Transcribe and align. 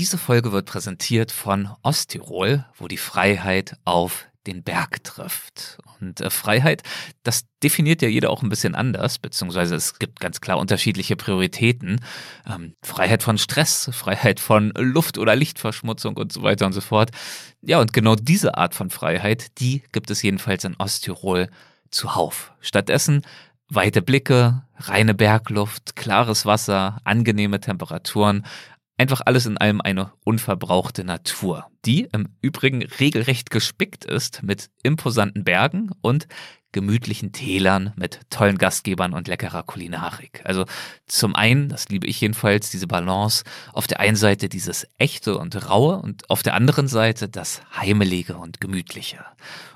Diese 0.00 0.16
Folge 0.16 0.50
wird 0.50 0.64
präsentiert 0.64 1.30
von 1.30 1.68
Osttirol, 1.82 2.64
wo 2.78 2.88
die 2.88 2.96
Freiheit 2.96 3.76
auf 3.84 4.28
den 4.46 4.62
Berg 4.62 5.04
trifft. 5.04 5.76
Und 6.00 6.22
äh, 6.22 6.30
Freiheit, 6.30 6.82
das 7.22 7.44
definiert 7.62 8.00
ja 8.00 8.08
jeder 8.08 8.30
auch 8.30 8.42
ein 8.42 8.48
bisschen 8.48 8.74
anders, 8.74 9.18
beziehungsweise 9.18 9.74
es 9.74 9.98
gibt 9.98 10.18
ganz 10.18 10.40
klar 10.40 10.56
unterschiedliche 10.56 11.16
Prioritäten. 11.16 12.00
Ähm, 12.50 12.76
Freiheit 12.82 13.22
von 13.22 13.36
Stress, 13.36 13.90
Freiheit 13.92 14.40
von 14.40 14.72
Luft- 14.74 15.18
oder 15.18 15.36
Lichtverschmutzung 15.36 16.16
und 16.16 16.32
so 16.32 16.42
weiter 16.42 16.64
und 16.64 16.72
so 16.72 16.80
fort. 16.80 17.10
Ja, 17.60 17.78
und 17.78 17.92
genau 17.92 18.14
diese 18.14 18.56
Art 18.56 18.74
von 18.74 18.88
Freiheit, 18.88 19.60
die 19.60 19.82
gibt 19.92 20.10
es 20.10 20.22
jedenfalls 20.22 20.64
in 20.64 20.76
Osttirol 20.76 21.50
zuhauf. 21.90 22.52
Stattdessen 22.62 23.20
weite 23.68 24.00
Blicke, 24.00 24.62
reine 24.78 25.12
Bergluft, 25.12 25.94
klares 25.94 26.46
Wasser, 26.46 27.02
angenehme 27.04 27.60
Temperaturen, 27.60 28.46
Einfach 29.00 29.22
alles 29.24 29.46
in 29.46 29.56
allem 29.56 29.80
eine 29.80 30.12
unverbrauchte 30.24 31.04
Natur, 31.04 31.64
die 31.86 32.06
im 32.12 32.36
Übrigen 32.42 32.82
regelrecht 32.82 33.48
gespickt 33.48 34.04
ist 34.04 34.42
mit 34.42 34.68
imposanten 34.82 35.42
Bergen 35.42 35.88
und 36.02 36.28
gemütlichen 36.72 37.32
Tälern 37.32 37.92
mit 37.96 38.20
tollen 38.30 38.58
Gastgebern 38.58 39.12
und 39.12 39.28
leckerer 39.28 39.62
Kulinarik. 39.62 40.40
Also 40.44 40.64
zum 41.06 41.34
einen, 41.34 41.68
das 41.68 41.88
liebe 41.88 42.06
ich 42.06 42.20
jedenfalls, 42.20 42.70
diese 42.70 42.86
Balance, 42.86 43.44
auf 43.72 43.86
der 43.86 44.00
einen 44.00 44.16
Seite 44.16 44.48
dieses 44.48 44.86
echte 44.98 45.38
und 45.38 45.68
raue 45.68 45.96
und 45.96 46.28
auf 46.30 46.42
der 46.42 46.54
anderen 46.54 46.88
Seite 46.88 47.28
das 47.28 47.60
heimelige 47.76 48.36
und 48.36 48.60
gemütliche. 48.60 49.24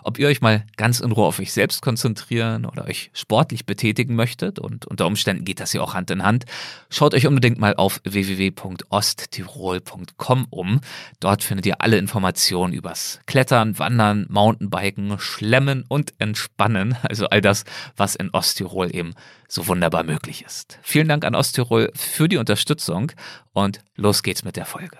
Ob 0.02 0.18
ihr 0.18 0.28
euch 0.28 0.42
mal 0.42 0.66
ganz 0.76 1.00
in 1.00 1.12
Ruhe 1.12 1.26
auf 1.26 1.40
euch 1.40 1.52
selbst 1.52 1.80
konzentrieren 1.80 2.66
oder 2.66 2.84
euch 2.84 3.10
sportlich 3.14 3.64
betätigen 3.64 4.14
möchtet 4.14 4.58
und 4.58 4.86
unter 4.86 5.06
Umständen 5.06 5.44
geht 5.44 5.60
das 5.60 5.72
ja 5.72 5.80
auch 5.80 5.94
Hand 5.94 6.10
in 6.10 6.22
Hand, 6.22 6.44
schaut 6.90 7.14
euch 7.14 7.26
unbedingt 7.26 7.58
mal 7.58 7.74
auf 7.74 8.00
www.osttirol.com 8.04 10.46
um. 10.50 10.80
Dort 11.20 11.42
findet 11.42 11.66
ihr 11.66 11.80
alle 11.80 11.96
Informationen 11.96 12.74
übers 12.74 13.20
Klettern, 13.26 13.78
Wandern, 13.78 14.26
Mountainbiken, 14.28 15.19
Schlemmen 15.19 15.84
und 15.88 16.12
Entspannen 16.19 16.83
lernen. 16.84 16.96
Also 17.14 17.27
all 17.27 17.40
das, 17.40 17.64
was 17.96 18.16
in 18.16 18.30
Osttirol 18.30 18.94
eben 18.94 19.14
so 19.48 19.68
wunderbar 19.68 20.02
möglich 20.02 20.44
ist. 20.44 20.78
Vielen 20.82 21.08
Dank 21.08 21.24
an 21.24 21.34
Osttirol 21.34 21.91
für 21.94 22.28
die 22.28 22.38
Unterstützung 22.38 23.12
und 23.52 23.80
los 23.94 24.22
geht's 24.22 24.44
mit 24.44 24.56
der 24.56 24.64
Folge. 24.66 24.96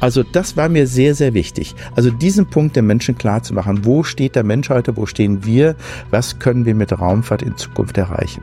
Also 0.00 0.22
das 0.22 0.56
war 0.56 0.68
mir 0.68 0.86
sehr, 0.86 1.14
sehr 1.14 1.34
wichtig. 1.34 1.74
Also 1.94 2.10
diesen 2.10 2.48
Punkt 2.48 2.74
den 2.74 2.86
Menschen 2.86 3.16
klar 3.16 3.42
zu 3.42 3.54
machen. 3.54 3.84
Wo 3.84 4.02
steht 4.02 4.34
der 4.34 4.44
Mensch 4.44 4.70
heute? 4.70 4.96
Wo 4.96 5.06
stehen 5.06 5.44
wir? 5.44 5.76
Was 6.10 6.38
können 6.38 6.64
wir 6.64 6.74
mit 6.74 6.98
Raumfahrt 6.98 7.42
in 7.42 7.56
Zukunft 7.56 7.98
erreichen? 7.98 8.42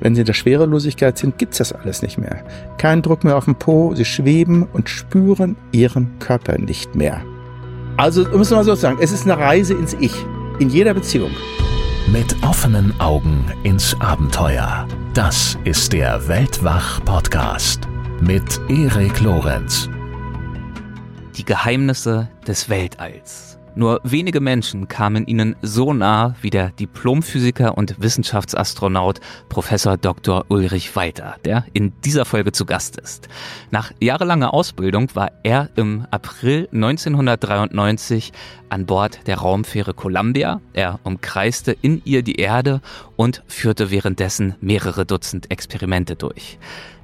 Wenn 0.00 0.14
sie 0.14 0.20
in 0.20 0.26
der 0.26 0.34
Schwerelosigkeit 0.34 1.18
sind, 1.18 1.36
gibt's 1.36 1.58
das 1.58 1.72
alles 1.72 2.00
nicht 2.02 2.16
mehr. 2.16 2.44
Kein 2.78 3.02
Druck 3.02 3.24
mehr 3.24 3.36
auf 3.36 3.46
dem 3.46 3.56
Po, 3.56 3.94
sie 3.94 4.04
schweben 4.04 4.68
und 4.72 4.88
spüren 4.88 5.56
ihren 5.72 6.18
Körper 6.20 6.56
nicht 6.58 6.94
mehr. 6.94 7.20
Also 7.98 8.22
muss 8.28 8.50
man 8.50 8.60
mal 8.60 8.64
so 8.64 8.76
sagen, 8.76 8.98
es 9.00 9.10
ist 9.10 9.24
eine 9.24 9.36
Reise 9.36 9.74
ins 9.74 9.94
Ich, 9.98 10.14
in 10.60 10.70
jeder 10.70 10.94
Beziehung. 10.94 11.32
Mit 12.12 12.42
offenen 12.42 12.98
Augen 13.00 13.44
ins 13.64 13.94
Abenteuer. 14.00 14.88
Das 15.12 15.58
ist 15.64 15.92
der 15.92 16.26
Weltwach-Podcast 16.26 17.86
mit 18.20 18.58
Erik 18.70 19.20
Lorenz. 19.20 19.90
Die 21.36 21.44
Geheimnisse 21.44 22.30
des 22.46 22.70
Weltalls. 22.70 23.47
Nur 23.78 24.00
wenige 24.02 24.40
Menschen 24.40 24.88
kamen 24.88 25.24
ihnen 25.28 25.54
so 25.62 25.92
nah 25.92 26.34
wie 26.42 26.50
der 26.50 26.70
Diplomphysiker 26.70 27.78
und 27.78 27.94
Wissenschaftsastronaut 28.02 29.20
Professor 29.48 29.96
Dr. 29.96 30.46
Ulrich 30.48 30.96
Walter, 30.96 31.36
der 31.44 31.64
in 31.74 31.92
dieser 32.04 32.24
Folge 32.24 32.50
zu 32.50 32.66
Gast 32.66 32.98
ist. 32.98 33.28
Nach 33.70 33.92
jahrelanger 34.00 34.52
Ausbildung 34.52 35.14
war 35.14 35.30
er 35.44 35.70
im 35.76 36.08
April 36.10 36.68
1993 36.72 38.32
an 38.68 38.84
Bord 38.84 39.20
der 39.28 39.38
Raumfähre 39.38 39.94
Columbia. 39.94 40.60
Er 40.72 40.98
umkreiste 41.04 41.76
in 41.80 42.02
ihr 42.04 42.24
die 42.24 42.34
Erde 42.34 42.80
und 43.18 43.42
führte 43.48 43.90
währenddessen 43.90 44.54
mehrere 44.60 45.04
Dutzend 45.04 45.50
Experimente 45.50 46.14
durch. 46.14 46.58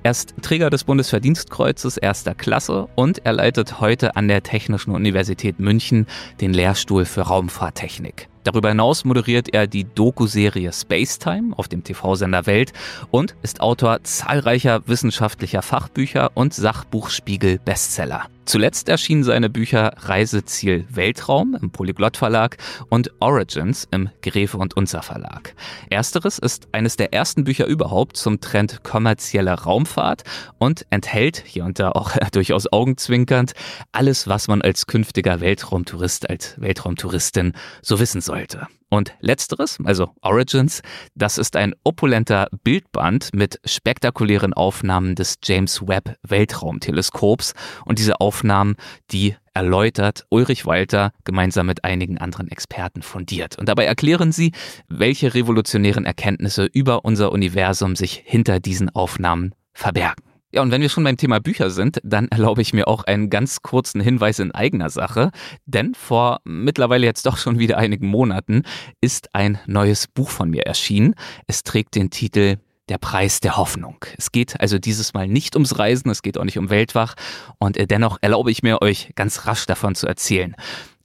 Er 0.04 0.12
ist 0.12 0.34
Träger 0.42 0.70
des 0.70 0.84
Bundesverdienstkreuzes 0.84 1.96
erster 1.96 2.34
Klasse 2.34 2.88
und 2.94 3.26
er 3.26 3.32
leitet 3.32 3.80
heute 3.80 4.16
an 4.16 4.28
der 4.28 4.42
Technischen 4.42 4.92
Universität 4.92 5.58
München 5.58 6.06
den 6.40 6.54
Lehrstuhl 6.54 7.04
für 7.04 7.22
Raumfahrttechnik. 7.22 8.28
Darüber 8.44 8.68
hinaus 8.68 9.04
moderiert 9.04 9.52
er 9.52 9.66
die 9.66 9.84
Doku-Serie 9.84 10.72
Spacetime 10.72 11.58
auf 11.58 11.66
dem 11.66 11.82
TV-Sender 11.82 12.46
Welt 12.46 12.72
und 13.10 13.34
ist 13.42 13.60
Autor 13.60 14.04
zahlreicher 14.04 14.86
wissenschaftlicher 14.86 15.62
Fachbücher 15.62 16.30
und 16.34 16.54
Sachbuchspiegel-Bestseller. 16.54 18.28
Zuletzt 18.44 18.90
erschienen 18.90 19.24
seine 19.24 19.48
Bücher 19.48 19.92
Reiseziel 19.96 20.86
Weltraum 20.90 21.56
im 21.60 21.70
Polyglott 21.70 22.18
Verlag 22.18 22.58
und 22.90 23.10
Origins 23.20 23.88
im 23.90 24.10
Gräfe 24.20 24.58
und 24.58 24.76
Unzer 24.76 25.02
Verlag. 25.02 25.54
Ersteres 25.88 26.38
ist 26.38 26.68
eines 26.72 26.96
der 26.96 27.14
ersten 27.14 27.44
Bücher 27.44 27.66
überhaupt 27.66 28.18
zum 28.18 28.40
Trend 28.40 28.84
kommerzieller 28.84 29.54
Raumfahrt 29.54 30.24
und 30.58 30.84
enthält, 30.90 31.42
hier 31.46 31.64
und 31.64 31.78
da 31.78 31.92
auch 31.92 32.16
durchaus 32.32 32.66
augenzwinkernd, 32.66 33.54
alles, 33.92 34.28
was 34.28 34.46
man 34.46 34.60
als 34.60 34.86
künftiger 34.86 35.40
Weltraumtourist, 35.40 36.28
als 36.28 36.60
Weltraumtouristin 36.60 37.54
so 37.80 37.98
wissen 37.98 38.20
sollte. 38.20 38.68
Und 38.90 39.12
letzteres, 39.20 39.78
also 39.84 40.10
Origins, 40.22 40.82
das 41.14 41.38
ist 41.38 41.56
ein 41.56 41.74
opulenter 41.84 42.48
Bildband 42.62 43.30
mit 43.34 43.58
spektakulären 43.64 44.52
Aufnahmen 44.52 45.14
des 45.14 45.36
James 45.42 45.86
Webb 45.86 46.16
Weltraumteleskops. 46.22 47.54
Und 47.84 47.98
diese 47.98 48.20
Aufnahmen, 48.20 48.76
die 49.10 49.34
erläutert 49.52 50.26
Ulrich 50.30 50.66
Walter 50.66 51.12
gemeinsam 51.24 51.66
mit 51.66 51.84
einigen 51.84 52.18
anderen 52.18 52.48
Experten 52.48 53.02
fundiert. 53.02 53.58
Und 53.58 53.68
dabei 53.68 53.84
erklären 53.84 54.32
sie, 54.32 54.52
welche 54.88 55.34
revolutionären 55.34 56.04
Erkenntnisse 56.04 56.64
über 56.64 57.04
unser 57.04 57.32
Universum 57.32 57.96
sich 57.96 58.22
hinter 58.24 58.60
diesen 58.60 58.90
Aufnahmen 58.90 59.54
verbergen. 59.72 60.23
Ja, 60.54 60.62
und 60.62 60.70
wenn 60.70 60.82
wir 60.82 60.88
schon 60.88 61.02
beim 61.02 61.16
Thema 61.16 61.40
Bücher 61.40 61.68
sind, 61.68 62.00
dann 62.04 62.28
erlaube 62.28 62.62
ich 62.62 62.72
mir 62.72 62.86
auch 62.86 63.02
einen 63.02 63.28
ganz 63.28 63.62
kurzen 63.62 64.00
Hinweis 64.00 64.38
in 64.38 64.52
eigener 64.52 64.88
Sache. 64.88 65.32
Denn 65.66 65.96
vor 65.96 66.42
mittlerweile 66.44 67.04
jetzt 67.04 67.26
doch 67.26 67.38
schon 67.38 67.58
wieder 67.58 67.76
einigen 67.76 68.06
Monaten 68.06 68.62
ist 69.00 69.34
ein 69.34 69.58
neues 69.66 70.06
Buch 70.06 70.30
von 70.30 70.50
mir 70.50 70.64
erschienen. 70.64 71.16
Es 71.48 71.64
trägt 71.64 71.96
den 71.96 72.10
Titel 72.10 72.58
der 72.88 72.98
Preis 72.98 73.40
der 73.40 73.56
Hoffnung. 73.56 73.96
Es 74.16 74.30
geht 74.30 74.60
also 74.60 74.78
dieses 74.78 75.12
Mal 75.12 75.26
nicht 75.26 75.56
ums 75.56 75.76
Reisen, 75.76 76.08
es 76.08 76.22
geht 76.22 76.38
auch 76.38 76.44
nicht 76.44 76.58
um 76.58 76.70
Weltwach 76.70 77.14
und 77.58 77.76
dennoch 77.90 78.18
erlaube 78.20 78.52
ich 78.52 78.62
mir 78.62 78.80
euch 78.80 79.10
ganz 79.16 79.46
rasch 79.46 79.66
davon 79.66 79.96
zu 79.96 80.06
erzählen. 80.06 80.54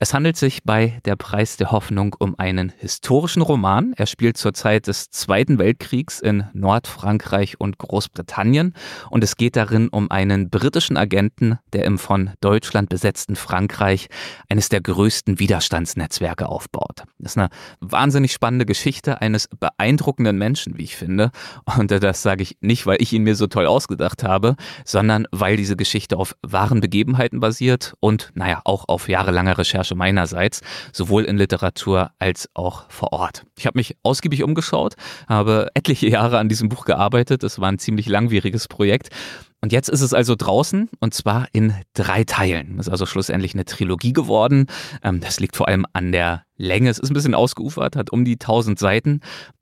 Es 0.02 0.14
handelt 0.14 0.38
sich 0.38 0.64
bei 0.64 1.02
Der 1.04 1.18
Preis 1.18 1.58
der 1.58 1.74
Hoffnung 1.74 2.16
um 2.20 2.40
einen 2.40 2.72
historischen 2.78 3.42
Roman. 3.42 3.92
Er 3.98 4.06
spielt 4.06 4.38
zur 4.38 4.54
Zeit 4.54 4.88
des 4.88 5.10
Zweiten 5.10 5.60
Weltkriegs 5.60 6.22
in 6.22 6.46
Nordfrankreich 6.54 7.60
und 7.60 7.80
Großbritannien 7.80 8.76
und 9.10 9.26
es 9.26 9.36
geht 9.36 9.58
darin 9.58 9.90
um 9.90 10.10
einen 10.10 10.50
britischen 10.50 10.96
Agenten, 10.96 11.60
der 11.74 11.84
im 11.84 12.00
von 12.00 12.32
Deutschland 12.40 12.88
besetzten 12.88 13.36
Frankreich 13.36 14.08
eines 14.48 14.70
der 14.70 14.80
größten 14.80 15.38
Widerstandsnetzwerke 15.38 16.48
aufbaut. 16.48 17.04
Das 17.18 17.34
ist 17.34 17.38
eine 17.38 17.50
wahnsinnig 17.82 18.32
spannende 18.32 18.66
Geschichte 18.66 19.20
eines 19.20 19.50
beeindruckenden 19.60 20.38
Menschen, 20.38 20.78
wie 20.78 20.84
ich 20.84 20.96
finde. 20.96 21.30
Und 21.78 21.92
das 21.92 22.22
sage 22.22 22.44
ich 22.44 22.56
nicht, 22.62 22.86
weil 22.86 23.02
ich 23.02 23.12
ihn 23.12 23.24
mir 23.24 23.36
so 23.36 23.48
toll 23.48 23.66
ausgedacht 23.66 24.24
habe, 24.24 24.56
sondern 24.86 25.28
weil 25.32 25.58
diese 25.58 25.76
Geschichte 25.76 26.16
auf 26.16 26.38
wahren 26.42 26.80
Begebenheiten 26.80 27.42
basiert 27.42 27.96
und, 28.00 28.32
naja, 28.34 28.62
auch 28.64 28.86
auf 28.88 29.10
jahrelanger 29.10 29.58
Recherche 29.58 29.89
Recherche 29.90 29.96
meinerseits, 29.96 30.62
sowohl 30.94 31.26
in 31.26 31.38
Literatur 31.38 32.12
als 32.20 32.50
auch 32.54 32.90
vor 32.90 33.14
Ort. 33.14 33.46
Ich 33.58 33.66
habe 33.66 33.78
mich 33.78 33.96
ausgiebig 34.04 34.44
umgeschaut, 34.44 34.96
habe 35.28 35.70
etliche 35.74 36.08
Jahre 36.10 36.38
an 36.38 36.50
diesem 36.50 36.70
Buch 36.70 36.86
gearbeitet. 36.86 37.44
Es 37.44 37.60
war 37.60 37.70
ein 37.70 37.80
ziemlich 37.80 38.08
langwieriges 38.08 38.68
Projekt 38.68 39.10
und 39.62 39.74
jetzt 39.74 39.90
ist 39.90 40.02
es 40.02 40.14
also 40.14 40.36
draußen 40.38 40.90
und 41.00 41.14
zwar 41.14 41.48
in 41.52 41.74
drei 41.94 42.24
Teilen. 42.24 42.78
Das 42.78 42.88
ist 42.88 42.92
also 42.92 43.06
schlussendlich 43.06 43.54
eine 43.54 43.66
Trilogie 43.66 44.14
geworden. 44.14 44.68
Ähm, 45.04 45.20
das 45.20 45.40
liegt 45.40 45.58
vor 45.58 45.68
allem 45.68 45.86
an 45.92 46.14
der 46.14 46.44
Länge. 46.56 46.90
Es 46.90 47.00
ist 47.00 47.10
ein 47.10 47.14
bisschen 47.14 47.36
ausgeufert, 47.36 47.96
hat 47.96 48.10
um 48.12 48.24
die 48.24 48.34
1000 48.36 48.80
Seiten. 48.80 49.20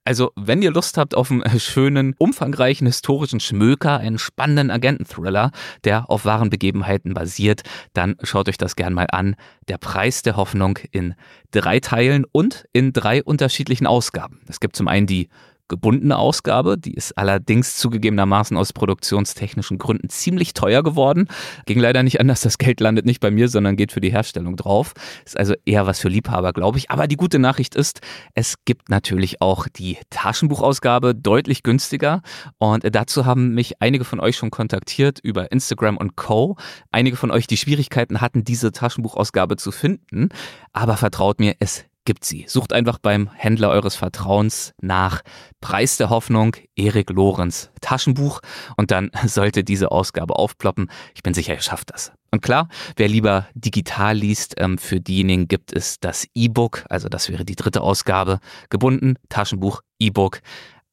Also, 0.07 0.31
wenn 0.38 0.62
ihr 0.62 0.71
Lust 0.71 0.98
habt 0.98 1.15
auf 1.15 1.31
einen 1.31 1.42
äh, 1.42 1.59
schönen, 1.59 2.15
umfangreichen 2.18 2.88
historischen 2.88 3.42
Schmöker, 3.42 3.98
einen 3.98 4.18
spannenden 4.18 4.71
Agenten-Thriller, 4.71 5.51
der 5.83 6.09
auf 6.09 6.24
wahren 6.24 6.50
Begebenheiten 6.50 7.13
basiert, 7.13 7.63
dann 7.92 8.15
schaut 8.24 8.48
euch 8.48 8.57
das 8.57 8.77
gern 8.77 8.94
mal 8.94 9.07
an. 9.12 9.36
Der 9.68 9.77
Preis 9.77 10.21
der 10.21 10.38
Hoffnung 10.38 10.80
in 10.92 11.13
drei 11.51 11.81
Teilen 11.81 12.24
und 12.31 12.68
in 12.71 12.94
drei 12.94 13.21
unterschiedlichen 13.21 13.86
Ausgaben. 13.86 14.39
Es 14.48 14.62
gibt 14.62 14.77
zum 14.77 14.88
einen 14.88 15.07
die 15.07 15.27
gebundene 15.67 16.17
Ausgabe. 16.17 16.77
Die 16.77 16.93
ist 16.93 17.17
allerdings 17.17 17.77
zugegebenermaßen 17.77 18.57
aus 18.57 18.73
produktionstechnischen 18.73 19.77
Gründen 19.77 20.09
ziemlich 20.09 20.53
teuer 20.53 20.83
geworden. 20.83 21.27
Ging 21.65 21.79
leider 21.79 22.03
nicht 22.03 22.19
anders. 22.19 22.41
Das 22.41 22.57
Geld 22.57 22.79
landet 22.79 23.05
nicht 23.05 23.19
bei 23.19 23.31
mir, 23.31 23.49
sondern 23.49 23.75
geht 23.75 23.91
für 23.91 24.01
die 24.01 24.11
Herstellung 24.11 24.55
drauf. 24.55 24.93
Ist 25.25 25.37
also 25.37 25.53
eher 25.65 25.87
was 25.87 25.99
für 25.99 26.09
Liebhaber, 26.09 26.53
glaube 26.53 26.77
ich. 26.77 26.91
Aber 26.91 27.07
die 27.07 27.17
gute 27.17 27.39
Nachricht 27.39 27.75
ist, 27.75 28.01
es 28.33 28.55
gibt 28.65 28.89
natürlich 28.89 29.41
auch 29.41 29.67
die 29.67 29.97
Taschenbuchausgabe 30.09 31.15
deutlich 31.15 31.63
günstiger. 31.63 32.21
Und 32.57 32.83
dazu 32.95 33.25
haben 33.25 33.53
mich 33.53 33.81
einige 33.81 34.05
von 34.05 34.19
euch 34.19 34.37
schon 34.37 34.51
kontaktiert 34.51 35.19
über 35.21 35.51
Instagram 35.51 35.97
und 35.97 36.15
Co. 36.15 36.57
Einige 36.91 37.17
von 37.17 37.31
euch, 37.31 37.47
die 37.47 37.57
Schwierigkeiten 37.57 38.21
hatten, 38.21 38.43
diese 38.43 38.71
Taschenbuchausgabe 38.71 39.57
zu 39.57 39.71
finden. 39.71 40.29
Aber 40.73 40.97
vertraut 40.97 41.39
mir, 41.39 41.55
es 41.59 41.85
gibt 42.07 42.24
sie. 42.24 42.45
Sucht 42.48 42.71
einfach 42.71 43.00
beim 43.00 43.30
Händler 43.36 43.69
eures 43.69 43.98
Vertrauens 43.98 44.74
nach 44.81 45.21
Preis 45.59 45.98
der 45.98 46.09
Hoffnung, 46.09 46.56
Erik 46.77 47.09
Lorenz 47.09 47.69
Taschenbuch 47.81 48.39
und 48.77 48.92
dann 48.92 49.12
sollte 49.25 49.65
diese 49.65 49.92
Ausgabe 49.92 50.38
aufploppen. 50.38 50.89
Ich 51.15 51.21
bin 51.21 51.33
sicher, 51.33 51.54
ihr 51.54 51.62
schafft 51.62 51.92
das. 51.92 52.13
Und 52.31 52.42
klar, 52.42 52.69
wer 52.95 53.09
lieber 53.09 53.48
digital 53.56 54.15
liest, 54.15 54.56
ähm, 54.57 54.77
für 54.77 55.01
diejenigen 55.01 55.50
gibt 55.50 55.74
es 55.74 56.00
das 56.00 56.25
E-Book, 56.33 56.86
also 56.89 57.09
das 57.09 57.30
wäre 57.30 57.44
die 57.44 57.56
dritte 57.56 57.81
Ausgabe, 57.81 58.39
gebunden, 58.69 59.15
Taschenbuch, 59.27 59.81
E-Book, 60.00 60.39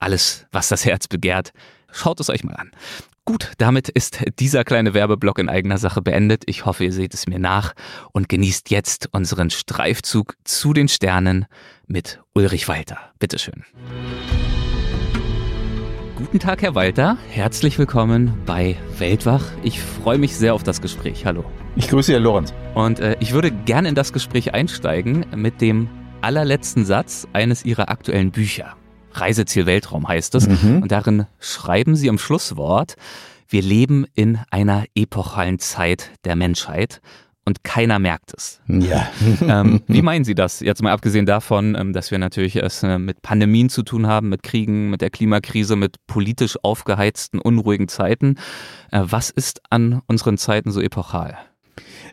alles, 0.00 0.46
was 0.50 0.68
das 0.68 0.84
Herz 0.84 1.06
begehrt. 1.06 1.52
Schaut 1.92 2.18
es 2.18 2.28
euch 2.28 2.42
mal 2.42 2.56
an. 2.56 2.72
Gut, 3.26 3.52
damit 3.56 3.88
ist 3.88 4.18
dieser 4.38 4.64
kleine 4.64 4.92
Werbeblock 4.92 5.38
in 5.38 5.48
eigener 5.48 5.78
Sache 5.78 6.02
beendet. 6.02 6.42
Ich 6.44 6.66
hoffe, 6.66 6.84
ihr 6.84 6.92
seht 6.92 7.14
es 7.14 7.26
mir 7.26 7.38
nach 7.38 7.72
und 8.12 8.28
genießt 8.28 8.68
jetzt 8.70 9.08
unseren 9.12 9.48
Streifzug 9.48 10.36
zu 10.44 10.74
den 10.74 10.88
Sternen 10.88 11.46
mit 11.86 12.20
Ulrich 12.34 12.68
Walter. 12.68 12.98
Bitteschön. 13.18 13.64
Guten 16.16 16.38
Tag, 16.38 16.60
Herr 16.60 16.74
Walter. 16.74 17.16
Herzlich 17.30 17.78
willkommen 17.78 18.42
bei 18.44 18.76
Weltwach. 18.98 19.44
Ich 19.62 19.80
freue 19.80 20.18
mich 20.18 20.36
sehr 20.36 20.52
auf 20.52 20.62
das 20.62 20.82
Gespräch. 20.82 21.24
Hallo. 21.24 21.46
Ich 21.76 21.88
grüße 21.88 22.12
Herr 22.12 22.20
Lorenz. 22.20 22.52
Und 22.74 23.00
äh, 23.00 23.16
ich 23.20 23.32
würde 23.32 23.50
gerne 23.50 23.88
in 23.88 23.94
das 23.94 24.12
Gespräch 24.12 24.52
einsteigen 24.52 25.24
mit 25.34 25.62
dem 25.62 25.88
allerletzten 26.20 26.84
Satz 26.84 27.26
eines 27.32 27.64
Ihrer 27.64 27.88
aktuellen 27.88 28.32
Bücher. 28.32 28.76
Reiseziel 29.14 29.66
Weltraum 29.66 30.06
heißt 30.06 30.34
es. 30.34 30.48
Mhm. 30.48 30.82
Und 30.82 30.92
darin 30.92 31.26
schreiben 31.40 31.96
sie 31.96 32.08
im 32.08 32.18
Schlusswort, 32.18 32.96
wir 33.48 33.62
leben 33.62 34.06
in 34.14 34.38
einer 34.50 34.84
epochalen 34.94 35.58
Zeit 35.58 36.10
der 36.24 36.36
Menschheit 36.36 37.00
und 37.44 37.62
keiner 37.62 37.98
merkt 37.98 38.32
es. 38.34 38.60
Ja. 38.66 39.08
ähm, 39.42 39.82
wie 39.86 40.02
meinen 40.02 40.24
Sie 40.24 40.34
das? 40.34 40.60
Jetzt 40.60 40.82
mal 40.82 40.92
abgesehen 40.92 41.26
davon, 41.26 41.76
ähm, 41.78 41.92
dass 41.92 42.10
wir 42.10 42.18
natürlich 42.18 42.56
es 42.56 42.82
äh, 42.82 42.98
mit 42.98 43.22
Pandemien 43.22 43.68
zu 43.68 43.82
tun 43.82 44.06
haben, 44.06 44.28
mit 44.28 44.42
Kriegen, 44.42 44.90
mit 44.90 45.02
der 45.02 45.10
Klimakrise, 45.10 45.76
mit 45.76 45.96
politisch 46.06 46.56
aufgeheizten, 46.62 47.38
unruhigen 47.38 47.88
Zeiten. 47.88 48.36
Äh, 48.90 49.02
was 49.04 49.30
ist 49.30 49.60
an 49.70 50.00
unseren 50.06 50.38
Zeiten 50.38 50.70
so 50.70 50.80
epochal? 50.80 51.36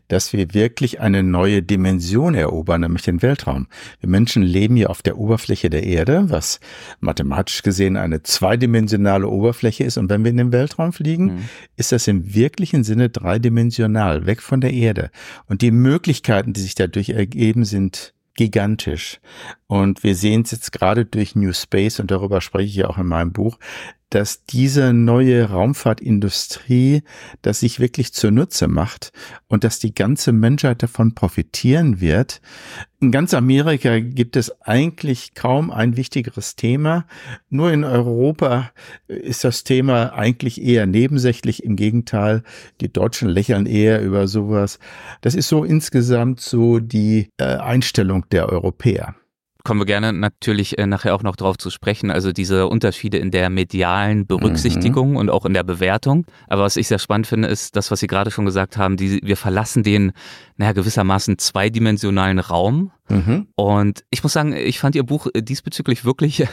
Dass 0.07 0.33
wir 0.33 0.53
wirklich 0.53 0.99
eine 0.99 1.23
neue 1.23 1.63
Dimension 1.63 2.35
erobern, 2.35 2.81
nämlich 2.81 3.03
den 3.03 3.21
Weltraum. 3.21 3.67
Wir 3.99 4.09
Menschen 4.09 4.43
leben 4.43 4.75
hier 4.75 4.89
auf 4.89 5.01
der 5.01 5.17
Oberfläche 5.17 5.69
der 5.69 5.83
Erde, 5.83 6.29
was 6.29 6.59
mathematisch 6.99 7.63
gesehen 7.63 7.97
eine 7.97 8.23
zweidimensionale 8.23 9.27
Oberfläche 9.27 9.83
ist. 9.83 9.97
Und 9.97 10.09
wenn 10.09 10.23
wir 10.23 10.31
in 10.31 10.37
den 10.37 10.51
Weltraum 10.51 10.93
fliegen, 10.93 11.25
mhm. 11.25 11.49
ist 11.75 11.91
das 11.91 12.07
im 12.07 12.33
wirklichen 12.33 12.83
Sinne 12.83 13.09
dreidimensional, 13.09 14.25
weg 14.25 14.41
von 14.41 14.61
der 14.61 14.73
Erde. 14.73 15.11
Und 15.45 15.61
die 15.61 15.71
Möglichkeiten, 15.71 16.53
die 16.53 16.61
sich 16.61 16.75
dadurch 16.75 17.09
ergeben, 17.09 17.65
sind 17.65 18.13
gigantisch. 18.35 19.19
Und 19.67 20.03
wir 20.03 20.15
sehen 20.15 20.41
es 20.43 20.51
jetzt 20.51 20.71
gerade 20.71 21.05
durch 21.05 21.35
New 21.35 21.53
Space, 21.53 21.99
und 21.99 22.11
darüber 22.11 22.41
spreche 22.41 22.67
ich 22.67 22.75
ja 22.75 22.87
auch 22.87 22.97
in 22.97 23.07
meinem 23.07 23.33
Buch, 23.33 23.57
dass 24.11 24.45
diese 24.45 24.93
neue 24.93 25.49
Raumfahrtindustrie 25.49 27.01
das 27.41 27.61
sich 27.61 27.79
wirklich 27.79 28.13
zunutze 28.13 28.67
macht 28.67 29.11
und 29.47 29.63
dass 29.63 29.79
die 29.79 29.95
ganze 29.95 30.33
Menschheit 30.33 30.83
davon 30.83 31.15
profitieren 31.15 32.01
wird. 32.01 32.41
In 32.99 33.11
ganz 33.11 33.33
Amerika 33.33 33.99
gibt 33.99 34.35
es 34.35 34.61
eigentlich 34.61 35.33
kaum 35.33 35.71
ein 35.71 35.97
wichtigeres 35.97 36.55
Thema. 36.55 37.07
Nur 37.49 37.71
in 37.71 37.83
Europa 37.83 38.71
ist 39.07 39.43
das 39.43 39.63
Thema 39.63 40.13
eigentlich 40.13 40.61
eher 40.61 40.85
nebensächlich. 40.85 41.63
Im 41.63 41.77
Gegenteil, 41.77 42.43
die 42.81 42.91
Deutschen 42.91 43.29
lächeln 43.29 43.65
eher 43.65 44.01
über 44.03 44.27
sowas. 44.27 44.77
Das 45.21 45.35
ist 45.35 45.47
so 45.47 45.63
insgesamt 45.63 46.41
so 46.41 46.79
die 46.79 47.29
äh, 47.37 47.43
Einstellung 47.43 48.25
der 48.29 48.49
Europäer 48.49 49.15
kommen 49.63 49.79
wir 49.79 49.85
gerne 49.85 50.13
natürlich 50.13 50.77
äh, 50.77 50.87
nachher 50.87 51.15
auch 51.15 51.23
noch 51.23 51.35
drauf 51.35 51.57
zu 51.57 51.69
sprechen. 51.69 52.11
Also 52.11 52.31
diese 52.31 52.67
Unterschiede 52.67 53.17
in 53.17 53.31
der 53.31 53.49
medialen 53.49 54.25
Berücksichtigung 54.25 55.11
mhm. 55.11 55.17
und 55.17 55.29
auch 55.29 55.45
in 55.45 55.53
der 55.53 55.63
Bewertung. 55.63 56.25
Aber 56.47 56.63
was 56.63 56.77
ich 56.77 56.87
sehr 56.87 56.99
spannend 56.99 57.27
finde, 57.27 57.47
ist 57.47 57.75
das, 57.75 57.91
was 57.91 57.99
Sie 57.99 58.07
gerade 58.07 58.31
schon 58.31 58.45
gesagt 58.45 58.77
haben. 58.77 58.97
Die, 58.97 59.19
wir 59.23 59.37
verlassen 59.37 59.83
den, 59.83 60.13
naja, 60.57 60.73
gewissermaßen 60.73 61.37
zweidimensionalen 61.37 62.39
Raum. 62.39 62.91
Mhm. 63.09 63.47
Und 63.55 64.03
ich 64.09 64.23
muss 64.23 64.33
sagen, 64.33 64.53
ich 64.53 64.79
fand 64.79 64.95
Ihr 64.95 65.03
Buch 65.03 65.27
diesbezüglich 65.35 66.05
wirklich 66.05 66.45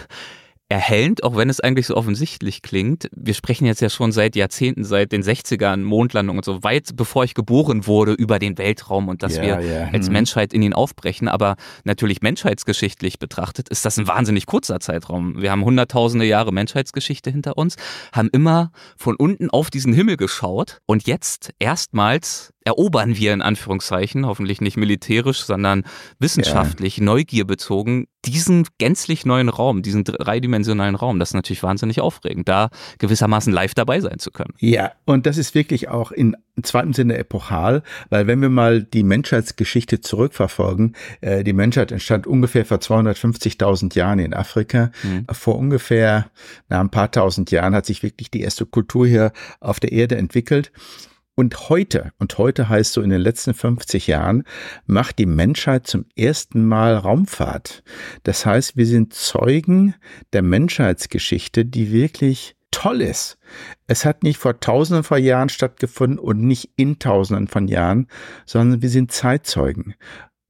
erhellend, 0.69 1.25
auch 1.25 1.37
wenn 1.37 1.49
es 1.49 1.61
eigentlich 1.61 1.87
so 1.87 1.97
offensichtlich 1.97 2.61
klingt. 2.61 3.09
Wir 3.17 3.33
sprechen 3.33 3.65
jetzt 3.65 3.81
ja 3.81 3.89
schon 3.89 4.13
seit 4.13 4.37
Jahrzehnten, 4.37 4.85
seit 4.85 5.13
den 5.13 5.23
60ern, 5.23 5.79
Mondlandung 5.79 6.37
und 6.37 6.45
so, 6.45 6.63
weit 6.63 6.91
bevor 6.95 7.25
ich 7.25 7.35
geboren 7.35 7.87
wurde, 7.87 8.13
über 8.13 8.39
den 8.39 8.59
Weltraum 8.59 9.09
und 9.09 9.23
dass 9.23 9.37
ja, 9.37 9.43
wir 9.43 9.61
ja. 9.61 9.89
als 9.93 10.09
mhm. 10.09 10.13
Menschheit 10.13 10.53
in 10.53 10.61
ihn 10.61 10.75
aufbrechen. 10.75 11.29
Aber 11.29 11.57
natürlich 11.85 12.21
menschheitsgeschichtlich 12.21 13.19
betrachtet 13.19 13.71
ist 13.71 13.85
das 13.87 13.99
ein 13.99 14.07
wahnsinnig 14.07 14.45
kurzer 14.45 14.79
Zeitraum. 14.79 15.41
Wir 15.41 15.51
haben 15.51 15.65
hunderttausende 15.65 16.27
Jahre 16.27 16.53
Menschheitsgeschichte 16.53 17.31
hinter 17.31 17.57
uns, 17.57 17.77
haben 18.13 18.29
immer 18.33 18.71
von 18.99 19.17
unten 19.17 19.49
auf 19.49 19.71
diesen 19.71 19.95
Himmel 19.95 20.19
geschaut 20.19 20.81
und 20.85 21.07
jetzt 21.07 21.51
erstmals 21.59 22.53
erobern 22.69 23.17
wir 23.17 23.33
in 23.33 23.41
Anführungszeichen, 23.41 24.27
hoffentlich 24.27 24.61
nicht 24.61 24.77
militärisch, 24.77 25.41
sondern 25.41 25.85
wissenschaftlich, 26.19 26.99
ja. 26.99 27.05
neugierbezogen, 27.05 28.09
diesen 28.27 28.67
gänzlich 28.77 29.25
neuen 29.25 29.49
Raum, 29.49 29.81
diesen 29.81 30.05
dreidimensionalen 30.05 30.95
Raum. 30.95 31.19
Das 31.19 31.31
ist 31.31 31.35
natürlich 31.35 31.63
wahnsinnig 31.63 32.03
aufregend, 32.03 32.47
da 32.47 32.69
gewissermaßen 32.99 33.53
live 33.53 33.73
dabei 33.73 34.01
sein 34.01 34.19
zu 34.19 34.31
können. 34.31 34.53
Ja, 34.59 34.93
und 35.07 35.25
das 35.25 35.39
ist 35.39 35.55
wirklich 35.55 35.89
auch 35.89 36.13
in 36.13 36.37
zweiten 36.63 36.93
Sinne 36.93 37.17
epochal, 37.17 37.83
weil 38.11 38.27
wenn 38.27 38.43
wir 38.43 38.51
mal 38.51 38.83
die 38.83 39.03
Menschheitsgeschichte 39.03 40.01
zurückverfolgen, 40.03 40.95
äh, 41.23 41.43
die 41.45 41.55
Menschheit 41.55 41.91
entstand 41.91 42.27
ungefähr 42.27 42.67
vor 42.67 42.79
250.000 42.79 43.95
Jahren 43.95 44.19
in 44.19 44.35
Afrika. 44.35 44.91
Mhm. 45.03 45.27
Vor 45.33 45.57
ungefähr 45.57 46.27
na, 46.69 46.81
ein 46.81 46.91
paar 46.91 47.11
tausend 47.11 47.51
Jahren 47.51 47.75
hat 47.75 47.87
sich 47.87 48.03
wirklich 48.03 48.31
die 48.31 48.43
erste 48.43 48.67
Kultur 48.67 49.07
hier 49.07 49.33
auf 49.61 49.81
der 49.81 49.93
Erde 49.93 50.17
entwickelt. 50.17 50.71
Und 51.39 51.69
heute, 51.69 52.11
und 52.19 52.37
heute 52.37 52.69
heißt 52.69 52.95
so 52.95 53.01
in 53.01 53.11
den 53.11 53.21
letzten 53.21 53.55
50 53.55 54.09
Jahren, 54.09 54.43
macht 54.87 55.21
die 55.21 55.27
Menschheit 55.27 55.87
zum 55.87 56.05
ersten 56.17 56.67
Mal 56.67 56.97
Raumfahrt. 56.97 57.85
Das 58.25 58.45
heißt, 58.45 58.77
wir 58.77 58.87
sind 58.87 59.15
Zeugen 59.15 59.95
der 60.33 60.43
Menschheitsgeschichte, 60.43 61.65
die 61.65 61.93
wirklich 61.93 62.57
toll 62.73 63.03
ist. 63.03 63.39
Es 63.87 64.05
hat 64.05 64.25
nicht 64.25 64.37
vor 64.37 64.59
tausenden 64.59 65.05
von 65.05 65.23
Jahren 65.23 65.49
stattgefunden 65.49 66.19
und 66.19 66.41
nicht 66.41 66.71
in 66.75 66.99
tausenden 66.99 67.47
von 67.47 67.69
Jahren, 67.69 68.09
sondern 68.45 68.83
wir 68.83 68.91
sind 68.91 69.13
Zeitzeugen. 69.13 69.95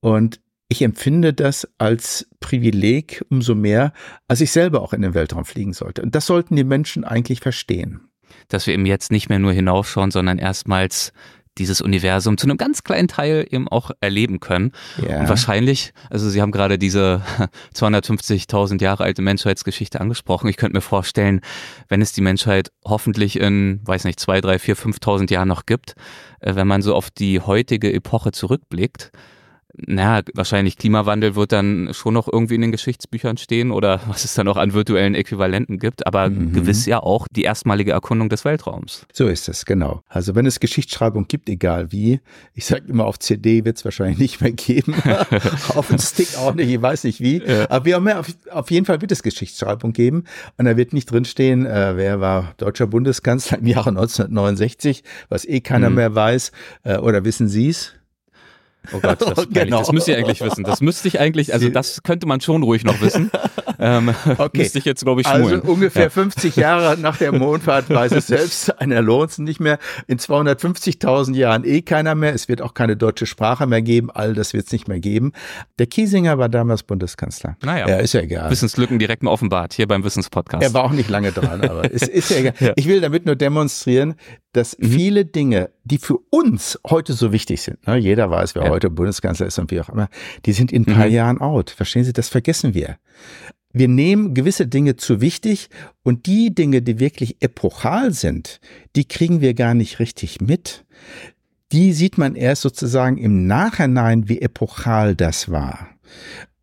Und 0.01 0.41
ich 0.71 0.81
empfinde 0.81 1.35
das 1.35 1.69
als 1.77 2.31
Privileg 2.41 3.23
umso 3.29 3.55
mehr, 3.55 3.93
als 4.27 4.41
ich 4.41 4.53
selber 4.53 4.81
auch 4.81 4.95
in 4.95 5.03
den 5.03 5.13
Weltraum 5.13 5.45
fliegen 5.45 5.75
sollte. 5.75 6.01
Und 6.01 6.15
das 6.15 6.25
sollten 6.25 6.57
die 6.57 6.65
Menschen 6.65 7.05
eigentlich 7.05 7.41
verstehen 7.41 8.08
dass 8.49 8.67
wir 8.67 8.75
eben 8.75 8.87
jetzt 8.87 9.11
nicht 9.11 9.29
mehr 9.29 9.39
nur 9.39 9.53
hinaufschauen, 9.53 10.11
sondern 10.11 10.39
erstmals 10.39 11.13
dieses 11.59 11.81
Universum 11.81 12.39
zu 12.39 12.47
einem 12.47 12.57
ganz 12.57 12.85
kleinen 12.85 13.09
Teil 13.09 13.47
eben 13.51 13.69
auch 13.69 13.91
erleben 14.01 14.41
können. 14.41 14.73
Ja. 15.07 15.21
Und 15.21 15.29
wahrscheinlich, 15.29 15.93
also 16.09 16.31
Sie 16.31 16.41
haben 16.41 16.53
gerade 16.53 16.79
diese 16.79 17.23
250.000 17.75 18.81
Jahre 18.81 19.05
alte 19.05 19.23
Menschheitsgeschichte 19.23 20.01
angesprochen. 20.01 20.49
Ich 20.49 20.57
könnte 20.57 20.77
mir 20.77 20.83
vorstellen, 20.83 21.41
wenn 21.89 22.01
es 22.01 22.13
die 22.13 22.21
Menschheit 22.21 22.71
hoffentlich 22.85 23.39
in, 23.39 23.81
weiß 23.85 24.05
nicht, 24.05 24.21
zwei, 24.21 24.41
drei, 24.41 24.59
vier, 24.59 24.77
5.000 24.77 25.33
Jahren 25.33 25.49
noch 25.49 25.67
gibt, 25.67 25.95
äh, 26.41 26.55
wenn 26.55 26.67
man 26.67 26.83
so 26.83 26.95
auf 26.95 27.11
die 27.11 27.41
heutige 27.41 27.93
Epoche 27.93 28.33
zurückblickt, 28.33 29.11
naja, 29.87 30.23
wahrscheinlich 30.35 30.77
Klimawandel 30.77 31.35
wird 31.35 31.53
dann 31.53 31.91
schon 31.93 32.15
noch 32.15 32.29
irgendwie 32.31 32.55
in 32.55 32.63
den 32.63 32.73
Geschichtsbüchern 32.73 33.37
stehen 33.37 33.71
oder 33.71 34.01
was 34.09 34.25
es 34.25 34.35
dann 34.35 34.49
auch 34.49 34.57
an 34.57 34.73
virtuellen 34.73 35.15
Äquivalenten 35.15 35.79
gibt, 35.79 36.07
aber 36.07 36.29
mhm. 36.29 36.53
gewiss 36.53 36.87
ja 36.87 37.01
auch 37.01 37.27
die 37.31 37.43
erstmalige 37.43 37.93
Erkundung 37.93 38.29
des 38.29 38.45
Weltraums. 38.45 39.07
So 39.13 39.29
ist 39.29 39.49
es, 39.49 39.65
genau. 39.65 40.03
Also 40.09 40.35
wenn 40.35 40.47
es 40.47 40.61
Geschichtsschreibung 40.61 41.29
gibt, 41.29 41.49
egal 41.49 41.93
wie, 41.93 42.21
ich 42.55 42.67
sage 42.67 42.85
immer, 42.89 43.07
auf 43.07 43.19
CD 43.19 43.65
wird 43.65 43.79
es 43.79 43.85
wahrscheinlich 43.85 44.19
nicht 44.19 44.41
mehr 44.41 44.53
geben, 44.53 44.95
auf 45.75 45.89
dem 45.89 45.99
Stick 45.99 46.37
auch 46.39 46.55
nicht, 46.55 46.71
ich 46.71 46.83
weiß 46.83 47.05
nicht 47.05 47.21
wie, 47.21 47.43
ja. 47.45 47.71
aber 47.71 47.85
wie 47.85 47.95
auch 47.95 48.01
mehr, 48.01 48.21
auf, 48.21 48.27
auf, 48.51 48.71
jeden 48.71 48.87
Fall 48.87 49.01
wird 49.01 49.13
es 49.13 49.23
Geschichtsschreibung 49.23 49.93
geben 49.93 50.25
und 50.57 50.65
da 50.65 50.77
wird 50.77 50.93
nicht 50.93 51.11
drinstehen, 51.11 51.67
äh, 51.67 51.97
wer 51.97 52.21
war 52.21 52.55
deutscher 52.57 52.87
Bundeskanzler 52.87 53.59
im 53.59 53.67
Jahre 53.67 53.91
1969, 53.99 55.05
was 55.29 55.45
eh 55.45 55.61
keiner 55.61 55.91
mhm. 55.91 55.97
mehr 55.97 56.15
weiß, 56.15 56.53
äh, 56.85 56.99
oder 56.99 57.25
wissen 57.25 57.49
Sie 57.49 57.69
es? 57.69 57.98
Oh 58.93 59.01
Gott, 59.01 59.21
das, 59.21 59.49
genau. 59.51 59.79
das 59.81 59.93
müsste 59.93 60.13
ich 60.13 60.19
eigentlich 60.19 60.41
wissen. 60.41 60.65
Das 60.65 60.81
müsste 60.81 61.09
ich 61.09 61.21
eigentlich, 61.21 61.53
also 61.53 61.69
das 61.69 62.03
könnte 62.03 62.27
man 62.27 62.41
schon 62.41 62.63
ruhig 62.63 62.85
noch 62.85 63.01
wissen. 63.01 63.31
ähm, 63.79 64.15
okay. 64.39 64.49
müsste 64.59 64.79
ich 64.79 64.85
jetzt, 64.85 65.05
glaube 65.05 65.21
ich, 65.21 65.27
schmulen. 65.27 65.61
Also 65.61 65.73
ungefähr 65.73 66.05
ja. 66.05 66.11
50 66.11 66.57
Jahre 66.57 66.97
nach 66.99 67.17
der 67.19 67.33
Mondfahrt 67.33 67.91
weiß 67.91 68.13
es 68.13 68.29
selbst 68.29 68.81
einer 68.81 69.03
Lorenzen 69.03 69.45
nicht 69.45 69.61
mehr. 69.61 69.79
In 70.07 70.19
250.000 70.19 71.35
Jahren 71.35 71.65
eh 71.65 71.83
keiner 71.83 72.15
mehr. 72.15 72.35
Es 72.35 72.49
wird 72.49 72.63
auch 72.63 72.75
keine 72.75 72.97
deutsche 72.97 73.27
Sprache 73.27 73.67
mehr 73.67 73.83
geben. 73.83 74.11
All 74.11 74.35
das 74.35 74.53
wird 74.53 74.67
es 74.67 74.73
nicht 74.73 74.89
mehr 74.89 75.01
geben. 75.01 75.33
Der 75.79 75.87
Kiesinger 75.87 76.39
war 76.39 76.49
damals 76.49 76.83
Bundeskanzler. 76.83 77.57
Naja, 77.63 77.89
ja, 77.89 77.97
ist 77.97 78.15
ja 78.15 78.21
egal. 78.21 78.51
Wissenslücken 78.51 78.99
direkt 78.99 79.23
mal 79.23 79.31
offenbart, 79.31 79.75
hier 79.75 79.87
beim 79.87 80.05
Wissenspodcast. 80.05 80.63
Er 80.63 80.75
war 80.75 80.85
auch 80.85 80.93
nicht 80.93 81.11
lange 81.11 81.33
dran, 81.33 81.61
aber 81.63 81.93
es 81.93 82.03
ist 82.03 82.31
ja 82.31 82.39
egal. 82.39 82.55
ja. 82.61 82.73
Ich 82.77 82.87
will 82.87 83.01
damit 83.01 83.27
nur 83.27 83.37
demonstrieren, 83.37 84.15
dass 84.53 84.79
mhm. 84.79 84.87
viele 84.91 85.25
Dinge, 85.25 85.71
die 85.85 85.99
für 85.99 86.19
uns 86.31 86.79
heute 86.89 87.13
so 87.13 87.33
wichtig 87.33 87.63
sind, 87.63 87.87
ne, 87.87 87.97
jeder 87.97 88.31
weiß, 88.31 88.55
wer 88.55 88.65
ja. 88.65 88.71
heute 88.71 88.91
Bundeskanzler 88.91 89.47
ist 89.47 89.59
und 89.59 89.71
wie 89.71 89.81
auch 89.81 89.89
immer, 89.89 90.09
die 90.47 90.53
sind 90.53 90.73
in 90.73 90.83
ein 90.83 90.95
paar 90.95 91.07
mhm. 91.07 91.13
Jahren 91.13 91.41
out. 91.41 91.71
Verstehen 91.71 92.05
Sie, 92.05 92.13
das 92.13 92.29
vergessen 92.29 92.75
wir. 92.75 92.99
Wir 93.73 93.89
nehmen 93.89 94.35
gewisse 94.35 94.67
Dinge 94.67 94.97
zu 94.97 95.21
wichtig 95.21 95.69
und 96.03 96.27
die 96.27 96.55
Dinge, 96.55 96.81
die 96.81 96.99
wirklich 96.99 97.37
epochal 97.41 98.13
sind, 98.13 98.61
die 98.97 99.07
kriegen 99.07 99.41
wir 99.41 99.55
gar 99.55 99.75
nicht 99.75 99.99
richtig 99.99 100.41
mit. 100.41 100.85
Die 101.71 101.93
sieht 101.93 102.17
man 102.17 102.35
erst 102.35 102.63
sozusagen 102.63 103.19
im 103.19 103.47
Nachhinein, 103.47 104.29
wie 104.29 104.41
epochal 104.41 105.15
das 105.15 105.51
war. 105.51 105.91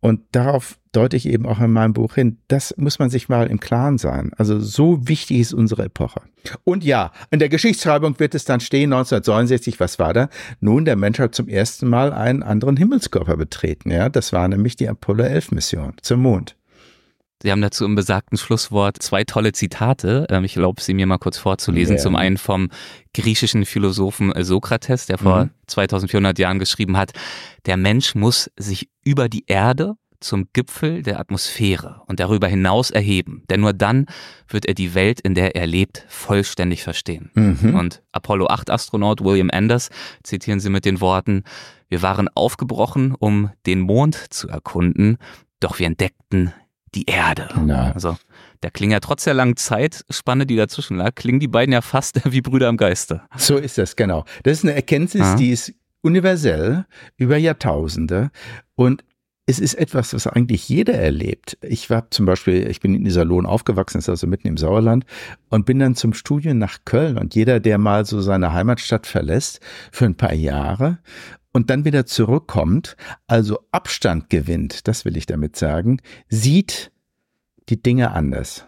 Und 0.06 0.20
darauf 0.30 0.78
deute 0.92 1.16
ich 1.16 1.26
eben 1.26 1.46
auch 1.46 1.58
in 1.60 1.72
meinem 1.72 1.92
Buch 1.92 2.14
hin. 2.14 2.38
Das 2.46 2.72
muss 2.76 3.00
man 3.00 3.10
sich 3.10 3.28
mal 3.28 3.48
im 3.48 3.58
Klaren 3.58 3.98
sein. 3.98 4.30
Also 4.36 4.60
so 4.60 5.08
wichtig 5.08 5.38
ist 5.40 5.52
unsere 5.52 5.84
Epoche. 5.84 6.22
Und 6.62 6.84
ja, 6.84 7.10
in 7.32 7.40
der 7.40 7.48
Geschichtsschreibung 7.48 8.18
wird 8.20 8.36
es 8.36 8.44
dann 8.44 8.60
stehen, 8.60 8.92
1969, 8.92 9.80
was 9.80 9.98
war 9.98 10.14
da? 10.14 10.28
Nun, 10.60 10.84
der 10.84 10.94
Mensch 10.94 11.18
hat 11.18 11.34
zum 11.34 11.48
ersten 11.48 11.88
Mal 11.88 12.12
einen 12.12 12.44
anderen 12.44 12.76
Himmelskörper 12.76 13.36
betreten. 13.36 13.90
Ja, 13.90 14.08
das 14.08 14.32
war 14.32 14.46
nämlich 14.46 14.76
die 14.76 14.88
Apollo 14.88 15.24
11 15.24 15.50
Mission 15.50 15.94
zum 16.02 16.22
Mond. 16.22 16.54
Sie 17.42 17.52
haben 17.52 17.60
dazu 17.60 17.84
im 17.84 17.94
besagten 17.94 18.38
Schlusswort 18.38 19.02
zwei 19.02 19.24
tolle 19.24 19.52
Zitate. 19.52 20.26
Ähm, 20.30 20.44
ich 20.44 20.56
erlaube 20.56 20.80
sie 20.80 20.94
mir 20.94 21.06
mal 21.06 21.18
kurz 21.18 21.38
vorzulesen. 21.38 21.96
Ja. 21.96 22.02
Zum 22.02 22.16
einen 22.16 22.38
vom 22.38 22.70
griechischen 23.14 23.66
Philosophen 23.66 24.32
Sokrates, 24.42 25.06
der 25.06 25.18
vor 25.18 25.44
mhm. 25.44 25.50
2400 25.66 26.38
Jahren 26.38 26.58
geschrieben 26.58 26.96
hat, 26.96 27.12
der 27.66 27.76
Mensch 27.76 28.14
muss 28.14 28.50
sich 28.56 28.88
über 29.04 29.28
die 29.28 29.44
Erde 29.46 29.96
zum 30.20 30.48
Gipfel 30.52 31.02
der 31.02 31.20
Atmosphäre 31.20 32.02
und 32.06 32.20
darüber 32.20 32.48
hinaus 32.48 32.90
erheben, 32.90 33.44
denn 33.50 33.60
nur 33.60 33.72
dann 33.72 34.06
wird 34.48 34.66
er 34.66 34.74
die 34.74 34.94
Welt, 34.94 35.20
in 35.20 35.34
der 35.34 35.56
er 35.56 35.66
lebt, 35.66 36.04
vollständig 36.08 36.82
verstehen. 36.82 37.30
Mhm. 37.34 37.74
Und 37.74 38.02
Apollo 38.12 38.46
8 38.48 38.70
Astronaut 38.70 39.22
William 39.22 39.50
Anders 39.50 39.90
zitieren 40.22 40.60
sie 40.60 40.70
mit 40.70 40.84
den 40.84 41.00
Worten, 41.00 41.44
wir 41.88 42.02
waren 42.02 42.28
aufgebrochen, 42.34 43.14
um 43.16 43.50
den 43.66 43.80
Mond 43.80 44.16
zu 44.30 44.48
erkunden, 44.48 45.18
doch 45.60 45.78
wir 45.78 45.86
entdeckten 45.86 46.52
die 46.96 47.04
Erde. 47.04 47.48
Ja. 47.66 47.92
Also 47.92 48.16
da 48.60 48.70
klingen 48.70 48.92
ja 48.92 49.00
trotz 49.00 49.24
der 49.24 49.34
langen 49.34 49.56
Zeitspanne, 49.56 50.46
die 50.46 50.56
dazwischen 50.56 50.96
lag, 50.96 51.14
klingen 51.14 51.40
die 51.40 51.48
beiden 51.48 51.72
ja 51.72 51.82
fast 51.82 52.20
wie 52.32 52.40
Brüder 52.40 52.68
im 52.68 52.76
Geiste. 52.76 53.22
So 53.36 53.56
ist 53.56 53.78
das, 53.78 53.96
genau. 53.96 54.24
Das 54.42 54.58
ist 54.58 54.64
eine 54.64 54.74
Erkenntnis, 54.74 55.22
ah. 55.22 55.36
die 55.36 55.50
ist 55.50 55.74
universell 56.02 56.86
über 57.16 57.36
Jahrtausende 57.36 58.30
und 58.74 59.04
es 59.48 59.60
ist 59.60 59.74
etwas, 59.74 60.12
was 60.12 60.26
eigentlich 60.26 60.68
jeder 60.68 60.94
erlebt. 60.94 61.56
Ich 61.62 61.88
war 61.88 62.10
zum 62.10 62.26
Beispiel, 62.26 62.68
ich 62.68 62.80
bin 62.80 62.94
in 62.94 63.06
Iserlohn 63.06 63.46
aufgewachsen, 63.46 63.98
ist 63.98 64.08
also 64.08 64.26
mitten 64.26 64.48
im 64.48 64.56
Sauerland 64.56 65.04
und 65.50 65.66
bin 65.66 65.78
dann 65.78 65.94
zum 65.94 66.14
Studium 66.14 66.58
nach 66.58 66.78
Köln 66.84 67.16
und 67.16 67.36
jeder, 67.36 67.60
der 67.60 67.78
mal 67.78 68.04
so 68.04 68.20
seine 68.20 68.52
Heimatstadt 68.52 69.06
verlässt 69.06 69.60
für 69.92 70.04
ein 70.04 70.16
paar 70.16 70.34
Jahre 70.34 70.98
und 71.56 71.70
dann 71.70 71.86
wieder 71.86 72.04
zurückkommt, 72.04 72.98
also 73.26 73.60
Abstand 73.72 74.28
gewinnt, 74.28 74.86
das 74.88 75.06
will 75.06 75.16
ich 75.16 75.24
damit 75.24 75.56
sagen, 75.56 76.02
sieht 76.28 76.92
die 77.70 77.82
Dinge 77.82 78.10
anders. 78.10 78.66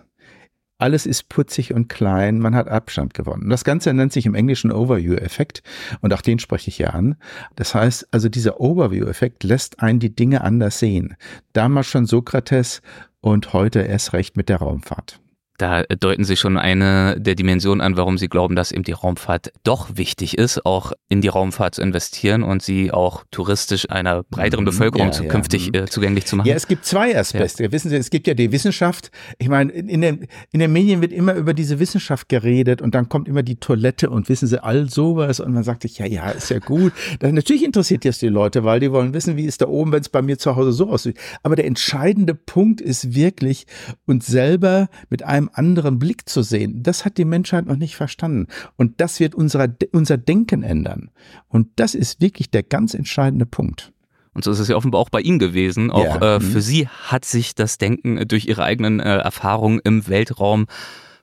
Alles 0.78 1.04
ist 1.04 1.28
putzig 1.28 1.75
und 1.75 1.90
klein, 1.90 2.38
man 2.38 2.54
hat 2.54 2.68
Abstand 2.68 3.12
gewonnen. 3.12 3.50
Das 3.50 3.64
Ganze 3.64 3.92
nennt 3.92 4.14
sich 4.14 4.25
im 4.25 4.35
Englischen 4.35 4.73
Overview-Effekt 4.73 5.62
und 6.00 6.14
auch 6.14 6.23
den 6.23 6.38
spreche 6.38 6.71
ich 6.71 6.78
ja 6.78 6.88
an. 6.88 7.16
Das 7.57 7.75
heißt, 7.75 8.09
also 8.11 8.30
dieser 8.30 8.59
Overview-Effekt 8.59 9.45
lässt 9.45 9.80
einen 9.80 10.00
die 10.00 10.16
Dinge 10.16 10.40
anders 10.40 10.78
sehen. 10.78 11.14
Damals 11.52 11.88
schon 11.88 12.07
Sokrates 12.07 12.80
und 13.21 13.52
heute 13.52 13.80
erst 13.80 14.14
recht 14.14 14.38
mit 14.38 14.49
der 14.49 14.61
Raumfahrt. 14.61 15.21
Da 15.59 15.83
deuten 15.83 16.25
Sie 16.25 16.37
schon 16.37 16.57
eine 16.57 17.21
der 17.21 17.35
Dimensionen 17.35 17.81
an, 17.81 17.97
warum 17.97 18.17
Sie 18.17 18.29
glauben, 18.29 18.57
dass 18.57 18.73
eben 18.73 18.85
die 18.85 18.93
Raumfahrt 18.93 19.53
doch 19.65 19.97
wichtig 19.97 20.38
ist, 20.38 20.65
auch 20.65 20.93
in 21.09 21.21
die 21.21 21.29
Raumfahrt 21.29 21.75
zu 21.75 21.83
investieren 21.83 22.43
und 22.43 22.62
sie 22.62 22.93
auch 22.93 23.25
touristisch 23.31 23.91
einer 23.91 24.23
breiteren 24.23 24.65
mhm. 24.65 24.67
Bevölkerung 24.67 25.09
ja, 25.09 25.12
zukünftig 25.12 25.71
ja. 25.75 25.83
Äh, 25.83 25.87
zugänglich 25.87 26.27
zu 26.27 26.37
machen. 26.37 26.49
Ja, 26.49 26.55
es 26.55 26.67
gibt 26.67 26.85
zwei 26.85 27.19
Aspekte. 27.19 27.65
Ja. 27.65 27.73
Wissen 27.73 27.91
Sie, 27.91 27.97
es 27.97 28.11
gibt 28.11 28.27
ja 28.27 28.35
die 28.35 28.53
Wissenschaft. 28.53 29.11
Ich 29.38 29.49
meine, 29.49 29.73
in 29.73 30.00
den, 30.00 30.29
in 30.53 30.61
den 30.61 30.73
Medien 30.73 31.00
wird 31.00 31.12
immer 31.12 31.35
über 31.35 31.55
diese 31.55 31.81
Wissenschaft 31.81 32.29
geredet 32.29 32.81
und 32.81 32.95
dann 32.95 33.09
kommt 33.09 33.27
immer 33.27 33.43
die 33.43 33.57
Toilette 33.57 34.11
und 34.11 34.29
wissen 34.29 34.47
Sie 34.47 34.62
all 34.62 34.88
sowas 34.88 35.41
und 35.41 35.53
man 35.53 35.65
sagt 35.65 35.83
sich, 35.83 35.99
ja, 35.99 36.07
ja, 36.07 36.31
ist 36.31 36.50
ja 36.50 36.61
gut. 36.61 36.93
Das, 37.19 37.33
natürlich 37.33 37.65
interessiert 37.65 38.05
das 38.05 38.19
die 38.19 38.29
Leute, 38.29 38.65
weil 38.65 38.81
die 38.81 38.93
wollen 38.93 39.15
wissen, 39.15 39.37
wie 39.37 39.45
ist 39.45 39.61
da 39.61 39.67
oben, 39.67 39.93
wenn 39.93 40.03
es 40.03 40.09
bei 40.09 40.23
mir 40.23 40.38
zu 40.38 40.55
Hause 40.55 40.73
so 40.73 40.88
aussieht. 40.88 41.19
Aber 41.43 41.57
der 41.57 41.67
entscheidende 41.67 42.35
Punkt 42.35 42.81
ist 42.81 43.15
wirklich, 43.15 43.67
uns 44.07 44.27
selber 44.27 44.88
mit 45.11 45.25
einem 45.25 45.48
anderen 45.55 45.99
Blick 45.99 46.28
zu 46.28 46.43
sehen. 46.43 46.83
Das 46.83 47.05
hat 47.05 47.19
die 47.19 47.25
Menschheit 47.25 47.67
noch 47.67 47.76
nicht 47.76 47.97
verstanden. 47.97 48.47
Und 48.76 49.00
das 49.00 49.21
wird 49.21 49.35
unser, 49.35 49.69
unser 49.93 50.19
Denken 50.19 50.62
ändern. 50.62 51.11
Und 51.49 51.69
das 51.76 51.95
ist 51.95 52.21
wirklich 52.21 52.50
der 52.50 52.62
ganz 52.62 52.95
entscheidende 52.95 53.47
Punkt. 53.47 53.93
Und 54.35 54.45
so 54.45 54.50
ist 54.50 54.61
es 54.61 54.69
ja 54.69 54.76
offenbar 54.76 55.00
auch 55.00 55.11
bei 55.11 55.21
Ihnen 55.21 55.38
gewesen. 55.38 55.90
Auch 55.90 56.21
ja. 56.21 56.37
äh, 56.37 56.40
für 56.40 56.59
mhm. 56.59 56.62
Sie 56.62 56.88
hat 56.88 57.25
sich 57.25 57.55
das 57.55 57.78
Denken 57.78 58.26
durch 58.28 58.47
Ihre 58.47 58.62
eigenen 58.62 59.00
äh, 59.00 59.17
Erfahrungen 59.17 59.81
im 59.83 60.07
Weltraum 60.07 60.67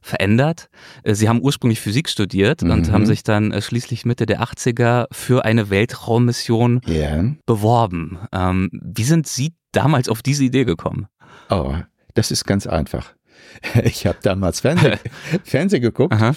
verändert. 0.01 0.70
Äh, 1.03 1.15
Sie 1.15 1.27
haben 1.27 1.41
ursprünglich 1.41 1.79
Physik 1.79 2.10
studiert 2.10 2.62
mhm. 2.62 2.72
und 2.72 2.91
haben 2.91 3.05
sich 3.05 3.24
dann 3.24 3.51
äh, 3.51 3.62
schließlich 3.62 4.05
Mitte 4.05 4.25
der 4.25 4.41
80er 4.41 5.05
für 5.12 5.46
eine 5.46 5.70
Weltraummission 5.70 6.82
yeah. 6.88 7.36
beworben. 7.46 8.20
Ähm, 8.32 8.70
wie 8.72 9.03
sind 9.03 9.27
Sie 9.27 9.53
damals 9.72 10.10
auf 10.10 10.22
diese 10.22 10.44
Idee 10.44 10.65
gekommen? 10.65 11.08
Oh, 11.50 11.74
das 12.13 12.32
ist 12.32 12.46
ganz 12.46 12.67
einfach. 12.67 13.13
Ich 13.84 14.06
habe 14.06 14.18
damals 14.22 14.60
Fernseh, 14.60 14.98
Fernsehen 15.44 15.82
geguckt. 15.82 16.13
Aha. 16.13 16.36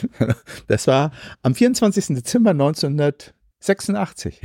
Das 0.66 0.86
war 0.86 1.12
am 1.42 1.54
24. 1.54 2.16
Dezember 2.16 2.50
1900. 2.50 3.34
86. 3.60 4.40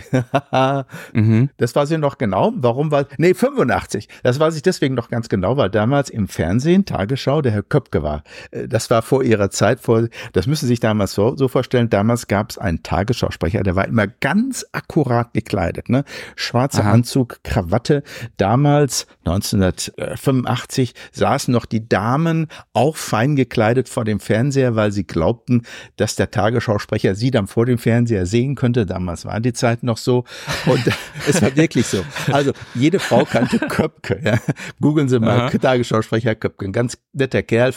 mhm. 1.14 1.50
Das 1.58 1.76
weiß 1.76 1.92
ich 1.92 1.98
noch 2.00 2.18
genau. 2.18 2.52
Warum 2.56 2.90
war, 2.90 3.06
nee, 3.18 3.34
85. 3.34 4.10
Das 4.24 4.40
weiß 4.40 4.56
ich 4.56 4.64
deswegen 4.64 4.96
noch 4.96 5.10
ganz 5.10 5.30
genau, 5.30 5.56
weil 5.56 5.70
damals 5.70 6.10
im 6.10 6.28
Fernsehen, 6.28 6.86
Tagesschau, 6.86 7.42
der 7.42 7.52
Herr 7.52 7.64
Köpke 7.64 8.02
war. 8.02 8.24
Äh, 8.52 8.68
das 8.68 8.90
war 8.90 9.04
vor 9.04 9.24
ihrer 9.24 9.52
Zeit, 9.52 9.80
vor, 9.80 10.08
das 10.34 10.48
müssen 10.48 10.66
Sie 10.66 10.70
sich 10.70 10.80
damals 10.80 11.14
so, 11.14 11.36
so 11.36 11.48
vorstellen. 11.48 11.90
Damals 11.90 12.28
gab 12.28 12.50
es 12.50 12.58
einen 12.58 12.82
Tagesschausprecher, 12.82 13.62
der 13.62 13.76
war 13.76 13.88
immer 13.88 14.08
ganz 14.08 14.66
akkurat 14.72 15.34
gekleidet, 15.34 15.90
ne? 15.90 16.06
Schwarzer 16.36 16.84
Aha. 16.84 16.94
Anzug, 16.94 17.44
Krawatte. 17.44 18.02
Damals, 18.38 19.06
1985, 19.26 20.96
saßen 21.12 21.52
noch 21.52 21.66
die 21.66 21.88
Damen 21.88 22.48
auch 22.74 22.98
fein 22.98 23.36
gekleidet 23.36 23.90
vor 23.90 24.06
dem 24.06 24.20
Fernseher, 24.20 24.76
weil 24.76 24.92
sie 24.92 25.06
glaubten, 25.06 25.64
dass 25.98 26.16
der 26.16 26.32
Tagesschausprecher 26.32 27.14
sie 27.14 27.30
dann 27.30 27.46
vor 27.46 27.68
dem 27.68 27.78
Fernseher 27.78 28.26
sehen 28.26 28.56
könnte. 28.56 28.86
Damals 28.88 29.03
damals 29.04 29.26
waren 29.26 29.44
die 29.44 29.54
Zeiten 29.54 29.86
noch 29.86 29.98
so. 29.98 30.24
Und 30.66 30.82
es 31.28 31.42
war 31.42 31.56
wirklich 31.56 31.86
so. 31.88 32.04
Also 32.32 32.54
jede 32.74 33.00
Frau 33.00 33.26
kannte 33.26 33.60
Köpke. 33.70 34.20
Ja. 34.24 34.40
Googeln 34.80 35.10
Sie 35.10 35.20
mal, 35.20 35.50
Tagesschausprecher 35.50 36.36
Köpke, 36.36 36.66
ein 36.66 36.72
ganz 36.72 36.98
netter 37.12 37.44
Kerl. 37.44 37.74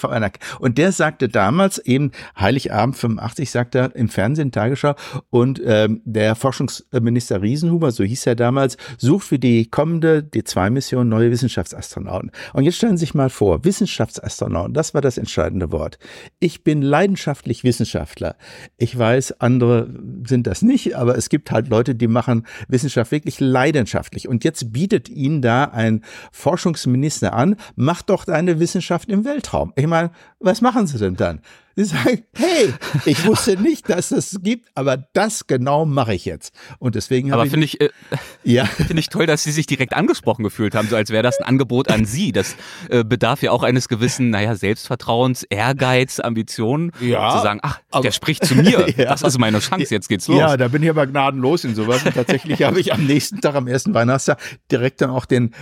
Und 0.60 0.78
der 0.78 0.92
sagte 0.92 1.28
damals 1.28 1.78
eben, 1.78 2.12
Heiligabend 2.38 2.96
85, 2.96 3.50
sagte 3.50 3.78
er 3.78 3.96
im 3.96 4.08
Fernsehen, 4.08 4.52
Tagesschau, 4.52 4.94
und 5.30 5.60
ähm, 5.64 6.00
der 6.04 6.36
Forschungsminister 6.36 7.42
Riesenhuber, 7.42 7.90
so 7.90 8.04
hieß 8.04 8.26
er 8.26 8.36
damals, 8.36 8.76
sucht 8.98 9.26
für 9.26 9.38
die 9.38 9.68
kommende 9.68 10.20
D2-Mission 10.20 11.08
neue 11.08 11.30
Wissenschaftsastronauten. 11.30 12.30
Und 12.52 12.64
jetzt 12.64 12.76
stellen 12.76 12.96
Sie 12.96 13.06
sich 13.06 13.14
mal 13.14 13.30
vor, 13.30 13.64
Wissenschaftsastronauten, 13.64 14.74
das 14.74 14.94
war 14.94 15.00
das 15.00 15.18
entscheidende 15.18 15.72
Wort. 15.72 15.98
Ich 16.38 16.62
bin 16.62 16.82
leidenschaftlich 16.82 17.64
Wissenschaftler. 17.64 18.36
Ich 18.76 18.96
weiß, 18.96 19.40
andere 19.40 19.88
sind 20.26 20.46
das 20.46 20.62
nicht, 20.62 20.96
aber 20.96 21.15
es 21.16 21.28
gibt 21.28 21.50
halt 21.50 21.68
Leute, 21.68 21.94
die 21.94 22.08
machen 22.08 22.46
Wissenschaft 22.68 23.10
wirklich 23.10 23.40
leidenschaftlich. 23.40 24.28
Und 24.28 24.44
jetzt 24.44 24.72
bietet 24.72 25.08
ihnen 25.08 25.42
da 25.42 25.64
ein 25.64 26.02
Forschungsminister 26.32 27.32
an, 27.32 27.56
mach 27.74 28.02
doch 28.02 28.24
deine 28.24 28.60
Wissenschaft 28.60 29.08
im 29.08 29.24
Weltraum. 29.24 29.72
Ich 29.76 29.86
meine, 29.86 30.10
was 30.38 30.60
machen 30.60 30.86
sie 30.86 30.98
denn 30.98 31.16
dann? 31.16 31.40
Sie 31.78 31.84
sagen, 31.84 32.22
hey, 32.34 32.72
ich 33.04 33.26
wusste 33.26 33.60
nicht, 33.60 33.90
dass 33.90 34.10
es 34.10 34.38
gibt, 34.42 34.68
aber 34.74 34.96
das 35.12 35.46
genau 35.46 35.84
mache 35.84 36.14
ich 36.14 36.24
jetzt. 36.24 36.54
Und 36.78 36.94
deswegen 36.94 37.34
Aber 37.34 37.44
finde 37.44 37.66
ich, 37.66 37.82
äh, 37.82 37.90
ja. 38.44 38.64
finde 38.64 38.98
ich 39.00 39.10
toll, 39.10 39.26
dass 39.26 39.44
Sie 39.44 39.50
sich 39.52 39.66
direkt 39.66 39.92
angesprochen 39.94 40.42
gefühlt 40.42 40.74
haben, 40.74 40.88
so 40.88 40.96
als 40.96 41.10
wäre 41.10 41.22
das 41.22 41.38
ein 41.38 41.44
Angebot 41.44 41.90
an 41.90 42.06
Sie. 42.06 42.32
Das 42.32 42.56
äh, 42.88 43.04
bedarf 43.04 43.42
ja 43.42 43.50
auch 43.50 43.62
eines 43.62 43.88
gewissen, 43.88 44.30
naja, 44.30 44.54
Selbstvertrauens, 44.54 45.42
Ehrgeiz, 45.42 46.18
Ambitionen, 46.18 46.92
Ja, 46.98 47.36
zu 47.36 47.42
sagen, 47.42 47.60
ach, 47.62 47.80
aber- 47.90 48.02
der 48.04 48.12
spricht 48.12 48.44
zu 48.46 48.54
mir. 48.54 48.86
Ja. 48.96 49.10
Das 49.10 49.22
ist 49.22 49.38
meine 49.38 49.58
Chance, 49.58 49.92
jetzt 49.92 50.08
geht's 50.08 50.26
los. 50.28 50.38
Ja, 50.38 50.56
da 50.56 50.68
bin 50.68 50.82
ich 50.82 50.88
aber 50.88 51.06
gnadenlos 51.06 51.64
in 51.64 51.74
sowas. 51.74 52.02
Und 52.06 52.14
tatsächlich 52.14 52.62
habe 52.62 52.80
ich 52.80 52.94
am 52.94 53.04
nächsten 53.04 53.40
Tag, 53.42 53.54
am 53.54 53.66
ersten 53.66 53.92
Weihnachtstag, 53.92 54.38
direkt 54.70 55.02
dann 55.02 55.10
auch 55.10 55.26
den 55.26 55.52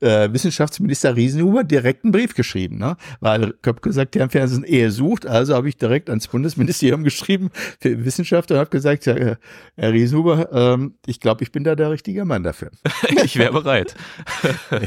äh, 0.00 0.32
Wissenschaftsminister 0.32 1.16
Riesenhuber 1.16 1.64
direkt 1.64 2.04
einen 2.04 2.12
Brief 2.12 2.34
geschrieben. 2.34 2.78
Ne? 2.78 2.96
Weil 3.20 3.52
Köpke 3.60 3.92
sagt, 3.92 4.14
der 4.14 4.24
im 4.24 4.30
Fernsehen 4.30 4.64
Ehe 4.64 4.90
sucht. 4.90 5.26
Also 5.26 5.57
habe 5.58 5.68
ich 5.68 5.76
direkt 5.76 6.08
ans 6.08 6.28
Bundesministerium 6.28 7.04
geschrieben 7.08 7.50
für 7.80 8.04
Wissenschaft 8.04 8.50
und 8.50 8.58
habe 8.58 8.70
gesagt, 8.70 9.06
ja, 9.06 9.14
äh, 9.14 9.36
Herr 9.76 9.92
Riesenhuber, 9.92 10.50
ähm, 10.52 10.94
ich 11.06 11.20
glaube, 11.20 11.44
ich 11.44 11.52
bin 11.52 11.64
da 11.64 11.74
der 11.74 11.90
richtige 11.90 12.24
Mann 12.24 12.42
dafür. 12.42 12.70
ich 13.24 13.36
wäre 13.36 13.52
bereit. 13.52 13.94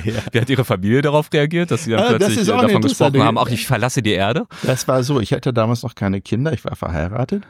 Ja. 0.05 0.13
Wie 0.31 0.39
hat 0.39 0.49
Ihre 0.49 0.63
Familie 0.65 1.01
darauf 1.01 1.31
reagiert, 1.33 1.71
dass 1.71 1.83
Sie 1.83 1.91
dann 1.91 1.99
Ah, 2.01 2.13
plötzlich 2.13 2.41
äh, 2.41 2.45
davon 2.45 2.81
gesprochen 2.81 3.23
haben, 3.23 3.37
auch 3.37 3.49
ich 3.49 3.67
verlasse 3.67 4.01
die 4.01 4.11
Erde? 4.11 4.45
Das 4.63 4.87
war 4.87 5.03
so, 5.03 5.19
ich 5.19 5.33
hatte 5.33 5.53
damals 5.53 5.83
noch 5.83 5.95
keine 5.95 6.21
Kinder, 6.21 6.53
ich 6.53 6.63
war 6.63 6.75
verheiratet. 6.75 7.43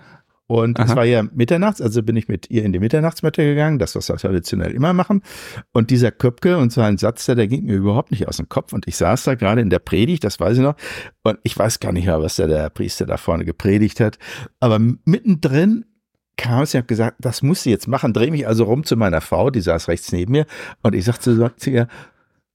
Und 0.51 0.79
es 0.79 0.97
war 0.97 1.05
ja 1.05 1.23
mitternachts, 1.23 1.79
also 1.79 2.03
bin 2.03 2.17
ich 2.17 2.27
mit 2.27 2.51
ihr 2.51 2.65
in 2.65 2.73
die 2.73 2.79
Mitternachtsmette 2.79 3.41
gegangen, 3.41 3.79
das, 3.79 3.95
was 3.95 4.09
wir 4.09 4.17
traditionell 4.17 4.71
immer 4.71 4.91
machen. 4.91 5.23
Und 5.71 5.91
dieser 5.91 6.11
Köpke 6.11 6.57
und 6.57 6.73
so 6.73 6.81
ein 6.81 6.97
Satz, 6.97 7.25
der, 7.25 7.35
der 7.35 7.47
ging 7.47 7.63
mir 7.63 7.77
überhaupt 7.77 8.11
nicht 8.11 8.27
aus 8.27 8.35
dem 8.35 8.49
Kopf. 8.49 8.73
Und 8.73 8.85
ich 8.85 8.97
saß 8.97 9.23
da 9.23 9.35
gerade 9.35 9.61
in 9.61 9.69
der 9.69 9.79
Predigt, 9.79 10.25
das 10.25 10.41
weiß 10.41 10.57
ich 10.57 10.63
noch. 10.63 10.75
Und 11.23 11.39
ich 11.43 11.57
weiß 11.57 11.79
gar 11.79 11.93
nicht 11.93 12.05
mehr, 12.05 12.21
was 12.21 12.35
da 12.35 12.47
der 12.47 12.69
Priester 12.69 13.05
da 13.05 13.15
vorne 13.15 13.45
gepredigt 13.45 14.01
hat. 14.01 14.19
Aber 14.59 14.77
mittendrin 14.77 15.85
kam 16.35 16.63
es, 16.63 16.73
ich 16.73 16.79
habe 16.79 16.87
gesagt, 16.87 17.15
das 17.21 17.41
musst 17.41 17.65
du 17.65 17.69
jetzt 17.69 17.87
machen. 17.87 18.11
Dreh 18.11 18.29
mich 18.29 18.45
also 18.45 18.65
rum 18.65 18.83
zu 18.83 18.97
meiner 18.97 19.21
Frau, 19.21 19.51
die 19.51 19.61
saß 19.61 19.87
rechts 19.87 20.11
neben 20.11 20.33
mir. 20.33 20.45
Und 20.83 20.93
ich 20.95 21.05
sagte 21.05 21.33
so 21.33 21.47
zu 21.47 21.69
ihr, 21.69 21.87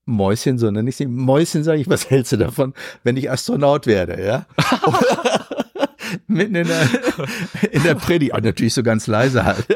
Mäuschen, 0.04 0.58
so 0.58 0.70
nenne 0.70 0.90
ich 0.90 0.96
sie. 0.96 1.06
Mäuschen, 1.06 1.64
sage 1.64 1.80
ich, 1.80 1.88
was 1.88 2.10
hältst 2.10 2.32
du 2.32 2.36
davon, 2.36 2.74
wenn 3.04 3.16
ich 3.16 3.30
Astronaut 3.30 3.86
werde, 3.86 4.22
ja? 4.22 4.46
Mitten 6.26 6.54
in 6.54 6.66
der, 6.66 6.88
in 7.70 7.82
der 7.82 7.94
Predigt, 7.94 8.34
und 8.34 8.44
natürlich 8.44 8.75
so 8.75 8.82
ganz 8.82 9.06
leise 9.06 9.44
halt. 9.44 9.66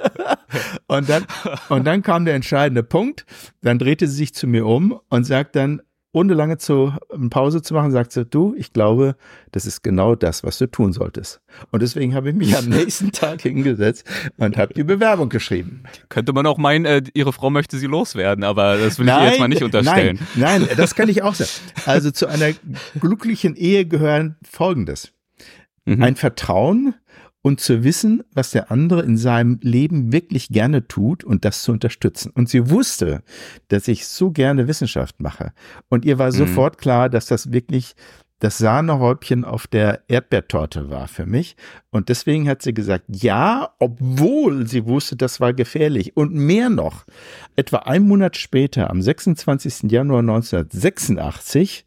Und 0.87 1.09
dann, 1.09 1.25
und 1.69 1.87
dann 1.87 2.03
kam 2.03 2.25
der 2.25 2.35
entscheidende 2.35 2.83
Punkt. 2.83 3.25
Dann 3.63 3.79
drehte 3.79 4.09
sie 4.09 4.17
sich 4.17 4.35
zu 4.35 4.47
mir 4.47 4.67
um 4.67 4.99
und 5.09 5.25
sagt 5.25 5.55
dann, 5.57 5.83
ohne 6.13 6.35
lange 6.35 6.59
zu 6.59 6.93
Pause 7.31 7.63
zu 7.63 7.75
machen, 7.75 7.93
sagt 7.93 8.13
sie, 8.13 8.25
du, 8.25 8.55
ich 8.57 8.73
glaube, 8.73 9.15
das 9.53 9.65
ist 9.65 9.83
genau 9.83 10.17
das, 10.17 10.43
was 10.43 10.59
du 10.59 10.67
tun 10.67 10.93
solltest. 10.93 11.41
Und 11.71 11.83
deswegen 11.83 12.15
habe 12.15 12.31
ich 12.31 12.35
mich 12.35 12.57
am 12.57 12.67
nächsten 12.67 13.13
Tag 13.13 13.43
hingesetzt 13.43 14.05
und 14.37 14.57
habe 14.57 14.75
die 14.75 14.83
Bewerbung 14.83 15.29
geschrieben. 15.29 15.85
Könnte 16.09 16.33
man 16.33 16.47
auch 16.47 16.59
meinen, 16.59 16.85
äh, 16.85 17.03
Ihre 17.15 17.33
Frau 17.33 17.51
möchte 17.51 17.79
Sie 17.79 17.87
loswerden, 17.87 18.43
aber 18.43 18.77
das 18.77 18.99
will 18.99 19.07
ich 19.07 19.15
ihr 19.15 19.25
jetzt 19.25 19.39
mal 19.39 19.49
nicht 19.49 19.63
unterstellen. 19.63 20.19
Nein, 20.35 20.63
nein, 20.63 20.77
das 20.77 20.95
kann 20.95 21.09
ich 21.09 21.23
auch 21.23 21.35
sagen. 21.35 21.51
Also 21.87 22.11
zu 22.11 22.27
einer 22.27 22.53
glücklichen 22.99 23.55
Ehe 23.55 23.87
gehören 23.87 24.37
Folgendes. 24.43 25.13
Mhm. 25.97 26.03
Ein 26.03 26.17
Vertrauen 26.17 26.95
und 27.43 27.59
zu 27.61 27.85
wissen, 27.85 28.23
was 28.35 28.51
der 28.51 28.71
andere 28.71 29.03
in 29.03 29.17
seinem 29.17 29.59
Leben 29.63 30.13
wirklich 30.13 30.49
gerne 30.49 30.87
tut 30.87 31.25
und 31.25 31.45
das 31.45 31.63
zu 31.63 31.73
unterstützen. 31.73 32.31
Und 32.35 32.49
sie 32.51 32.69
wusste, 32.69 33.23
dass 33.69 33.89
ich 33.89 34.07
so 34.07 34.31
gerne 34.31 34.69
Wissenschaft 34.69 35.21
mache. 35.21 35.53
Und 35.89 36.05
ihr 36.05 36.19
war 36.19 36.29
Mhm. 36.29 36.33
sofort 36.37 36.77
klar, 36.79 37.09
dass 37.09 37.27
das 37.27 37.51
wirklich 37.53 37.95
das 38.41 38.59
Sahnehäubchen 38.59 39.45
auf 39.45 39.67
der 39.67 40.01
Erdbeertorte 40.09 40.91
war 40.91 41.09
für 41.09 41.27
mich. 41.27 41.57
Und 41.91 42.09
deswegen 42.09 42.49
hat 42.49 42.63
sie 42.63 42.75
gesagt, 42.75 43.05
ja, 43.09 43.71
obwohl 43.79 44.67
sie 44.67 44.87
wusste, 44.87 45.15
das 45.17 45.41
war 45.41 45.53
gefährlich. 45.53 46.17
Und 46.17 46.35
mehr 46.35 46.71
noch, 46.71 47.05
etwa 47.55 47.79
ein 47.79 48.03
Monat 48.09 48.37
später, 48.37 48.91
am 48.91 49.03
26. 49.03 49.91
Januar 49.91 50.21
1986, 50.21 51.85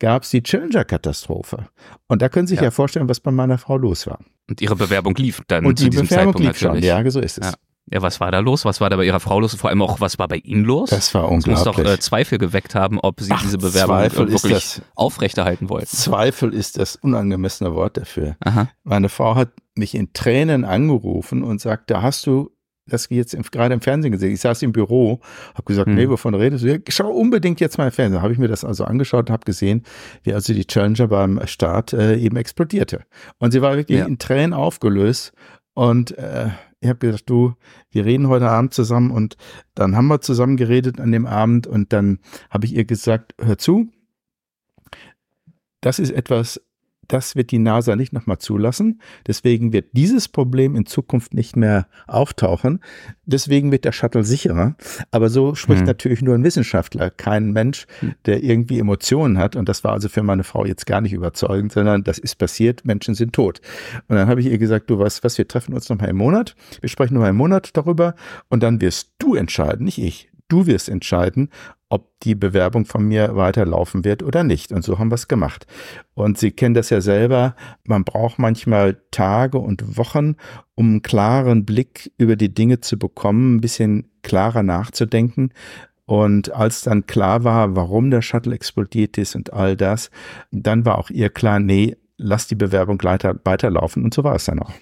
gab 0.00 0.24
es 0.24 0.30
die 0.30 0.42
Challenger-Katastrophe. 0.42 1.68
Und 2.08 2.20
da 2.20 2.28
können 2.28 2.48
Sie 2.48 2.52
sich 2.52 2.60
ja. 2.60 2.64
Ja. 2.64 2.70
vorstellen, 2.72 3.08
was 3.08 3.20
bei 3.20 3.30
meiner 3.30 3.58
Frau 3.58 3.76
los 3.76 4.06
war. 4.06 4.18
Und 4.50 4.60
Ihre 4.60 4.74
Bewerbung 4.74 5.14
lief 5.14 5.40
dann 5.46 5.64
Und 5.64 5.78
zu 5.78 5.84
die 5.84 5.90
diesem 5.90 6.06
Bewerbung 6.08 6.32
Zeitpunkt 6.34 6.48
lief 6.48 6.58
schon, 6.58 6.68
natürlich. 6.74 6.88
ja, 6.88 7.10
so 7.10 7.20
ist 7.20 7.38
es. 7.38 7.46
Ja. 7.46 7.54
Ja, 7.90 8.00
was 8.00 8.20
war 8.20 8.30
da 8.30 8.38
los? 8.38 8.64
Was 8.64 8.80
war 8.80 8.90
da 8.90 8.96
bei 8.96 9.04
Ihrer 9.04 9.20
Frau 9.20 9.40
los? 9.40 9.54
Vor 9.54 9.68
allem 9.68 9.82
auch, 9.82 10.00
was 10.00 10.18
war 10.18 10.28
bei 10.28 10.36
Ihnen 10.36 10.64
los? 10.64 10.90
Das 10.90 11.12
war 11.14 11.22
Das 11.34 11.46
muss 11.46 11.64
doch 11.64 11.76
unglaublich. 11.76 11.88
äh, 11.94 11.98
Zweifel 11.98 12.38
geweckt 12.38 12.74
haben, 12.74 12.98
ob 13.00 13.20
Sie 13.20 13.30
Ach, 13.32 13.42
diese 13.42 13.58
Bewerbung 13.58 13.96
Zweifel 13.96 14.28
äh, 14.30 14.34
ist 14.34 14.44
wirklich 14.44 14.52
das- 14.76 14.82
aufrechterhalten 14.94 15.68
wollten. 15.68 15.86
Zweifel 15.88 16.54
ist 16.54 16.78
das 16.78 16.96
unangemessene 16.96 17.74
Wort 17.74 17.96
dafür. 17.96 18.36
Aha. 18.40 18.68
Meine 18.84 19.08
Frau 19.08 19.34
hat 19.34 19.50
mich 19.74 19.94
in 19.94 20.12
Tränen 20.12 20.64
angerufen 20.64 21.42
und 21.42 21.60
sagte, 21.60 22.02
hast 22.02 22.26
du 22.26 22.50
das 22.86 23.08
jetzt 23.10 23.34
im, 23.34 23.42
gerade 23.42 23.74
im 23.74 23.80
Fernsehen 23.80 24.12
gesehen? 24.12 24.32
Ich 24.32 24.40
saß 24.40 24.62
im 24.62 24.72
Büro, 24.72 25.20
habe 25.54 25.64
gesagt, 25.64 25.88
Hm. 25.88 25.94
nee, 25.96 26.08
wovon 26.08 26.34
redest 26.34 26.64
du? 26.64 26.68
Ja, 26.72 26.78
schau 26.88 27.10
unbedingt 27.10 27.60
jetzt 27.60 27.78
mal 27.78 27.86
im 27.86 27.92
Fernsehen. 27.92 28.22
Habe 28.22 28.32
ich 28.32 28.38
mir 28.38 28.48
das 28.48 28.64
also 28.64 28.84
angeschaut 28.84 29.28
und 29.28 29.32
habe 29.32 29.44
gesehen, 29.44 29.82
wie 30.22 30.32
also 30.34 30.52
die 30.54 30.66
Challenger 30.66 31.08
beim 31.08 31.40
Start 31.46 31.92
äh, 31.92 32.16
eben 32.16 32.36
explodierte. 32.36 33.02
Und 33.38 33.50
sie 33.50 33.60
war 33.60 33.76
wirklich 33.76 33.98
Ja. 33.98 34.06
in 34.06 34.18
Tränen 34.18 34.52
aufgelöst 34.54 35.32
und 35.74 36.16
äh, 36.18 36.48
ich 36.82 36.88
habe 36.88 36.98
gesagt, 36.98 37.30
du, 37.30 37.54
wir 37.90 38.04
reden 38.04 38.26
heute 38.26 38.48
Abend 38.50 38.74
zusammen 38.74 39.12
und 39.12 39.36
dann 39.74 39.96
haben 39.96 40.08
wir 40.08 40.20
zusammen 40.20 40.56
geredet 40.56 41.00
an 41.00 41.12
dem 41.12 41.26
Abend 41.26 41.66
und 41.68 41.92
dann 41.92 42.18
habe 42.50 42.66
ich 42.66 42.74
ihr 42.74 42.84
gesagt, 42.84 43.34
hör 43.40 43.56
zu, 43.56 43.88
das 45.80 46.00
ist 46.00 46.10
etwas, 46.10 46.60
das 47.12 47.36
wird 47.36 47.50
die 47.50 47.58
NASA 47.58 47.94
nicht 47.96 48.12
nochmal 48.12 48.38
zulassen. 48.38 49.00
Deswegen 49.26 49.72
wird 49.72 49.86
dieses 49.92 50.28
Problem 50.28 50.74
in 50.76 50.86
Zukunft 50.86 51.34
nicht 51.34 51.56
mehr 51.56 51.86
auftauchen. 52.06 52.80
Deswegen 53.26 53.70
wird 53.70 53.84
der 53.84 53.92
Shuttle 53.92 54.24
sicherer. 54.24 54.76
Aber 55.10 55.28
so 55.28 55.54
spricht 55.54 55.80
Hm. 55.80 55.86
natürlich 55.86 56.22
nur 56.22 56.34
ein 56.34 56.44
Wissenschaftler, 56.44 57.10
kein 57.10 57.52
Mensch, 57.52 57.86
Hm. 58.00 58.14
der 58.26 58.42
irgendwie 58.42 58.78
Emotionen 58.78 59.38
hat. 59.38 59.56
Und 59.56 59.68
das 59.68 59.84
war 59.84 59.92
also 59.92 60.08
für 60.08 60.22
meine 60.22 60.42
Frau 60.44 60.64
jetzt 60.64 60.86
gar 60.86 61.00
nicht 61.00 61.12
überzeugend, 61.12 61.72
sondern 61.72 62.02
das 62.02 62.18
ist 62.18 62.36
passiert, 62.36 62.84
Menschen 62.84 63.14
sind 63.14 63.32
tot. 63.34 63.60
Und 64.08 64.16
dann 64.16 64.28
habe 64.28 64.40
ich 64.40 64.46
ihr 64.46 64.58
gesagt, 64.58 64.88
du 64.88 64.98
weißt 64.98 65.22
was, 65.22 65.36
wir 65.38 65.46
treffen 65.46 65.74
uns 65.74 65.88
nochmal 65.88 66.08
im 66.08 66.16
Monat. 66.16 66.54
Wir 66.80 66.88
sprechen 66.88 67.14
nochmal 67.14 67.30
im 67.30 67.36
Monat 67.36 67.76
darüber. 67.76 68.14
Und 68.48 68.62
dann 68.62 68.80
wirst 68.80 69.10
du 69.18 69.34
entscheiden, 69.34 69.84
nicht 69.84 69.98
ich. 69.98 70.31
Du 70.52 70.66
wirst 70.66 70.90
entscheiden, 70.90 71.48
ob 71.88 72.10
die 72.20 72.34
Bewerbung 72.34 72.84
von 72.84 73.08
mir 73.08 73.36
weiterlaufen 73.36 74.04
wird 74.04 74.22
oder 74.22 74.44
nicht. 74.44 74.70
Und 74.70 74.84
so 74.84 74.98
haben 74.98 75.10
wir 75.10 75.14
es 75.14 75.26
gemacht. 75.26 75.66
Und 76.12 76.36
Sie 76.36 76.50
kennen 76.50 76.74
das 76.74 76.90
ja 76.90 77.00
selber, 77.00 77.56
man 77.84 78.04
braucht 78.04 78.38
manchmal 78.38 79.00
Tage 79.10 79.56
und 79.56 79.96
Wochen, 79.96 80.36
um 80.74 80.90
einen 80.90 81.02
klaren 81.02 81.64
Blick 81.64 82.12
über 82.18 82.36
die 82.36 82.52
Dinge 82.52 82.80
zu 82.80 82.98
bekommen, 82.98 83.56
ein 83.56 83.60
bisschen 83.62 84.10
klarer 84.22 84.62
nachzudenken. 84.62 85.52
Und 86.04 86.52
als 86.52 86.82
dann 86.82 87.06
klar 87.06 87.44
war, 87.44 87.74
warum 87.74 88.10
der 88.10 88.20
Shuttle 88.20 88.54
explodiert 88.54 89.16
ist 89.16 89.34
und 89.34 89.54
all 89.54 89.74
das, 89.74 90.10
dann 90.50 90.84
war 90.84 90.98
auch 90.98 91.08
ihr 91.08 91.30
klar, 91.30 91.60
nee, 91.60 91.96
lass 92.18 92.46
die 92.46 92.56
Bewerbung 92.56 93.02
weiter, 93.02 93.40
weiterlaufen. 93.44 94.04
Und 94.04 94.12
so 94.12 94.22
war 94.22 94.34
es 94.34 94.44
dann 94.44 94.58
auch. 94.58 94.72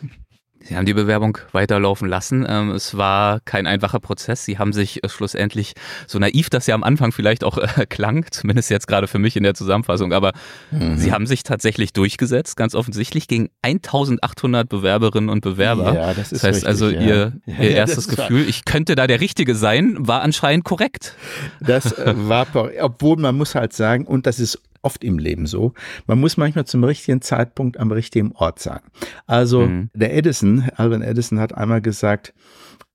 Sie 0.63 0.77
haben 0.77 0.87
die 0.87 0.95
Bewerbung 0.95 1.39
weiterlaufen 1.53 2.09
lassen. 2.09 2.47
Ähm, 2.49 2.71
es 2.73 2.97
war 2.97 3.41
kein 3.41 3.67
einfacher 3.67 4.01
Prozess. 4.01 4.45
Sie 4.45 4.59
haben 4.59 4.73
sich 4.73 5.03
äh, 5.05 5.09
schlussendlich, 5.09 5.75
so 6.07 6.19
naiv 6.19 6.51
das 6.51 6.67
ja 6.67 6.75
am 6.75 6.83
Anfang 6.83 7.13
vielleicht 7.13 7.45
auch 7.45 7.59
äh, 7.77 7.87
klang, 7.87 8.27
zumindest 8.31 8.71
jetzt 8.71 8.87
gerade 8.87 9.09
für 9.09 9.19
mich 9.19 9.37
in 9.37 9.43
der 9.43 9.55
Zusammenfassung, 9.55 10.13
aber 10.13 10.33
Mhm. 10.71 10.99
Sie 10.99 11.13
haben 11.13 11.27
sich 11.27 11.43
tatsächlich 11.43 11.93
durchgesetzt, 11.93 12.57
ganz 12.57 12.75
offensichtlich 12.75 13.29
gegen 13.29 13.51
1800 13.63 14.69
Bewerberinnen 14.69 15.29
und 15.29 15.41
Bewerber. 15.41 15.95
Ja, 15.95 16.15
das 16.15 16.33
ist 16.33 16.43
Das 16.43 16.45
heißt 16.45 16.55
richtig, 16.57 16.69
also, 16.69 16.89
ja. 16.91 17.01
ihr, 17.01 17.33
ihr 17.47 17.71
ja, 17.71 17.77
erstes 17.77 18.09
Gefühl, 18.09 18.49
ich 18.49 18.65
könnte 18.65 18.95
da 18.95 19.07
der 19.07 19.21
Richtige 19.21 19.55
sein, 19.55 19.97
war 19.99 20.23
anscheinend 20.23 20.65
korrekt. 20.65 21.15
Das 21.61 21.93
äh, 21.93 22.15
war, 22.17 22.47
obwohl 22.81 23.17
man 23.17 23.37
muss 23.37 23.55
halt 23.55 23.73
sagen, 23.73 24.07
und 24.07 24.27
das 24.27 24.39
ist 24.39 24.61
oft 24.83 25.05
im 25.05 25.19
Leben 25.19 25.47
so, 25.47 25.75
man 26.07 26.19
muss 26.19 26.37
manchmal 26.37 26.65
zum 26.67 26.85
richtigen 26.85 27.23
Zeitpunkt 27.23 27.79
am 27.79 27.93
richtigen 27.93 28.33
Ort 28.33 28.59
sein. 28.59 28.81
Also 29.27 29.67
Mhm. 29.67 29.91
der 29.95 30.15
Edison, 30.17 30.69
Alvin 30.77 31.03
Edison 31.03 31.39
hat 31.39 31.55
einmal 31.55 31.81
gesagt, 31.81 32.35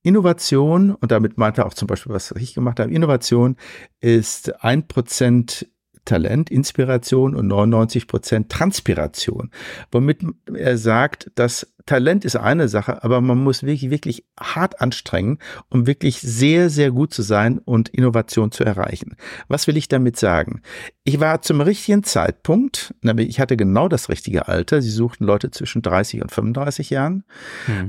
Innovation, 0.03 0.91
und 0.91 1.11
damit 1.11 1.37
meinte 1.37 1.61
er 1.61 1.65
auch 1.65 1.73
zum 1.73 1.87
Beispiel, 1.87 2.13
was 2.13 2.31
ich 2.31 2.53
gemacht 2.53 2.79
habe, 2.79 2.91
Innovation 2.91 3.55
ist 4.01 4.63
ein 4.63 4.87
Prozent 4.87 5.67
Talent, 6.05 6.51
Inspiration 6.51 7.35
und 7.35 7.47
99 7.47 8.07
Prozent 8.07 8.51
Transpiration. 8.51 9.49
Womit 9.91 10.23
er 10.53 10.77
sagt, 10.77 11.31
dass 11.33 11.74
Talent 11.85 12.25
ist 12.25 12.35
eine 12.35 12.67
Sache, 12.67 13.03
aber 13.03 13.21
man 13.21 13.37
muss 13.37 13.61
wirklich, 13.61 13.91
wirklich 13.91 14.25
hart 14.39 14.81
anstrengen, 14.81 15.37
um 15.69 15.85
wirklich 15.85 16.19
sehr, 16.19 16.69
sehr 16.69 16.91
gut 16.91 17.13
zu 17.13 17.21
sein 17.21 17.59
und 17.59 17.89
Innovation 17.89 18.51
zu 18.51 18.63
erreichen. 18.63 19.15
Was 19.47 19.67
will 19.67 19.77
ich 19.77 19.87
damit 19.87 20.17
sagen? 20.17 20.61
Ich 21.03 21.19
war 21.19 21.43
zum 21.43 21.61
richtigen 21.61 22.03
Zeitpunkt, 22.03 22.95
nämlich 23.01 23.29
ich 23.29 23.39
hatte 23.39 23.55
genau 23.55 23.87
das 23.87 24.09
richtige 24.09 24.47
Alter. 24.47 24.81
Sie 24.81 24.89
suchten 24.89 25.25
Leute 25.25 25.51
zwischen 25.51 25.83
30 25.83 26.23
und 26.23 26.31
35 26.31 26.89
Jahren. 26.89 27.23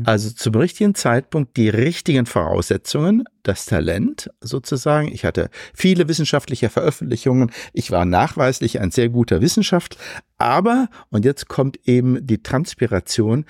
Also 0.04 0.30
zum 0.30 0.54
richtigen 0.56 0.94
Zeitpunkt 0.94 1.56
die 1.56 1.70
richtigen 1.70 2.26
Voraussetzungen, 2.26 3.24
das 3.42 3.64
Talent 3.64 4.30
sozusagen. 4.40 5.08
Ich 5.08 5.24
hatte 5.24 5.48
viele 5.72 6.08
wissenschaftliche 6.08 6.68
Veröffentlichungen. 6.68 7.50
Ich 7.72 7.90
war 7.90 8.04
nachweislich 8.04 8.80
ein 8.80 8.90
sehr 8.90 9.08
guter 9.08 9.40
Wissenschaftler, 9.40 10.00
Aber, 10.36 10.88
und 11.10 11.24
jetzt 11.24 11.48
kommt 11.48 11.78
eben 11.88 12.26
die 12.26 12.42
Transpiration, 12.42 13.46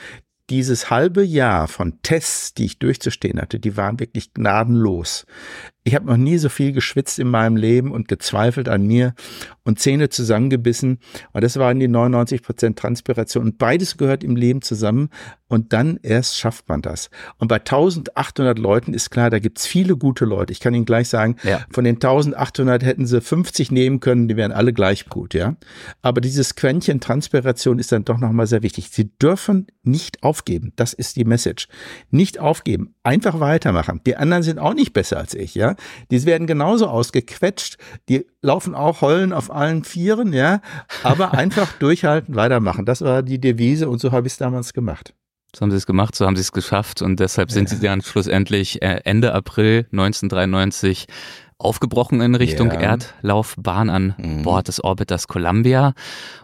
dieses 0.51 0.91
halbe 0.91 1.25
Jahr 1.25 1.67
von 1.67 2.01
Tests, 2.03 2.55
die 2.55 2.67
ich 2.67 2.79
durchzustehen 2.79 3.41
hatte, 3.41 3.59
die 3.59 3.77
waren 3.77 3.99
wirklich 3.99 4.33
gnadenlos. 4.33 5.27
Ich 5.83 5.95
habe 5.95 6.07
noch 6.07 6.17
nie 6.17 6.39
so 6.39 6.49
viel 6.49 6.73
geschwitzt 6.73 7.19
in 7.19 7.29
meinem 7.29 7.57
Leben 7.57 7.93
und 7.93 8.09
gezweifelt 8.09 8.69
an 8.69 8.87
mir 8.87 9.15
und 9.65 9.79
Zähne 9.79 10.09
zusammengebissen. 10.09 10.99
Und 11.33 11.45
das 11.45 11.59
waren 11.59 11.79
die 11.79 11.89
99 11.89 12.43
Prozent 12.43 12.79
Transpiration. 12.79 13.45
Und 13.45 13.59
beides 13.59 13.97
gehört 13.97 14.25
im 14.25 14.37
Leben 14.37 14.63
zusammen. 14.63 15.11
Und 15.49 15.73
dann 15.73 15.99
erst 16.03 16.37
schafft 16.37 16.69
man 16.69 16.83
das. 16.83 17.09
Und 17.39 17.47
bei 17.49 17.57
1800 17.57 18.59
Leuten 18.59 18.95
ist 18.95 19.11
klar, 19.11 19.31
da 19.31 19.39
gibt's 19.39 19.65
viele 19.65 19.97
gute 19.97 20.25
Leute. 20.25 20.53
Ich 20.53 20.59
kann 20.59 20.75
Ihnen 20.75 20.85
gleich 20.85 21.09
sagen, 21.09 21.37
ja. 21.45 21.61
von 21.71 21.85
den 21.85 21.97
1800 21.97 22.83
hätten 22.83 23.07
sie 23.07 23.21
50 23.21 23.71
nehmen 23.71 24.01
können, 24.01 24.27
die 24.27 24.37
wären 24.37 24.51
alle 24.51 24.73
gleich 24.73 25.09
gut, 25.09 25.35
ja. 25.35 25.55
Aber 26.03 26.21
dieses 26.21 26.57
Quäntchen 26.57 27.01
Transpiration 27.01 27.79
ist 27.79 27.93
dann 27.93 28.05
doch 28.05 28.19
nochmal 28.19 28.49
sehr 28.49 28.63
wichtig. 28.63 28.91
Sie 28.91 29.17
dürfen 29.19 29.69
nicht 29.85 30.25
aufgeben. 30.25 30.73
Das 30.75 30.93
ist 30.93 31.15
die 31.15 31.25
Message. 31.25 31.69
Nicht 32.11 32.41
aufgeben. 32.41 32.95
Einfach 33.05 33.39
weitermachen. 33.39 34.01
Die 34.05 34.17
anderen 34.17 34.43
sind 34.43 34.59
auch 34.59 34.75
nicht 34.75 34.93
besser 34.93 35.19
als 35.19 35.35
ich, 35.35 35.55
ja. 35.55 35.77
Die 36.11 36.25
werden 36.25 36.49
genauso 36.49 36.89
ausgequetscht, 36.89 37.79
die 38.09 38.27
laufen 38.43 38.75
auch 38.75 39.01
heulen 39.01 39.33
auf 39.33 39.53
allen 39.53 39.85
Vieren, 39.85 40.33
ja, 40.33 40.61
aber 41.05 41.35
einfach 41.35 41.73
durchhalten, 41.75 42.35
weitermachen. 42.35 42.85
Das 42.85 43.03
war 43.03 43.23
die 43.23 43.41
Devise 43.41 43.89
und 43.89 44.01
so 44.01 44.11
habe 44.11 44.27
ich 44.27 44.33
es 44.33 44.39
damals 44.39 44.73
gemacht. 44.73 45.15
So 45.55 45.63
haben 45.63 45.71
sie 45.71 45.77
es 45.77 45.87
gemacht, 45.87 46.15
so 46.15 46.27
haben 46.27 46.37
sie 46.37 46.43
es 46.43 46.53
geschafft 46.53 47.03
und 47.03 47.19
deshalb 47.19 47.51
sind 47.51 47.71
ja. 47.71 47.77
sie 47.77 47.87
dann 47.87 48.03
schlussendlich 48.03 48.83
äh, 48.83 49.01
Ende 49.05 49.33
April 49.33 49.87
1993 49.93 51.07
aufgebrochen 51.59 52.21
in 52.21 52.35
Richtung 52.35 52.71
ja. 52.71 52.81
Erdlaufbahn 52.81 53.89
an 53.89 54.15
mhm. 54.19 54.43
Bord 54.43 54.69
des 54.69 54.83
Orbiters 54.83 55.29
Columbia 55.29 55.95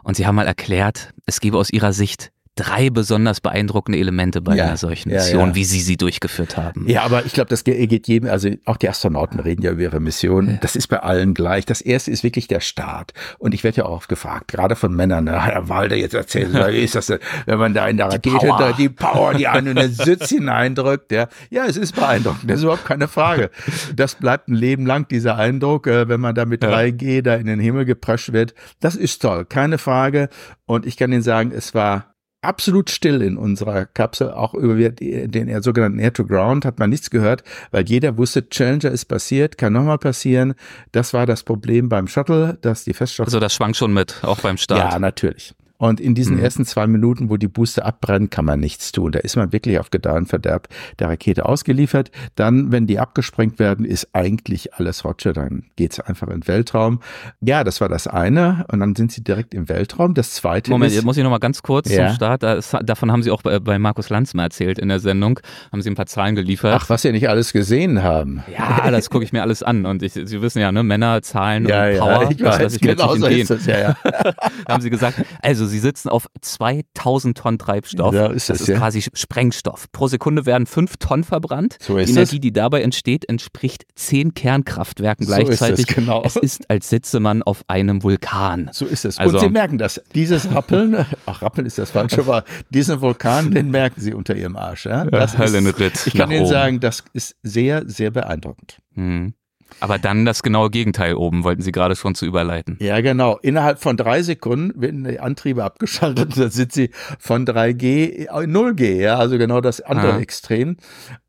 und 0.02 0.16
sie 0.16 0.26
haben 0.26 0.36
mal 0.36 0.46
erklärt, 0.46 1.12
es 1.26 1.40
gebe 1.40 1.58
aus 1.58 1.70
ihrer 1.70 1.92
Sicht 1.92 2.32
drei 2.54 2.90
besonders 2.90 3.40
beeindruckende 3.40 3.98
Elemente 3.98 4.42
bei 4.42 4.56
ja, 4.56 4.64
einer 4.64 4.76
solchen 4.76 5.10
Mission, 5.10 5.40
ja, 5.40 5.46
ja. 5.48 5.54
wie 5.54 5.64
Sie 5.64 5.80
sie 5.80 5.96
durchgeführt 5.96 6.58
haben. 6.58 6.86
Ja, 6.86 7.02
aber 7.02 7.24
ich 7.24 7.32
glaube, 7.32 7.48
das 7.48 7.64
geht 7.64 8.06
jedem, 8.06 8.28
also 8.28 8.50
auch 8.66 8.76
die 8.76 8.90
Astronauten 8.90 9.40
reden 9.40 9.62
ja 9.62 9.70
über 9.70 9.80
ihre 9.80 10.00
Mission. 10.00 10.58
Das 10.60 10.76
ist 10.76 10.88
bei 10.88 11.00
allen 11.00 11.32
gleich. 11.32 11.64
Das 11.64 11.80
erste 11.80 12.10
ist 12.10 12.22
wirklich 12.22 12.48
der 12.48 12.60
Start. 12.60 13.12
Und 13.38 13.54
ich 13.54 13.64
werde 13.64 13.78
ja 13.78 13.84
auch 13.86 13.96
oft 13.96 14.08
gefragt, 14.08 14.48
gerade 14.48 14.76
von 14.76 14.94
Männern, 14.94 15.24
ne, 15.24 15.42
Herr 15.42 15.70
Walder 15.70 15.96
jetzt 15.96 16.14
erzählt, 16.14 16.52
wie 16.52 16.82
ist 16.82 16.94
das, 16.94 17.10
wenn 17.46 17.58
man 17.58 17.72
da 17.72 17.88
in 17.88 17.96
der 17.96 18.06
Rakete 18.06 18.38
die 18.38 18.46
Power, 18.46 18.72
die, 18.76 18.88
Power, 18.90 19.34
die 19.34 19.48
einen 19.48 19.68
in 19.68 19.76
den 19.76 19.92
Sitz 19.92 20.28
hineindrückt. 20.28 21.10
Ja, 21.10 21.28
ja, 21.48 21.64
es 21.64 21.78
ist 21.78 21.96
beeindruckend. 21.96 22.50
Das 22.50 22.58
ist 22.58 22.64
überhaupt 22.64 22.84
keine 22.84 23.08
Frage. 23.08 23.50
Das 23.96 24.16
bleibt 24.16 24.48
ein 24.48 24.54
Leben 24.54 24.84
lang, 24.84 25.08
dieser 25.08 25.36
Eindruck, 25.36 25.86
äh, 25.86 26.08
wenn 26.08 26.20
man 26.20 26.34
da 26.34 26.44
mit 26.44 26.62
3G 26.62 27.22
da 27.22 27.34
in 27.34 27.46
den 27.46 27.60
Himmel 27.60 27.86
geprescht 27.86 28.32
wird. 28.34 28.54
Das 28.80 28.94
ist 28.94 29.22
toll, 29.22 29.46
keine 29.46 29.78
Frage. 29.78 30.28
Und 30.66 30.86
ich 30.86 30.96
kann 30.96 31.12
Ihnen 31.12 31.22
sagen, 31.22 31.52
es 31.54 31.74
war 31.74 32.11
absolut 32.42 32.90
still 32.90 33.22
in 33.22 33.36
unserer 33.36 33.86
Kapsel, 33.86 34.30
auch 34.30 34.54
über 34.54 34.90
den 34.90 35.62
sogenannten 35.62 35.98
Air 35.98 36.12
to 36.12 36.26
Ground 36.26 36.64
hat 36.64 36.78
man 36.78 36.90
nichts 36.90 37.10
gehört, 37.10 37.44
weil 37.70 37.88
jeder 37.88 38.18
wusste, 38.18 38.48
Challenger 38.48 38.90
ist 38.90 39.06
passiert, 39.06 39.56
kann 39.56 39.72
nochmal 39.72 39.98
passieren. 39.98 40.54
Das 40.90 41.14
war 41.14 41.24
das 41.24 41.44
Problem 41.44 41.88
beim 41.88 42.08
Shuttle, 42.08 42.58
dass 42.60 42.84
die 42.84 42.92
Feststoff... 42.92 43.26
Also 43.26 43.40
das 43.40 43.54
schwankt 43.54 43.76
schon 43.76 43.94
mit, 43.94 44.22
auch 44.22 44.40
beim 44.40 44.56
Start. 44.56 44.92
Ja, 44.92 44.98
natürlich. 44.98 45.54
Und 45.82 46.00
in 46.00 46.14
diesen 46.14 46.36
mhm. 46.36 46.44
ersten 46.44 46.64
zwei 46.64 46.86
Minuten, 46.86 47.28
wo 47.28 47.36
die 47.36 47.48
Booster 47.48 47.84
abbrennen, 47.84 48.30
kann 48.30 48.44
man 48.44 48.60
nichts 48.60 48.92
tun. 48.92 49.10
Da 49.10 49.18
ist 49.18 49.34
man 49.34 49.52
wirklich 49.52 49.80
auf 49.80 49.90
Gedeih 49.90 50.24
Verderb 50.26 50.68
der 51.00 51.08
Rakete 51.08 51.44
ausgeliefert. 51.44 52.12
Dann, 52.36 52.70
wenn 52.70 52.86
die 52.86 53.00
abgesprengt 53.00 53.58
werden, 53.58 53.84
ist 53.84 54.10
eigentlich 54.12 54.74
alles 54.74 55.04
Roger. 55.04 55.32
Dann 55.32 55.64
geht's 55.74 55.98
einfach 55.98 56.28
in 56.28 56.34
den 56.34 56.46
Weltraum. 56.46 57.00
Ja, 57.40 57.64
das 57.64 57.80
war 57.80 57.88
das 57.88 58.06
eine. 58.06 58.64
Und 58.70 58.78
dann 58.78 58.94
sind 58.94 59.10
sie 59.10 59.24
direkt 59.24 59.54
im 59.54 59.68
Weltraum. 59.68 60.14
Das 60.14 60.34
zweite 60.34 60.70
Moment, 60.70 60.92
ist, 60.92 61.02
muss 61.02 61.16
ich 61.16 61.24
noch 61.24 61.30
mal 61.30 61.38
ganz 61.38 61.64
kurz 61.64 61.90
ja. 61.90 62.06
zum 62.06 62.14
Start. 62.14 62.44
Das, 62.44 62.76
davon 62.84 63.10
haben 63.10 63.24
sie 63.24 63.32
auch 63.32 63.42
bei, 63.42 63.58
bei 63.58 63.80
Markus 63.80 64.08
Lanz 64.08 64.34
mal 64.34 64.44
erzählt 64.44 64.78
in 64.78 64.88
der 64.88 65.00
Sendung. 65.00 65.40
Haben 65.72 65.82
sie 65.82 65.90
ein 65.90 65.96
paar 65.96 66.06
Zahlen 66.06 66.36
geliefert. 66.36 66.78
Ach, 66.80 66.90
was 66.90 67.02
sie 67.02 67.10
nicht 67.10 67.28
alles 67.28 67.52
gesehen 67.52 68.04
haben. 68.04 68.44
Ja, 68.56 68.88
das 68.92 69.10
gucke 69.10 69.24
ich 69.24 69.32
mir 69.32 69.42
alles 69.42 69.64
an. 69.64 69.84
Und 69.84 70.04
ich, 70.04 70.12
Sie 70.12 70.40
wissen 70.42 70.60
ja, 70.60 70.70
ne, 70.70 70.84
Männer, 70.84 71.22
Zahlen 71.22 71.66
ja, 71.66 71.88
und 71.88 71.98
Power. 71.98 72.22
Ja, 72.22 72.30
ich 72.30 72.40
weiß, 72.40 72.58
das 72.58 72.74
ich 72.74 72.80
genau 72.80 73.16
so 73.16 73.26
ist 73.26 73.50
das, 73.50 73.66
ja, 73.66 73.80
ja. 73.80 73.96
haben 74.68 74.80
sie 74.80 74.90
gesagt, 74.90 75.24
also 75.40 75.71
sie 75.72 75.80
sitzen 75.80 76.08
auf 76.08 76.26
2000 76.40 77.36
Tonnen 77.36 77.58
Treibstoff. 77.58 78.14
Ja, 78.14 78.26
ist 78.26 78.48
das, 78.48 78.58
das 78.58 78.60
ist 78.62 78.68
ja. 78.68 78.78
quasi 78.78 79.02
Sprengstoff. 79.12 79.90
Pro 79.92 80.08
Sekunde 80.08 80.46
werden 80.46 80.66
5 80.66 80.96
Tonnen 80.98 81.24
verbrannt. 81.24 81.76
So 81.80 81.96
die 81.96 82.02
Energie, 82.02 82.14
das. 82.14 82.40
die 82.40 82.52
dabei 82.52 82.82
entsteht, 82.82 83.28
entspricht 83.28 83.84
10 83.94 84.34
Kernkraftwerken 84.34 85.26
gleichzeitig. 85.26 85.86
So 85.86 85.90
ist 85.90 85.94
genau. 85.94 86.22
Es 86.24 86.36
ist, 86.36 86.70
als 86.70 86.88
sitze 86.88 87.20
man 87.20 87.42
auf 87.42 87.64
einem 87.68 88.02
Vulkan. 88.02 88.70
So 88.72 88.86
ist 88.86 89.04
es. 89.04 89.18
Also, 89.18 89.38
Und 89.38 89.44
Sie 89.44 89.50
merken 89.50 89.78
das. 89.78 90.00
Dieses 90.14 90.52
Rappeln, 90.54 91.04
ach, 91.26 91.42
Rappeln 91.42 91.66
ist 91.66 91.78
das 91.78 91.90
falsche 91.90 92.22
aber 92.22 92.44
diesen 92.70 93.00
Vulkan, 93.00 93.50
den 93.50 93.70
merken 93.70 94.00
Sie 94.00 94.14
unter 94.14 94.34
Ihrem 94.34 94.56
Arsch. 94.56 94.86
Ja? 94.86 95.04
Das 95.04 95.34
ja, 95.34 95.44
ist, 95.44 96.06
ich 96.06 96.14
kann 96.14 96.30
Ihnen 96.30 96.42
oben. 96.42 96.50
sagen, 96.50 96.80
das 96.80 97.04
ist 97.12 97.36
sehr, 97.42 97.88
sehr 97.88 98.10
beeindruckend. 98.10 98.78
Mhm. 98.94 99.34
Aber 99.80 99.98
dann 99.98 100.24
das 100.24 100.42
genaue 100.42 100.70
Gegenteil 100.70 101.14
oben, 101.14 101.44
wollten 101.44 101.62
Sie 101.62 101.72
gerade 101.72 101.96
schon 101.96 102.14
zu 102.14 102.26
überleiten. 102.26 102.76
Ja, 102.80 103.00
genau. 103.00 103.38
Innerhalb 103.38 103.80
von 103.80 103.96
drei 103.96 104.22
Sekunden 104.22 104.80
werden 104.80 105.04
die 105.04 105.20
Antriebe 105.20 105.64
abgeschaltet 105.64 106.36
dann 106.36 106.50
sind 106.50 106.72
sie 106.72 106.90
von 107.18 107.46
3G 107.46 108.28
0G, 108.28 108.96
ja, 108.96 109.16
also 109.16 109.38
genau 109.38 109.60
das 109.60 109.80
andere 109.80 110.14
ah. 110.14 110.18
Extrem. 110.18 110.76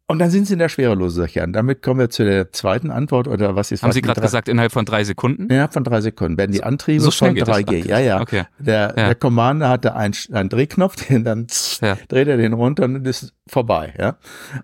Und 0.05 0.19
dann 0.19 0.29
sind 0.29 0.45
sie 0.45 0.53
in 0.53 0.59
der 0.59 0.67
Schwerelosigkeit. 0.69 1.47
Damit 1.53 1.81
kommen 1.81 1.99
wir 1.99 2.09
zu 2.09 2.25
der 2.25 2.51
zweiten 2.51 2.91
Antwort 2.91 3.27
oder 3.27 3.55
was 3.55 3.71
ist 3.71 3.83
Haben 3.83 3.93
Sie 3.93 4.01
gerade 4.01 4.19
gesagt, 4.19 4.49
innerhalb 4.49 4.73
von 4.73 4.83
drei 4.83 5.05
Sekunden? 5.05 5.47
Innerhalb 5.47 5.73
von 5.73 5.85
drei 5.85 6.01
Sekunden 6.01 6.37
werden 6.37 6.51
die 6.51 6.61
Antriebe 6.61 7.01
so 7.01 7.09
von 7.09 7.35
3G. 7.35 7.87
Ja, 7.87 7.99
ja. 7.99 8.21
Okay. 8.21 8.43
Der, 8.59 8.93
ja. 8.97 9.05
der 9.07 9.15
Commander 9.15 9.69
hatte 9.69 9.95
einen, 9.95 10.13
einen 10.33 10.49
Drehknopf, 10.49 10.95
den 11.07 11.23
dann 11.23 11.47
ja. 11.81 11.97
dreht 12.09 12.27
er 12.27 12.37
den 12.37 12.53
runter 12.53 12.83
und 12.83 13.07
ist 13.07 13.33
vorbei. 13.47 13.93
Ja. 13.97 14.17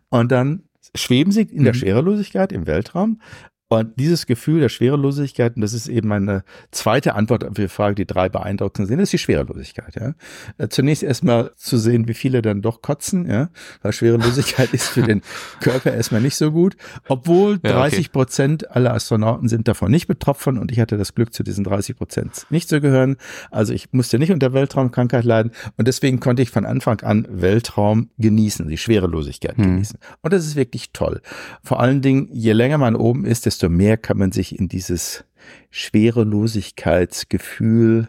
Und 0.10 0.32
dann 0.32 0.64
schweben 0.94 1.32
sie 1.32 1.44
in 1.44 1.64
der 1.64 1.74
mhm. 1.74 1.78
Schwerelosigkeit 1.78 2.52
im 2.52 2.68
Weltraum 2.68 3.22
und 3.72 4.00
dieses 4.00 4.26
Gefühl 4.26 4.62
der 4.62 4.70
Schwerelosigkeit, 4.70 5.56
und 5.56 5.62
das 5.62 5.74
ist 5.74 5.88
eben 5.88 6.08
meine 6.08 6.44
zweite 6.72 7.14
Antwort 7.14 7.46
auf 7.46 7.54
die 7.54 7.68
Frage, 7.68 7.94
die 7.94 8.08
drei 8.08 8.28
beeindruckend 8.28 8.88
sind, 8.88 9.00
ist 9.00 9.14
die 9.14 9.20
Schwerelosigkeit. 9.20 9.96
Ja. 9.96 10.16
Äh, 10.58 10.70
zunächst 10.70 11.04
erstmal 11.04 11.52
zu 11.56 11.78
sehen, 11.78 12.08
wie 12.08 12.16
viele 12.16 12.42
dann 12.42 12.64
doch 12.64 12.82
kotzen, 12.82 13.30
ja, 13.30 13.50
weil 13.84 13.94
Schwerelosigkeit 13.94 14.74
ist 14.74 14.88
für 14.88 15.04
den 15.04 15.22
Körper 15.62 15.94
erstmal 15.94 16.22
nicht 16.22 16.36
so 16.36 16.52
gut, 16.52 16.78
obwohl 17.08 17.60
ja, 17.64 17.74
30 17.74 18.12
Prozent 18.12 18.72
aller 18.72 18.92
Astronauten 18.92 19.48
sind 19.48 19.68
davon 19.68 19.92
nicht 19.92 20.08
betroffen 20.08 20.58
und 20.58 20.72
ich 20.72 20.80
hatte 20.80 20.98
das 20.98 21.14
Glück, 21.14 21.32
zu 21.32 21.44
diesen 21.44 21.64
30 21.64 21.96
Prozent 21.96 22.48
nicht 22.50 22.70
zu 22.70 22.82
gehören. 22.82 23.18
Also 23.52 23.74
ich 23.74 23.94
musste 23.94 24.18
nicht 24.18 24.32
unter 24.32 24.52
Weltraumkrankheit 24.52 25.26
leiden 25.26 25.52
und 25.78 25.88
deswegen 25.88 26.20
konnte 26.20 26.42
ich 26.42 26.50
von 26.50 26.66
Anfang 26.66 27.02
an 27.02 27.28
Weltraum 27.30 28.10
genießen, 28.18 28.68
die 28.68 28.78
Schwerelosigkeit 28.78 29.58
hm. 29.58 29.64
genießen. 29.64 30.00
Und 30.22 30.34
das 30.34 30.48
ist 30.48 30.56
wirklich 30.56 30.92
toll. 30.92 31.22
Vor 31.62 31.80
allen 31.80 32.02
Dingen, 32.02 32.30
je 32.32 32.54
länger 32.54 32.80
man 32.80 32.96
oben 32.96 33.26
ist, 33.26 33.46
desto 33.46 33.59
desto 33.60 33.70
mehr 33.70 33.98
kann 33.98 34.18
man 34.18 34.32
sich 34.32 34.58
in 34.58 34.70
dieses 34.70 35.26
Schwerelosigkeitsgefühl 35.70 38.08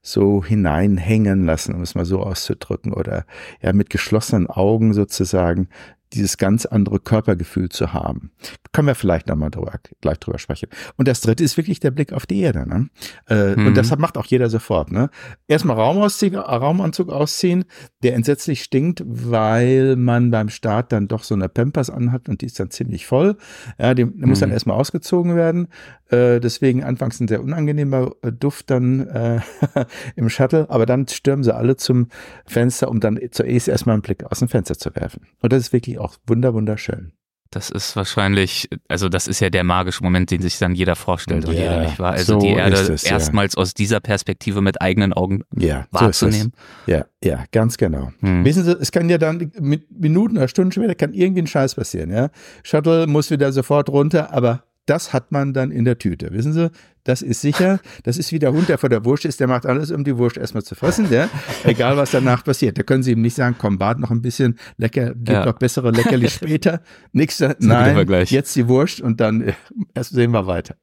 so 0.00 0.44
hineinhängen 0.44 1.44
lassen, 1.44 1.74
um 1.74 1.82
es 1.82 1.96
mal 1.96 2.04
so 2.04 2.20
auszudrücken, 2.20 2.92
oder 2.92 3.26
ja, 3.60 3.72
mit 3.72 3.90
geschlossenen 3.90 4.46
Augen 4.46 4.94
sozusagen 4.94 5.68
dieses 6.14 6.36
ganz 6.36 6.66
andere 6.66 7.00
Körpergefühl 7.00 7.68
zu 7.68 7.92
haben. 7.92 8.32
Können 8.72 8.88
wir 8.88 8.94
vielleicht 8.94 9.28
nochmal 9.28 9.50
drüber, 9.50 9.72
gleich 10.00 10.18
drüber 10.18 10.38
sprechen. 10.38 10.68
Und 10.96 11.08
das 11.08 11.20
dritte 11.20 11.44
ist 11.44 11.56
wirklich 11.56 11.80
der 11.80 11.90
Blick 11.90 12.12
auf 12.12 12.26
die 12.26 12.40
Erde. 12.40 12.68
Ne? 12.68 12.88
Äh, 13.28 13.56
mhm. 13.56 13.68
Und 13.68 13.76
das 13.76 13.96
macht 13.96 14.16
auch 14.16 14.26
jeder 14.26 14.48
sofort. 14.50 14.92
Ne? 14.92 15.10
Erstmal 15.48 15.76
Raumausziehen, 15.76 16.36
Raumanzug 16.36 17.10
ausziehen, 17.10 17.64
der 18.02 18.14
entsetzlich 18.14 18.62
stinkt, 18.62 19.02
weil 19.06 19.96
man 19.96 20.30
beim 20.30 20.48
Start 20.48 20.92
dann 20.92 21.08
doch 21.08 21.22
so 21.22 21.34
eine 21.34 21.48
Pampers 21.48 21.90
anhat 21.90 22.28
und 22.28 22.40
die 22.42 22.46
ist 22.46 22.58
dann 22.60 22.70
ziemlich 22.70 23.06
voll. 23.06 23.36
Ja, 23.78 23.94
die, 23.94 24.04
die 24.04 24.26
muss 24.26 24.40
dann 24.40 24.50
mhm. 24.50 24.54
erstmal 24.54 24.76
ausgezogen 24.76 25.36
werden. 25.36 25.68
Äh, 26.12 26.40
deswegen 26.40 26.84
anfangs 26.84 27.20
ein 27.20 27.28
sehr 27.28 27.42
unangenehmer 27.42 28.12
äh, 28.20 28.30
Duft 28.30 28.68
dann 28.70 29.08
äh, 29.08 29.40
im 30.16 30.28
Shuttle, 30.28 30.68
aber 30.68 30.84
dann 30.84 31.08
stürmen 31.08 31.42
sie 31.42 31.54
alle 31.54 31.76
zum 31.76 32.08
Fenster, 32.46 32.90
um 32.90 33.00
dann 33.00 33.18
zuerst 33.30 33.68
erstmal 33.68 33.94
einen 33.94 34.02
Blick 34.02 34.24
aus 34.24 34.40
dem 34.40 34.48
Fenster 34.48 34.76
zu 34.76 34.94
werfen. 34.94 35.26
Und 35.40 35.54
das 35.54 35.62
ist 35.62 35.72
wirklich 35.72 35.98
auch 35.98 36.16
wunder 36.26 36.52
wunderschön. 36.52 37.12
Das 37.50 37.70
ist 37.70 37.96
wahrscheinlich, 37.96 38.68
also 38.88 39.08
das 39.10 39.26
ist 39.26 39.40
ja 39.40 39.50
der 39.50 39.62
magische 39.62 40.02
Moment, 40.02 40.30
den 40.30 40.40
sich 40.40 40.58
dann 40.58 40.74
jeder 40.74 40.96
vorstellt 40.96 41.46
und 41.46 41.54
ja, 41.54 41.60
jeder 41.60 41.80
nicht 41.80 41.98
wahr. 41.98 42.12
Also 42.12 42.40
so 42.40 42.46
die 42.46 42.52
Erde 42.52 42.76
es, 42.76 43.04
erstmals 43.04 43.54
ja. 43.54 43.62
aus 43.62 43.74
dieser 43.74 44.00
Perspektive 44.00 44.62
mit 44.62 44.80
eigenen 44.80 45.12
Augen 45.12 45.42
ja, 45.54 45.86
wahrzunehmen. 45.90 46.52
So 46.86 46.92
ja, 46.92 47.06
ja, 47.22 47.44
ganz 47.52 47.76
genau. 47.76 48.10
Hm. 48.20 48.44
Wissen 48.44 48.64
Sie, 48.64 48.72
es 48.72 48.90
kann 48.90 49.08
ja 49.10 49.18
dann 49.18 49.52
mit 49.60 49.90
Minuten 49.90 50.38
oder 50.38 50.48
Stunden 50.48 50.72
später 50.72 50.94
kann 50.94 51.12
irgendwie 51.12 51.42
ein 51.42 51.46
Scheiß 51.46 51.74
passieren, 51.74 52.10
ja. 52.10 52.30
Shuttle 52.62 53.06
muss 53.06 53.30
wieder 53.30 53.52
sofort 53.52 53.90
runter, 53.90 54.32
aber 54.32 54.64
das 54.86 55.12
hat 55.12 55.32
man 55.32 55.52
dann 55.52 55.70
in 55.70 55.84
der 55.84 55.98
Tüte. 55.98 56.32
Wissen 56.32 56.52
Sie, 56.52 56.70
das 57.04 57.22
ist 57.22 57.40
sicher. 57.40 57.80
Das 58.04 58.16
ist 58.16 58.32
wie 58.32 58.38
der 58.38 58.52
Hund, 58.52 58.68
der 58.68 58.78
vor 58.78 58.88
der 58.88 59.04
Wurst 59.04 59.24
ist, 59.24 59.40
der 59.40 59.48
macht 59.48 59.66
alles, 59.66 59.90
um 59.90 60.04
die 60.04 60.16
Wurst 60.16 60.36
erstmal 60.36 60.62
zu 60.62 60.74
fressen, 60.74 61.10
ja? 61.10 61.28
egal 61.64 61.96
was 61.96 62.10
danach 62.10 62.44
passiert. 62.44 62.78
Da 62.78 62.82
können 62.82 63.02
Sie 63.02 63.12
ihm 63.12 63.22
nicht 63.22 63.36
sagen, 63.36 63.56
komm, 63.58 63.80
wart 63.80 63.98
noch 63.98 64.10
ein 64.10 64.22
bisschen, 64.22 64.58
lecker, 64.76 65.14
gibt 65.14 65.28
ja. 65.28 65.44
noch 65.44 65.58
bessere 65.58 65.90
Leckerli 65.90 66.28
später. 66.28 66.82
Nächster, 67.12 67.56
nein, 67.58 68.06
jetzt 68.26 68.54
die 68.56 68.68
Wurst 68.68 69.00
und 69.00 69.20
dann 69.20 69.42
äh, 69.42 69.52
erst 69.94 70.12
sehen 70.12 70.32
wir 70.32 70.46
weiter. 70.46 70.76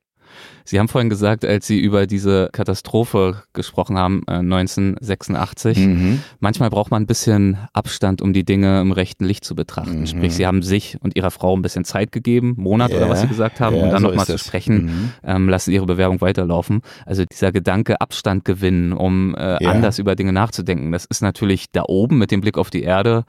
Sie 0.65 0.79
haben 0.79 0.87
vorhin 0.87 1.09
gesagt, 1.09 1.45
als 1.45 1.65
Sie 1.65 1.79
über 1.79 2.05
diese 2.05 2.49
Katastrophe 2.51 3.43
gesprochen 3.53 3.97
haben, 3.97 4.21
äh, 4.27 4.33
1986, 4.33 5.77
mhm. 5.77 6.23
manchmal 6.39 6.69
braucht 6.69 6.91
man 6.91 7.03
ein 7.03 7.07
bisschen 7.07 7.57
Abstand, 7.73 8.21
um 8.21 8.33
die 8.33 8.43
Dinge 8.43 8.81
im 8.81 8.91
rechten 8.91 9.25
Licht 9.25 9.45
zu 9.45 9.55
betrachten. 9.55 10.01
Mhm. 10.01 10.07
Sprich, 10.07 10.35
Sie 10.35 10.45
haben 10.45 10.61
sich 10.61 10.97
und 11.01 11.15
Ihrer 11.15 11.31
Frau 11.31 11.55
ein 11.55 11.61
bisschen 11.61 11.85
Zeit 11.85 12.11
gegeben, 12.11 12.53
Monat 12.57 12.91
yeah. 12.91 12.99
oder 12.99 13.09
was 13.09 13.21
Sie 13.21 13.27
gesagt 13.27 13.59
haben, 13.59 13.75
yeah, 13.75 13.85
um 13.85 13.91
dann 13.91 14.01
so 14.01 14.07
nochmal 14.09 14.25
zu 14.27 14.37
sprechen, 14.37 14.85
mhm. 14.85 15.11
ähm, 15.23 15.49
lassen 15.49 15.71
Ihre 15.71 15.85
Bewerbung 15.85 16.21
weiterlaufen. 16.21 16.81
Also 17.05 17.25
dieser 17.25 17.51
Gedanke, 17.51 17.99
Abstand 17.99 18.45
gewinnen, 18.45 18.93
um 18.93 19.35
äh, 19.35 19.57
yeah. 19.61 19.71
anders 19.71 19.97
über 19.97 20.15
Dinge 20.15 20.33
nachzudenken, 20.33 20.91
das 20.91 21.05
ist 21.05 21.21
natürlich 21.21 21.71
da 21.71 21.83
oben 21.87 22.17
mit 22.17 22.31
dem 22.31 22.41
Blick 22.41 22.57
auf 22.57 22.69
die 22.69 22.83
Erde 22.83 23.25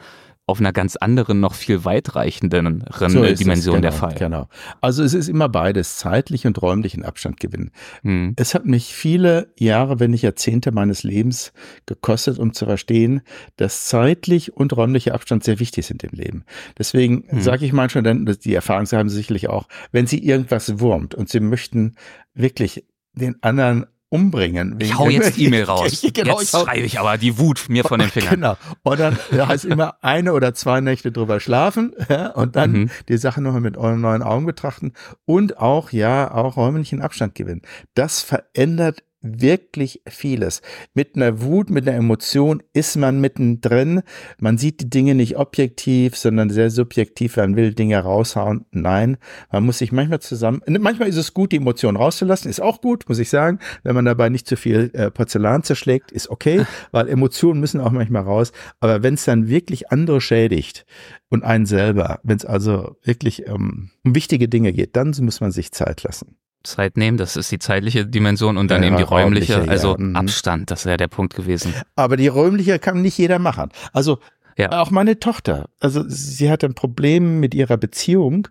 auf 0.51 0.61
einer 0.61 0.73
ganz 0.73 0.97
anderen, 0.97 1.41
noch 1.41 1.55
viel 1.55 1.85
weitreichenderen 1.85 2.85
so 2.93 3.25
Dimension 3.25 3.77
genau, 3.77 3.83
der 3.83 3.93
Fall. 3.93 4.15
Genau. 4.15 4.49
Also 4.81 5.03
es 5.03 5.15
ist 5.15 5.29
immer 5.29 5.49
beides, 5.49 5.97
zeitlich 5.97 6.47
und 6.47 6.61
räumlichen 6.61 7.05
Abstand 7.05 7.41
gewinnen. 7.41 7.71
Hm. 8.03 8.35
Es 8.37 8.55
hat 8.55 8.67
mich 8.67 8.95
viele 8.95 9.53
Jahre, 9.59 10.01
wenn 10.01 10.11
nicht 10.11 10.23
Jahrzehnte 10.23 10.73
meines 10.73 11.03
Lebens 11.03 11.53
gekostet, 11.87 12.39
um 12.39 12.53
zu 12.53 12.67
verstehen, 12.67 13.23
dass 13.57 13.87
zeitlich 13.87 14.57
und 14.57 14.77
räumlicher 14.77 15.15
Abstand 15.15 15.45
sehr 15.45 15.61
wichtig 15.61 15.87
sind 15.87 16.03
im 16.05 16.11
Leben. 16.13 16.45
Deswegen 16.79 17.25
hm. 17.29 17.41
sage 17.41 17.65
ich 17.65 17.73
meinen 17.73 17.91
Studenten, 17.91 18.27
die 18.45 18.55
Erfahrung 18.55 18.87
sie 18.87 18.97
haben 18.97 19.09
sicherlich 19.09 19.49
auch, 19.49 19.67
wenn 19.93 20.07
sie 20.07 20.25
irgendwas 20.25 20.81
wurmt 20.81 21.15
und 21.15 21.29
sie 21.29 21.41
möchten 21.41 21.95
wirklich 22.35 22.85
den 23.13 23.43
anderen 23.43 23.87
umbringen. 24.11 24.77
Ich 24.81 24.99
hau 24.99 25.09
jetzt 25.09 25.39
E-Mail 25.39 25.65
raus. 25.65 26.05
genau, 26.13 26.41
jetzt 26.41 26.51
schreibe 26.51 26.85
ich 26.85 27.01
aber 27.01 27.17
die 27.17 27.39
Wut 27.39 27.67
mir 27.69 27.85
von 27.85 28.01
den 28.01 28.11
Fingern. 28.11 28.35
Genau. 28.35 28.57
Und 28.83 29.01
dann 29.01 29.17
heißt 29.33 29.65
immer 29.65 29.95
eine 30.03 30.35
oder 30.35 30.53
zwei 30.53 30.81
Nächte 30.81 31.13
drüber 31.13 31.41
schlafen 31.41 31.95
ja, 32.09 32.31
und 32.31 32.57
dann 32.57 32.73
mhm. 32.73 32.91
die 33.09 33.17
Sache 33.17 33.41
nochmal 33.41 33.61
mit 33.61 33.77
euren 33.77 34.01
neuen 34.01 34.23
Augen 34.23 34.47
betrachten 34.47 34.93
und 35.25 35.59
auch, 35.59 35.93
ja, 35.93 36.31
auch 36.31 36.57
räumlichen 36.57 37.01
Abstand 37.01 37.35
gewinnen. 37.35 37.63
Das 37.95 38.21
verändert 38.21 39.03
wirklich 39.23 40.03
vieles. 40.09 40.63
Mit 40.95 41.17
einer 41.17 41.43
Wut, 41.43 41.71
mit 41.71 41.87
einer 41.87 41.97
Emotion 41.97 42.63
ist 42.73 42.97
man 42.97 43.21
mittendrin. 43.21 44.03
Man 44.39 44.59
sieht 44.59 44.81
die 44.81 44.91
Dinge 44.91 45.15
nicht 45.15 45.37
objektiv, 45.37 46.17
sondern 46.17 46.51
sehr 46.51 46.71
subjektiv. 46.71 47.37
Man 47.37 47.57
will 47.57 47.75
Dinge 47.75 47.99
raushauen. 47.99 48.65
Nein, 48.71 49.19
man 49.53 49.65
muss 49.65 49.79
sich 49.79 49.93
manchmal 49.93 50.21
zusammen, 50.21 50.63
manchmal 50.67 51.09
ist 51.09 51.17
es 51.17 51.35
gut, 51.35 51.53
die 51.53 51.57
Emotionen 51.57 51.97
rauszulassen. 51.97 52.51
Ist 52.51 52.61
auch 52.61 52.81
gut, 52.81 53.09
muss 53.09 53.19
ich 53.19 53.29
sagen. 53.31 53.59
Wenn 53.83 53.95
man 53.95 54.05
dabei 54.05 54.29
nicht 54.29 54.47
zu 54.47 54.57
viel 54.57 54.91
äh, 54.95 55.11
Porzellan 55.11 55.63
zerschlägt, 55.63 56.13
ist 56.13 56.31
okay, 56.31 56.65
weil 56.93 57.09
Emotionen 57.09 57.61
müssen 57.61 57.81
auch 57.81 57.93
manchmal 57.93 58.23
raus. 58.23 58.53
Aber 58.81 59.03
wenn 59.03 59.15
es 59.15 59.25
dann 59.25 59.49
wirklich 59.49 59.91
andere 59.91 60.21
schädigt 60.21 60.87
und 61.29 61.45
einen 61.45 61.67
selber, 61.67 62.21
wenn 62.23 62.37
es 62.37 62.45
also 62.45 62.97
wirklich 63.03 63.47
ähm, 63.47 63.91
um 64.05 64.15
wichtige 64.15 64.49
Dinge 64.49 64.73
geht, 64.73 64.97
dann 64.97 65.15
muss 65.21 65.41
man 65.41 65.53
sich 65.53 65.73
Zeit 65.73 66.03
lassen. 66.03 66.37
Zeit 66.63 66.97
nehmen, 66.97 67.17
das 67.17 67.37
ist 67.37 67.51
die 67.51 67.59
zeitliche 67.59 68.07
Dimension 68.07 68.57
und 68.57 68.71
dann 68.71 68.83
ja, 68.83 68.89
eben 68.89 68.97
die 68.97 69.03
räumliche, 69.03 69.55
räumliche 69.55 69.71
also 69.71 69.93
ja. 69.93 69.99
Mhm. 69.99 70.17
Abstand, 70.17 70.71
das 70.71 70.87
wäre 70.87 70.97
der 70.97 71.09
Punkt 71.09 71.35
gewesen. 71.35 71.75
Aber 71.97 72.17
die 72.17 72.29
räumliche 72.29 72.79
kann 72.79 73.03
nicht 73.03 73.19
jeder 73.19 73.39
machen. 73.39 73.71
Also 73.93 74.19
ja. 74.59 74.81
auch 74.81 74.91
meine 74.91 75.19
Tochter, 75.19 75.69
also 75.81 76.05
sie 76.07 76.51
hat 76.51 76.63
ein 76.65 76.75
Problem 76.75 77.41
mit 77.41 77.55
ihrer 77.55 77.77
Beziehung 77.77 78.49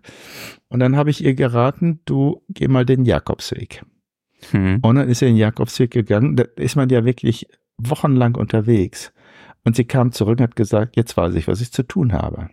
und 0.68 0.80
dann 0.80 0.96
habe 0.96 1.10
ich 1.10 1.24
ihr 1.24 1.34
geraten, 1.34 2.00
du 2.04 2.42
geh 2.48 2.68
mal 2.68 2.84
den 2.84 3.04
Jakobsweg. 3.04 3.84
Hm. 4.50 4.78
Und 4.82 4.96
dann 4.96 5.08
ist 5.08 5.20
sie 5.20 5.26
den 5.26 5.36
Jakobsweg 5.36 5.90
gegangen, 5.90 6.36
da 6.36 6.44
ist 6.56 6.76
man 6.76 6.88
ja 6.88 7.04
wirklich 7.04 7.46
wochenlang 7.78 8.34
unterwegs. 8.34 9.12
Und 9.64 9.76
sie 9.76 9.84
kam 9.84 10.12
zurück 10.12 10.40
und 10.40 10.44
hat 10.44 10.56
gesagt, 10.56 10.96
jetzt 10.96 11.16
weiß 11.16 11.34
ich, 11.34 11.46
was 11.46 11.60
ich 11.60 11.70
zu 11.72 11.82
tun 11.82 12.12
habe. 12.12 12.48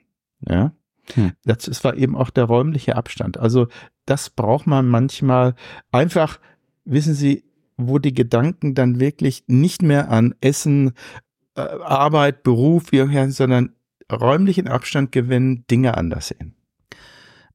Ja. 0.48 0.74
Hm. 1.14 1.34
Das 1.46 1.84
war 1.84 1.96
eben 1.96 2.16
auch 2.16 2.30
der 2.30 2.46
räumliche 2.46 2.96
Abstand. 2.96 3.38
Also 3.38 3.68
das 4.06 4.30
braucht 4.30 4.68
man 4.68 4.88
manchmal 4.88 5.56
einfach, 5.92 6.40
wissen 6.86 7.14
Sie, 7.14 7.46
wo 7.78 8.00
die 8.00 8.14
Gedanken 8.14 8.74
dann 8.74 9.00
wirklich 9.00 9.44
nicht 9.48 9.82
mehr 9.82 10.10
an 10.10 10.36
Essen, 10.42 10.94
äh, 11.56 11.62
Arbeit, 11.62 12.44
Beruf, 12.44 12.92
sondern 13.30 13.74
räumlichen 14.12 14.68
Abstand 14.68 15.12
gewinnen, 15.12 15.66
Dinge 15.70 15.96
anders 15.96 16.30
sehen. 16.30 16.57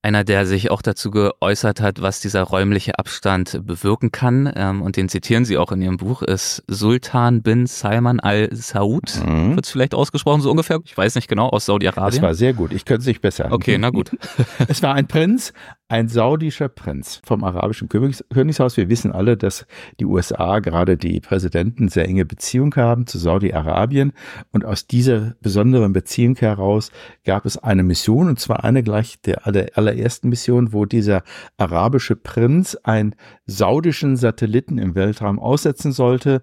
Einer, 0.04 0.24
der 0.24 0.46
sich 0.46 0.68
auch 0.72 0.82
dazu 0.82 1.12
geäußert 1.12 1.80
hat, 1.80 2.02
was 2.02 2.18
dieser 2.18 2.42
räumliche 2.42 2.98
Abstand 2.98 3.60
bewirken 3.64 4.10
kann, 4.10 4.52
ähm, 4.56 4.82
und 4.82 4.96
den 4.96 5.08
zitieren 5.08 5.44
Sie 5.44 5.56
auch 5.56 5.70
in 5.70 5.80
Ihrem 5.80 5.96
Buch, 5.96 6.22
ist 6.22 6.64
Sultan 6.66 7.42
bin 7.42 7.66
Salman 7.66 8.18
al-Saud. 8.18 9.22
Mhm. 9.24 9.54
Wird 9.54 9.64
es 9.64 9.70
vielleicht 9.70 9.94
ausgesprochen, 9.94 10.40
so 10.40 10.50
ungefähr? 10.50 10.80
Ich 10.84 10.96
weiß 10.96 11.14
nicht 11.14 11.28
genau, 11.28 11.48
aus 11.48 11.66
Saudi-Arabien. 11.66 12.20
Das 12.20 12.22
war 12.22 12.34
sehr 12.34 12.52
gut. 12.52 12.72
Ich 12.72 12.84
könnte 12.84 13.02
es 13.02 13.06
nicht 13.06 13.20
besser. 13.20 13.52
Okay, 13.52 13.78
na 13.78 13.90
gut. 13.90 14.10
es 14.68 14.82
war 14.82 14.94
ein 14.94 15.06
Prinz, 15.06 15.52
ein 15.92 16.08
saudischer 16.08 16.70
Prinz 16.70 17.20
vom 17.22 17.44
arabischen 17.44 17.90
Königs 17.90 18.24
Königshaus. 18.32 18.78
Wir 18.78 18.88
wissen 18.88 19.12
alle, 19.12 19.36
dass 19.36 19.66
die 20.00 20.06
USA, 20.06 20.60
gerade 20.60 20.96
die 20.96 21.20
Präsidenten, 21.20 21.88
sehr 21.88 22.08
enge 22.08 22.24
Beziehung 22.24 22.74
haben 22.76 23.06
zu 23.06 23.18
Saudi-Arabien. 23.18 24.14
Und 24.52 24.64
aus 24.64 24.86
dieser 24.86 25.34
besonderen 25.42 25.92
Beziehung 25.92 26.36
heraus 26.36 26.90
gab 27.26 27.44
es 27.44 27.58
eine 27.58 27.82
Mission, 27.82 28.28
und 28.28 28.40
zwar 28.40 28.64
eine 28.64 28.82
gleich 28.82 29.20
der 29.20 29.46
allerersten 29.46 30.30
Mission, 30.30 30.72
wo 30.72 30.86
dieser 30.86 31.24
arabische 31.58 32.16
Prinz 32.16 32.74
einen 32.84 33.14
saudischen 33.44 34.16
Satelliten 34.16 34.78
im 34.78 34.94
Weltraum 34.94 35.38
aussetzen 35.38 35.92
sollte 35.92 36.40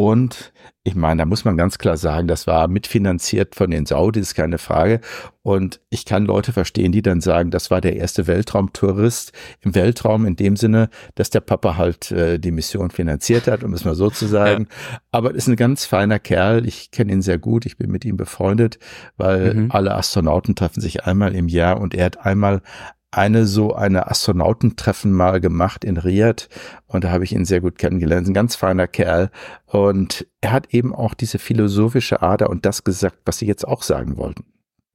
und 0.00 0.52
ich 0.84 0.94
meine, 0.94 1.18
da 1.18 1.26
muss 1.26 1.44
man 1.44 1.56
ganz 1.56 1.76
klar 1.76 1.96
sagen, 1.96 2.28
das 2.28 2.46
war 2.46 2.68
mitfinanziert 2.68 3.56
von 3.56 3.68
den 3.72 3.84
Saudis, 3.84 4.32
keine 4.32 4.58
Frage. 4.58 5.00
Und 5.42 5.80
ich 5.90 6.04
kann 6.04 6.24
Leute 6.24 6.52
verstehen, 6.52 6.92
die 6.92 7.02
dann 7.02 7.20
sagen, 7.20 7.50
das 7.50 7.72
war 7.72 7.80
der 7.80 7.96
erste 7.96 8.28
Weltraumtourist 8.28 9.32
im 9.60 9.74
Weltraum 9.74 10.24
in 10.24 10.36
dem 10.36 10.54
Sinne, 10.54 10.88
dass 11.16 11.30
der 11.30 11.40
Papa 11.40 11.76
halt 11.76 12.12
äh, 12.12 12.38
die 12.38 12.52
Mission 12.52 12.90
finanziert 12.90 13.48
hat, 13.48 13.64
um 13.64 13.72
es 13.74 13.84
mal 13.84 13.96
so 13.96 14.08
zu 14.08 14.28
sagen. 14.28 14.68
Ja. 14.70 14.98
Aber 15.10 15.34
ist 15.34 15.48
ein 15.48 15.56
ganz 15.56 15.84
feiner 15.84 16.20
Kerl. 16.20 16.64
Ich 16.64 16.92
kenne 16.92 17.10
ihn 17.10 17.22
sehr 17.22 17.38
gut. 17.38 17.66
Ich 17.66 17.76
bin 17.76 17.90
mit 17.90 18.04
ihm 18.04 18.16
befreundet, 18.16 18.78
weil 19.16 19.54
mhm. 19.54 19.70
alle 19.72 19.96
Astronauten 19.96 20.54
treffen 20.54 20.80
sich 20.80 21.06
einmal 21.06 21.34
im 21.34 21.48
Jahr 21.48 21.80
und 21.80 21.92
er 21.92 22.04
hat 22.04 22.24
einmal 22.24 22.62
eine 23.10 23.46
so 23.46 23.74
eine 23.74 24.10
Astronautentreffen 24.10 25.12
mal 25.12 25.40
gemacht 25.40 25.84
in 25.84 25.96
Riyadh 25.96 26.48
und 26.86 27.04
da 27.04 27.10
habe 27.10 27.24
ich 27.24 27.32
ihn 27.32 27.44
sehr 27.44 27.60
gut 27.60 27.78
kennengelernt. 27.78 28.28
Ein 28.28 28.34
ganz 28.34 28.54
feiner 28.54 28.86
Kerl 28.86 29.30
und 29.66 30.26
er 30.40 30.52
hat 30.52 30.74
eben 30.74 30.94
auch 30.94 31.14
diese 31.14 31.38
philosophische 31.38 32.22
Ader 32.22 32.50
und 32.50 32.66
das 32.66 32.84
gesagt, 32.84 33.18
was 33.24 33.38
Sie 33.38 33.46
jetzt 33.46 33.66
auch 33.66 33.82
sagen 33.82 34.16
wollten. 34.16 34.44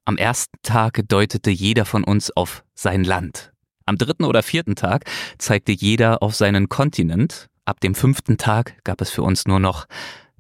Am 0.06 0.18
ersten 0.18 0.58
Tag 0.64 1.02
deutete 1.08 1.50
jeder 1.50 1.86
von 1.86 2.04
uns 2.04 2.30
auf 2.36 2.64
sein 2.76 3.04
Land. 3.04 3.54
Am 3.86 3.98
dritten 3.98 4.26
oder 4.26 4.44
vierten 4.44 4.76
Tag 4.76 5.06
zeigte 5.38 5.72
jeder 5.72 6.22
auf 6.22 6.36
seinen 6.36 6.70
Kontinent. 6.70 7.50
Ab 7.66 7.80
dem 7.80 7.96
fünften 7.96 8.38
Tag 8.38 8.84
gab 8.84 9.02
es 9.02 9.10
für 9.10 9.24
uns 9.24 9.46
nur 9.46 9.60
noch 9.60 9.88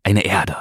eine 0.03 0.25
Erde. 0.25 0.55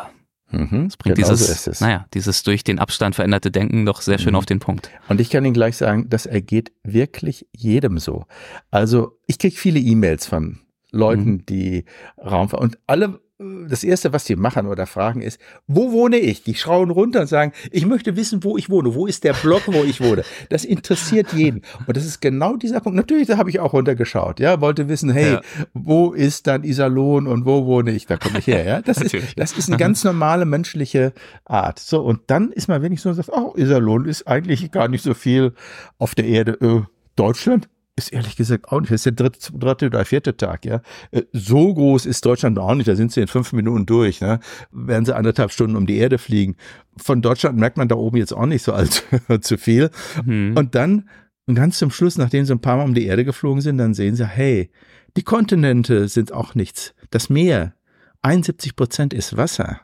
Mhm, 0.52 0.84
das 0.88 0.96
bringt 0.96 1.16
genau 1.16 1.28
dieses, 1.30 1.64
so 1.64 1.84
naja, 1.84 2.06
dieses 2.14 2.42
durch 2.42 2.62
den 2.62 2.78
Abstand 2.78 3.14
veränderte 3.14 3.50
Denken 3.50 3.86
doch 3.86 4.02
sehr 4.02 4.18
schön 4.18 4.32
mhm. 4.32 4.38
auf 4.38 4.46
den 4.46 4.60
Punkt. 4.60 4.90
Und 5.08 5.20
ich 5.20 5.30
kann 5.30 5.44
Ihnen 5.44 5.54
gleich 5.54 5.76
sagen, 5.76 6.08
das 6.08 6.26
ergeht 6.26 6.72
wirklich 6.84 7.46
jedem 7.56 7.98
so. 7.98 8.26
Also 8.70 9.18
ich 9.26 9.38
kriege 9.38 9.56
viele 9.56 9.80
E-Mails 9.80 10.26
von 10.26 10.60
Leuten, 10.90 11.30
mhm. 11.30 11.46
die 11.46 11.84
Raumfahrt 12.18 12.62
und 12.62 12.78
alle 12.86 13.20
das 13.68 13.84
erste, 13.84 14.12
was 14.12 14.24
die 14.24 14.36
machen 14.36 14.66
oder 14.66 14.86
fragen, 14.86 15.22
ist, 15.22 15.40
wo 15.66 15.92
wohne 15.92 16.18
ich? 16.18 16.42
Die 16.42 16.54
schauen 16.54 16.90
runter 16.90 17.20
und 17.20 17.26
sagen, 17.26 17.52
ich 17.70 17.86
möchte 17.86 18.16
wissen, 18.16 18.44
wo 18.44 18.56
ich 18.56 18.70
wohne. 18.70 18.94
Wo 18.94 19.06
ist 19.06 19.24
der 19.24 19.32
Block, 19.34 19.62
wo 19.66 19.82
ich 19.84 20.00
wohne? 20.00 20.24
Das 20.48 20.64
interessiert 20.64 21.32
jeden. 21.32 21.62
Und 21.86 21.96
das 21.96 22.04
ist 22.04 22.20
genau 22.20 22.56
dieser 22.56 22.80
Punkt. 22.80 22.96
Natürlich, 22.96 23.28
da 23.28 23.38
habe 23.38 23.50
ich 23.50 23.60
auch 23.60 23.72
runtergeschaut. 23.72 24.40
Ja, 24.40 24.60
wollte 24.60 24.88
wissen, 24.88 25.10
hey, 25.10 25.34
ja. 25.34 25.40
wo 25.74 26.12
ist 26.12 26.46
dann 26.46 26.64
Iserlohn 26.64 27.26
und 27.26 27.46
wo 27.46 27.66
wohne 27.66 27.92
ich? 27.92 28.06
Da 28.06 28.16
komme 28.16 28.38
ich 28.38 28.46
her. 28.46 28.64
Ja, 28.64 28.82
das 28.82 28.98
ist, 29.00 29.14
das 29.36 29.52
ist 29.52 29.68
eine 29.68 29.78
ganz 29.78 30.04
normale 30.04 30.44
menschliche 30.44 31.12
Art. 31.44 31.78
So. 31.78 32.02
Und 32.02 32.20
dann 32.28 32.52
ist 32.52 32.68
man 32.68 32.82
wenigstens 32.82 33.16
so 33.16 33.22
sagt, 33.22 33.36
oh, 33.36 33.54
Iserlohn 33.56 34.06
ist 34.06 34.26
eigentlich 34.26 34.70
gar 34.70 34.88
nicht 34.88 35.02
so 35.02 35.14
viel 35.14 35.54
auf 35.98 36.14
der 36.14 36.26
Erde. 36.26 36.52
Äh, 36.60 36.82
Deutschland? 37.16 37.68
Ist 37.96 38.12
ehrlich 38.12 38.36
gesagt 38.36 38.68
auch 38.68 38.80
nicht. 38.80 38.90
Das 38.90 39.04
ist 39.04 39.04
der 39.04 39.12
dritte, 39.12 39.52
dritte 39.52 39.86
oder 39.86 40.04
vierte 40.04 40.36
Tag, 40.36 40.64
ja. 40.64 40.80
Äh, 41.10 41.22
so 41.32 41.72
groß 41.74 42.06
ist 42.06 42.24
Deutschland 42.24 42.58
auch 42.58 42.74
nicht. 42.74 42.88
Da 42.88 42.96
sind 42.96 43.12
sie 43.12 43.20
in 43.20 43.28
fünf 43.28 43.52
Minuten 43.52 43.86
durch, 43.86 44.20
ne? 44.20 44.40
Werden 44.70 45.04
sie 45.04 45.14
anderthalb 45.14 45.52
Stunden 45.52 45.76
um 45.76 45.86
die 45.86 45.96
Erde 45.96 46.18
fliegen. 46.18 46.56
Von 46.96 47.22
Deutschland 47.22 47.58
merkt 47.58 47.76
man 47.76 47.88
da 47.88 47.96
oben 47.96 48.16
jetzt 48.16 48.32
auch 48.32 48.46
nicht 48.46 48.62
so 48.62 48.72
allzu 48.72 49.56
viel. 49.58 49.90
Mhm. 50.24 50.56
Und 50.56 50.74
dann, 50.74 51.08
ganz 51.52 51.78
zum 51.78 51.90
Schluss, 51.90 52.16
nachdem 52.16 52.44
sie 52.44 52.52
ein 52.52 52.60
paar 52.60 52.78
Mal 52.78 52.84
um 52.84 52.94
die 52.94 53.06
Erde 53.06 53.24
geflogen 53.24 53.60
sind, 53.60 53.78
dann 53.78 53.94
sehen 53.94 54.16
sie, 54.16 54.26
hey, 54.26 54.70
die 55.16 55.22
Kontinente 55.22 56.08
sind 56.08 56.32
auch 56.32 56.54
nichts. 56.54 56.94
Das 57.10 57.28
Meer, 57.28 57.74
71 58.22 58.76
Prozent 58.76 59.12
ist 59.12 59.36
Wasser 59.36 59.80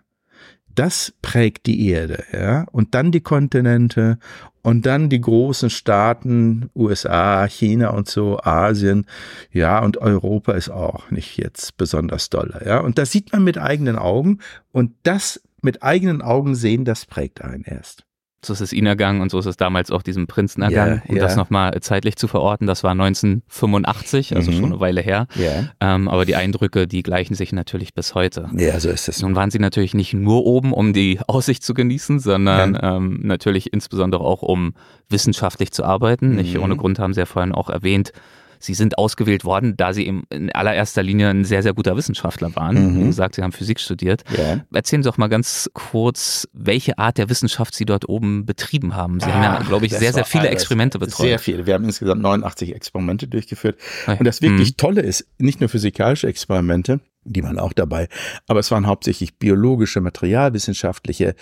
das 0.79 1.13
prägt 1.23 1.67
die 1.67 1.89
Erde, 1.89 2.23
ja. 2.33 2.67
Und 2.71 2.95
dann 2.95 3.11
die 3.11 3.21
Kontinente 3.21 4.19
und 4.63 4.87
dann 4.87 5.09
die 5.09 5.21
großen 5.21 5.71
Staaten, 5.71 6.71
USA, 6.75 7.47
China 7.49 7.91
und 7.91 8.09
so, 8.09 8.39
Asien, 8.41 9.07
ja, 9.51 9.83
und 9.83 9.99
Europa 9.99 10.53
ist 10.53 10.69
auch 10.69 11.11
nicht 11.11 11.37
jetzt 11.37 11.77
besonders 11.77 12.31
doll, 12.31 12.55
ja. 12.65 12.79
Und 12.79 12.99
das 12.99 13.11
sieht 13.11 13.33
man 13.33 13.43
mit 13.43 13.59
eigenen 13.59 13.97
Augen 13.97 14.39
und 14.71 14.93
das 15.03 15.43
mit 15.63 15.83
eigenen 15.83 16.23
Augen 16.23 16.55
sehen, 16.55 16.85
das 16.85 17.07
prägt 17.07 17.43
einen 17.43 17.65
erst. 17.65 18.08
So 18.45 18.53
ist 18.53 18.61
es 18.61 18.73
ihnen 18.73 18.87
ergangen 18.87 19.21
und 19.21 19.31
so 19.33 19.39
ist 19.41 19.47
es 19.47 19.57
damals 19.57 19.91
auch 19.91 20.03
diesem 20.03 20.29
Prinzen 20.29 20.63
ergangen. 20.63 21.03
Ja, 21.05 21.11
um 21.11 21.17
ja. 21.17 21.23
das 21.23 21.35
nochmal 21.35 21.79
zeitlich 21.81 22.15
zu 22.17 22.29
verorten, 22.29 22.69
das 22.69 22.85
war 22.85 22.93
1985, 22.93 24.37
also 24.37 24.51
Mhm. 24.51 24.57
schon 24.57 24.65
eine 24.67 24.81
Weile 24.81 25.01
her. 25.01 25.27
Ja. 25.35 25.69
Ähm, 25.81 26.09
aber 26.09 26.25
die 26.25 26.37
Eindrücke, 26.37 26.87
die 26.87 27.03
gleichen 27.03 27.35
sich 27.35 27.53
natürlich 27.53 27.95
bis 27.95 28.15
heute. 28.15 28.49
Ja, 28.57 28.79
so 28.79 28.91
ist 28.91 29.09
es. 29.09 29.23
Nun 29.23 29.35
waren 29.35 29.51
sie 29.51 29.59
natürlich 29.59 29.95
nicht 29.95 30.15
nur 30.15 30.45
oben, 30.47 30.73
um 30.73 30.93
die 30.93 31.19
Aussicht 31.27 31.63
zu 31.65 31.75
genießen, 31.75 32.21
sondern 32.21 32.79
ähm, 32.81 33.21
natürlich 33.25 33.73
insbesondere 33.73 34.23
auch, 34.23 34.43
um 34.43 34.75
wissenschaftlich 35.09 35.73
zu 35.73 35.85
arbeiten. 35.85 36.35
Nicht 36.37 36.57
Mhm. 36.57 36.63
ohne 36.63 36.77
Grund 36.77 36.99
haben 36.99 37.15
Sie 37.15 37.21
ja 37.21 37.27
vorhin 37.27 37.53
auch 37.53 37.71
erwähnt, 37.71 38.13
Sie 38.59 38.75
sind 38.75 38.99
ausgewählt 38.99 39.45
worden, 39.45 39.77
da 39.77 39.93
Sie 39.93 40.07
eben 40.07 40.25
in 40.31 40.51
allererster 40.53 41.03
Linie 41.03 41.29
ein 41.29 41.45
sehr, 41.45 41.63
sehr 41.63 41.75
guter 41.75 41.97
Wissenschaftler 41.97 42.55
waren. 42.57 42.95
Mhm. 42.95 43.01
Wie 43.01 43.05
gesagt, 43.07 43.35
Sie 43.37 43.43
haben 43.43 43.53
Physik 43.53 43.81
studiert. 43.81 44.25
Ja. 44.37 44.61
Erzählen 44.73 45.03
Sie 45.03 45.09
doch 45.09 45.19
mal 45.19 45.29
ganz 45.29 45.71
kurz, 45.75 46.49
welche 46.53 46.99
Art 46.99 47.19
der 47.19 47.29
Wissenschaft 47.29 47.75
Sie 47.75 47.85
dort 47.85 48.09
oben 48.09 48.47
betrieben 48.47 48.97
haben. 48.97 49.21
Sie 49.21 49.27
haben 49.27 49.43
ja, 49.43 49.59
Ach, 49.61 49.69
glaube 49.69 49.87
ich, 49.87 49.93
sehr, 49.95 50.13
sehr 50.13 50.25
viele. 50.25 50.49
Experimente 50.49 50.99
betreut. 50.99 51.27
Sehr 51.27 51.39
viele. 51.39 51.67
Wir 51.67 51.75
haben 51.75 51.85
insgesamt 51.85 52.23
89 52.23 52.75
Experimente 52.75 53.29
durchgeführt. 53.29 53.79
Okay. 54.07 54.17
Und 54.19 54.25
das 54.25 54.43
wirklich 54.43 54.71
Mhm. 54.71 54.77
Tolle 54.77 55.01
ist, 55.03 55.27
nicht 55.39 55.61
nur 55.61 55.69
physikalische 55.69 56.27
Experimente, 56.27 57.01
die 57.25 57.43
waren 57.43 57.59
auch 57.59 57.73
dabei, 57.73 58.09
aber 58.47 58.61
es 58.61 58.71
waren 58.71 58.87
hauptsächlich 58.87 59.39
biologische, 59.39 60.01
materialwissenschaftliche, 60.01 61.35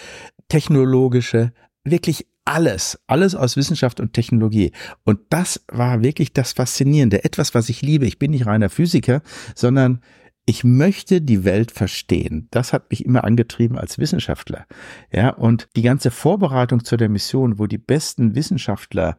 technologische, 0.48 1.52
wirklich 1.84 2.26
alles, 2.46 2.98
alles 3.06 3.34
aus 3.34 3.56
Wissenschaft 3.56 4.00
und 4.00 4.12
Technologie. 4.12 4.72
Und 5.04 5.20
das 5.30 5.64
war 5.68 6.02
wirklich 6.02 6.32
das 6.32 6.52
Faszinierende. 6.52 7.24
Etwas, 7.24 7.54
was 7.54 7.68
ich 7.68 7.82
liebe. 7.82 8.06
Ich 8.06 8.18
bin 8.18 8.30
nicht 8.30 8.46
reiner 8.46 8.70
Physiker, 8.70 9.20
sondern 9.54 10.00
ich 10.46 10.62
möchte 10.62 11.20
die 11.20 11.44
Welt 11.44 11.72
verstehen. 11.72 12.46
Das 12.52 12.72
hat 12.72 12.90
mich 12.90 13.04
immer 13.04 13.24
angetrieben 13.24 13.76
als 13.76 13.98
Wissenschaftler. 13.98 14.66
Ja, 15.12 15.30
und 15.30 15.68
die 15.74 15.82
ganze 15.82 16.12
Vorbereitung 16.12 16.84
zu 16.84 16.96
der 16.96 17.08
Mission, 17.08 17.58
wo 17.58 17.66
die 17.66 17.78
besten 17.78 18.36
Wissenschaftler 18.36 19.18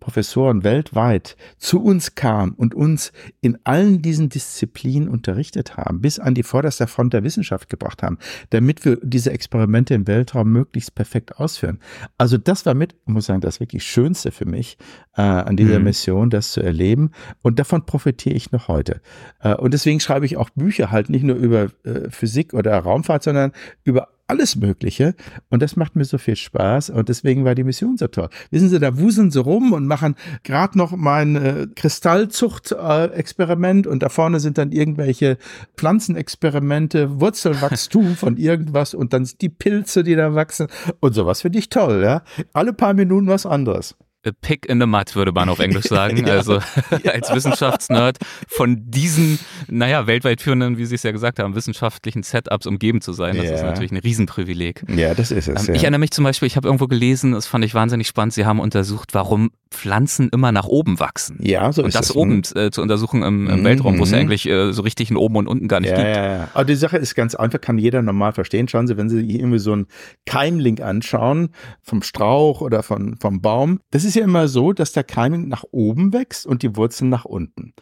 Professoren 0.00 0.62
weltweit 0.64 1.36
zu 1.58 1.82
uns 1.82 2.14
kamen 2.14 2.52
und 2.52 2.74
uns 2.74 3.12
in 3.40 3.58
allen 3.64 4.02
diesen 4.02 4.28
Disziplinen 4.28 5.08
unterrichtet 5.08 5.76
haben, 5.76 6.00
bis 6.00 6.18
an 6.18 6.34
die 6.34 6.42
vorderste 6.42 6.86
Front 6.86 7.12
der 7.12 7.24
Wissenschaft 7.24 7.68
gebracht 7.68 8.02
haben, 8.02 8.18
damit 8.50 8.84
wir 8.84 8.98
diese 9.02 9.30
Experimente 9.30 9.94
im 9.94 10.06
Weltraum 10.06 10.52
möglichst 10.52 10.94
perfekt 10.94 11.38
ausführen. 11.38 11.80
Also 12.18 12.38
das 12.38 12.66
war 12.66 12.74
mit, 12.74 12.94
ich 13.06 13.12
muss 13.12 13.26
sagen, 13.26 13.40
das 13.40 13.60
wirklich 13.60 13.84
Schönste 13.84 14.30
für 14.30 14.46
mich 14.46 14.78
äh, 15.16 15.22
an 15.22 15.56
dieser 15.56 15.78
Mhm. 15.78 15.84
Mission, 15.84 16.30
das 16.30 16.52
zu 16.52 16.60
erleben. 16.60 17.10
Und 17.42 17.58
davon 17.58 17.86
profitiere 17.86 18.34
ich 18.34 18.52
noch 18.52 18.68
heute. 18.68 19.00
Äh, 19.40 19.54
und 19.54 19.74
deswegen 19.74 20.00
schreibe 20.00 20.26
ich 20.26 20.36
auch 20.36 20.50
Bücher 20.50 20.90
halt 20.90 21.08
nicht 21.10 21.24
nur 21.24 21.36
über 21.36 21.68
äh, 21.84 22.10
Physik 22.10 22.54
oder 22.54 22.78
Raumfahrt, 22.78 23.22
sondern 23.22 23.52
über 23.84 24.08
alles 24.26 24.56
Mögliche. 24.56 25.14
Und 25.50 25.60
das 25.62 25.76
macht 25.76 25.94
mir 25.96 26.04
so 26.04 26.18
viel 26.18 26.36
Spaß. 26.36 26.90
Und 26.90 27.08
deswegen 27.08 27.44
war 27.44 27.54
die 27.54 27.64
Mission 27.64 27.96
so 27.96 28.08
toll. 28.08 28.28
Wissen 28.50 28.68
Sie, 28.68 28.78
da 28.78 28.98
wuseln 28.98 29.30
sie 29.30 29.40
rum 29.40 29.72
und 29.72 29.86
machen 29.86 30.16
gerade 30.42 30.76
noch 30.76 30.94
mein 30.96 31.36
äh, 31.36 31.68
Kristallzucht-Experiment. 31.74 33.86
und 33.86 34.02
da 34.02 34.08
vorne 34.08 34.40
sind 34.40 34.58
dann 34.58 34.72
irgendwelche 34.72 35.38
Pflanzenexperimente, 35.76 37.20
Wurzelwachstum 37.20 38.16
von 38.16 38.36
irgendwas 38.36 38.94
und 38.94 39.12
dann 39.12 39.28
die 39.40 39.48
Pilze, 39.48 40.02
die 40.02 40.16
da 40.16 40.34
wachsen. 40.34 40.66
Und 41.00 41.14
sowas 41.14 41.42
finde 41.42 41.58
ich 41.58 41.68
toll, 41.68 42.02
ja. 42.02 42.22
Alle 42.52 42.72
paar 42.72 42.94
Minuten 42.94 43.28
was 43.28 43.46
anderes. 43.46 43.94
A 44.24 44.30
Pick 44.40 44.66
in 44.66 44.80
the 44.80 44.86
Mud, 44.86 45.14
würde 45.14 45.32
man 45.32 45.48
auf 45.48 45.58
Englisch 45.60 45.86
sagen. 45.86 46.16
Ja. 46.26 46.34
Also 46.34 46.54
als 47.12 47.32
Wissenschaftsnerd 47.32 48.18
von 48.48 48.90
diesen, 48.90 49.38
naja, 49.68 50.06
weltweit 50.06 50.40
führenden, 50.40 50.78
wie 50.78 50.84
Sie 50.86 50.94
es 50.96 51.02
ja 51.04 51.12
gesagt 51.12 51.38
haben, 51.38 51.54
wissenschaftlichen 51.54 52.22
Setups 52.22 52.66
umgeben 52.66 53.00
zu 53.00 53.12
sein. 53.12 53.36
Das 53.36 53.46
Ja. 53.46 53.54
ist 53.54 53.62
natürlich 53.62 53.92
ein 53.92 53.98
Riesenprivileg. 53.98 54.82
Ja, 54.88 55.14
das 55.14 55.30
ist 55.30 55.48
es. 55.48 55.68
Ähm, 55.68 55.74
Ich 55.74 55.82
erinnere 55.82 56.00
mich 56.00 56.10
zum 56.10 56.24
Beispiel, 56.24 56.46
ich 56.46 56.56
habe 56.56 56.66
irgendwo 56.68 56.86
gelesen, 56.88 57.32
das 57.32 57.46
fand 57.46 57.64
ich 57.64 57.74
wahnsinnig 57.74 58.06
spannend, 58.08 58.32
Sie 58.34 58.44
haben 58.46 58.58
untersucht, 58.60 59.14
warum 59.14 59.50
Pflanzen 59.70 60.28
immer 60.30 60.52
nach 60.52 60.66
oben 60.66 60.98
wachsen. 61.00 61.38
ja, 61.42 61.72
so 61.72 61.82
Und 61.82 61.88
ist 61.88 61.94
das 61.96 62.10
es. 62.10 62.16
oben 62.16 62.42
äh, 62.54 62.70
zu 62.70 62.82
untersuchen 62.82 63.22
im, 63.22 63.48
im 63.48 63.60
Mhm, 63.60 63.64
Weltraum, 63.64 63.98
wo 63.98 64.04
es 64.04 64.10
ja 64.10 64.16
mhm. 64.16 64.22
eigentlich 64.22 64.46
äh, 64.48 64.72
so 64.72 64.82
richtig 64.82 65.10
in 65.10 65.16
oben 65.16 65.36
und 65.36 65.46
unten 65.48 65.68
gar 65.68 65.80
nicht 65.80 65.90
Ja, 65.90 65.96
gibt. 65.96 66.08
ja, 66.16 66.32
ja. 66.38 66.48
Aber 66.54 66.64
die 66.64 66.74
Sache 66.76 66.96
ist 66.96 67.14
ganz 67.14 67.34
einfach, 67.34 67.60
kann 67.60 67.78
jeder 67.78 68.02
normal 68.02 68.32
verstehen. 68.32 68.66
Schauen 68.68 68.86
Sie, 68.86 68.96
wenn 68.96 69.08
Sie 69.08 69.18
sich 69.18 69.28
irgendwie 69.34 69.58
so 69.58 69.72
einen 69.72 69.86
Keimling 70.24 70.80
anschauen, 70.80 71.50
vom 71.82 72.02
Strauch 72.02 72.60
oder 72.60 72.82
von, 72.82 73.16
vom 73.20 73.40
Baum, 73.40 73.80
das 73.90 74.04
ist 74.04 74.15
ja 74.16 74.24
immer 74.24 74.48
so, 74.48 74.72
dass 74.72 74.92
der 74.92 75.04
Keimling 75.04 75.48
nach 75.48 75.64
oben 75.70 76.12
wächst 76.12 76.46
und 76.46 76.62
die 76.62 76.76
Wurzeln 76.76 77.10
nach 77.10 77.24
unten. 77.24 77.74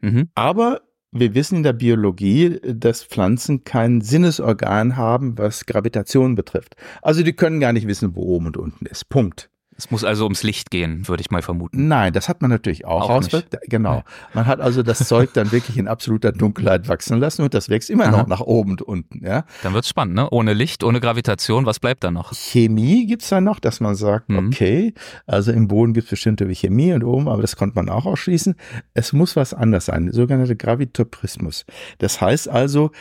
Mhm. 0.00 0.28
Aber 0.34 0.80
wir 1.12 1.34
wissen 1.34 1.56
in 1.56 1.62
der 1.62 1.74
Biologie, 1.74 2.58
dass 2.62 3.04
Pflanzen 3.04 3.64
kein 3.64 4.00
Sinnesorgan 4.00 4.96
haben, 4.96 5.36
was 5.36 5.66
Gravitation 5.66 6.34
betrifft. 6.34 6.74
Also 7.02 7.22
die 7.22 7.34
können 7.34 7.60
gar 7.60 7.72
nicht 7.72 7.86
wissen, 7.86 8.16
wo 8.16 8.22
oben 8.22 8.46
und 8.46 8.56
unten 8.56 8.86
ist. 8.86 9.08
Punkt. 9.08 9.51
Es 9.82 9.90
muss 9.90 10.04
also 10.04 10.22
ums 10.24 10.44
Licht 10.44 10.70
gehen, 10.70 11.08
würde 11.08 11.22
ich 11.22 11.32
mal 11.32 11.42
vermuten. 11.42 11.88
Nein, 11.88 12.12
das 12.12 12.28
hat 12.28 12.40
man 12.40 12.52
natürlich 12.52 12.84
auch, 12.84 13.10
Auch 13.10 13.28
Genau. 13.68 14.04
Man 14.32 14.46
hat 14.46 14.60
also 14.60 14.84
das 14.84 15.08
Zeug 15.08 15.32
dann 15.32 15.50
wirklich 15.50 15.76
in 15.76 15.88
absoluter 15.88 16.30
Dunkelheit 16.30 16.86
wachsen 16.86 17.18
lassen 17.18 17.42
und 17.42 17.52
das 17.52 17.68
wächst 17.68 17.90
immer 17.90 18.04
Aha. 18.04 18.12
noch 18.18 18.26
nach 18.28 18.40
oben 18.40 18.70
und 18.72 18.82
unten. 18.82 19.26
Ja. 19.26 19.44
Dann 19.64 19.74
wird's 19.74 19.88
spannend, 19.88 20.14
ne? 20.14 20.30
Ohne 20.30 20.54
Licht, 20.54 20.84
ohne 20.84 21.00
Gravitation, 21.00 21.66
was 21.66 21.80
bleibt 21.80 22.04
da 22.04 22.12
noch? 22.12 22.32
Chemie 22.32 23.06
gibt's 23.06 23.28
da 23.28 23.40
noch, 23.40 23.58
dass 23.58 23.80
man 23.80 23.96
sagt, 23.96 24.28
Mhm. 24.28 24.46
okay, 24.48 24.94
also 25.26 25.50
im 25.50 25.66
Boden 25.66 25.94
gibt's 25.94 26.10
bestimmte 26.10 26.48
wie 26.48 26.54
Chemie 26.54 26.92
und 26.92 27.02
oben, 27.02 27.26
aber 27.26 27.42
das 27.42 27.56
konnte 27.56 27.74
man 27.74 27.88
auch 27.88 28.06
ausschließen. 28.06 28.54
Es 28.94 29.12
muss 29.12 29.34
was 29.34 29.52
anders 29.52 29.86
sein, 29.86 30.04
der 30.04 30.14
sogenannte 30.14 30.54
Gravitoprismus. 30.54 31.64
Das 31.98 32.20
heißt 32.20 32.48
also, 32.48 32.92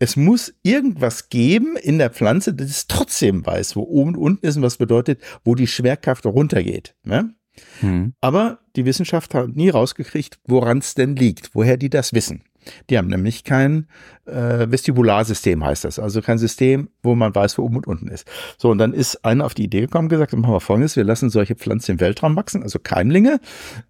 es 0.00 0.16
muss 0.16 0.54
irgendwas 0.62 1.28
geben 1.28 1.76
in 1.76 1.98
der 1.98 2.10
Pflanze, 2.10 2.54
das 2.54 2.68
es 2.68 2.86
trotzdem 2.86 3.44
weiß, 3.44 3.76
wo 3.76 3.82
oben 3.82 4.14
und 4.14 4.16
unten 4.16 4.46
ist 4.46 4.56
und 4.56 4.62
was 4.62 4.76
bedeutet, 4.76 5.20
wo 5.44 5.54
die 5.54 5.66
Schwerkraft 5.66 6.26
runtergeht. 6.26 6.94
Ne? 7.04 7.34
Hm. 7.80 8.14
Aber 8.20 8.60
die 8.76 8.84
Wissenschaft 8.84 9.34
hat 9.34 9.56
nie 9.56 9.70
rausgekriegt, 9.70 10.38
woran 10.46 10.78
es 10.78 10.94
denn 10.94 11.16
liegt, 11.16 11.54
woher 11.54 11.76
die 11.76 11.90
das 11.90 12.12
wissen. 12.12 12.42
Die 12.90 12.98
haben 12.98 13.08
nämlich 13.08 13.44
kein 13.44 13.86
äh, 14.26 14.70
Vestibularsystem, 14.70 15.64
heißt 15.64 15.84
das. 15.84 15.98
Also 15.98 16.22
kein 16.22 16.38
System, 16.38 16.88
wo 17.02 17.14
man 17.14 17.34
weiß, 17.34 17.58
wo 17.58 17.62
oben 17.62 17.76
und 17.76 17.86
unten 17.86 18.08
ist. 18.08 18.26
So, 18.58 18.70
und 18.70 18.78
dann 18.78 18.92
ist 18.92 19.24
einer 19.24 19.44
auf 19.44 19.54
die 19.54 19.64
Idee 19.64 19.82
gekommen, 19.82 20.08
gesagt, 20.08 20.32
machen 20.34 20.52
wir 20.52 20.60
folgendes, 20.60 20.96
wir 20.96 21.04
lassen 21.04 21.30
solche 21.30 21.54
Pflanzen 21.54 21.92
im 21.92 22.00
Weltraum 22.00 22.36
wachsen, 22.36 22.62
also 22.62 22.78
Keimlinge. 22.78 23.40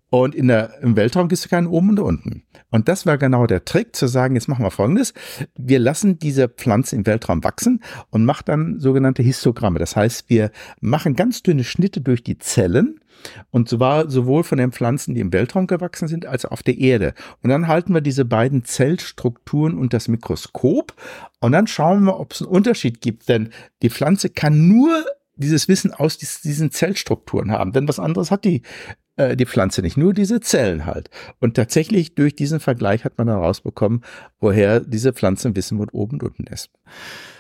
Und 0.09 0.35
in 0.35 0.49
der, 0.49 0.79
im 0.83 0.97
Weltraum 0.97 1.29
gibt 1.29 1.41
es 1.41 1.49
keinen 1.49 1.67
oben 1.67 1.91
und 1.91 2.01
unten. 2.01 2.45
Und 2.71 2.89
das 2.89 3.07
war 3.07 3.19
genau 3.19 3.47
der 3.47 3.65
Trick, 3.65 3.97
zu 3.97 4.07
sagen, 4.07 4.37
jetzt 4.37 4.49
machen 4.49 4.65
wir 4.65 4.71
folgendes. 4.71 5.15
Wir 5.57 5.79
lassen 5.79 6.19
diese 6.19 6.49
Pflanzen 6.49 7.01
im 7.01 7.07
Weltraum 7.07 7.43
wachsen 7.43 7.83
und 8.11 8.25
machen 8.25 8.45
dann 8.47 8.81
sogenannte 8.81 9.23
Histogramme. 9.23 9.79
Das 9.79 9.97
heißt, 9.97 10.31
wir 10.31 10.53
machen 10.81 11.17
ganz 11.17 11.43
dünne 11.43 11.65
Schnitte 11.65 12.01
durch 12.01 12.23
die 12.23 12.39
Zellen 12.39 13.01
und 13.51 13.69
zwar 13.69 14.11
sowohl 14.11 14.45
von 14.45 14.59
den 14.59 14.73
Pflanzen, 14.73 15.15
die 15.15 15.21
im 15.21 15.33
Weltraum 15.33 15.67
gewachsen 15.67 16.09
sind, 16.09 16.27
als 16.27 16.45
auch 16.45 16.53
auf 16.53 16.63
der 16.63 16.79
Erde. 16.79 17.15
Und 17.43 17.51
dann 17.51 17.69
halten 17.69 17.95
wir 17.95 18.01
diese 18.01 18.25
beiden 18.25 18.65
Zellstrukturen 18.65 19.77
unter 19.77 19.97
das 19.97 20.09
Mikroskop 20.09 20.26
und 21.41 21.53
dann 21.53 21.67
schauen 21.67 22.05
wir, 22.05 22.19
ob 22.19 22.33
es 22.33 22.43
einen 22.43 22.51
Unterschied 22.51 23.01
gibt. 23.01 23.29
Denn 23.29 23.51
die 23.83 23.91
Pflanze 23.91 24.31
kann 24.31 24.69
nur 24.69 25.05
dieses 25.37 25.69
Wissen 25.69 25.93
aus 25.93 26.19
dies- 26.19 26.41
diesen 26.41 26.71
Zellstrukturen 26.71 27.51
haben. 27.53 27.73
Denn 27.73 27.89
was 27.89 27.99
anderes 27.99 28.31
hat 28.31 28.45
die, 28.45 28.63
äh, 29.17 29.37
die 29.37 29.47
Pflanze 29.47 29.83
nicht, 29.83 29.97
nur 29.97 30.15
diese 30.15 30.41
Zellen 30.41 30.87
halt. 30.87 31.11
Und 31.41 31.55
tatsächlich 31.55 32.15
durch 32.15 32.35
diesen 32.35 32.61
Vergleich 32.61 33.05
hat 33.05 33.19
man 33.19 33.27
dann 33.27 33.39
rausbekommen, 33.39 34.03
woher 34.41 34.81
diese 34.81 35.13
Pflanzen 35.13 35.55
wissen, 35.55 35.79
wo 35.79 35.87
oben 35.93 36.15
und 36.17 36.23
unten 36.23 36.47
ist. 36.47 36.71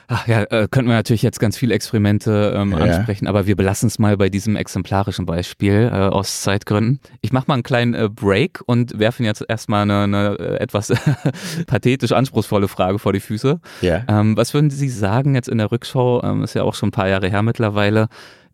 Ach 0.08 0.26
ja, 0.28 0.42
äh, 0.44 0.68
könnten 0.70 0.88
wir 0.88 0.94
natürlich 0.94 1.22
jetzt 1.22 1.40
ganz 1.40 1.56
viele 1.56 1.74
Experimente 1.74 2.54
ähm, 2.56 2.72
Ja. 2.72 2.78
ansprechen, 2.78 3.26
aber 3.26 3.46
wir 3.46 3.56
belassen 3.56 3.88
es 3.88 3.98
mal 3.98 4.16
bei 4.16 4.28
diesem 4.28 4.54
exemplarischen 4.56 5.26
Beispiel 5.26 5.90
äh, 5.92 5.96
aus 5.96 6.42
Zeitgründen. 6.42 7.00
Ich 7.22 7.32
mache 7.32 7.46
mal 7.48 7.54
einen 7.54 7.62
kleinen 7.62 7.94
äh, 7.94 8.08
Break 8.08 8.62
und 8.66 8.98
werfe 8.98 9.22
Ihnen 9.22 9.26
jetzt 9.26 9.44
erstmal 9.48 9.82
eine, 9.82 10.02
eine 10.02 10.36
äh, 10.38 10.56
etwas 10.58 10.92
pathetisch 11.66 12.12
anspruchsvolle 12.12 12.68
Frage 12.68 12.98
vor 12.98 13.12
die 13.12 13.20
Füße. 13.20 13.60
Ja. 13.80 14.04
Ähm, 14.08 14.36
was 14.36 14.54
würden 14.54 14.70
Sie 14.70 14.88
sagen 14.88 15.34
jetzt 15.34 15.48
in 15.48 15.58
der 15.58 15.72
Rückschau, 15.72 16.22
ähm, 16.22 16.42
ist 16.44 16.54
ja 16.54 16.62
auch 16.62 16.74
schon 16.74 16.88
ein 16.88 16.92
paar 16.92 17.08
Jahre 17.08 17.28
her 17.28 17.42
mittlerweile, 17.42 18.08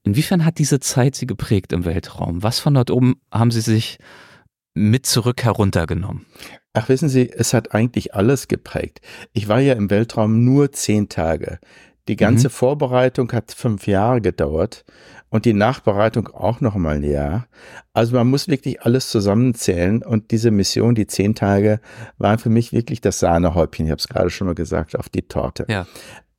inwiefern 0.04 0.44
hat 0.44 0.58
diese 0.58 0.80
Zeit 0.80 1.14
Sie 1.14 1.26
geprägt 1.26 1.72
im 1.72 1.84
Weltraum? 1.84 2.42
Was 2.42 2.60
von 2.60 2.74
dort 2.74 2.90
oben 2.90 3.16
haben 3.30 3.50
Sie 3.50 3.60
sich 3.60 3.98
mit 4.74 5.06
zurück 5.06 5.42
heruntergenommen? 5.42 6.26
Ach, 6.72 6.88
wissen 6.88 7.08
Sie, 7.08 7.30
es 7.30 7.52
hat 7.52 7.74
eigentlich 7.74 8.14
alles 8.14 8.48
geprägt. 8.48 9.00
Ich 9.32 9.48
war 9.48 9.60
ja 9.60 9.74
im 9.74 9.90
Weltraum 9.90 10.44
nur 10.44 10.72
zehn 10.72 11.08
Tage. 11.08 11.58
Die 12.08 12.16
ganze 12.16 12.50
Vorbereitung 12.50 13.30
hat 13.32 13.52
fünf 13.52 13.86
Jahre 13.86 14.20
gedauert 14.20 14.84
und 15.28 15.44
die 15.44 15.52
Nachbereitung 15.52 16.26
auch 16.28 16.60
noch 16.60 16.74
mal 16.74 16.96
ein 16.96 17.04
Jahr. 17.04 17.46
Also 17.92 18.16
man 18.16 18.26
muss 18.26 18.48
wirklich 18.48 18.82
alles 18.82 19.08
zusammenzählen 19.08 20.02
und 20.02 20.32
diese 20.32 20.50
Mission, 20.50 20.96
die 20.96 21.06
zehn 21.06 21.34
Tage, 21.36 21.80
waren 22.18 22.38
für 22.38 22.50
mich 22.50 22.72
wirklich 22.72 23.00
das 23.00 23.20
Sahnehäubchen. 23.20 23.86
Ich 23.86 23.92
habe 23.92 24.00
es 24.00 24.08
gerade 24.08 24.30
schon 24.30 24.48
mal 24.48 24.54
gesagt, 24.54 24.98
auf 24.98 25.08
die 25.08 25.22
Torte. 25.22 25.64
Ja. 25.68 25.86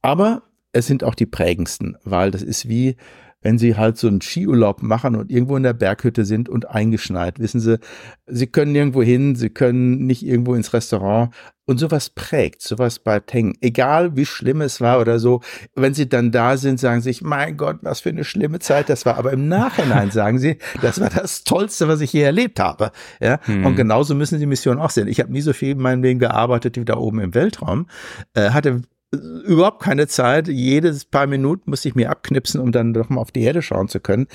Aber 0.02 0.44
es 0.74 0.86
sind 0.86 1.04
auch 1.04 1.16
die 1.16 1.26
prägendsten, 1.26 1.98
weil 2.04 2.30
das 2.32 2.42
ist 2.42 2.68
wie 2.68 2.98
wenn 3.44 3.60
Sie 3.60 3.76
halt 3.76 3.98
so 3.98 4.08
einen 4.08 4.22
Skiurlaub 4.22 4.82
machen 4.82 5.16
und 5.16 5.30
irgendwo 5.30 5.56
in 5.56 5.64
der 5.64 5.74
Berghütte 5.74 6.26
sind 6.26 6.50
und 6.50 6.70
eingeschneit. 6.70 7.40
Wissen 7.40 7.60
Sie, 7.60 7.78
Sie 8.26 8.48
können 8.48 8.72
nirgendwo 8.72 9.04
hin, 9.04 9.36
Sie 9.36 9.50
können 9.50 10.06
nicht 10.06 10.26
irgendwo 10.26 10.56
ins 10.56 10.74
Restaurant. 10.74 11.34
Und 11.66 11.78
sowas 11.78 12.10
prägt, 12.10 12.62
sowas 12.62 13.00
bleibt 13.00 13.34
hängen. 13.34 13.54
Egal 13.62 14.18
wie 14.18 14.26
schlimm 14.26 14.60
es 14.60 14.82
war 14.82 15.00
oder 15.00 15.18
so. 15.18 15.40
Wenn 15.76 15.94
Sie 15.94 16.10
dann 16.10 16.32
da 16.32 16.58
sind, 16.58 16.78
sagen 16.78 17.00
Sie 17.00 17.10
sich, 17.10 17.22
mein 17.22 17.56
Gott, 17.56 17.78
was 17.84 18.02
für 18.02 18.10
eine 18.10 18.26
schlimme 18.26 18.60
Zeit 18.60 18.90
das 18.90 19.06
war. 19.06 19.18
Aber 19.18 19.32
im 19.32 19.48
Nachhinein 19.48 20.12
sagen 20.12 20.40
Sie, 20.40 20.58
das 20.82 21.00
war 21.00 21.10
das 21.10 21.46
Tollste, 21.46 21.88
was 21.88 22.02
ich 22.02 22.12
je 22.12 22.22
erlebt 22.22 22.60
habe. 22.60 22.92
Ja. 23.22 23.40
Hm. 23.44 23.66
Und 23.66 23.76
genauso 23.78 24.14
müssen 24.14 24.40
die 24.40 24.46
Missionen 24.46 24.82
auch 24.82 24.90
sehen. 24.90 25.08
Ich 25.08 25.22
habe 25.22 25.32
nie 25.32 25.40
so 25.40 25.54
viel 25.54 25.72
in 25.72 25.80
meinem 25.80 26.04
Leben 26.04 26.20
gearbeitet 26.20 26.76
wie 26.76 26.84
da 26.84 26.98
oben 26.98 27.22
im 27.22 27.34
Weltraum. 27.34 27.88
Äh, 28.34 28.50
hatte 28.50 28.82
überhaupt 29.14 29.82
keine 29.82 30.08
Zeit. 30.08 30.48
Jedes 30.48 31.06
paar 31.06 31.28
Minuten 31.28 31.70
musste 31.70 31.90
ich 31.90 31.96
mir 31.96 32.10
abknipsen, 32.10 32.60
um 32.60 32.72
dann 32.72 32.94
doch 32.94 33.10
mal 33.10 33.22
auf 33.22 33.32
die 33.32 33.44
Erde 33.44 33.62
schauen 33.62 33.88
zu 33.88 34.00
können. 34.00 34.28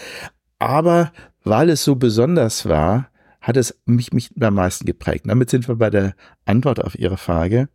Aber 0.58 1.12
weil 1.44 1.70
es 1.70 1.84
so 1.84 1.96
besonders 1.96 2.68
war, 2.68 3.10
hat 3.40 3.56
es 3.56 3.78
mich, 3.86 4.12
mich 4.12 4.30
am 4.40 4.54
meisten 4.54 4.84
geprägt. 4.84 5.24
Damit 5.26 5.50
sind 5.50 5.68
wir 5.68 5.76
bei 5.76 5.90
der 5.90 6.14
Antwort 6.44 6.82
auf 6.82 6.98
Ihre 6.98 7.16
Frage, 7.16 7.68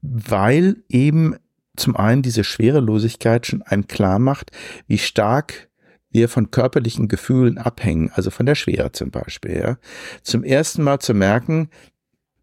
weil 0.00 0.76
eben 0.88 1.36
zum 1.76 1.96
einen 1.96 2.22
diese 2.22 2.44
Schwerelosigkeit 2.44 3.46
schon 3.46 3.62
einem 3.62 3.86
klar 3.86 4.18
macht, 4.18 4.50
wie 4.86 4.98
stark 4.98 5.68
wir 6.10 6.28
von 6.28 6.50
körperlichen 6.50 7.08
Gefühlen 7.08 7.58
abhängen, 7.58 8.10
also 8.14 8.30
von 8.30 8.46
der 8.46 8.56
Schwere 8.56 8.92
zum 8.92 9.10
Beispiel. 9.10 9.56
Ja. 9.56 9.78
Zum 10.22 10.42
ersten 10.42 10.82
Mal 10.82 10.98
zu 10.98 11.14
merken, 11.14 11.70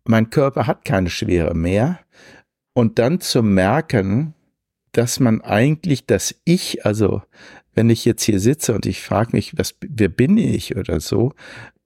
mein 0.05 0.29
Körper 0.29 0.67
hat 0.67 0.85
keine 0.85 1.09
Schwere 1.09 1.53
mehr 1.53 1.99
und 2.77 2.99
dann 2.99 3.19
zu 3.21 3.41
merken, 3.41 4.35
dass 4.91 5.19
man 5.19 5.41
eigentlich 5.41 6.05
das 6.05 6.35
Ich, 6.45 6.85
also 6.85 7.23
wenn 7.73 7.89
ich 7.89 8.05
jetzt 8.05 8.21
hier 8.21 8.39
sitze 8.39 8.75
und 8.75 8.85
ich 8.85 9.01
frage 9.01 9.35
mich, 9.35 9.57
was, 9.57 9.73
wer 9.81 10.09
bin 10.09 10.37
ich 10.37 10.77
oder 10.77 10.99
so, 10.99 11.33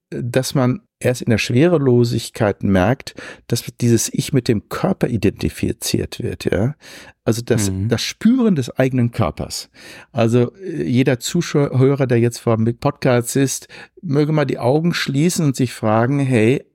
dass 0.10 0.54
man 0.54 0.82
erst 1.00 1.22
in 1.22 1.30
der 1.30 1.38
Schwerelosigkeit 1.38 2.64
merkt, 2.64 3.16
dass 3.48 3.64
dieses 3.80 4.14
Ich 4.14 4.34
mit 4.34 4.50
dem 4.50 4.68
Körper 4.68 5.08
identifiziert 5.08 6.22
wird, 6.22 6.44
ja. 6.52 6.76
Also 7.24 7.42
das, 7.42 7.72
mhm. 7.72 7.88
das 7.88 8.02
Spüren 8.02 8.56
des 8.56 8.70
eigenen 8.78 9.12
Körpers. 9.12 9.70
Also 10.12 10.54
äh, 10.58 10.84
jeder 10.84 11.22
Zuschauer, 11.22 12.06
der 12.06 12.20
jetzt 12.20 12.40
vor 12.40 12.58
dem 12.58 12.78
Podcast 12.78 13.38
ist, 13.38 13.70
möge 14.02 14.34
mal 14.34 14.44
die 14.44 14.60
Augen 14.60 14.94
schließen 14.94 15.46
und 15.46 15.56
sich 15.56 15.72
fragen, 15.72 16.20
hey, 16.20 16.66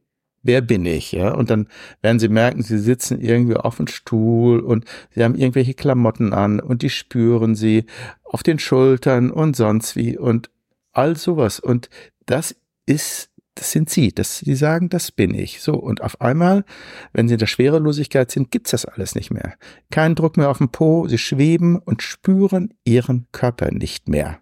wer 0.47 0.61
bin 0.61 0.87
ich, 0.87 1.13
ja? 1.13 1.33
Und 1.35 1.51
dann 1.51 1.69
werden 2.03 2.19
sie 2.19 2.29
merken, 2.29 2.63
sie 2.63 2.79
sitzen 2.79 3.21
irgendwie 3.21 3.57
auf 3.57 3.77
dem 3.77 3.87
Stuhl 3.87 4.61
und 4.61 4.85
sie 5.11 5.23
haben 5.23 5.35
irgendwelche 5.35 5.75
Klamotten 5.75 6.33
an 6.33 6.61
und 6.61 6.83
die 6.83 6.91
spüren 6.91 7.55
sie 7.55 7.85
auf 8.25 8.43
den 8.43 8.59
Schultern 8.59 9.31
und 9.31 9.57
sonst 9.57 9.97
wie 9.97 10.17
und 10.17 10.51
all 10.93 11.17
sowas. 11.17 11.61
Und 11.61 11.89
das 12.27 12.57
ist, 12.87 13.31
das 13.55 13.73
sind 13.73 13.91
sie, 13.91 14.13
das, 14.13 14.41
die 14.41 14.55
sagen, 14.55 14.89
das 14.89 15.13
bin 15.13 15.35
ich. 15.35 15.61
So. 15.61 15.75
Und 15.75 16.03
auf 16.03 16.21
einmal, 16.21 16.65
wenn 17.13 17.29
sie 17.29 17.35
in 17.35 17.41
der 17.41 17.47
Schwerelosigkeit 17.47 18.31
sind, 18.31 18.51
gibt's 18.51 18.71
das 18.71 18.85
alles 18.85 19.15
nicht 19.15 19.31
mehr. 19.31 19.55
Kein 19.91 20.15
Druck 20.15 20.37
mehr 20.37 20.51
auf 20.51 20.59
dem 20.59 20.71
Po, 20.71 21.07
sie 21.09 21.19
schweben 21.19 21.79
und 21.79 22.03
spüren 22.03 22.75
ihren 22.85 23.27
Körper 23.33 23.71
nicht 23.73 24.09
mehr. 24.09 24.41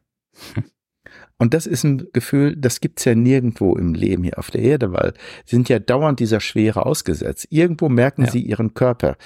Und 1.38 1.52
das 1.52 1.66
ist 1.66 1.82
ein 1.84 2.06
Gefühl, 2.12 2.56
das 2.56 2.80
gibt's 2.80 3.04
ja 3.04 3.14
nirgendwo 3.14 3.74
im 3.74 3.94
Leben 3.94 4.22
hier 4.22 4.38
auf 4.38 4.50
der 4.50 4.62
Erde, 4.62 4.92
weil 4.92 5.14
sie 5.44 5.56
sind 5.56 5.68
ja 5.68 5.80
dauernd 5.80 6.20
dieser 6.20 6.40
Schwere 6.40 6.86
ausgesetzt. 6.86 7.48
Irgendwo 7.50 7.88
merken 7.88 8.24
ja. 8.24 8.30
sie 8.30 8.40
ihren 8.40 8.74
Körper. 8.74 9.16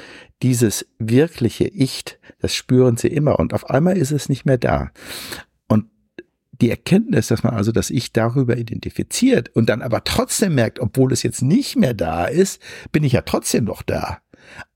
Dieses 0.42 0.86
wirkliche 0.98 1.68
Ich, 1.68 2.04
das 2.40 2.54
spüren 2.54 2.96
sie 2.96 3.08
immer 3.08 3.38
und 3.38 3.52
auf 3.52 3.68
einmal 3.68 3.98
ist 3.98 4.10
es 4.10 4.28
nicht 4.30 4.46
mehr 4.46 4.56
da. 4.56 4.90
Und 5.68 5.86
die 6.52 6.70
Erkenntnis, 6.70 7.28
dass 7.28 7.42
man 7.42 7.54
also 7.54 7.72
das 7.72 7.90
Ich 7.90 8.12
darüber 8.12 8.56
identifiziert 8.56 9.50
und 9.54 9.68
dann 9.68 9.82
aber 9.82 10.02
trotzdem 10.04 10.54
merkt, 10.54 10.80
obwohl 10.80 11.12
es 11.12 11.22
jetzt 11.22 11.42
nicht 11.42 11.76
mehr 11.76 11.94
da 11.94 12.24
ist, 12.24 12.60
bin 12.90 13.04
ich 13.04 13.12
ja 13.12 13.22
trotzdem 13.22 13.64
noch 13.64 13.82
da. 13.82 14.18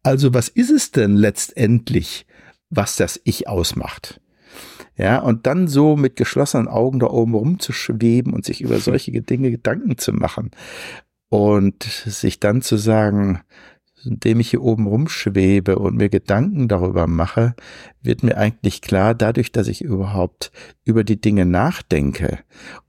Also 0.03 0.35
was 0.35 0.49
ist 0.49 0.71
es 0.71 0.91
denn 0.91 1.17
letztendlich, 1.17 2.27
was 2.69 2.97
das 2.97 3.21
Ich 3.25 3.49
ausmacht? 3.49 4.22
Ja, 4.97 5.19
und 5.21 5.47
dann 5.47 5.69
so 5.69 5.97
mit 5.97 6.17
geschlossenen 6.17 6.69
Augen 6.69 7.01
da 7.01 7.07
oben 7.07 7.35
rumzuschweben 7.35 8.33
und 8.33 8.45
sich 8.45 8.61
über 8.61 8.79
solche 8.81 9.13
Dinge 9.23 9.51
Gedanken 9.51 9.99
zu 9.99 10.13
machen 10.13 10.51
und 11.29 11.83
sich 11.83 12.41
dann 12.41 12.61
zu 12.61 12.77
sagen, 12.77 13.41
indem 14.05 14.41
ich 14.41 14.51
hier 14.51 14.63
oben 14.63 14.87
rumschwebe 14.87 15.79
und 15.79 15.97
mir 15.97 16.09
Gedanken 16.09 16.69
darüber 16.69 17.07
mache, 17.07 17.55
wird 18.03 18.23
mir 18.23 18.37
eigentlich 18.37 18.83
klar, 18.83 19.15
dadurch, 19.15 19.53
dass 19.53 19.69
ich 19.69 19.83
überhaupt 19.83 20.51
über 20.85 21.05
die 21.05 21.21
Dinge 21.21 21.47
nachdenke. 21.47 22.41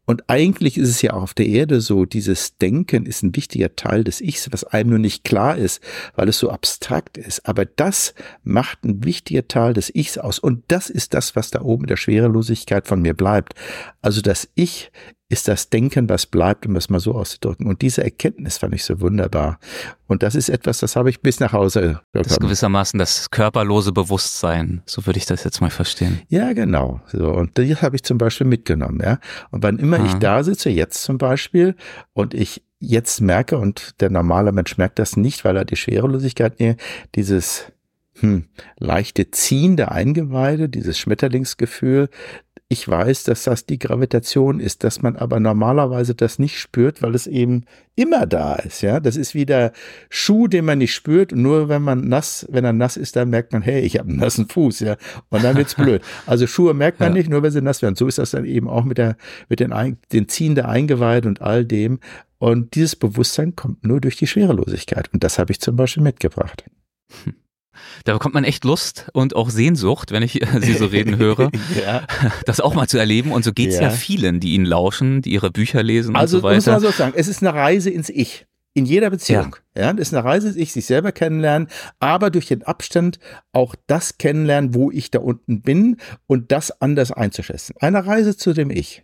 Und 0.05 0.29
eigentlich 0.29 0.77
ist 0.77 0.89
es 0.89 1.01
ja 1.01 1.13
auch 1.13 1.23
auf 1.23 1.33
der 1.33 1.45
Erde 1.45 1.79
so, 1.79 2.05
dieses 2.05 2.57
Denken 2.57 3.05
ist 3.05 3.23
ein 3.23 3.35
wichtiger 3.35 3.75
Teil 3.75 4.03
des 4.03 4.19
Ichs, 4.19 4.51
was 4.51 4.65
einem 4.65 4.89
nur 4.89 4.99
nicht 4.99 5.23
klar 5.23 5.57
ist, 5.57 5.81
weil 6.15 6.27
es 6.27 6.39
so 6.39 6.49
abstrakt 6.49 7.17
ist. 7.17 7.47
Aber 7.47 7.63
das 7.63 8.13
macht 8.43 8.83
ein 8.83 9.05
wichtiger 9.05 9.47
Teil 9.47 9.73
des 9.73 9.93
Ichs 9.95 10.17
aus. 10.17 10.39
Und 10.39 10.63
das 10.67 10.89
ist 10.89 11.13
das, 11.13 11.37
was 11.37 11.51
da 11.51 11.61
oben 11.61 11.85
in 11.85 11.87
der 11.87 11.97
Schwerelosigkeit 11.97 12.85
von 12.85 13.01
mir 13.01 13.13
bleibt. 13.13 13.53
Also 14.01 14.21
das 14.21 14.49
Ich 14.55 14.91
ist 15.33 15.47
das 15.47 15.69
Denken, 15.69 16.07
was 16.09 16.27
bleibt, 16.27 16.67
um 16.67 16.75
es 16.75 16.89
mal 16.89 16.99
so 16.99 17.15
auszudrücken. 17.15 17.65
Und 17.65 17.81
diese 17.81 18.03
Erkenntnis 18.03 18.59
fand 18.59 18.75
ich 18.75 18.85
so 18.85 19.01
wunderbar. 19.01 19.59
Und 20.05 20.21
das 20.21 20.35
ist 20.35 20.47
etwas, 20.47 20.77
das 20.77 20.95
habe 20.95 21.09
ich 21.09 21.21
bis 21.21 21.39
nach 21.39 21.53
Hause 21.53 21.79
bekommen. 21.81 22.03
Das 22.13 22.27
ist 22.27 22.39
gewissermaßen 22.39 22.99
das 22.99 23.31
körperlose 23.31 23.91
Bewusstsein, 23.91 24.83
so 24.85 25.07
würde 25.07 25.17
ich 25.17 25.25
das 25.25 25.43
jetzt 25.43 25.59
mal 25.59 25.71
verstehen. 25.71 26.21
Ja, 26.29 26.53
genau. 26.53 27.01
So, 27.07 27.31
und 27.31 27.57
das 27.57 27.81
habe 27.81 27.95
ich 27.95 28.03
zum 28.03 28.19
Beispiel 28.19 28.45
mitgenommen, 28.45 29.01
ja. 29.03 29.17
Und 29.49 29.63
wann 29.63 29.79
immer 29.79 29.97
Aha. 29.97 30.05
ich 30.05 30.13
da 30.13 30.43
sitze, 30.43 30.69
jetzt 30.69 31.01
zum 31.01 31.17
Beispiel, 31.17 31.75
und 32.13 32.35
ich 32.35 32.63
jetzt 32.79 33.19
merke, 33.19 33.57
und 33.57 33.99
der 34.01 34.11
normale 34.11 34.51
Mensch 34.51 34.77
merkt 34.77 34.99
das 34.99 35.17
nicht, 35.17 35.43
weil 35.45 35.57
er 35.57 35.65
die 35.65 35.77
Schwerelosigkeit, 35.77 36.53
dieses 37.15 37.71
hm, 38.19 38.45
leichte 38.77 39.31
Ziehen 39.31 39.77
der 39.77 39.91
Eingeweide, 39.91 40.69
dieses 40.69 40.99
Schmetterlingsgefühl, 40.99 42.09
ich 42.73 42.87
weiß, 42.87 43.23
dass 43.23 43.43
das 43.43 43.67
die 43.67 43.77
Gravitation 43.77 44.59
ist, 44.59 44.83
dass 44.83 45.03
man 45.03 45.15
aber 45.15 45.39
normalerweise 45.39 46.15
das 46.15 46.39
nicht 46.39 46.59
spürt, 46.59 47.03
weil 47.03 47.13
es 47.13 47.27
eben 47.27 47.65
immer 47.95 48.25
da 48.25 48.55
ist, 48.55 48.81
ja. 48.81 48.99
Das 48.99 49.15
ist 49.15 49.35
wie 49.35 49.45
der 49.45 49.73
Schuh, 50.09 50.47
den 50.47 50.65
man 50.65 50.79
nicht 50.79 50.93
spürt. 50.93 51.31
Und 51.31 51.43
nur 51.43 51.69
wenn 51.69 51.83
man 51.83 52.07
nass, 52.07 52.47
wenn 52.49 52.65
er 52.65 52.73
nass 52.73 52.97
ist, 52.97 53.15
dann 53.15 53.29
merkt 53.29 53.53
man, 53.53 53.61
hey, 53.61 53.81
ich 53.81 53.99
habe 53.99 54.09
einen 54.09 54.17
nassen 54.17 54.49
Fuß, 54.49 54.79
ja. 54.79 54.97
Und 55.29 55.43
dann 55.43 55.55
wird's 55.55 55.75
blöd. 55.83 56.01
Also 56.25 56.47
Schuhe 56.47 56.73
merkt 56.73 56.99
man 56.99 57.09
ja. 57.09 57.19
nicht, 57.19 57.29
nur 57.29 57.43
wenn 57.43 57.51
sie 57.51 57.61
nass 57.61 57.83
werden. 57.83 57.95
So 57.95 58.07
ist 58.07 58.17
das 58.17 58.31
dann 58.31 58.45
eben 58.45 58.67
auch 58.67 58.83
mit 58.83 58.97
der, 58.97 59.17
mit 59.49 59.59
den, 59.59 59.97
den 60.11 60.27
Ziehen 60.27 60.55
der 60.55 60.67
Eingeweide 60.67 61.27
und 61.27 61.41
all 61.41 61.63
dem. 61.63 61.99
Und 62.39 62.73
dieses 62.73 62.95
Bewusstsein 62.95 63.55
kommt 63.55 63.85
nur 63.85 64.01
durch 64.01 64.17
die 64.17 64.27
Schwerelosigkeit. 64.27 65.13
Und 65.13 65.23
das 65.23 65.37
habe 65.37 65.51
ich 65.51 65.61
zum 65.61 65.75
Beispiel 65.75 66.03
mitgebracht. 66.03 66.65
Hm. 67.23 67.35
Da 68.03 68.13
bekommt 68.13 68.33
man 68.33 68.43
echt 68.43 68.65
Lust 68.65 69.07
und 69.13 69.35
auch 69.35 69.49
Sehnsucht, 69.49 70.11
wenn 70.11 70.23
ich 70.23 70.41
Sie 70.59 70.73
so 70.73 70.87
reden 70.87 71.17
höre, 71.17 71.49
ja. 71.85 72.05
das 72.45 72.59
auch 72.59 72.73
mal 72.73 72.87
zu 72.87 72.97
erleben. 72.97 73.31
Und 73.31 73.45
so 73.45 73.53
geht's 73.53 73.75
ja. 73.75 73.83
ja 73.83 73.89
vielen, 73.91 74.39
die 74.39 74.53
Ihnen 74.53 74.65
lauschen, 74.65 75.21
die 75.21 75.31
Ihre 75.31 75.51
Bücher 75.51 75.83
lesen 75.83 76.15
also, 76.15 76.37
und 76.37 76.41
so 76.41 76.47
weiter. 76.47 76.55
Also 76.55 76.71
muss 76.71 76.81
man 76.83 76.91
so 76.91 76.97
sagen, 76.97 77.13
es 77.15 77.27
ist 77.27 77.41
eine 77.41 77.53
Reise 77.53 77.89
ins 77.89 78.09
Ich. 78.09 78.45
In 78.75 78.85
jeder 78.85 79.11
Beziehung. 79.11 79.55
Ja. 79.75 79.83
ja, 79.83 79.93
das 79.93 80.07
ist 80.07 80.13
eine 80.15 80.23
Reise 80.23 80.47
ins 80.47 80.57
Ich, 80.57 80.73
sich 80.73 80.85
selber 80.85 81.11
kennenlernen, 81.11 81.67
aber 81.99 82.31
durch 82.31 82.47
den 82.47 82.63
Abstand 82.63 83.19
auch 83.51 83.75
das 83.87 84.17
kennenlernen, 84.17 84.73
wo 84.73 84.89
ich 84.89 85.11
da 85.11 85.19
unten 85.19 85.61
bin 85.61 85.97
und 86.25 86.51
das 86.51 86.81
anders 86.81 87.11
einzuschätzen. 87.11 87.75
Eine 87.79 88.05
Reise 88.05 88.35
zu 88.35 88.53
dem 88.53 88.71
Ich. 88.71 89.03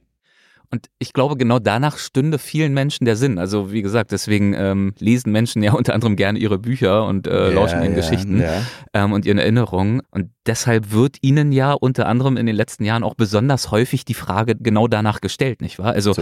Und 0.72 0.88
ich 1.00 1.14
glaube, 1.14 1.36
genau 1.36 1.58
danach 1.58 1.98
stünde 1.98 2.38
vielen 2.38 2.74
Menschen 2.74 3.06
der 3.06 3.16
Sinn. 3.16 3.40
Also 3.40 3.72
wie 3.72 3.82
gesagt, 3.82 4.12
deswegen 4.12 4.54
ähm, 4.54 4.94
lesen 5.00 5.32
Menschen 5.32 5.64
ja 5.64 5.74
unter 5.80 5.94
anderem 5.94 6.16
gerne 6.16 6.38
ihre 6.38 6.60
Bücher 6.60 7.06
und 7.06 7.28
äh, 7.28 7.48
ja, 7.48 7.54
lauschen 7.54 7.82
ihren 7.82 7.94
ja, 7.94 7.98
Geschichten 7.98 8.42
ja. 8.42 8.62
Ähm, 8.94 9.12
und 9.12 9.26
ihren 9.26 9.40
Erinnerungen. 9.40 10.02
Und 10.12 10.30
deshalb 10.46 10.92
wird 10.92 11.18
ihnen 11.22 11.52
ja 11.52 11.74
unter 11.74 12.08
anderem 12.08 12.38
in 12.38 12.46
den 12.46 12.56
letzten 12.56 12.84
Jahren 12.84 13.04
auch 13.04 13.16
besonders 13.16 13.72
häufig 13.72 14.06
die 14.06 14.14
Frage 14.14 14.56
genau 14.56 14.88
danach 14.88 15.22
gestellt, 15.22 15.62
nicht 15.62 15.80
wahr? 15.80 15.94
Also 15.94 16.14
so 16.14 16.22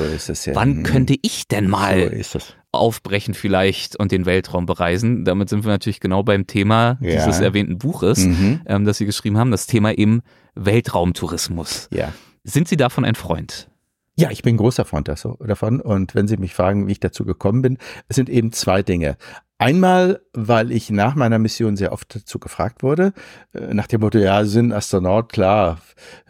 wann 0.53 0.77
mhm. 0.77 0.83
könnte 0.83 1.15
ich 1.21 1.47
denn 1.47 1.69
mal 1.69 2.23
so 2.23 2.39
aufbrechen 2.71 3.33
vielleicht 3.33 3.97
und 3.97 4.13
den 4.13 4.25
Weltraum 4.25 4.65
bereisen? 4.65 5.25
Damit 5.25 5.49
sind 5.49 5.65
wir 5.65 5.71
natürlich 5.71 5.99
genau 5.99 6.23
beim 6.23 6.47
Thema 6.47 6.97
dieses 7.01 7.39
erwähnten 7.41 7.77
Buches, 7.77 8.19
mhm. 8.19 8.61
ähm, 8.65 8.85
das 8.85 8.97
Sie 8.97 9.05
geschrieben 9.05 9.37
haben, 9.37 9.51
das 9.51 9.67
Thema 9.67 9.91
eben 9.97 10.21
Weltraumtourismus. 10.55 11.89
Sind 12.43 12.69
Sie 12.69 12.77
davon 12.77 13.03
ein 13.03 13.15
Freund? 13.15 13.67
Ja, 14.19 14.31
ich 14.31 14.41
bin 14.41 14.57
großer 14.57 14.83
Freund 14.83 15.07
davon. 15.07 15.79
Und 15.79 16.15
wenn 16.15 16.27
Sie 16.27 16.37
mich 16.37 16.55
fragen, 16.55 16.87
wie 16.87 16.93
ich 16.93 16.99
dazu 16.99 17.23
gekommen 17.23 17.61
bin, 17.61 17.77
es 18.07 18.15
sind 18.15 18.29
eben 18.29 18.51
zwei 18.51 18.81
Dinge. 18.81 19.15
Einmal 19.59 20.21
weil 20.39 20.71
ich 20.71 20.91
nach 20.91 21.15
meiner 21.15 21.39
Mission 21.39 21.75
sehr 21.77 21.91
oft 21.91 22.15
dazu 22.15 22.37
gefragt 22.37 22.83
wurde, 22.83 23.11
äh, 23.53 23.73
nach 23.73 23.87
dem 23.87 24.01
Motto, 24.01 24.19
ja, 24.19 24.45
sind 24.45 24.71
Astronaut, 24.71 25.31
klar, 25.31 25.79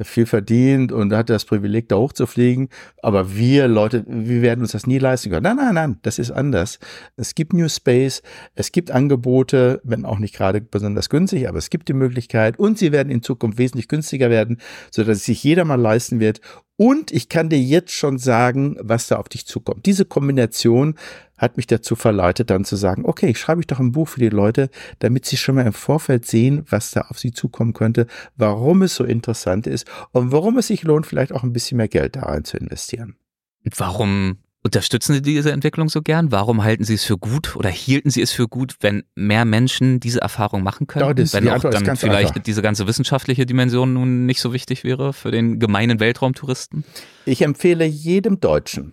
viel 0.02 0.26
verdient 0.26 0.94
und 0.94 1.14
hat 1.14 1.30
das 1.30 1.44
Privileg, 1.44 1.90
da 1.90 1.98
hochzufliegen, 1.98 2.70
aber 3.02 3.36
wir 3.36 3.68
Leute, 3.68 4.06
wir 4.08 4.42
werden 4.42 4.62
uns 4.62 4.72
das 4.72 4.88
nie 4.88 4.98
leisten 4.98 5.30
können. 5.30 5.44
Nein, 5.44 5.58
nein, 5.58 5.76
nein, 5.76 6.00
das 6.04 6.20
ist 6.20 6.32
anders. 6.32 6.80
Es 7.18 7.36
gibt 7.36 7.52
New 7.52 7.68
Space, 7.68 8.22
es 8.56 8.72
gibt 8.72 8.92
Angebote, 8.92 9.82
wenn 9.84 10.06
auch 10.06 10.20
nicht 10.20 10.36
gerade 10.36 10.62
besonders 10.62 11.10
günstig, 11.10 11.50
aber 11.50 11.58
es 11.58 11.70
gibt 11.70 11.90
die 11.90 11.94
Möglichkeit 11.94 12.58
und 12.58 12.78
sie 12.78 12.94
werden 12.94 13.10
in 13.10 13.22
Zukunft 13.22 13.58
wesentlich 13.58 13.90
günstiger 13.90 14.30
werden, 14.30 14.62
so 14.90 15.04
dass 15.04 15.26
sich 15.26 15.44
jeder 15.44 15.66
mal 15.66 15.76
leisten 15.76 16.22
wird 16.22 16.40
und 16.80 17.12
ich 17.12 17.28
kann 17.28 17.50
dir 17.50 17.60
jetzt 17.60 17.92
schon 17.92 18.20
sagen, 18.20 18.78
was 18.80 19.08
da 19.08 19.16
auf 19.16 19.30
dich 19.30 19.48
zukommt. 19.48 19.88
Diese 19.88 20.06
Kombination 20.06 20.94
hat 21.36 21.58
mich 21.58 21.66
dazu 21.66 21.96
verleitet, 21.96 22.52
dann 22.52 22.66
zu 22.66 22.76
sagen, 22.76 23.04
okay, 23.04 23.34
schreibe 23.34 23.62
ich 23.62 23.68
doch 23.68 23.80
ein 23.80 23.92
Buch 23.92 23.97
für 24.06 24.20
die 24.20 24.30
Leute, 24.30 24.70
damit 25.00 25.26
sie 25.26 25.38
schon 25.38 25.56
mal 25.56 25.66
im 25.66 25.74
Vorfeld 25.74 26.26
sehen, 26.26 26.66
was 26.70 26.92
da 26.92 27.02
auf 27.02 27.20
sie 27.20 27.32
zukommen 27.32 27.74
könnte, 27.74 28.08
warum 28.36 28.82
es 28.82 28.96
so 28.96 29.04
interessant 29.04 29.68
ist 29.68 29.88
und 30.12 30.32
warum 30.32 30.58
es 30.58 30.68
sich 30.68 30.84
lohnt, 30.84 31.06
vielleicht 31.06 31.32
auch 31.32 31.44
ein 31.44 31.54
bisschen 31.54 31.78
mehr 31.78 31.88
Geld 31.88 32.16
da 32.16 32.22
rein 32.22 32.44
zu 32.44 32.58
investieren. 32.58 33.16
Warum 33.76 34.38
Unterstützen 34.68 35.14
Sie 35.14 35.22
diese 35.22 35.54
Entwicklung 35.54 35.88
so 35.88 36.02
gern? 36.02 36.32
Warum 36.34 36.62
halten 36.62 36.84
Sie 36.84 36.96
es 36.96 37.06
für 37.06 37.18
gut 37.18 37.56
oder 37.56 37.70
hielten 37.70 38.10
Sie 38.10 38.22
es 38.22 38.34
für 38.34 38.50
gut, 38.50 38.76
wenn 38.82 39.04
mehr 39.16 39.46
Menschen 39.46 40.02
diese 40.02 40.20
Erfahrung 40.20 40.62
machen 40.62 40.88
können? 40.88 41.16
das, 41.16 41.34
wenn 41.34 41.48
auch 41.48 41.62
dann 41.62 41.96
vielleicht 41.96 42.32
einfach. 42.32 42.44
diese 42.44 42.62
ganze 42.62 42.86
wissenschaftliche 42.86 43.46
Dimension 43.46 43.94
nun 43.94 44.26
nicht 44.26 44.42
so 44.42 44.52
wichtig 44.52 44.84
wäre 44.84 45.14
für 45.14 45.32
den 45.32 45.60
gemeinen 45.60 46.02
Weltraumtouristen? 46.02 46.84
Ich 47.24 47.44
empfehle 47.44 47.86
jedem 47.86 48.42
Deutschen, 48.42 48.92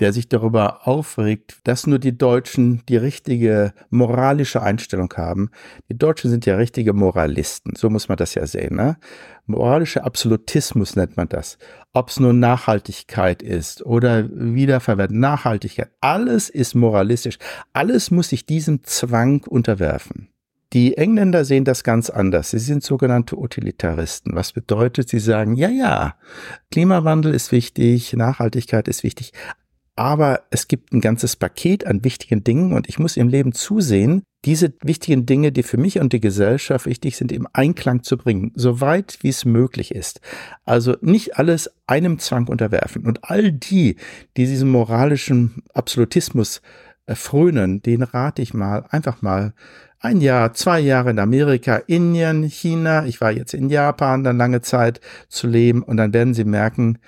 der 0.00 0.12
sich 0.12 0.28
darüber 0.28 0.86
aufregt, 0.88 1.58
dass 1.64 1.86
nur 1.86 1.98
die 1.98 2.16
Deutschen 2.16 2.82
die 2.88 2.96
richtige 2.96 3.72
moralische 3.90 4.62
Einstellung 4.62 5.12
haben. 5.16 5.50
Die 5.88 5.96
Deutschen 5.96 6.30
sind 6.30 6.46
ja 6.46 6.56
richtige 6.56 6.92
Moralisten, 6.92 7.74
so 7.76 7.90
muss 7.90 8.08
man 8.08 8.16
das 8.16 8.34
ja 8.34 8.46
sehen. 8.46 8.76
Ne? 8.76 8.96
Moralischer 9.46 10.04
Absolutismus 10.04 10.96
nennt 10.96 11.16
man 11.16 11.28
das. 11.28 11.58
Ob 11.92 12.08
es 12.08 12.18
nur 12.18 12.32
Nachhaltigkeit 12.32 13.42
ist 13.42 13.84
oder 13.84 14.28
Wiederverwertung, 14.30 15.20
Nachhaltigkeit, 15.20 15.90
alles 16.00 16.48
ist 16.48 16.74
moralistisch. 16.74 17.38
Alles 17.72 18.10
muss 18.10 18.30
sich 18.30 18.46
diesem 18.46 18.82
Zwang 18.84 19.44
unterwerfen. 19.44 20.28
Die 20.72 20.96
Engländer 20.96 21.44
sehen 21.44 21.66
das 21.66 21.84
ganz 21.84 22.08
anders. 22.08 22.50
Sie 22.50 22.58
sind 22.58 22.82
sogenannte 22.82 23.38
Utilitaristen. 23.38 24.34
Was 24.34 24.52
bedeutet, 24.52 25.10
sie 25.10 25.18
sagen, 25.18 25.54
ja, 25.54 25.68
ja, 25.68 26.14
Klimawandel 26.70 27.34
ist 27.34 27.52
wichtig, 27.52 28.14
Nachhaltigkeit 28.14 28.88
ist 28.88 29.02
wichtig, 29.02 29.32
aber 29.96 30.42
es 30.50 30.68
gibt 30.68 30.92
ein 30.92 31.00
ganzes 31.00 31.36
Paket 31.36 31.86
an 31.86 32.04
wichtigen 32.04 32.44
Dingen 32.44 32.72
und 32.72 32.88
ich 32.88 32.98
muss 32.98 33.16
im 33.16 33.28
Leben 33.28 33.52
zusehen, 33.52 34.22
diese 34.44 34.72
wichtigen 34.82 35.26
Dinge, 35.26 35.52
die 35.52 35.62
für 35.62 35.76
mich 35.76 36.00
und 36.00 36.12
die 36.12 36.20
Gesellschaft 36.20 36.86
wichtig 36.86 37.16
sind, 37.16 37.30
im 37.30 37.46
Einklang 37.52 38.02
zu 38.02 38.16
bringen, 38.16 38.52
soweit 38.54 39.18
wie 39.20 39.28
es 39.28 39.44
möglich 39.44 39.94
ist. 39.94 40.20
Also 40.64 40.96
nicht 41.00 41.38
alles 41.38 41.70
einem 41.86 42.18
Zwang 42.18 42.48
unterwerfen. 42.48 43.06
Und 43.06 43.30
all 43.30 43.52
die, 43.52 43.96
die 44.36 44.46
diesem 44.46 44.70
moralischen 44.70 45.62
Absolutismus 45.74 46.60
frönen, 47.06 47.82
den 47.82 48.02
rate 48.02 48.42
ich 48.42 48.54
mal, 48.54 48.84
einfach 48.90 49.22
mal 49.22 49.54
ein 50.00 50.20
Jahr, 50.20 50.52
zwei 50.54 50.80
Jahre 50.80 51.10
in 51.10 51.20
Amerika, 51.20 51.76
Indien, 51.76 52.42
China, 52.42 53.06
ich 53.06 53.20
war 53.20 53.30
jetzt 53.30 53.54
in 53.54 53.68
Japan 53.68 54.24
dann 54.24 54.36
lange 54.36 54.60
Zeit 54.60 55.00
zu 55.28 55.46
leben 55.46 55.82
und 55.84 55.96
dann 55.96 56.12
werden 56.12 56.34
sie 56.34 56.44
merken, 56.44 56.98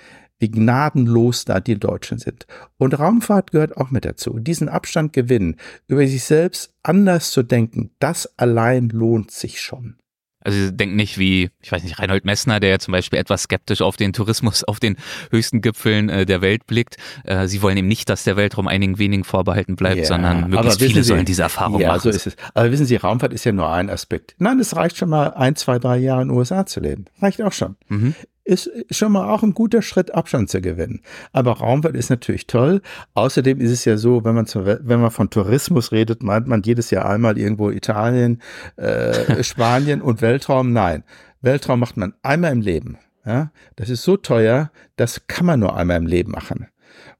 wie 0.45 0.51
gnadenlos 0.51 1.45
da 1.45 1.59
die 1.59 1.79
Deutschen 1.79 2.19
sind. 2.19 2.45
Und 2.77 2.99
Raumfahrt 2.99 3.51
gehört 3.51 3.77
auch 3.77 3.89
mit 3.89 4.05
dazu. 4.05 4.37
Diesen 4.37 4.69
Abstand 4.69 5.11
gewinnen, 5.11 5.55
über 5.87 6.05
sich 6.05 6.23
selbst 6.23 6.71
anders 6.83 7.31
zu 7.31 7.41
denken, 7.41 7.89
das 7.97 8.37
allein 8.37 8.89
lohnt 8.89 9.31
sich 9.31 9.59
schon. 9.59 9.95
Also 10.41 10.59
sie 10.59 10.77
denken 10.77 10.95
nicht 10.95 11.17
wie, 11.17 11.49
ich 11.63 11.71
weiß 11.71 11.83
nicht, 11.83 11.97
Reinhold 11.97 12.23
Messner, 12.23 12.59
der 12.59 12.77
zum 12.77 12.91
Beispiel 12.91 13.17
etwas 13.17 13.43
skeptisch 13.43 13.81
auf 13.81 13.97
den 13.97 14.13
Tourismus 14.13 14.63
auf 14.63 14.79
den 14.79 14.97
höchsten 15.31 15.61
Gipfeln 15.61 16.09
äh, 16.09 16.27
der 16.27 16.41
Welt 16.41 16.67
blickt. 16.67 16.97
Äh, 17.23 17.47
sie 17.47 17.63
wollen 17.63 17.77
eben 17.77 17.87
nicht, 17.87 18.07
dass 18.09 18.23
der 18.23 18.37
Weltraum 18.37 18.67
einigen 18.67 18.99
wenigen 18.99 19.23
vorbehalten 19.23 19.75
bleibt, 19.75 19.97
ja, 19.97 20.05
sondern 20.05 20.51
möglichst 20.51 20.79
viele 20.79 21.01
sie, 21.01 21.07
sollen 21.09 21.25
diese 21.25 21.41
Erfahrung 21.41 21.81
ja, 21.81 21.87
machen. 21.87 21.97
Ja, 21.97 22.11
so 22.11 22.15
ist 22.15 22.27
es. 22.27 22.35
Aber 22.53 22.71
wissen 22.71 22.85
Sie, 22.85 22.95
Raumfahrt 22.95 23.33
ist 23.33 23.43
ja 23.43 23.53
nur 23.53 23.71
ein 23.71 23.89
Aspekt. 23.89 24.35
Nein, 24.37 24.59
es 24.59 24.75
reicht 24.75 24.97
schon 24.97 25.09
mal 25.09 25.33
ein, 25.33 25.55
zwei, 25.55 25.79
drei 25.79 25.97
Jahre 25.97 26.21
in 26.21 26.27
den 26.27 26.37
USA 26.37 26.67
zu 26.67 26.79
leben. 26.79 27.05
Reicht 27.19 27.41
auch 27.41 27.53
schon. 27.53 27.75
Mhm 27.87 28.13
ist 28.45 28.69
schon 28.91 29.11
mal 29.11 29.27
auch 29.29 29.43
ein 29.43 29.53
guter 29.53 29.81
Schritt, 29.81 30.13
Abstand 30.13 30.49
zu 30.49 30.61
gewinnen. 30.61 31.01
Aber 31.33 31.53
Raumfahrt 31.53 31.95
ist 31.95 32.09
natürlich 32.09 32.47
toll. 32.47 32.81
Außerdem 33.15 33.59
ist 33.59 33.71
es 33.71 33.85
ja 33.85 33.97
so, 33.97 34.23
wenn 34.23 34.35
man, 34.35 34.45
zu, 34.45 34.65
wenn 34.65 35.01
man 35.01 35.11
von 35.11 35.29
Tourismus 35.31 35.91
redet, 35.91 36.23
meint 36.23 36.47
man 36.47 36.61
jedes 36.61 36.91
Jahr 36.91 37.09
einmal 37.09 37.37
irgendwo 37.37 37.71
Italien, 37.71 38.41
äh, 38.77 39.43
Spanien 39.43 40.01
und 40.01 40.21
Weltraum. 40.21 40.71
Nein, 40.71 41.03
Weltraum 41.41 41.79
macht 41.79 41.97
man 41.97 42.13
einmal 42.21 42.51
im 42.51 42.61
Leben. 42.61 42.99
Ja, 43.25 43.51
das 43.75 43.89
ist 43.89 44.03
so 44.03 44.17
teuer, 44.17 44.71
das 44.97 45.25
kann 45.25 45.47
man 45.47 45.59
nur 45.59 45.75
einmal 45.75 45.97
im 45.97 46.05
Leben 46.05 46.31
machen. 46.31 46.67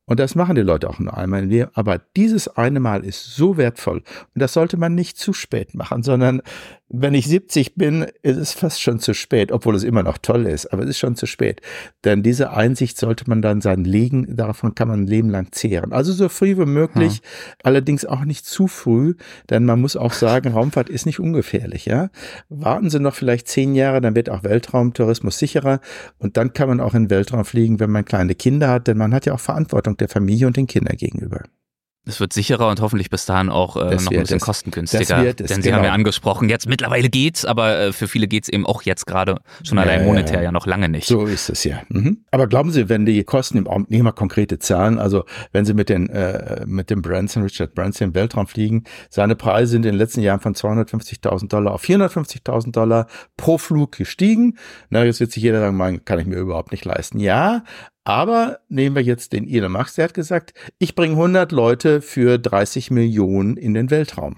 Und 0.06 0.20
das 0.20 0.36
machen 0.36 0.56
die 0.56 0.62
Leute 0.62 0.88
auch 0.88 1.00
nur 1.00 1.18
einmal 1.18 1.44
im 1.44 1.50
Leben. 1.50 1.72
Aber 1.74 2.00
dieses 2.16 2.48
eine 2.48 2.80
Mal 2.80 3.04
ist 3.04 3.36
so 3.36 3.58
wertvoll. 3.58 3.98
Und 3.98 4.42
das 4.42 4.54
sollte 4.54 4.78
man 4.78 4.94
nicht 4.94 5.18
zu 5.18 5.34
spät 5.34 5.74
machen, 5.74 6.04
sondern 6.04 6.44
wenn 6.88 7.16
ich 7.16 7.28
70 7.28 7.76
bin, 7.76 8.06
ist 8.22 8.38
es 8.38 8.54
fast 8.54 8.80
schon 8.80 9.00
zu 9.00 9.16
spät, 9.16 9.52
obwohl 9.52 9.76
es 9.76 9.84
immer 9.84 10.04
noch 10.04 10.20
toll 10.20 10.46
ist, 10.46 10.68
aber 10.72 10.84
es 10.84 10.92
ist 10.92 11.00
schon 11.00 11.16
zu 11.16 11.26
spät. 11.26 11.62
Denn 12.04 12.22
diese 12.22 12.52
Einsicht 12.52 13.00
sollte 13.00 13.28
man 13.28 13.42
dann 13.42 13.60
sein 13.60 13.84
Leben, 13.84 14.36
davon 14.36 14.76
kann 14.76 14.90
man 14.90 15.02
ein 15.02 15.08
Leben 15.08 15.30
lang 15.30 15.52
zehren. 15.52 15.94
Also 15.94 16.14
so 16.14 16.30
früh 16.30 16.58
wie 16.58 16.66
möglich, 16.66 17.16
hm. 17.16 17.22
allerdings 17.64 18.06
auch 18.06 18.24
nicht 18.24 18.46
zu 18.46 18.68
früh, 18.68 19.16
denn 19.50 19.66
man 19.66 19.82
muss 19.82 19.96
auch 19.96 20.14
sagen, 20.14 20.52
Raumfahrt 20.54 20.90
ist 20.90 21.08
nicht 21.08 21.20
ungefährlich, 21.20 21.86
ja. 21.86 22.10
Warten 22.50 22.92
Sie 22.92 23.00
noch 23.00 23.16
vielleicht 23.16 23.48
zehn 23.48 23.74
Jahre, 23.74 24.00
dann 24.00 24.16
wird 24.16 24.30
auch 24.30 24.44
Weltraumtourismus 24.44 25.40
sicherer 25.40 25.80
und 26.20 26.38
dann 26.38 26.54
kann 26.54 26.70
man 26.70 26.80
auch 26.80 26.94
in 26.94 27.06
den 27.06 27.10
Weltraum 27.10 27.46
fliegen, 27.46 27.80
wenn 27.80 27.90
man 27.90 28.06
kleine 28.06 28.36
Kinder 28.36 28.70
hat, 28.70 28.88
denn 28.88 28.98
man 28.98 29.14
hat 29.14 29.26
ja 29.26 29.34
auch 29.34 29.40
Verantwortung 29.40 29.98
der 29.98 30.08
Familie 30.08 30.46
und 30.46 30.56
den 30.56 30.68
Kindern 30.68 30.98
gegenüber. 30.98 31.42
Es 32.06 32.20
wird 32.20 32.34
sicherer 32.34 32.70
und 32.70 32.82
hoffentlich 32.82 33.10
bis 33.10 33.26
dahin 33.26 33.50
auch 33.50 33.76
äh, 33.76 33.96
noch 33.96 34.12
ein 34.12 34.20
bisschen 34.20 34.38
es. 34.38 34.44
kostengünstiger. 34.44 35.34
Das 35.34 35.36
es, 35.40 35.48
denn 35.48 35.62
Sie 35.62 35.70
genau. 35.70 35.78
haben 35.78 35.86
ja 35.86 35.92
angesprochen, 35.92 36.50
jetzt 36.50 36.68
mittlerweile 36.68 37.10
geht's, 37.10 37.46
aber 37.46 37.80
äh, 37.80 37.94
für 37.94 38.08
viele 38.08 38.28
geht's 38.28 38.48
eben 38.48 38.66
auch 38.66 38.84
jetzt 38.84 39.06
gerade 39.08 39.40
schon 39.64 39.80
allein 39.80 40.02
ja, 40.02 40.06
monetär 40.06 40.38
ja. 40.38 40.44
ja 40.44 40.52
noch 40.52 40.68
lange 40.68 40.88
nicht. 40.90 41.08
So 41.08 41.26
ist 41.26 41.50
es 41.50 41.64
ja. 41.64 41.82
Mhm. 41.90 42.26
Aber 42.32 42.48
glauben 42.48 42.72
Sie, 42.72 42.90
wenn 42.90 43.06
die 43.06 43.24
Kosten 43.24 43.58
im 43.58 43.68
Augenblick 43.68 43.92
nicht 43.92 44.04
mal 44.04 44.12
konkrete 44.12 44.60
Zahlen, 44.60 45.00
also 45.00 45.26
wenn 45.52 45.66
Sie 45.66 45.74
mit 45.74 45.90
den 45.90 46.10
äh, 46.10 46.64
mit 46.66 46.90
dem 46.90 47.02
Branson, 47.02 47.44
Richard 47.44 47.74
Branson 47.74 48.10
im 48.10 48.16
Weltraum 48.16 48.48
fliegen, 48.48 48.84
seine 49.10 49.36
Preise 49.36 49.72
sind 49.72 49.86
in 49.86 49.94
den 49.94 49.98
letzten 49.98 50.22
Jahren 50.22 50.40
von 50.40 50.54
250.000 50.54 51.48
Dollar 51.48 51.74
auf 51.74 51.84
450.000 51.84 52.72
Dollar 52.72 53.08
pro 53.38 53.58
Flug 53.58 53.94
gestiegen. 53.94 54.58
Na, 54.90 55.04
jetzt 55.04 55.20
wird 55.20 55.32
sich 55.32 55.44
jeder 55.44 55.60
sagen, 55.60 55.78
man 55.78 56.06
kann 56.06 56.20
ich 56.20 56.28
mir 56.28 56.38
überhaupt 56.38 56.72
nicht 56.72 56.86
leisten. 56.86 57.20
Ja, 57.20 57.64
aber 58.06 58.60
nehmen 58.70 58.96
wir 58.96 59.04
jetzt 59.04 59.34
den 59.34 59.50
Elon 59.50 59.74
Musk, 59.74 59.96
der 59.96 60.06
hat 60.06 60.14
gesagt, 60.14 60.54
ich 60.78 60.96
bringe 60.96 61.16
100 61.16 61.52
Leute 61.52 62.02
für 62.02 62.38
30 62.38 62.92
Millionen 62.92 63.58
in 63.58 63.74
den 63.74 63.90
Weltraum. 63.90 64.38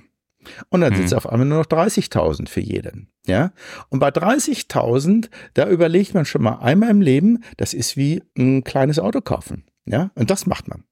Und 0.69 0.81
dann 0.81 0.93
mhm. 0.93 0.97
sind 0.97 1.05
es 1.07 1.13
auf 1.13 1.29
einmal 1.29 1.47
nur 1.47 1.59
noch 1.59 1.65
30.000 1.65 2.47
für 2.47 2.61
jeden. 2.61 3.09
Ja. 3.25 3.51
Und 3.89 3.99
bei 3.99 4.09
30.000, 4.09 5.29
da 5.53 5.69
überlegt 5.69 6.13
man 6.13 6.25
schon 6.25 6.41
mal 6.41 6.59
einmal 6.59 6.89
im 6.89 7.01
Leben, 7.01 7.43
das 7.57 7.73
ist 7.73 7.97
wie 7.97 8.23
ein 8.37 8.63
kleines 8.63 8.99
Auto 8.99 9.19
kaufen. 9.19 9.65
Ja. 9.85 10.11
Und 10.15 10.31
das 10.31 10.45
macht 10.45 10.69
man. 10.69 10.85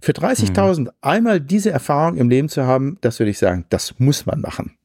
Für 0.00 0.12
30.000 0.12 0.80
mhm. 0.80 0.90
einmal 1.00 1.40
diese 1.40 1.70
Erfahrung 1.70 2.16
im 2.16 2.28
Leben 2.28 2.48
zu 2.48 2.64
haben, 2.64 2.98
das 3.00 3.18
würde 3.18 3.30
ich 3.30 3.38
sagen, 3.38 3.66
das 3.68 3.98
muss 3.98 4.26
man 4.26 4.40
machen. 4.40 4.76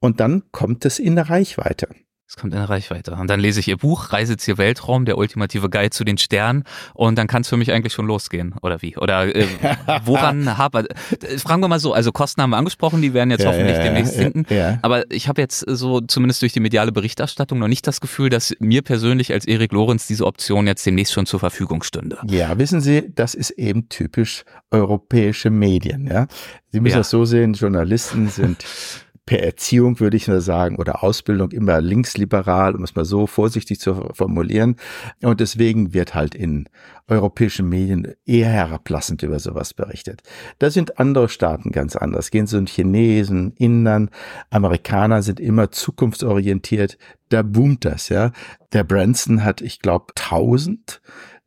Und 0.00 0.20
dann 0.20 0.42
kommt 0.50 0.84
es 0.84 0.98
in 0.98 1.14
der 1.14 1.30
Reichweite. 1.30 1.88
Es 2.26 2.36
kommt 2.36 2.54
in 2.54 2.58
der 2.58 2.70
Reichweite. 2.70 3.12
Und 3.12 3.28
dann 3.28 3.38
lese 3.38 3.60
ich 3.60 3.68
ihr 3.68 3.76
Buch, 3.76 4.12
Reiseziel 4.12 4.56
Weltraum, 4.56 5.04
der 5.04 5.18
ultimative 5.18 5.68
Guide 5.68 5.90
zu 5.90 6.04
den 6.04 6.16
Sternen. 6.16 6.64
Und 6.94 7.18
dann 7.18 7.26
kann 7.26 7.42
es 7.42 7.48
für 7.48 7.58
mich 7.58 7.70
eigentlich 7.70 7.92
schon 7.92 8.06
losgehen. 8.06 8.54
Oder 8.62 8.80
wie? 8.80 8.96
Oder 8.96 9.34
äh, 9.34 9.46
woran 10.04 10.56
hapert? 10.56 10.88
Äh, 11.22 11.38
fragen 11.38 11.60
wir 11.60 11.68
mal 11.68 11.78
so, 11.78 11.92
also 11.92 12.12
Kosten 12.12 12.40
haben 12.40 12.50
wir 12.50 12.56
angesprochen, 12.56 13.02
die 13.02 13.12
werden 13.12 13.30
jetzt 13.30 13.42
ja, 13.42 13.50
hoffentlich 13.50 13.76
ja, 13.76 13.82
demnächst 13.82 14.14
sinken. 14.14 14.46
Ja, 14.48 14.78
Aber 14.80 15.10
ich 15.10 15.28
habe 15.28 15.42
jetzt 15.42 15.60
so, 15.68 16.00
zumindest 16.00 16.40
durch 16.40 16.54
die 16.54 16.60
mediale 16.60 16.92
Berichterstattung, 16.92 17.58
noch 17.58 17.68
nicht 17.68 17.86
das 17.86 18.00
Gefühl, 18.00 18.30
dass 18.30 18.54
mir 18.58 18.80
persönlich 18.80 19.30
als 19.30 19.44
Erik 19.44 19.72
Lorenz 19.72 20.06
diese 20.06 20.24
Option 20.24 20.66
jetzt 20.66 20.84
demnächst 20.86 21.12
schon 21.12 21.26
zur 21.26 21.40
Verfügung 21.40 21.82
stünde. 21.82 22.18
Ja, 22.26 22.58
wissen 22.58 22.80
Sie, 22.80 23.12
das 23.14 23.34
ist 23.34 23.50
eben 23.50 23.90
typisch 23.90 24.44
europäische 24.70 25.50
Medien. 25.50 26.06
Ja? 26.06 26.26
Sie 26.70 26.80
müssen 26.80 26.96
das 26.96 27.10
so 27.10 27.26
sehen, 27.26 27.52
Journalisten 27.52 28.28
sind 28.28 28.64
per 29.26 29.42
Erziehung, 29.42 30.00
würde 30.00 30.16
ich 30.16 30.28
nur 30.28 30.40
sagen, 30.40 30.76
oder 30.76 31.02
Ausbildung 31.02 31.50
immer 31.50 31.80
linksliberal, 31.80 32.74
um 32.74 32.84
es 32.84 32.94
mal 32.94 33.04
so 33.04 33.26
vorsichtig 33.26 33.80
zu 33.80 34.10
formulieren. 34.12 34.76
Und 35.22 35.40
deswegen 35.40 35.94
wird 35.94 36.14
halt 36.14 36.34
in 36.34 36.68
europäischen 37.08 37.68
Medien 37.68 38.14
eher 38.26 38.48
herablassend 38.48 39.22
über 39.22 39.38
sowas 39.38 39.72
berichtet. 39.72 40.22
Da 40.58 40.70
sind 40.70 40.98
andere 40.98 41.28
Staaten 41.28 41.70
ganz 41.70 41.96
anders. 41.96 42.30
Gehen 42.30 42.46
Sie 42.46 42.58
in 42.58 42.66
Chinesen, 42.66 43.52
Indern, 43.56 44.10
Amerikaner 44.50 45.22
sind 45.22 45.40
immer 45.40 45.70
zukunftsorientiert. 45.70 46.98
Da 47.30 47.42
boomt 47.42 47.84
das, 47.84 48.10
ja. 48.10 48.32
Der 48.72 48.84
Branson 48.84 49.42
hat, 49.42 49.60
ich 49.62 49.80
glaube, 49.80 50.06
tausend, 50.14 51.00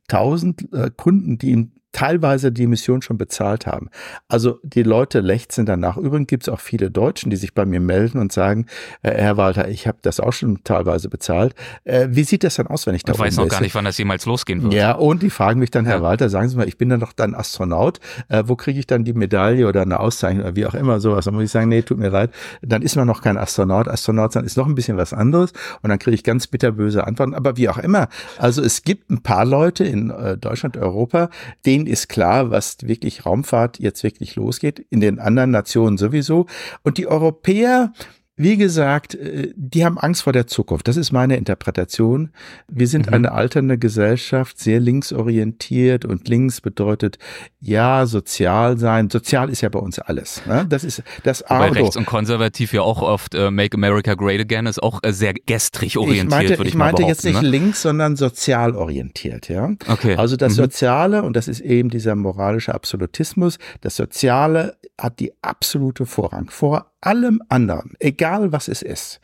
tausend 0.07 0.71
äh, 0.73 0.89
Kunden, 0.95 1.38
die 1.38 1.51
ihm 1.51 1.71
teilweise 1.97 2.51
die 2.51 2.67
Mission 2.67 3.01
schon 3.01 3.17
bezahlt 3.17 3.65
haben. 3.65 3.89
Also 4.27 4.59
die 4.61 4.83
Leute 4.83 5.19
lechzen 5.19 5.65
danach. 5.65 5.97
Übrigens 5.97 6.27
gibt 6.27 6.43
es 6.43 6.49
auch 6.49 6.59
viele 6.59 6.91
Deutschen, 6.91 7.31
die 7.31 7.37
sich 7.37 7.55
bei 7.55 7.65
mir 7.65 7.79
melden 7.79 8.19
und 8.19 8.31
sagen, 8.31 8.67
äh, 9.01 9.13
Herr 9.13 9.35
Walter, 9.37 9.67
ich 9.67 9.87
habe 9.87 9.97
das 10.03 10.19
auch 10.19 10.31
schon 10.31 10.63
teilweise 10.63 11.09
bezahlt. 11.09 11.55
Äh, 11.85 12.09
wie 12.11 12.23
sieht 12.23 12.43
das 12.43 12.53
dann 12.53 12.67
aus, 12.67 12.85
wenn 12.85 12.93
ich 12.93 13.03
da 13.03 13.13
Ich 13.13 13.19
weiß 13.19 13.37
noch 13.37 13.47
gar 13.47 13.61
nicht, 13.61 13.73
wann 13.73 13.85
das 13.85 13.97
jemals 13.97 14.27
losgehen 14.27 14.61
wird. 14.61 14.75
Ja, 14.75 14.91
und 14.91 15.23
die 15.23 15.31
fragen 15.31 15.59
mich 15.59 15.71
dann, 15.71 15.87
Herr 15.87 15.97
ja. 15.97 16.01
Walter, 16.03 16.29
sagen 16.29 16.47
Sie 16.49 16.55
mal, 16.55 16.67
ich 16.67 16.77
bin 16.77 16.89
dann 16.89 16.99
doch 16.99 17.13
dann 17.13 17.33
Astronaut, 17.33 17.99
äh, 18.27 18.43
wo 18.45 18.55
kriege 18.55 18.79
ich 18.79 18.85
dann 18.85 19.03
die 19.03 19.13
Medaille 19.13 19.67
oder 19.67 19.81
eine 19.81 19.99
Auszeichnung 19.99 20.43
oder 20.43 20.55
wie 20.55 20.67
auch 20.67 20.75
immer 20.75 20.99
sowas? 20.99 21.25
Dann 21.25 21.33
muss 21.33 21.45
ich 21.45 21.51
sagen, 21.51 21.67
nee, 21.67 21.81
tut 21.81 21.97
mir 21.97 22.09
leid, 22.09 22.29
dann 22.61 22.83
ist 22.83 22.95
man 22.95 23.07
noch 23.07 23.23
kein 23.23 23.37
Astronaut. 23.37 23.87
Astronaut 23.87 24.33
sein 24.33 24.45
ist 24.45 24.55
noch 24.55 24.67
ein 24.67 24.75
bisschen 24.75 24.97
was 24.97 25.13
anderes 25.13 25.51
und 25.81 25.89
dann 25.89 25.97
kriege 25.97 26.13
ich 26.13 26.23
ganz 26.23 26.45
bitterböse 26.45 27.07
Antworten. 27.07 27.33
Aber 27.33 27.57
wie 27.57 27.69
auch 27.69 27.79
immer, 27.79 28.07
also 28.37 28.61
es 28.61 28.83
gibt 28.83 29.09
ein 29.09 29.23
paar 29.23 29.45
Leute 29.45 29.83
in 29.83 30.11
äh, 30.11 30.37
Deutschland, 30.37 30.77
Europa, 30.77 31.31
denen 31.65 31.86
ist 31.88 32.09
klar, 32.09 32.51
was 32.51 32.77
wirklich 32.81 33.25
Raumfahrt 33.25 33.79
jetzt 33.79 34.03
wirklich 34.03 34.35
losgeht, 34.35 34.85
in 34.89 34.99
den 34.99 35.19
anderen 35.19 35.51
Nationen 35.51 35.97
sowieso. 35.97 36.45
Und 36.83 36.97
die 36.97 37.07
Europäer, 37.07 37.93
wie 38.38 38.55
gesagt, 38.55 39.15
äh, 39.15 39.51
die 39.55 39.83
haben 39.83 39.97
Angst 39.97 40.21
vor 40.21 40.31
der 40.31 40.45
Zukunft. 40.45 40.88
Das 40.88 40.95
ist 40.95 41.11
meine 41.11 41.35
Interpretation. 41.35 42.29
Wir 42.67 42.88
sind 42.88 43.07
mhm. 43.07 43.13
eine 43.15 43.31
alternde 43.31 43.79
Gesellschaft, 43.79 44.59
sehr 44.59 44.79
linksorientiert 44.79 46.05
und 46.05 46.27
links 46.27 46.61
bedeutet 46.61 47.17
ja 47.59 48.05
sozial 48.05 48.77
sein. 48.77 49.09
Sozial 49.09 49.49
ist 49.49 49.61
ja 49.61 49.69
bei 49.69 49.79
uns 49.79 49.97
alles. 49.97 50.43
Ne? 50.45 50.67
Das 50.69 50.83
ist 50.83 51.01
das 51.23 51.41
A 51.43 51.59
Wobei 51.59 51.81
rechts 51.81 51.97
und 51.97 52.05
konservativ 52.05 52.73
ja 52.73 52.83
auch 52.83 53.01
oft 53.01 53.33
uh, 53.33 53.49
Make 53.49 53.75
America 53.75 54.13
Great 54.13 54.39
Again 54.39 54.67
ist 54.67 54.81
auch 54.81 55.01
uh, 55.03 55.11
sehr 55.11 55.33
gestrig 55.33 55.97
orientiert. 55.97 56.25
Ich 56.25 56.29
meinte, 56.29 56.53
ich, 56.53 56.69
ich 56.69 56.75
meinte 56.75 57.03
jetzt 57.03 57.25
nicht 57.25 57.41
ne? 57.41 57.47
links, 57.47 57.81
sondern 57.81 58.15
sozial 58.15 58.75
orientiert. 58.75 59.49
Ja. 59.49 59.71
Okay. 59.88 60.15
Also 60.15 60.38
das 60.38 60.53
mhm. 60.53 60.63
Soziale 60.63 61.23
und 61.23 61.35
das 61.35 61.47
ist 61.47 61.61
eben 61.61 61.89
dieser 61.89 62.15
moralische 62.15 62.75
Absolutismus. 62.75 63.57
Das 63.81 63.95
Soziale 63.95 64.77
hat 64.99 65.19
die 65.19 65.33
absolute 65.41 66.05
Vorrang 66.05 66.51
vor 66.51 66.91
allem 67.01 67.41
anderen, 67.49 67.93
egal 67.99 68.51
was 68.51 68.67
es 68.67 68.81
ist. 68.81 69.19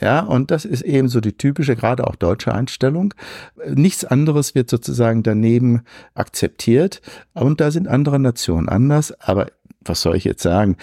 Ja, 0.00 0.20
und 0.20 0.50
das 0.50 0.64
ist 0.64 0.82
eben 0.82 1.08
so 1.08 1.20
die 1.20 1.36
typische, 1.36 1.76
gerade 1.76 2.06
auch 2.06 2.16
deutsche 2.16 2.54
Einstellung. 2.54 3.14
Nichts 3.66 4.04
anderes 4.04 4.54
wird 4.54 4.70
sozusagen 4.70 5.22
daneben 5.22 5.82
akzeptiert. 6.14 7.02
Und 7.34 7.60
da 7.60 7.70
sind 7.70 7.88
andere 7.88 8.18
Nationen 8.20 8.68
anders. 8.68 9.12
Aber 9.20 9.48
was 9.80 10.02
soll 10.02 10.16
ich 10.16 10.24
jetzt 10.24 10.42
sagen? 10.42 10.76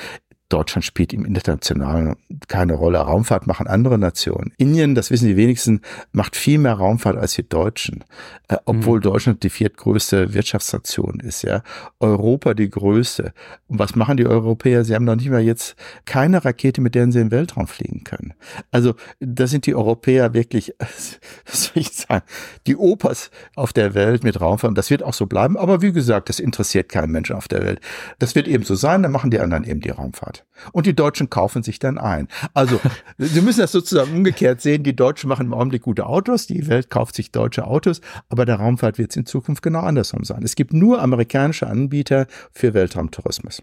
Deutschland 0.56 0.86
spielt 0.86 1.12
im 1.12 1.26
Internationalen 1.26 2.16
keine 2.48 2.76
Rolle. 2.76 3.00
Raumfahrt 3.00 3.46
machen 3.46 3.68
andere 3.68 3.98
Nationen. 3.98 4.54
Indien, 4.56 4.96
das 4.96 5.12
wissen 5.12 5.28
die 5.28 5.36
wenigsten, 5.36 5.82
macht 6.14 6.38
viel 6.38 6.60
mehr 6.60 6.76
Raumfahrt 6.76 7.18
als 7.18 7.34
die 7.34 7.48
Deutschen, 7.48 8.06
äh, 8.48 8.56
obwohl 8.64 9.00
mhm. 9.00 9.04
Deutschland 9.04 9.44
die 9.44 9.50
viertgrößte 9.50 10.34
Wirtschaftsnation 10.34 11.20
ist. 11.20 11.42
Ja, 11.42 11.62
Europa 12.00 12.54
die 12.54 12.70
größte. 12.70 13.34
Und 13.68 13.80
was 13.80 13.96
machen 13.96 14.16
die 14.16 14.26
Europäer? 14.26 14.86
Sie 14.86 14.96
haben 14.96 15.04
noch 15.04 15.18
nicht 15.18 15.30
mal 15.30 15.42
jetzt 15.42 15.76
keine 16.06 16.46
Rakete, 16.46 16.80
mit 16.80 16.96
der 16.96 17.12
sie 17.12 17.20
in 17.20 17.26
den 17.26 17.32
Weltraum 17.32 17.68
fliegen 17.68 18.06
können. 18.06 18.34
Also 18.72 18.94
da 19.20 19.48
sind 19.48 19.66
die 19.66 19.76
Europäer 19.76 20.34
wirklich, 20.34 20.74
was 20.80 21.66
soll 21.66 21.82
ich 21.82 21.90
sagen, 21.90 22.24
die 22.66 22.78
Opas 22.78 23.30
auf 23.58 23.74
der 23.74 23.94
Welt 23.94 24.24
mit 24.24 24.40
Raumfahrt. 24.40 24.78
Das 24.78 24.90
wird 24.90 25.04
auch 25.04 25.14
so 25.14 25.26
bleiben. 25.26 25.58
Aber 25.58 25.82
wie 25.82 25.92
gesagt, 25.92 26.30
das 26.30 26.40
interessiert 26.40 26.88
keinen 26.88 27.12
Menschen 27.12 27.36
auf 27.36 27.50
der 27.50 27.62
Welt. 27.66 27.82
Das 28.20 28.36
wird 28.36 28.48
eben 28.48 28.64
so 28.64 28.76
sein. 28.76 29.04
Dann 29.04 29.12
machen 29.12 29.32
die 29.32 29.42
anderen 29.42 29.66
eben 29.66 29.82
die 29.82 29.90
Raumfahrt 29.90 30.45
Und 30.72 30.86
die 30.86 30.96
Deutschen 30.96 31.30
kaufen 31.30 31.64
sich 31.64 31.80
dann 31.80 31.98
ein. 31.98 32.28
Also, 32.54 32.80
Sie 33.18 33.42
müssen 33.42 33.60
das 33.60 33.72
sozusagen 33.72 34.14
umgekehrt 34.16 34.62
sehen. 34.62 34.84
Die 34.84 34.96
Deutschen 34.96 35.28
machen 35.28 35.48
im 35.48 35.54
Augenblick 35.54 35.84
gute 35.84 36.06
Autos, 36.06 36.48
die 36.48 36.68
Welt 36.68 36.90
kauft 36.90 37.16
sich 37.16 37.32
deutsche 37.32 37.68
Autos, 37.68 38.02
aber 38.30 38.46
der 38.46 38.56
Raumfahrt 38.56 38.98
wird 38.98 39.12
es 39.12 39.18
in 39.18 39.26
Zukunft 39.26 39.62
genau 39.62 39.82
andersrum 39.82 40.24
sein. 40.24 40.44
Es 40.44 40.56
gibt 40.56 40.74
nur 40.74 41.02
amerikanische 41.02 41.68
Anbieter 41.68 42.28
für 42.52 42.74
Weltraumtourismus. 42.74 43.62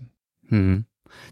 Mhm. 0.48 0.84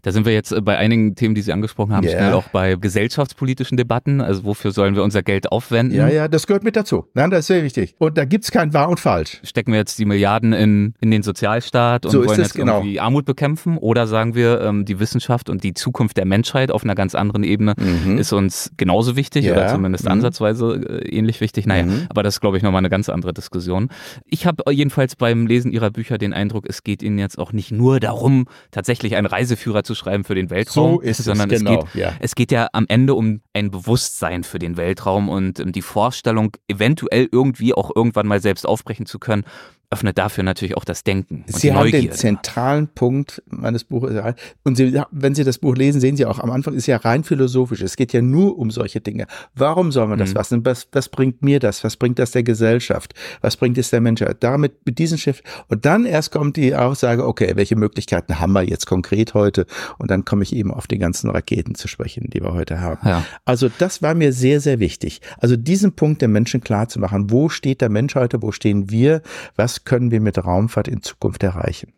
Da 0.03 0.11
sind 0.11 0.25
wir 0.25 0.33
jetzt 0.33 0.51
äh, 0.51 0.61
bei 0.61 0.77
einigen 0.77 1.15
Themen, 1.15 1.35
die 1.35 1.41
Sie 1.41 1.53
angesprochen 1.53 1.93
haben, 1.93 2.05
yeah. 2.05 2.17
schnell 2.17 2.33
auch 2.33 2.47
bei 2.49 2.75
gesellschaftspolitischen 2.75 3.77
Debatten. 3.77 4.21
Also 4.21 4.43
wofür 4.43 4.71
sollen 4.71 4.95
wir 4.95 5.03
unser 5.03 5.23
Geld 5.23 5.51
aufwenden? 5.51 5.97
Ja, 5.97 6.07
ja, 6.07 6.27
das 6.27 6.47
gehört 6.47 6.63
mit 6.63 6.75
dazu. 6.75 7.05
Nein, 7.13 7.29
das 7.29 7.41
ist 7.41 7.47
sehr 7.47 7.63
wichtig. 7.63 7.95
Und 7.99 8.17
da 8.17 8.25
gibt's 8.25 8.51
kein 8.51 8.73
Wahr 8.73 8.89
und 8.89 8.99
Falsch. 8.99 9.39
Stecken 9.43 9.71
wir 9.71 9.79
jetzt 9.79 9.99
die 9.99 10.05
Milliarden 10.05 10.53
in, 10.53 10.93
in 10.99 11.11
den 11.11 11.23
Sozialstaat 11.23 12.05
und 12.05 12.11
so 12.11 12.25
wollen 12.25 12.39
jetzt 12.39 12.55
genau. 12.55 12.79
irgendwie 12.79 12.99
Armut 12.99 13.25
bekämpfen? 13.25 13.77
Oder 13.77 14.07
sagen 14.07 14.35
wir, 14.35 14.61
ähm, 14.61 14.85
die 14.85 14.99
Wissenschaft 14.99 15.49
und 15.49 15.63
die 15.63 15.73
Zukunft 15.73 16.17
der 16.17 16.25
Menschheit 16.25 16.71
auf 16.71 16.83
einer 16.83 16.95
ganz 16.95 17.15
anderen 17.15 17.43
Ebene 17.43 17.73
mhm. 17.77 18.17
ist 18.17 18.33
uns 18.33 18.71
genauso 18.77 19.15
wichtig 19.15 19.45
ja. 19.45 19.53
oder 19.53 19.67
zumindest 19.67 20.05
mhm. 20.05 20.11
ansatzweise 20.11 20.75
äh, 20.75 21.09
ähnlich 21.09 21.41
wichtig? 21.41 21.65
Naja, 21.65 21.83
mhm. 21.83 22.07
aber 22.09 22.23
das 22.23 22.35
ist, 22.35 22.41
glaube 22.41 22.57
ich, 22.57 22.63
nochmal 22.63 22.79
eine 22.79 22.89
ganz 22.89 23.09
andere 23.09 23.33
Diskussion. 23.33 23.89
Ich 24.25 24.45
habe 24.45 24.63
jedenfalls 24.71 25.15
beim 25.15 25.47
Lesen 25.47 25.71
Ihrer 25.71 25.91
Bücher 25.91 26.17
den 26.17 26.33
Eindruck, 26.33 26.65
es 26.67 26.83
geht 26.83 27.03
Ihnen 27.03 27.17
jetzt 27.17 27.39
auch 27.39 27.53
nicht 27.53 27.71
nur 27.71 27.99
darum, 27.99 28.45
tatsächlich 28.71 29.15
einen 29.15 29.27
Reiseführer 29.27 29.70
zu 29.83 29.95
schreiben 29.95 30.23
für 30.23 30.35
den 30.35 30.49
Weltraum, 30.49 30.95
so 30.95 31.01
ist 31.01 31.23
sondern 31.23 31.49
es, 31.49 31.59
genau, 31.59 31.79
es, 31.79 31.91
geht, 31.91 32.01
ja. 32.01 32.13
es 32.19 32.35
geht 32.35 32.51
ja 32.51 32.67
am 32.73 32.85
Ende 32.87 33.15
um 33.15 33.41
ein 33.53 33.71
Bewusstsein 33.71 34.43
für 34.43 34.59
den 34.59 34.77
Weltraum 34.77 35.29
und 35.29 35.59
um 35.59 35.71
die 35.71 35.81
Vorstellung, 35.81 36.57
eventuell 36.67 37.27
irgendwie 37.31 37.73
auch 37.73 37.91
irgendwann 37.95 38.27
mal 38.27 38.41
selbst 38.41 38.65
aufbrechen 38.67 39.05
zu 39.05 39.19
können 39.19 39.45
öffnet 39.91 40.17
dafür 40.17 40.43
natürlich 40.45 40.77
auch 40.77 40.85
das 40.85 41.03
Denken. 41.03 41.43
Sie 41.47 41.71
haben 41.71 41.79
Neugierde. 41.79 42.07
den 42.07 42.15
zentralen 42.15 42.87
Punkt 42.87 43.43
meines 43.47 43.83
Buches. 43.83 44.15
Und 44.63 44.77
Sie, 44.77 44.99
wenn 45.11 45.35
Sie 45.35 45.43
das 45.43 45.57
Buch 45.57 45.75
lesen, 45.75 45.99
sehen 45.99 46.15
Sie 46.15 46.25
auch 46.25 46.39
am 46.39 46.49
Anfang 46.49 46.73
ist 46.75 46.87
ja 46.87 46.95
rein 46.95 47.25
philosophisch. 47.25 47.81
Es 47.81 47.97
geht 47.97 48.13
ja 48.13 48.21
nur 48.21 48.57
um 48.57 48.71
solche 48.71 49.01
Dinge. 49.01 49.27
Warum 49.53 49.91
soll 49.91 50.07
man 50.07 50.17
das 50.17 50.33
mhm. 50.33 50.35
was? 50.35 50.51
was? 50.63 50.87
Was 50.93 51.09
bringt 51.09 51.41
mir 51.41 51.59
das? 51.59 51.83
Was 51.83 51.97
bringt 51.97 52.19
das 52.19 52.31
der 52.31 52.43
Gesellschaft? 52.43 53.13
Was 53.41 53.57
bringt 53.57 53.77
es 53.77 53.89
der 53.89 53.99
Menschheit? 53.99 54.37
Damit, 54.39 54.85
mit 54.85 54.97
diesem 54.97 55.17
Schiff. 55.17 55.43
Und 55.67 55.85
dann 55.85 56.05
erst 56.05 56.31
kommt 56.31 56.55
die 56.55 56.73
Aussage, 56.73 57.27
okay, 57.27 57.51
welche 57.55 57.75
Möglichkeiten 57.75 58.39
haben 58.39 58.53
wir 58.53 58.63
jetzt 58.63 58.87
konkret 58.87 59.33
heute? 59.33 59.65
Und 59.97 60.09
dann 60.09 60.23
komme 60.23 60.43
ich 60.43 60.55
eben 60.55 60.71
auf 60.71 60.87
die 60.87 60.99
ganzen 60.99 61.29
Raketen 61.29 61.75
zu 61.75 61.89
sprechen, 61.89 62.29
die 62.29 62.41
wir 62.41 62.53
heute 62.53 62.79
haben. 62.79 63.05
Ja. 63.05 63.25
Also 63.43 63.69
das 63.77 64.01
war 64.01 64.13
mir 64.13 64.31
sehr, 64.31 64.61
sehr 64.61 64.79
wichtig. 64.79 65.19
Also 65.39 65.57
diesen 65.57 65.91
Punkt 65.97 66.21
den 66.21 66.31
Menschen 66.31 66.61
klar 66.61 66.87
zu 66.87 66.99
machen. 66.99 67.29
Wo 67.29 67.49
steht 67.49 67.81
der 67.81 67.89
Mensch 67.89 68.15
heute? 68.15 68.41
Wo 68.41 68.53
stehen 68.53 68.89
wir? 68.89 69.21
Was 69.57 69.80
können 69.85 70.11
wir 70.11 70.21
mit 70.21 70.37
Raumfahrt 70.37 70.87
in 70.87 71.01
Zukunft 71.01 71.43
erreichen. 71.43 71.93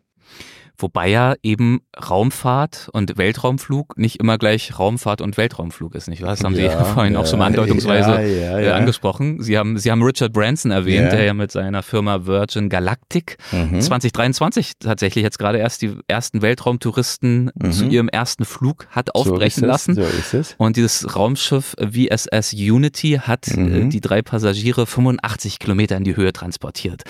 Wobei 0.76 1.08
ja 1.08 1.34
eben 1.44 1.82
Raumfahrt 1.96 2.88
und 2.92 3.16
Weltraumflug 3.16 3.96
nicht 3.96 4.18
immer 4.18 4.38
gleich 4.38 4.76
Raumfahrt 4.76 5.20
und 5.20 5.36
Weltraumflug 5.36 5.94
ist, 5.94 6.08
nicht 6.08 6.20
wahr? 6.20 6.30
Das 6.30 6.42
haben 6.42 6.56
ja, 6.56 6.84
Sie 6.84 6.84
vorhin 6.94 7.12
ja, 7.12 7.20
auch 7.20 7.26
schon 7.26 7.38
mal 7.38 7.46
andeutungsweise 7.46 8.10
ja, 8.10 8.58
äh, 8.58 8.70
angesprochen. 8.70 9.40
Sie 9.40 9.56
haben, 9.56 9.78
Sie 9.78 9.92
haben 9.92 10.02
Richard 10.02 10.32
Branson 10.32 10.72
erwähnt, 10.72 11.12
der 11.12 11.22
ja 11.22 11.32
mit 11.32 11.52
seiner 11.52 11.84
Firma 11.84 12.26
Virgin 12.26 12.68
Galactic 12.68 13.36
mhm. 13.52 13.80
2023 13.80 14.72
tatsächlich 14.80 15.22
jetzt 15.22 15.38
gerade 15.38 15.58
erst 15.58 15.82
die 15.82 15.96
ersten 16.08 16.42
Weltraumtouristen 16.42 17.52
mhm. 17.54 17.72
zu 17.72 17.84
ihrem 17.84 18.08
ersten 18.08 18.44
Flug 18.44 18.88
hat 18.90 19.14
aufbrechen 19.14 19.60
so 19.60 19.66
lassen. 19.66 19.94
So 19.94 20.02
ist 20.02 20.34
es. 20.34 20.54
Und 20.58 20.76
dieses 20.76 21.14
Raumschiff 21.14 21.76
VSS 21.78 22.52
Unity 22.52 23.20
hat 23.22 23.46
äh, 23.46 23.60
mhm. 23.60 23.90
die 23.90 24.00
drei 24.00 24.22
Passagiere 24.22 24.86
85 24.86 25.60
Kilometer 25.60 25.96
in 25.96 26.02
die 26.02 26.16
Höhe 26.16 26.32
transportiert. 26.32 27.04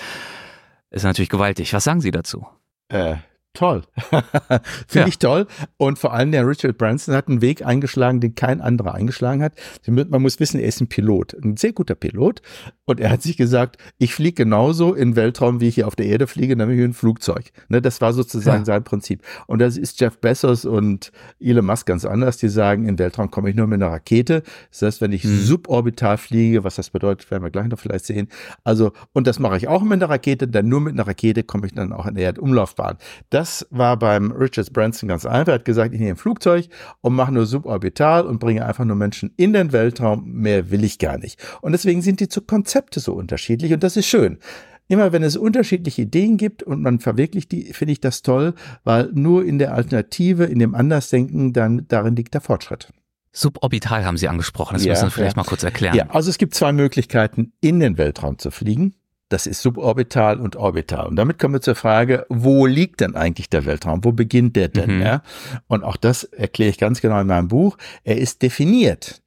Ist 0.95 1.03
natürlich 1.03 1.29
gewaltig. 1.29 1.73
Was 1.73 1.83
sagen 1.83 1.99
Sie 1.99 2.11
dazu? 2.11 2.47
Äh, 2.87 3.17
toll. 3.55 3.83
Finde 4.11 4.59
ja. 4.93 5.07
ich 5.07 5.17
toll. 5.17 5.47
Und 5.77 5.97
vor 5.97 6.13
allem 6.13 6.31
der 6.31 6.47
Richard 6.47 6.77
Branson 6.77 7.15
hat 7.15 7.27
einen 7.27 7.41
Weg 7.41 7.65
eingeschlagen, 7.65 8.19
den 8.19 8.35
kein 8.35 8.61
anderer 8.61 8.93
eingeschlagen 8.93 9.41
hat. 9.41 9.53
Man 9.87 10.21
muss 10.21 10.39
wissen, 10.39 10.59
er 10.59 10.67
ist 10.67 10.81
ein 10.81 10.87
Pilot, 10.87 11.33
ein 11.33 11.57
sehr 11.57 11.73
guter 11.73 11.95
Pilot. 11.95 12.41
Und 12.85 12.99
er 12.99 13.09
hat 13.09 13.23
sich 13.23 13.37
gesagt, 13.37 13.77
ich 13.97 14.13
fliege 14.13 14.43
genauso 14.43 14.93
in 14.93 15.15
Weltraum, 15.15 15.59
wie 15.59 15.67
ich 15.67 15.75
hier 15.75 15.87
auf 15.87 15.95
der 15.95 16.05
Erde 16.05 16.27
fliege, 16.27 16.55
nämlich 16.55 16.79
in 16.79 16.91
ein 16.91 16.93
Flugzeug. 16.93 17.51
Ne, 17.67 17.81
das 17.81 18.01
war 18.01 18.13
sozusagen 18.13 18.61
ja. 18.61 18.65
sein 18.65 18.83
Prinzip. 18.83 19.23
Und 19.47 19.59
das 19.59 19.77
ist 19.77 19.99
Jeff 19.99 20.19
Bezos 20.19 20.65
und 20.65 21.11
Elon 21.39 21.65
Musk 21.65 21.87
ganz 21.87 22.05
anders. 22.05 22.37
Die 22.37 22.49
sagen, 22.49 22.87
in 22.87 22.99
Weltraum 22.99 23.31
komme 23.31 23.49
ich 23.49 23.55
nur 23.55 23.67
mit 23.67 23.81
einer 23.81 23.91
Rakete. 23.91 24.43
Das 24.71 24.81
heißt, 24.81 25.01
wenn 25.01 25.11
ich 25.11 25.23
hm. 25.23 25.39
suborbital 25.39 26.17
fliege, 26.17 26.63
was 26.63 26.75
das 26.75 26.91
bedeutet, 26.91 27.31
werden 27.31 27.43
wir 27.43 27.49
gleich 27.49 27.67
noch 27.67 27.79
vielleicht 27.79 28.05
sehen. 28.05 28.27
Also, 28.63 28.91
und 29.13 29.25
das 29.25 29.39
mache 29.39 29.57
ich 29.57 29.67
auch 29.67 29.81
mit 29.81 29.93
einer 29.93 30.09
Rakete, 30.09 30.47
denn 30.47 30.67
nur 30.67 30.81
mit 30.81 30.93
einer 30.93 31.07
Rakete 31.07 31.43
komme 31.43 31.67
ich 31.67 31.73
dann 31.73 31.93
auch 31.93 32.05
in 32.05 32.15
der 32.15 32.25
Erdumlaufbahn. 32.25 32.97
Das 33.29 33.44
war 33.69 33.97
beim 33.97 34.31
Richard 34.31 34.71
Branson 34.73 35.09
ganz 35.09 35.25
einfach. 35.25 35.53
Er 35.53 35.55
hat 35.55 35.65
gesagt, 35.65 35.93
ich 35.93 35.99
nehme 35.99 36.11
ein 36.11 36.17
Flugzeug 36.17 36.67
und 37.01 37.15
mache 37.15 37.33
nur 37.33 37.45
suborbital 37.45 38.25
und 38.25 38.39
bringe 38.39 38.65
einfach 38.65 38.85
nur 38.85 38.95
Menschen 38.95 39.33
in 39.37 39.53
den 39.53 39.71
Weltraum. 39.71 40.25
Mehr 40.25 40.71
will 40.71 40.83
ich 40.83 40.99
gar 40.99 41.17
nicht. 41.17 41.39
Und 41.61 41.71
deswegen 41.71 42.01
sind 42.01 42.19
die 42.19 42.27
Konzepte 42.27 42.99
so 42.99 43.13
unterschiedlich 43.13 43.73
und 43.73 43.83
das 43.83 43.97
ist 43.97 44.07
schön. 44.07 44.39
Immer 44.87 45.11
wenn 45.11 45.23
es 45.23 45.35
unterschiedliche 45.35 46.03
Ideen 46.03 46.37
gibt 46.37 46.61
und 46.61 46.81
man 46.81 46.99
verwirklicht 46.99 47.51
die, 47.51 47.73
finde 47.73 47.93
ich 47.93 48.01
das 48.01 48.21
toll, 48.21 48.53
weil 48.83 49.09
nur 49.13 49.43
in 49.43 49.57
der 49.57 49.73
Alternative, 49.73 50.45
in 50.45 50.59
dem 50.59 50.75
Andersdenken, 50.75 51.53
dann 51.53 51.87
darin 51.87 52.15
liegt 52.15 52.35
der 52.35 52.41
Fortschritt. 52.41 52.93
Suborbital 53.31 54.05
haben 54.05 54.17
Sie 54.17 54.29
angesprochen, 54.29 54.75
das 54.75 54.85
ja, 54.85 54.93
müssen 54.93 55.07
wir 55.07 55.11
vielleicht 55.11 55.35
ja. 55.35 55.41
mal 55.41 55.47
kurz 55.47 55.63
erklären. 55.63 55.95
Ja, 55.95 56.09
also 56.09 56.29
es 56.29 56.37
gibt 56.37 56.53
zwei 56.53 56.71
Möglichkeiten, 56.71 57.51
in 57.61 57.79
den 57.79 57.97
Weltraum 57.97 58.37
zu 58.37 58.51
fliegen. 58.51 58.95
Das 59.29 59.47
ist 59.47 59.61
suborbital 59.61 60.39
und 60.39 60.55
orbital. 60.55 61.07
Und 61.07 61.15
damit 61.15 61.39
kommen 61.39 61.55
wir 61.55 61.61
zur 61.61 61.75
Frage, 61.75 62.25
wo 62.29 62.67
liegt 62.67 63.01
denn 63.01 63.15
eigentlich 63.15 63.49
der 63.49 63.65
Weltraum? 63.65 64.03
Wo 64.03 64.11
beginnt 64.11 64.55
der 64.55 64.67
denn? 64.67 64.97
Mhm. 64.97 65.01
Ja? 65.01 65.23
Und 65.67 65.83
auch 65.83 65.97
das 65.97 66.23
erkläre 66.25 66.69
ich 66.69 66.77
ganz 66.77 67.01
genau 67.01 67.19
in 67.19 67.27
meinem 67.27 67.47
Buch. 67.47 67.77
Er 68.03 68.17
ist 68.17 68.43
definiert. 68.43 69.23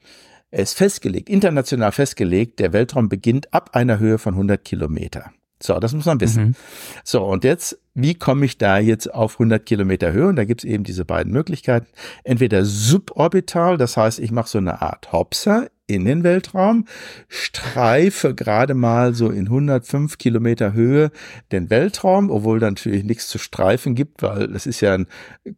Er 0.50 0.62
ist 0.62 0.74
festgelegt, 0.74 1.28
international 1.28 1.92
festgelegt, 1.92 2.58
der 2.58 2.72
Weltraum 2.72 3.08
beginnt 3.08 3.52
ab 3.52 3.70
einer 3.74 3.98
Höhe 3.98 4.18
von 4.18 4.34
100 4.34 4.64
Kilometer. 4.64 5.32
So, 5.60 5.78
das 5.78 5.92
muss 5.92 6.06
man 6.06 6.20
wissen. 6.20 6.44
Mhm. 6.44 6.54
So, 7.04 7.24
und 7.24 7.44
jetzt, 7.44 7.78
wie 7.94 8.14
komme 8.14 8.46
ich 8.46 8.58
da 8.58 8.78
jetzt 8.78 9.12
auf 9.12 9.34
100 9.34 9.66
Kilometer 9.66 10.12
Höhe? 10.12 10.28
Und 10.28 10.36
da 10.36 10.44
gibt's 10.44 10.64
eben 10.64 10.84
diese 10.84 11.04
beiden 11.04 11.32
Möglichkeiten. 11.32 11.88
Entweder 12.22 12.64
suborbital, 12.64 13.76
das 13.76 13.96
heißt, 13.96 14.20
ich 14.20 14.30
mache 14.30 14.48
so 14.48 14.58
eine 14.58 14.80
Art 14.80 15.12
Hopser 15.12 15.68
in 15.88 16.04
den 16.04 16.22
Weltraum, 16.22 16.84
streife 17.28 18.34
gerade 18.34 18.74
mal 18.74 19.14
so 19.14 19.30
in 19.30 19.46
105 19.46 20.18
Kilometer 20.18 20.74
Höhe 20.74 21.10
den 21.50 21.70
Weltraum, 21.70 22.30
obwohl 22.30 22.60
da 22.60 22.70
natürlich 22.70 23.04
nichts 23.04 23.28
zu 23.28 23.38
streifen 23.38 23.94
gibt, 23.94 24.22
weil 24.22 24.48
das 24.48 24.66
ist 24.66 24.80
ja 24.80 24.94
ein 24.94 25.06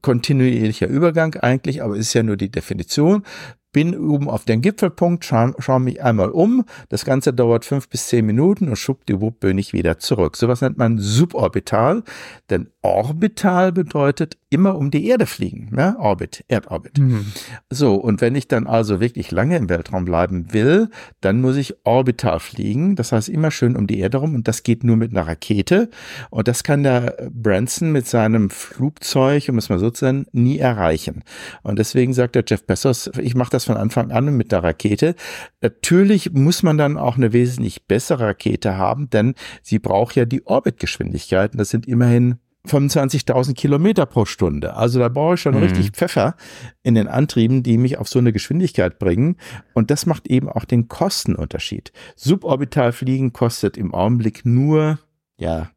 kontinuierlicher 0.01 0.87
Übergang 0.87 1.35
eigentlich, 1.35 1.83
aber 1.83 1.95
es 1.95 2.07
ist 2.07 2.15
ja 2.15 2.23
nur 2.23 2.37
die 2.37 2.51
Definition 2.51 3.25
bin 3.73 3.99
oben 3.99 4.29
auf 4.29 4.45
den 4.45 4.63
Gipfelpunkt, 4.63 5.25
schaue 5.25 5.55
schau 5.59 5.79
mich 5.79 6.03
einmal 6.03 6.31
um. 6.31 6.65
Das 6.89 7.05
Ganze 7.05 7.33
dauert 7.33 7.65
fünf 7.65 7.89
bis 7.89 8.09
zehn 8.09 8.27
Minuten 8.27 8.69
und 8.69 8.77
schwuppdiwupp 8.77 9.41
bin 9.41 9.59
ich 9.59 9.73
wieder 9.73 9.99
zurück. 9.99 10.37
Sowas 10.37 10.61
nennt 10.61 10.79
man 10.79 10.99
suborbital, 10.99 12.03
denn 12.51 12.69
orbital 12.83 13.73
bedeutet 13.73 14.39
immer 14.49 14.77
um 14.77 14.91
die 14.91 15.07
Erde 15.07 15.27
fliegen, 15.27 15.69
ne? 15.71 15.97
Orbit, 15.99 16.45
Erdorbit. 16.49 16.99
Mhm. 16.99 17.27
So, 17.71 17.95
und 17.95 18.21
wenn 18.21 18.35
ich 18.35 18.49
dann 18.49 18.67
also 18.67 18.99
wirklich 18.99 19.31
lange 19.31 19.57
im 19.57 19.69
Weltraum 19.69 20.05
bleiben 20.05 20.53
will, 20.53 20.89
dann 21.21 21.41
muss 21.41 21.57
ich 21.57 21.75
orbital 21.85 22.41
fliegen. 22.41 22.97
Das 22.97 23.13
heißt 23.13 23.29
immer 23.29 23.51
schön 23.51 23.77
um 23.77 23.87
die 23.87 24.01
Erde 24.01 24.19
rum 24.19 24.35
und 24.35 24.49
das 24.49 24.65
geht 24.65 24.83
nur 24.83 24.97
mit 24.97 25.13
einer 25.13 25.27
Rakete. 25.27 25.89
Und 26.31 26.49
das 26.49 26.65
kann 26.65 26.83
der 26.83 27.31
Branson 27.31 27.93
mit 27.93 28.09
seinem 28.09 28.51
Flugzeug, 28.51 29.49
um 29.49 29.59
es 29.59 29.69
mal 29.69 29.79
so 29.79 29.91
zu 29.91 30.07
nennen, 30.07 30.27
nie 30.33 30.59
erreichen. 30.59 31.23
Und 31.63 31.79
deswegen 31.79 32.13
sagt 32.13 32.35
der 32.35 32.45
Jeff 32.47 32.65
Bezos, 32.65 33.11
ich 33.21 33.35
mache 33.37 33.51
das 33.51 33.60
von 33.65 33.77
Anfang 33.77 34.11
an 34.11 34.37
mit 34.37 34.53
der 34.53 34.63
Rakete. 34.63 35.15
Natürlich 35.61 36.33
muss 36.33 36.63
man 36.63 36.79
dann 36.79 36.97
auch 36.97 37.17
eine 37.17 37.33
wesentlich 37.33 37.87
bessere 37.87 38.29
Rakete 38.29 38.77
haben, 38.77 39.11
denn 39.11 39.35
sie 39.63 39.79
braucht 39.79 40.17
ja 40.17 40.25
die 40.25 40.47
Orbitgeschwindigkeiten. 40.47 41.59
Das 41.59 41.71
sind 41.71 41.87
immerhin 41.87 42.39
25.000 42.69 43.55
Kilometer 43.55 44.07
pro 44.07 44.27
Stunde. 44.27 44.75
Also 44.77 44.99
da 44.99 45.09
brauche 45.09 45.35
ich 45.35 45.41
schon 45.41 45.55
mhm. 45.55 45.63
richtig 45.63 45.93
Pfeffer 45.93 46.37
in 46.83 46.95
den 46.95 47.09
Antrieben, 47.09 47.63
die 47.63 47.79
mich 47.79 47.99
auf 47.99 48.09
so 48.09 48.19
eine 48.19 48.33
Geschwindigkeit 48.33 48.99
bringen. 48.99 49.37
Und 49.73 49.91
das 49.91 50.07
macht 50.07 50.29
eben 50.29 50.49
auch 50.49 50.65
den 50.65 50.89
Kostenunterschied. 50.89 51.93
Suborbital 52.17 52.93
fliegen 52.93 53.33
kostet 53.33 53.77
im 53.77 53.95
Augenblick 53.95 54.45
nur, 54.45 54.99
ja, 55.39 55.71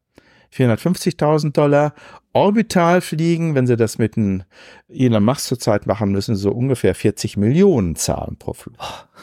450.000 0.54 1.52
Dollar. 1.52 1.94
Orbital 2.34 3.00
fliegen, 3.00 3.54
wenn 3.54 3.66
Sie 3.66 3.76
das 3.76 3.98
mit 3.98 4.16
einem 4.16 4.42
Elon 4.88 5.24
Musk 5.24 5.46
zurzeit 5.46 5.86
machen 5.86 6.10
müssen, 6.10 6.34
so 6.34 6.50
ungefähr 6.50 6.94
40 6.94 7.36
Millionen 7.36 7.96
zahlen 7.96 8.36
pro 8.38 8.52
Flug. 8.52 8.76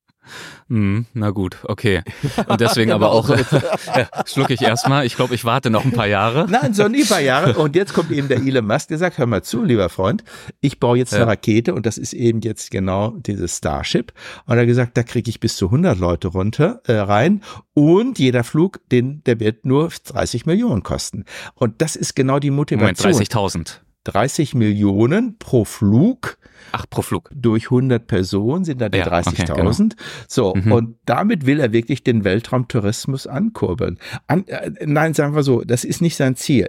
Mm, 0.69 1.01
na 1.13 1.31
gut, 1.31 1.59
okay. 1.65 2.03
Und 2.47 2.61
deswegen 2.61 2.93
aber 2.93 3.13
auch 3.13 3.29
ja, 3.29 4.09
schlucke 4.27 4.55
ich 4.55 4.63
erstmal. 4.63 5.05
Ich 5.07 5.17
glaube, 5.17 5.35
ich 5.35 5.45
warte 5.45 5.71
noch 5.71 5.85
ein 5.85 5.93
paar 5.93 6.07
Jahre. 6.07 6.47
Nein, 6.49 6.75
so 6.75 6.89
nie 6.89 7.03
ein 7.03 7.09
paar 7.09 7.21
Jahre. 7.21 7.55
Und 7.59 7.77
jetzt 7.77 7.93
kommt 7.93 8.11
eben 8.11 8.29
der 8.29 8.39
Elon 8.39 8.67
Musk, 8.67 8.89
der 8.89 8.99
sagt, 8.99 9.19
hör 9.19 9.27
mal 9.27 9.43
zu, 9.43 9.63
lieber 9.63 9.89
Freund, 9.89 10.25
ich 10.61 10.81
baue 10.81 10.99
jetzt 10.99 11.15
eine 11.15 11.27
Rakete 11.27 11.75
und 11.75 11.87
das 11.87 11.99
ist 11.99 12.13
eben 12.13 12.41
jetzt 12.41 12.71
genau 12.71 13.11
dieses 13.19 13.59
Starship. 13.59 14.13
Und 14.47 14.57
er 14.57 14.63
hat 14.63 14.67
gesagt, 14.67 14.97
da 14.97 15.03
kriege 15.03 15.29
ich 15.29 15.41
bis 15.41 15.57
zu 15.57 15.67
100 15.67 15.99
Leute 15.99 16.29
runter 16.29 16.81
äh, 16.87 16.95
rein 16.95 17.43
und 17.75 18.19
jeder 18.19 18.45
Flug, 18.45 18.81
den, 18.91 19.23
der 19.25 19.41
wird 19.41 19.65
nur 19.65 19.89
30 19.89 20.47
Millionen 20.47 20.83
kosten. 20.83 21.25
Und 21.55 21.81
das 21.83 21.97
ist 21.97 22.15
genau 22.15 22.39
die 22.39 22.51
Motivation. 22.51 23.13
Moment, 23.13 23.31
30.000. 23.31 23.84
30 24.05 24.55
Millionen 24.55 25.39
pro 25.39 25.65
Flug 25.65 26.39
Ach, 26.73 26.87
pro 26.89 27.03
Flug. 27.03 27.31
Durch 27.35 27.65
100 27.65 28.07
Personen 28.07 28.65
sind 28.65 28.81
da 28.81 28.89
die 28.89 28.99
ja, 28.99 29.07
30.000. 29.07 29.53
Okay, 29.53 29.53
genau. 29.57 29.95
So, 30.29 30.55
mhm. 30.55 30.73
und 30.73 30.97
damit 31.05 31.47
will 31.47 31.61
er 31.61 31.73
wirklich 31.73 32.03
den 32.03 32.25
Weltraumtourismus 32.25 33.27
ankurbeln. 33.27 33.99
An, 34.27 34.47
äh, 34.49 34.71
nein, 34.85 35.15
sagen 35.15 35.35
wir 35.35 35.43
so, 35.43 35.63
das 35.63 35.85
ist 35.85 36.01
nicht 36.01 36.17
sein 36.17 36.37
Ziel. 36.37 36.69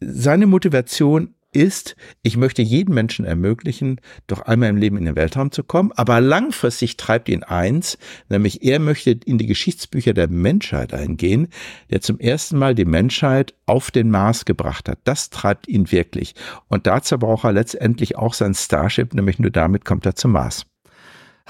Seine 0.00 0.46
Motivation 0.46 1.34
ist, 1.52 1.96
ich 2.22 2.36
möchte 2.36 2.62
jedem 2.62 2.94
Menschen 2.94 3.24
ermöglichen, 3.24 4.00
doch 4.26 4.42
einmal 4.42 4.68
im 4.68 4.76
Leben 4.76 4.96
in 4.96 5.04
den 5.04 5.16
Weltraum 5.16 5.50
zu 5.50 5.62
kommen, 5.62 5.92
aber 5.92 6.20
langfristig 6.20 6.96
treibt 6.96 7.28
ihn 7.28 7.42
eins, 7.42 7.98
nämlich 8.28 8.62
er 8.62 8.78
möchte 8.78 9.10
in 9.10 9.38
die 9.38 9.46
Geschichtsbücher 9.46 10.12
der 10.12 10.28
Menschheit 10.28 10.92
eingehen, 10.92 11.48
der 11.90 12.00
zum 12.00 12.18
ersten 12.18 12.58
Mal 12.58 12.74
die 12.74 12.84
Menschheit 12.84 13.54
auf 13.66 13.90
den 13.90 14.10
Mars 14.10 14.44
gebracht 14.44 14.88
hat. 14.88 14.98
Das 15.04 15.30
treibt 15.30 15.68
ihn 15.68 15.90
wirklich. 15.90 16.34
Und 16.68 16.86
dazu 16.86 17.18
braucht 17.18 17.44
er 17.44 17.52
letztendlich 17.52 18.16
auch 18.16 18.34
sein 18.34 18.54
Starship, 18.54 19.14
nämlich 19.14 19.38
nur 19.38 19.50
damit 19.50 19.84
kommt 19.84 20.06
er 20.06 20.14
zum 20.14 20.32
Mars. 20.32 20.66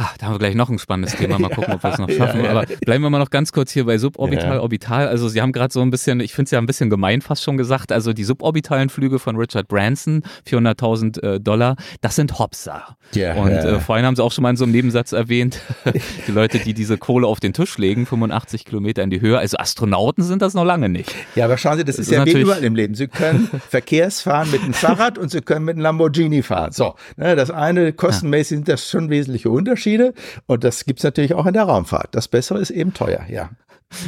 Ach, 0.01 0.17
da 0.17 0.27
haben 0.27 0.35
wir 0.35 0.39
gleich 0.39 0.55
noch 0.55 0.71
ein 0.71 0.79
spannendes 0.79 1.17
Thema. 1.17 1.41
Mal 1.41 1.49
gucken, 1.55 1.75
ob 1.75 1.83
wir 1.83 1.91
es 1.91 1.99
noch 1.99 2.09
schaffen. 2.09 2.47
Aber 2.47 2.67
bleiben 2.87 3.03
wir 3.03 3.11
mal 3.11 3.19
noch 3.19 3.31
ganz 3.31 3.51
kurz 3.51 3.73
hier 3.73 3.85
bei 3.85 3.99
suborbital, 3.99 4.61
orbital. 4.61 5.09
Also 5.09 5.29
Sie 5.29 5.43
haben 5.43 5.51
gerade 5.51 5.73
so 5.73 5.81
ein 5.83 5.91
bisschen, 5.91 6.21
ich 6.21 6.35
finde 6.35 6.45
es 6.45 6.51
ja 6.53 6.61
ein 6.61 6.67
bisschen 6.67 6.89
gemein 6.89 7.21
fast 7.21 7.43
schon 7.43 7.57
gesagt, 7.57 7.91
also 7.91 8.13
die 8.13 8.23
suborbitalen 8.23 8.91
Flüge 8.91 9.19
von 9.19 9.35
Richard 9.35 9.67
Branson, 9.67 10.23
400.000 10.49 11.23
äh, 11.23 11.41
Dollar, 11.41 11.75
das 12.01 12.15
sind 12.15 12.39
Hopsa. 12.39 12.97
Ja, 13.13 13.35
Und 13.35 13.51
äh, 13.51 13.81
vorhin 13.81 14.07
haben 14.07 14.15
Sie 14.15 14.23
auch 14.23 14.31
schon 14.31 14.43
mal 14.43 14.51
in 14.51 14.57
so 14.57 14.65
einem 14.65 14.73
Nebensatz 14.73 15.11
erwähnt, 15.11 15.61
die 16.29 16.31
Leute, 16.31 16.61
die 16.61 16.75
diese 16.75 16.97
Kohle 16.97 17.27
auf 17.27 17.41
den 17.41 17.53
Tisch 17.53 17.77
legen, 17.77 18.07
85 18.07 18.67
Kilometer 18.67 19.03
in 19.03 19.11
die 19.11 19.21
Höhe. 19.21 19.37
Also 19.37 19.57
Astronauten 19.57 20.23
sind 20.23 20.43
das 20.43 20.55
noch 20.55 20.65
lange 20.65 20.89
nicht. 20.89 21.13
Ja, 21.35 21.47
aber 21.47 21.59
schauen 21.59 21.77
Sie, 21.77 21.85
das, 21.85 21.97
das 21.97 22.07
ist, 22.07 22.13
ist 22.13 22.17
ja 22.17 22.25
wie 22.25 22.41
überall 22.41 22.63
im 22.63 22.77
Leben. 22.77 22.95
Sie 22.95 23.09
können 23.09 23.51
Verkehrsfahren 23.69 24.49
mit 24.53 24.63
dem 24.63 24.75
Fahrrad 24.75 25.19
und 25.19 25.33
Sie 25.33 25.41
können 25.41 25.65
mit 25.65 25.75
einem 25.75 25.83
Lamborghini 25.83 26.43
fahren. 26.43 26.71
So, 26.71 26.95
ne, 27.17 27.35
das 27.35 27.51
eine 27.51 27.93
kostenmäßig 27.93 28.59
sind 28.59 28.69
das 28.69 28.89
schon 28.89 29.11
wesentliche 29.11 29.51
Unterschiede. 29.51 29.88
Unterschiede. 29.89 30.15
Und 30.47 30.65
das 30.65 30.85
gibt's 30.85 31.03
natürlich 31.03 31.35
auch 31.35 31.47
in 31.47 31.55
der 31.55 31.65
Raumfahrt. 31.65 32.09
Das 32.13 32.29
Bessere 32.29 32.61
ist 32.61 32.71
eben 32.71 32.95
teuer, 32.95 33.25
ja. 33.29 33.51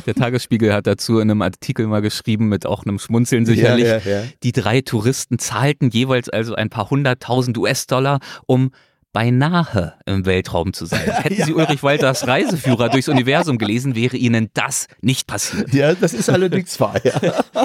Der 0.07 0.15
Tagesspiegel 0.15 0.75
hat 0.75 0.87
dazu 0.87 1.21
in 1.21 1.31
einem 1.31 1.41
Artikel 1.41 1.87
mal 1.87 2.03
geschrieben, 2.03 2.49
mit 2.49 2.67
auch 2.67 2.85
einem 2.85 2.99
Schmunzeln 2.99 3.47
sicherlich, 3.47 3.87
ja, 3.87 3.97
ja, 3.99 4.21
ja. 4.21 4.23
die 4.43 4.53
drei 4.53 4.83
Touristen 4.83 5.39
zahlten 5.39 5.89
jeweils 5.89 6.29
also 6.29 6.55
ein 6.55 6.69
paar 6.69 6.91
hunderttausend 6.91 7.57
US-Dollar, 7.57 8.21
um 8.45 8.73
beinahe 9.15 9.95
im 10.05 10.27
Weltraum 10.27 10.75
zu 10.75 10.85
sein. 10.85 11.01
Hätten. 11.23 11.45
Sie 11.45 11.55
Ulrich 11.55 11.83
Walters 11.83 12.27
Reiseführer 12.27 12.91
durchs 12.91 13.09
Universum 13.09 13.57
gelesen, 13.57 13.95
wäre 13.95 14.19
Ihnen 14.19 14.51
das 14.53 14.87
nicht 15.01 15.27
passiert. 15.27 15.73
Ja, 15.73 15.95
das 15.95 16.13
ist 16.13 16.29
allerdings 16.29 16.79
wahr. 16.79 17.01
Ja. 17.03 17.43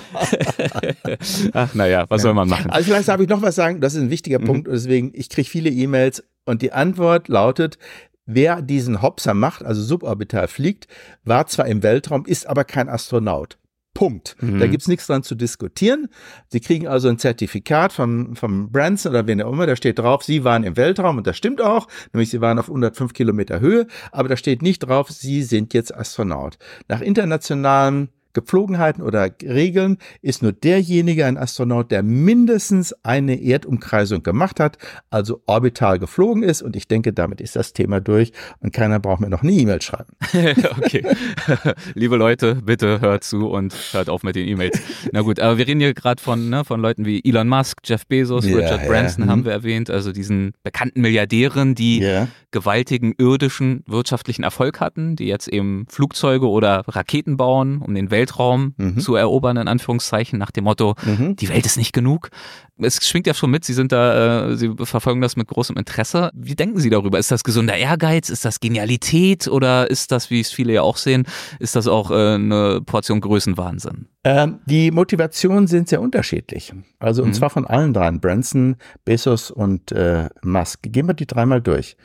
Ach, 1.53 1.73
naja, 1.73 2.05
was 2.07 2.21
soll 2.21 2.33
man 2.33 2.47
machen? 2.47 2.71
Also 2.71 2.85
vielleicht 2.85 3.09
darf 3.09 3.19
ich 3.19 3.27
noch 3.27 3.41
was 3.41 3.55
sagen, 3.55 3.81
das 3.81 3.93
ist 3.93 4.01
ein 4.01 4.09
wichtiger 4.09 4.39
mhm. 4.39 4.45
Punkt 4.45 4.67
und 4.69 4.73
deswegen, 4.73 5.11
ich 5.13 5.27
kriege 5.27 5.49
viele 5.49 5.69
E-Mails 5.69 6.23
und 6.45 6.61
die 6.61 6.71
Antwort 6.71 7.27
lautet, 7.27 7.77
wer 8.25 8.61
diesen 8.61 9.01
Hopser 9.01 9.33
macht, 9.33 9.63
also 9.63 9.81
suborbital 9.81 10.47
fliegt, 10.47 10.87
war 11.23 11.47
zwar 11.47 11.67
im 11.67 11.83
Weltraum, 11.83 12.25
ist 12.25 12.47
aber 12.47 12.63
kein 12.63 12.89
Astronaut. 12.89 13.57
Punkt. 13.95 14.35
Mhm. 14.41 14.59
Da 14.59 14.67
gibt's 14.67 14.89
nichts 14.89 15.07
dran 15.07 15.23
zu 15.23 15.35
diskutieren. 15.35 16.09
Sie 16.49 16.59
kriegen 16.59 16.85
also 16.85 17.07
ein 17.07 17.17
Zertifikat 17.17 17.93
vom, 17.93 18.35
vom 18.35 18.69
Branson 18.71 19.11
oder 19.11 19.25
wen 19.25 19.41
auch 19.41 19.53
immer, 19.53 19.65
da 19.65 19.75
steht 19.75 19.97
drauf, 19.97 20.23
Sie 20.23 20.43
waren 20.43 20.63
im 20.63 20.75
Weltraum 20.75 21.17
und 21.17 21.25
das 21.25 21.37
stimmt 21.37 21.61
auch, 21.61 21.87
nämlich 22.11 22.29
Sie 22.29 22.41
waren 22.41 22.59
auf 22.59 22.67
105 22.67 23.13
Kilometer 23.13 23.61
Höhe, 23.61 23.87
aber 24.11 24.27
da 24.27 24.35
steht 24.35 24.61
nicht 24.61 24.79
drauf, 24.79 25.09
Sie 25.09 25.43
sind 25.43 25.73
jetzt 25.73 25.95
Astronaut. 25.95 26.57
Nach 26.89 26.99
internationalen 26.99 28.09
Gepflogenheiten 28.35 29.01
oder 29.01 29.29
Regeln 29.41 29.97
ist 30.21 30.43
nur 30.43 30.51
derjenige 30.51 31.25
ein 31.25 31.37
Astronaut, 31.37 31.89
der 31.89 32.03
mindestens 32.03 32.93
eine 33.03 33.41
Erdumkreisung 33.41 34.21
gemacht 34.21 34.59
hat, 34.59 34.77
also 35.09 35.41
orbital 35.47 35.97
geflogen 35.97 36.43
ist. 36.43 36.61
Und 36.61 36.75
ich 36.75 36.87
denke, 36.87 37.13
damit 37.13 37.41
ist 37.41 37.55
das 37.55 37.73
Thema 37.73 37.99
durch 37.99 38.31
und 38.59 38.73
keiner 38.73 38.99
braucht 38.99 39.21
mir 39.21 39.29
noch 39.29 39.41
eine 39.41 39.53
E-Mail 39.53 39.81
schreiben. 39.81 40.11
okay. 40.77 41.03
Liebe 41.95 42.17
Leute, 42.17 42.55
bitte 42.55 43.01
hört 43.01 43.23
zu 43.23 43.49
und 43.49 43.73
hört 43.93 44.09
auf 44.09 44.23
mit 44.23 44.35
den 44.35 44.47
E-Mails. 44.47 44.79
Na 45.11 45.21
gut, 45.21 45.39
aber 45.39 45.57
wir 45.57 45.67
reden 45.67 45.79
hier 45.79 45.93
gerade 45.93 46.21
von, 46.21 46.49
ne, 46.49 46.65
von 46.65 46.81
Leuten 46.81 47.05
wie 47.05 47.21
Elon 47.23 47.47
Musk, 47.47 47.79
Jeff 47.85 48.05
Bezos, 48.05 48.45
ja, 48.45 48.57
Richard 48.57 48.85
Branson 48.87 49.29
haben 49.29 49.39
mhm. 49.39 49.45
wir 49.45 49.51
erwähnt, 49.53 49.89
also 49.89 50.11
diesen 50.11 50.53
bekannten 50.63 51.01
Milliardären, 51.01 51.73
die 51.73 51.99
ja. 51.99 52.27
gewaltigen 52.51 53.13
irdischen 53.17 53.83
wirtschaftlichen 53.87 54.43
Erfolg 54.43 54.81
hatten, 54.81 55.15
die 55.15 55.25
jetzt 55.25 55.47
eben 55.47 55.85
Flugzeuge 55.89 56.49
oder 56.49 56.83
Raketen 56.87 57.37
bauen, 57.37 57.81
um 57.81 57.95
den 57.95 58.11
Welt 58.11 58.24
Weltraum 58.25 58.73
mhm. 58.77 58.99
zu 58.99 59.15
erobern, 59.15 59.57
in 59.57 59.67
Anführungszeichen, 59.67 60.39
nach 60.39 60.51
dem 60.51 60.63
Motto, 60.63 60.95
mhm. 61.05 61.35
die 61.35 61.49
Welt 61.49 61.65
ist 61.65 61.77
nicht 61.77 61.93
genug. 61.93 62.29
Es 62.77 63.07
schwingt 63.07 63.27
ja 63.27 63.33
schon 63.33 63.51
mit, 63.51 63.63
Sie 63.63 63.73
sind 63.73 63.91
da, 63.91 64.49
äh, 64.49 64.57
Sie 64.57 64.73
verfolgen 64.83 65.21
das 65.21 65.35
mit 65.35 65.47
großem 65.47 65.77
Interesse. 65.77 66.31
Wie 66.33 66.55
denken 66.55 66.79
Sie 66.79 66.89
darüber? 66.89 67.19
Ist 67.19 67.31
das 67.31 67.43
gesunder 67.43 67.77
Ehrgeiz? 67.77 68.29
Ist 68.29 68.43
das 68.43 68.59
Genialität? 68.59 69.47
Oder 69.47 69.89
ist 69.89 70.11
das, 70.11 70.29
wie 70.29 70.41
es 70.41 70.51
viele 70.51 70.73
ja 70.73 70.81
auch 70.81 70.97
sehen, 70.97 71.25
ist 71.59 71.75
das 71.75 71.87
auch 71.87 72.11
äh, 72.11 72.35
eine 72.35 72.81
Portion 72.85 73.21
Größenwahnsinn? 73.21 74.07
Ähm, 74.23 74.59
die 74.65 74.91
Motivationen 74.91 75.67
sind 75.67 75.87
sehr 75.87 76.01
unterschiedlich. 76.01 76.73
Also, 76.99 77.21
und 77.21 77.29
mhm. 77.29 77.33
zwar 77.33 77.49
von 77.49 77.65
allen 77.65 77.93
dreien, 77.93 78.19
Branson, 78.19 78.75
Bezos 79.05 79.51
und 79.51 79.91
äh, 79.91 80.29
Musk. 80.43 80.81
Gehen 80.83 81.07
wir 81.07 81.13
die 81.13 81.27
dreimal 81.27 81.61
durch. 81.61 81.95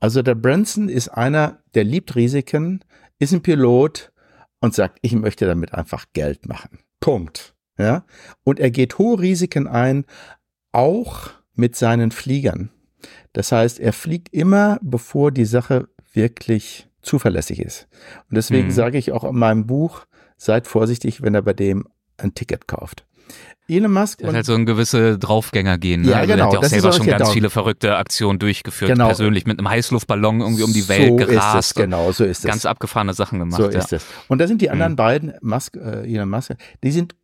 Also 0.00 0.22
der 0.22 0.34
Branson 0.34 0.88
ist 0.88 1.08
einer, 1.08 1.58
der 1.74 1.84
liebt 1.84 2.16
Risiken, 2.16 2.80
ist 3.18 3.34
ein 3.34 3.42
Pilot, 3.42 4.10
und 4.60 4.74
sagt, 4.74 4.98
ich 5.02 5.12
möchte 5.14 5.46
damit 5.46 5.74
einfach 5.74 6.06
Geld 6.12 6.46
machen. 6.46 6.80
Punkt. 7.00 7.54
Ja. 7.78 8.04
Und 8.44 8.60
er 8.60 8.70
geht 8.70 8.98
hohe 8.98 9.20
Risiken 9.20 9.66
ein, 9.66 10.04
auch 10.72 11.30
mit 11.54 11.76
seinen 11.76 12.10
Fliegern. 12.10 12.70
Das 13.32 13.52
heißt, 13.52 13.80
er 13.80 13.92
fliegt 13.92 14.32
immer, 14.32 14.78
bevor 14.82 15.32
die 15.32 15.46
Sache 15.46 15.88
wirklich 16.12 16.88
zuverlässig 17.02 17.60
ist. 17.60 17.88
Und 18.28 18.36
deswegen 18.36 18.68
mhm. 18.68 18.72
sage 18.72 18.98
ich 18.98 19.12
auch 19.12 19.24
in 19.24 19.36
meinem 19.36 19.66
Buch, 19.66 20.04
seid 20.36 20.66
vorsichtig, 20.66 21.22
wenn 21.22 21.34
er 21.34 21.42
bei 21.42 21.54
dem 21.54 21.86
ein 22.18 22.34
Ticket 22.34 22.68
kauft. 22.68 23.06
Elon 23.68 23.92
Musk. 23.92 24.18
Der 24.18 24.28
hat 24.28 24.34
halt 24.34 24.46
so 24.46 24.54
ein 24.54 24.66
gewisse 24.66 25.18
Draufgänger-Gen. 25.18 26.02
Ne? 26.02 26.10
Ja, 26.10 26.16
also 26.18 26.32
genau. 26.32 26.36
Der 26.36 26.44
hat 26.46 26.52
ja 26.52 26.58
auch 26.58 26.62
das 26.62 26.70
selber 26.70 26.88
ist 26.88 26.96
schon 26.96 27.06
genau. 27.06 27.18
ganz 27.18 27.30
viele 27.30 27.50
verrückte 27.50 27.96
Aktionen 27.96 28.38
durchgeführt, 28.38 28.90
Genau. 28.92 29.06
persönlich 29.06 29.46
mit 29.46 29.58
einem 29.58 29.68
Heißluftballon 29.68 30.40
irgendwie 30.40 30.62
um 30.64 30.72
die 30.72 30.88
Welt 30.88 31.08
so 31.10 31.16
gerast. 31.16 31.58
ist 31.58 31.66
es, 31.66 31.74
genau, 31.74 32.10
so 32.12 32.24
ist 32.24 32.38
es. 32.40 32.44
Ganz 32.44 32.66
abgefahrene 32.66 33.14
Sachen 33.14 33.38
gemacht. 33.38 33.60
So 33.62 33.70
ja. 33.70 33.78
ist 33.78 33.92
es. 33.92 34.04
Und 34.28 34.38
da 34.40 34.46
sind 34.48 34.60
die 34.62 34.70
anderen 34.70 34.92
Mhm. 34.92 34.96
beiden, 34.96 35.32
Musk, 35.40 35.76
äh, 35.76 36.12
Elon 36.12 36.28
Musk, 36.28 36.52
die 36.82 36.90
sind 36.90 37.14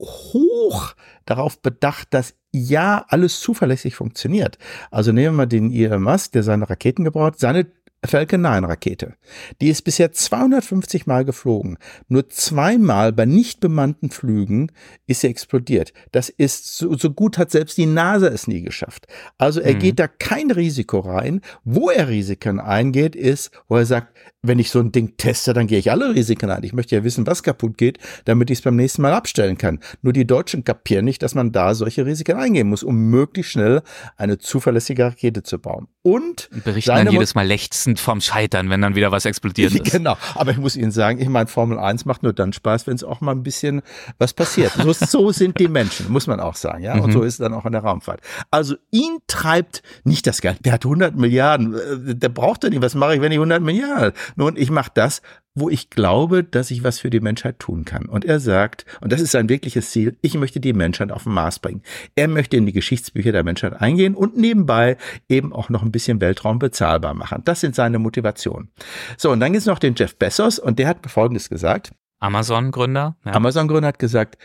hoch 0.00 0.94
darauf 1.26 1.60
bedacht, 1.60 2.08
dass 2.10 2.34
ja 2.52 3.04
alles 3.08 3.40
zuverlässig 3.40 3.94
funktioniert. 3.96 4.58
Also 4.90 5.12
nehmen 5.12 5.34
wir 5.34 5.36
mal 5.38 5.46
den 5.46 5.72
Elon 5.72 6.02
Musk, 6.02 6.32
der 6.32 6.42
seine 6.42 6.68
Raketen 6.68 7.04
gebaut 7.04 7.34
hat, 7.34 7.38
seine 7.40 7.66
Falcon 8.04 8.40
9 8.42 8.64
Rakete. 8.64 9.14
Die 9.60 9.68
ist 9.68 9.82
bisher 9.82 10.12
250 10.12 11.06
Mal 11.06 11.24
geflogen. 11.24 11.78
Nur 12.06 12.28
zweimal 12.28 13.12
bei 13.12 13.26
nicht 13.26 13.58
bemannten 13.58 14.10
Flügen 14.10 14.70
ist 15.08 15.22
sie 15.22 15.26
explodiert. 15.26 15.92
Das 16.12 16.28
ist 16.28 16.76
so, 16.76 16.96
so 16.96 17.10
gut 17.10 17.38
hat 17.38 17.50
selbst 17.50 17.76
die 17.76 17.86
NASA 17.86 18.28
es 18.28 18.46
nie 18.46 18.62
geschafft. 18.62 19.06
Also 19.36 19.60
er 19.60 19.74
Mhm. 19.74 19.78
geht 19.80 19.98
da 19.98 20.06
kein 20.06 20.52
Risiko 20.52 21.00
rein. 21.00 21.40
Wo 21.64 21.90
er 21.90 22.08
Risiken 22.08 22.60
eingeht, 22.60 23.16
ist, 23.16 23.50
wo 23.66 23.76
er 23.76 23.86
sagt, 23.86 24.16
wenn 24.48 24.58
ich 24.58 24.70
so 24.70 24.80
ein 24.80 24.90
Ding 24.92 25.16
teste, 25.16 25.52
dann 25.52 25.66
gehe 25.66 25.78
ich 25.78 25.90
alle 25.90 26.14
Risiken 26.14 26.50
ein. 26.50 26.62
Ich 26.64 26.72
möchte 26.72 26.96
ja 26.96 27.04
wissen, 27.04 27.26
was 27.26 27.42
kaputt 27.42 27.78
geht, 27.78 27.98
damit 28.24 28.50
ich 28.50 28.58
es 28.58 28.62
beim 28.62 28.76
nächsten 28.76 29.02
Mal 29.02 29.12
abstellen 29.12 29.56
kann. 29.58 29.78
Nur 30.02 30.12
die 30.12 30.26
Deutschen 30.26 30.64
kapieren 30.64 31.04
nicht, 31.04 31.22
dass 31.22 31.34
man 31.34 31.52
da 31.52 31.74
solche 31.74 32.04
Risiken 32.04 32.36
eingehen 32.36 32.68
muss, 32.68 32.82
um 32.82 32.96
möglichst 33.10 33.52
schnell 33.52 33.82
eine 34.16 34.38
zuverlässige 34.38 35.04
Rakete 35.04 35.42
zu 35.42 35.58
bauen. 35.58 35.86
Und 36.02 36.48
Berichten 36.64 36.90
dann 36.94 37.10
jedes 37.10 37.34
Mal 37.34 37.46
lechzend 37.46 38.00
vom 38.00 38.20
Scheitern, 38.20 38.70
wenn 38.70 38.80
dann 38.80 38.94
wieder 38.96 39.12
was 39.12 39.26
explodiert 39.26 39.72
ist. 39.74 39.92
Genau, 39.92 40.16
aber 40.34 40.50
ich 40.52 40.56
muss 40.58 40.74
Ihnen 40.76 40.90
sagen, 40.90 41.20
ich 41.20 41.28
meine, 41.28 41.46
Formel 41.48 41.78
1 41.78 42.06
macht 42.06 42.22
nur 42.22 42.32
dann 42.32 42.52
Spaß, 42.54 42.86
wenn 42.86 42.94
es 42.94 43.04
auch 43.04 43.20
mal 43.20 43.32
ein 43.32 43.42
bisschen 43.42 43.82
was 44.18 44.32
passiert. 44.32 44.72
So, 44.72 44.92
so 44.92 45.30
sind 45.32 45.60
die 45.60 45.68
Menschen, 45.68 46.10
muss 46.10 46.26
man 46.26 46.40
auch 46.40 46.54
sagen, 46.56 46.82
ja. 46.82 46.94
Und 46.94 47.08
Mhm. 47.08 47.12
so 47.12 47.22
ist 47.22 47.34
es 47.34 47.38
dann 47.38 47.52
auch 47.52 47.66
in 47.66 47.72
der 47.72 47.82
Raumfahrt. 47.82 48.20
Also 48.50 48.76
ihn 48.90 49.18
treibt 49.26 49.82
nicht 50.04 50.26
das 50.26 50.40
Geld. 50.40 50.64
Der 50.64 50.72
hat 50.72 50.84
100 50.84 51.14
Milliarden, 51.16 51.74
äh, 51.74 52.14
der 52.14 52.28
braucht 52.30 52.64
er 52.64 52.70
nicht. 52.70 52.80
Was 52.80 52.94
mache 52.94 53.16
ich, 53.16 53.20
wenn 53.20 53.32
ich 53.32 53.38
100 53.38 53.62
Milliarden? 53.62 54.12
Nun, 54.38 54.56
ich 54.56 54.70
mache 54.70 54.92
das, 54.94 55.20
wo 55.56 55.68
ich 55.68 55.90
glaube, 55.90 56.44
dass 56.44 56.70
ich 56.70 56.84
was 56.84 57.00
für 57.00 57.10
die 57.10 57.18
Menschheit 57.18 57.58
tun 57.58 57.84
kann. 57.84 58.06
Und 58.06 58.24
er 58.24 58.38
sagt, 58.38 58.86
und 59.00 59.12
das 59.12 59.20
ist 59.20 59.32
sein 59.32 59.48
wirkliches 59.48 59.90
Ziel, 59.90 60.16
ich 60.22 60.34
möchte 60.34 60.60
die 60.60 60.72
Menschheit 60.72 61.10
auf 61.10 61.24
den 61.24 61.32
Mars 61.32 61.58
bringen. 61.58 61.82
Er 62.14 62.28
möchte 62.28 62.56
in 62.56 62.64
die 62.64 62.72
Geschichtsbücher 62.72 63.32
der 63.32 63.42
Menschheit 63.42 63.80
eingehen 63.80 64.14
und 64.14 64.36
nebenbei 64.36 64.96
eben 65.28 65.52
auch 65.52 65.70
noch 65.70 65.82
ein 65.82 65.90
bisschen 65.90 66.20
Weltraum 66.20 66.60
bezahlbar 66.60 67.14
machen. 67.14 67.42
Das 67.44 67.60
sind 67.60 67.74
seine 67.74 67.98
Motivationen. 67.98 68.70
So, 69.16 69.32
und 69.32 69.40
dann 69.40 69.52
gibt 69.52 69.62
es 69.62 69.66
noch 69.66 69.80
den 69.80 69.96
Jeff 69.96 70.14
Bezos 70.14 70.60
und 70.60 70.78
der 70.78 70.86
hat 70.86 71.10
Folgendes 71.10 71.48
gesagt. 71.48 71.90
Amazon-Gründer. 72.20 73.16
Ja. 73.24 73.32
Amazon-Gründer 73.32 73.88
hat 73.88 73.98
gesagt, 73.98 74.38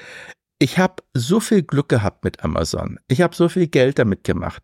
ich 0.57 0.79
habe 0.79 1.03
so 1.13 1.39
viel 1.39 1.61
Glück 1.61 1.89
gehabt 1.89 2.23
mit 2.23 2.43
Amazon. 2.43 2.97
Ich 3.07 3.21
habe 3.21 3.35
so 3.35 3.47
viel 3.47 3.67
Geld 3.67 3.99
damit 3.99 4.23
gemacht. 4.23 4.63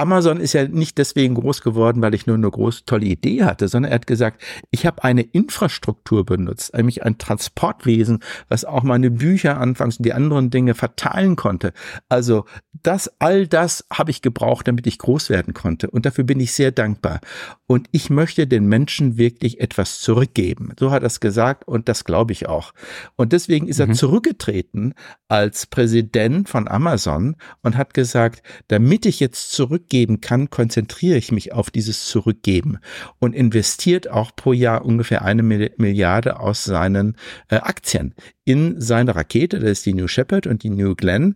Amazon 0.00 0.40
ist 0.40 0.52
ja 0.54 0.66
nicht 0.66 0.98
deswegen 0.98 1.34
groß 1.34 1.62
geworden, 1.62 2.02
weil 2.02 2.14
ich 2.14 2.26
nur 2.26 2.36
eine 2.36 2.50
große 2.50 2.84
tolle 2.86 3.06
Idee 3.06 3.44
hatte, 3.44 3.68
sondern 3.68 3.92
er 3.92 3.96
hat 3.96 4.06
gesagt, 4.06 4.42
ich 4.70 4.86
habe 4.86 5.04
eine 5.04 5.22
Infrastruktur 5.22 6.24
benutzt, 6.24 6.74
nämlich 6.74 7.04
ein 7.04 7.18
Transportwesen, 7.18 8.20
was 8.48 8.64
auch 8.64 8.82
meine 8.82 9.10
Bücher 9.10 9.58
anfangs 9.58 9.98
und 9.98 10.06
die 10.06 10.12
anderen 10.12 10.50
Dinge 10.50 10.74
verteilen 10.74 11.36
konnte. 11.36 11.72
Also 12.08 12.46
das, 12.82 13.10
all 13.18 13.46
das 13.46 13.84
habe 13.92 14.10
ich 14.10 14.22
gebraucht, 14.22 14.66
damit 14.66 14.86
ich 14.86 14.98
groß 14.98 15.28
werden 15.30 15.54
konnte. 15.54 15.90
Und 15.90 16.06
dafür 16.06 16.24
bin 16.24 16.40
ich 16.40 16.52
sehr 16.52 16.72
dankbar. 16.72 17.20
Und 17.66 17.88
ich 17.92 18.10
möchte 18.10 18.46
den 18.46 18.66
Menschen 18.66 19.18
wirklich 19.18 19.60
etwas 19.60 20.00
zurückgeben. 20.00 20.72
So 20.78 20.90
hat 20.90 21.02
er 21.02 21.06
es 21.06 21.20
gesagt 21.20 21.68
und 21.68 21.88
das 21.88 22.04
glaube 22.04 22.32
ich 22.32 22.48
auch. 22.48 22.72
Und 23.16 23.32
deswegen 23.32 23.68
ist 23.68 23.78
er 23.78 23.86
Mhm. 23.88 23.94
zurückgetreten 23.94 24.94
als 25.28 25.66
Präsident 25.66 26.48
von 26.48 26.66
Amazon 26.68 27.36
und 27.62 27.76
hat 27.76 27.94
gesagt, 27.94 28.42
damit 28.68 29.06
ich 29.06 29.20
jetzt 29.20 29.52
zurückgeben 29.90 30.20
kann, 30.20 30.50
konzentriere 30.50 31.18
ich 31.18 31.32
mich 31.32 31.52
auf 31.52 31.70
dieses 31.70 32.06
Zurückgeben 32.06 32.78
und 33.18 33.34
investiert 33.34 34.08
auch 34.08 34.30
pro 34.34 34.52
Jahr 34.52 34.84
ungefähr 34.84 35.22
eine 35.22 35.42
Milli- 35.42 35.72
Milliarde 35.78 36.38
aus 36.38 36.64
seinen 36.64 37.16
äh, 37.48 37.56
Aktien 37.56 38.14
in 38.44 38.80
seine 38.80 39.16
Rakete. 39.16 39.58
Das 39.58 39.70
ist 39.70 39.86
die 39.86 39.94
New 39.94 40.06
Shepard 40.06 40.46
und 40.46 40.62
die 40.62 40.70
New 40.70 40.94
Glenn. 40.94 41.34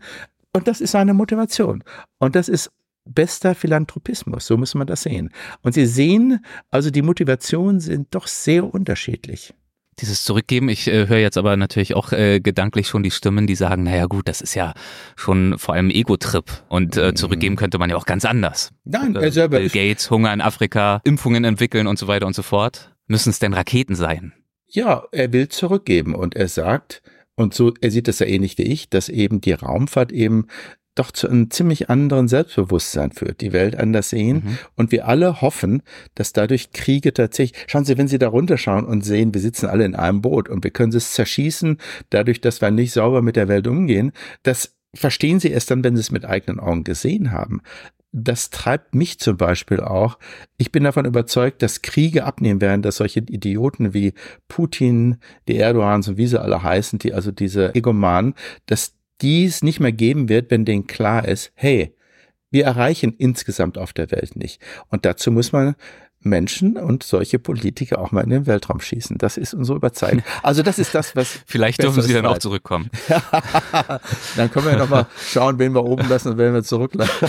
Und 0.52 0.68
das 0.68 0.80
ist 0.80 0.92
seine 0.92 1.14
Motivation. 1.14 1.82
Und 2.18 2.36
das 2.36 2.48
ist 2.48 2.70
bester 3.04 3.54
Philanthropismus, 3.56 4.46
so 4.46 4.56
muss 4.56 4.74
man 4.74 4.86
das 4.86 5.02
sehen. 5.02 5.30
Und 5.62 5.74
Sie 5.74 5.86
sehen, 5.86 6.44
also 6.70 6.90
die 6.90 7.02
Motivationen 7.02 7.80
sind 7.80 8.14
doch 8.14 8.28
sehr 8.28 8.72
unterschiedlich. 8.72 9.52
Dieses 10.00 10.24
Zurückgeben, 10.24 10.68
ich 10.68 10.88
äh, 10.88 11.08
höre 11.08 11.18
jetzt 11.18 11.38
aber 11.38 11.56
natürlich 11.56 11.94
auch 11.94 12.12
äh, 12.12 12.40
gedanklich 12.40 12.88
schon 12.88 13.02
die 13.02 13.10
Stimmen, 13.10 13.46
die 13.46 13.54
sagen, 13.54 13.84
naja 13.84 14.06
gut, 14.06 14.28
das 14.28 14.40
ist 14.40 14.54
ja 14.54 14.74
schon 15.16 15.56
vor 15.58 15.74
allem 15.74 15.90
Ego-Trip 15.90 16.44
und 16.68 16.96
äh, 16.96 17.14
zurückgeben 17.14 17.56
könnte 17.56 17.78
man 17.78 17.90
ja 17.90 17.96
auch 17.96 18.06
ganz 18.06 18.24
anders. 18.24 18.72
Nein, 18.84 19.14
Äh, 19.16 19.24
er 19.24 19.32
selber 19.32 19.58
Bill 19.58 19.68
Gates, 19.68 20.10
Hunger 20.10 20.32
in 20.32 20.40
Afrika, 20.40 21.00
Impfungen 21.04 21.44
entwickeln 21.44 21.86
und 21.86 21.98
so 21.98 22.08
weiter 22.08 22.26
und 22.26 22.34
so 22.34 22.42
fort. 22.42 22.92
Müssen 23.06 23.30
es 23.30 23.38
denn 23.38 23.52
Raketen 23.52 23.94
sein? 23.94 24.32
Ja, 24.66 25.04
er 25.12 25.32
will 25.32 25.48
zurückgeben 25.48 26.14
und 26.14 26.34
er 26.34 26.48
sagt, 26.48 27.02
und 27.36 27.54
so, 27.54 27.72
er 27.80 27.90
sieht 27.90 28.08
das 28.08 28.18
ja 28.18 28.26
ähnlich 28.26 28.58
wie 28.58 28.62
ich, 28.62 28.88
dass 28.88 29.08
eben 29.08 29.40
die 29.40 29.52
Raumfahrt 29.52 30.12
eben 30.12 30.46
doch 30.94 31.10
zu 31.10 31.28
einem 31.28 31.50
ziemlich 31.50 31.90
anderen 31.90 32.28
Selbstbewusstsein 32.28 33.12
führt, 33.12 33.40
die 33.40 33.52
Welt 33.52 33.76
anders 33.76 34.10
sehen. 34.10 34.42
Mhm. 34.44 34.58
Und 34.76 34.92
wir 34.92 35.08
alle 35.08 35.40
hoffen, 35.40 35.82
dass 36.14 36.32
dadurch 36.32 36.72
Kriege 36.72 37.12
tatsächlich, 37.12 37.64
schauen 37.66 37.84
Sie, 37.84 37.98
wenn 37.98 38.08
Sie 38.08 38.18
da 38.18 38.28
runterschauen 38.28 38.84
und 38.84 39.04
sehen, 39.04 39.34
wir 39.34 39.40
sitzen 39.40 39.66
alle 39.66 39.84
in 39.84 39.94
einem 39.94 40.22
Boot 40.22 40.48
und 40.48 40.62
wir 40.64 40.70
können 40.70 40.94
es 40.94 41.12
zerschießen, 41.12 41.78
dadurch, 42.10 42.40
dass 42.40 42.60
wir 42.60 42.70
nicht 42.70 42.92
sauber 42.92 43.22
mit 43.22 43.36
der 43.36 43.48
Welt 43.48 43.66
umgehen, 43.66 44.12
das 44.42 44.74
verstehen 44.94 45.40
Sie 45.40 45.50
erst 45.50 45.70
dann, 45.70 45.82
wenn 45.82 45.96
Sie 45.96 46.00
es 46.00 46.12
mit 46.12 46.24
eigenen 46.24 46.60
Augen 46.60 46.84
gesehen 46.84 47.32
haben. 47.32 47.60
Das 48.16 48.50
treibt 48.50 48.94
mich 48.94 49.18
zum 49.18 49.36
Beispiel 49.36 49.80
auch. 49.80 50.20
Ich 50.56 50.70
bin 50.70 50.84
davon 50.84 51.04
überzeugt, 51.04 51.62
dass 51.62 51.82
Kriege 51.82 52.24
abnehmen 52.24 52.60
werden, 52.60 52.82
dass 52.82 52.98
solche 52.98 53.18
Idioten 53.18 53.92
wie 53.92 54.14
Putin, 54.46 55.16
die 55.48 55.56
Erdogans 55.56 56.06
und 56.06 56.16
wie 56.16 56.28
sie 56.28 56.40
alle 56.40 56.62
heißen, 56.62 57.00
die 57.00 57.12
also 57.12 57.32
diese 57.32 57.74
Egomanen, 57.74 58.34
dass 58.66 58.94
dies 59.20 59.62
nicht 59.62 59.80
mehr 59.80 59.92
geben 59.92 60.28
wird, 60.28 60.50
wenn 60.50 60.64
denen 60.64 60.86
klar 60.86 61.26
ist, 61.26 61.52
hey, 61.54 61.94
wir 62.50 62.64
erreichen 62.64 63.14
insgesamt 63.18 63.78
auf 63.78 63.92
der 63.92 64.10
Welt 64.10 64.36
nicht. 64.36 64.60
Und 64.88 65.04
dazu 65.04 65.30
muss 65.32 65.52
man 65.52 65.74
Menschen 66.26 66.78
und 66.78 67.02
solche 67.02 67.38
Politiker 67.38 67.98
auch 67.98 68.10
mal 68.10 68.22
in 68.22 68.30
den 68.30 68.46
Weltraum 68.46 68.80
schießen. 68.80 69.18
Das 69.18 69.36
ist 69.36 69.52
unsere 69.52 69.76
Überzeugung. 69.76 70.22
Also 70.42 70.62
das 70.62 70.78
ist 70.78 70.94
das, 70.94 71.14
was 71.16 71.40
Vielleicht 71.46 71.82
dürfen 71.82 72.00
sie 72.02 72.14
dann 72.14 72.24
auch 72.24 72.38
zurückkommen. 72.38 72.88
Dann 74.36 74.50
können 74.50 74.66
wir 74.66 74.76
noch 74.76 74.88
mal 74.88 75.06
schauen, 75.20 75.58
wen 75.58 75.74
wir 75.74 75.84
oben 75.84 76.08
lassen 76.08 76.28
und 76.32 76.38
wen 76.38 76.54
wir 76.54 76.62
zurücklassen. 76.62 77.28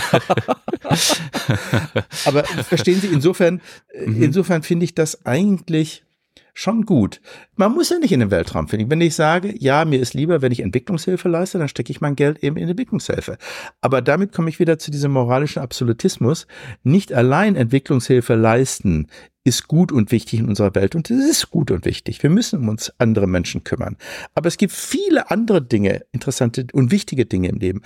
Aber 2.24 2.44
verstehen 2.44 3.00
Sie, 3.00 3.08
insofern, 3.08 3.60
äh, 3.92 4.06
Mhm. 4.06 4.22
insofern 4.22 4.62
finde 4.62 4.84
ich 4.84 4.94
das 4.94 5.26
eigentlich 5.26 6.04
schon 6.56 6.86
gut. 6.86 7.20
Man 7.54 7.74
muss 7.74 7.90
ja 7.90 7.98
nicht 7.98 8.12
in 8.12 8.20
den 8.20 8.30
Weltraum 8.30 8.66
finden. 8.66 8.90
Wenn 8.90 9.02
ich 9.02 9.14
sage, 9.14 9.54
ja, 9.58 9.84
mir 9.84 10.00
ist 10.00 10.14
lieber, 10.14 10.40
wenn 10.40 10.52
ich 10.52 10.60
Entwicklungshilfe 10.60 11.28
leiste, 11.28 11.58
dann 11.58 11.68
stecke 11.68 11.90
ich 11.90 12.00
mein 12.00 12.16
Geld 12.16 12.42
eben 12.42 12.56
in 12.56 12.66
Entwicklungshilfe. 12.68 13.36
Aber 13.82 14.00
damit 14.00 14.32
komme 14.32 14.48
ich 14.48 14.58
wieder 14.58 14.78
zu 14.78 14.90
diesem 14.90 15.12
moralischen 15.12 15.60
Absolutismus. 15.60 16.46
Nicht 16.82 17.12
allein 17.12 17.56
Entwicklungshilfe 17.56 18.34
leisten 18.34 19.08
ist 19.44 19.68
gut 19.68 19.92
und 19.92 20.10
wichtig 20.12 20.40
in 20.40 20.48
unserer 20.48 20.74
Welt 20.74 20.94
und 20.94 21.10
es 21.10 21.28
ist 21.28 21.50
gut 21.50 21.70
und 21.70 21.84
wichtig. 21.84 22.22
Wir 22.22 22.30
müssen 22.30 22.60
um 22.60 22.70
uns 22.70 22.90
andere 22.96 23.26
Menschen 23.26 23.62
kümmern. 23.62 23.96
Aber 24.34 24.48
es 24.48 24.56
gibt 24.56 24.72
viele 24.72 25.30
andere 25.30 25.60
Dinge, 25.60 26.06
interessante 26.12 26.66
und 26.72 26.90
wichtige 26.90 27.26
Dinge 27.26 27.48
im 27.48 27.58
Leben. 27.58 27.82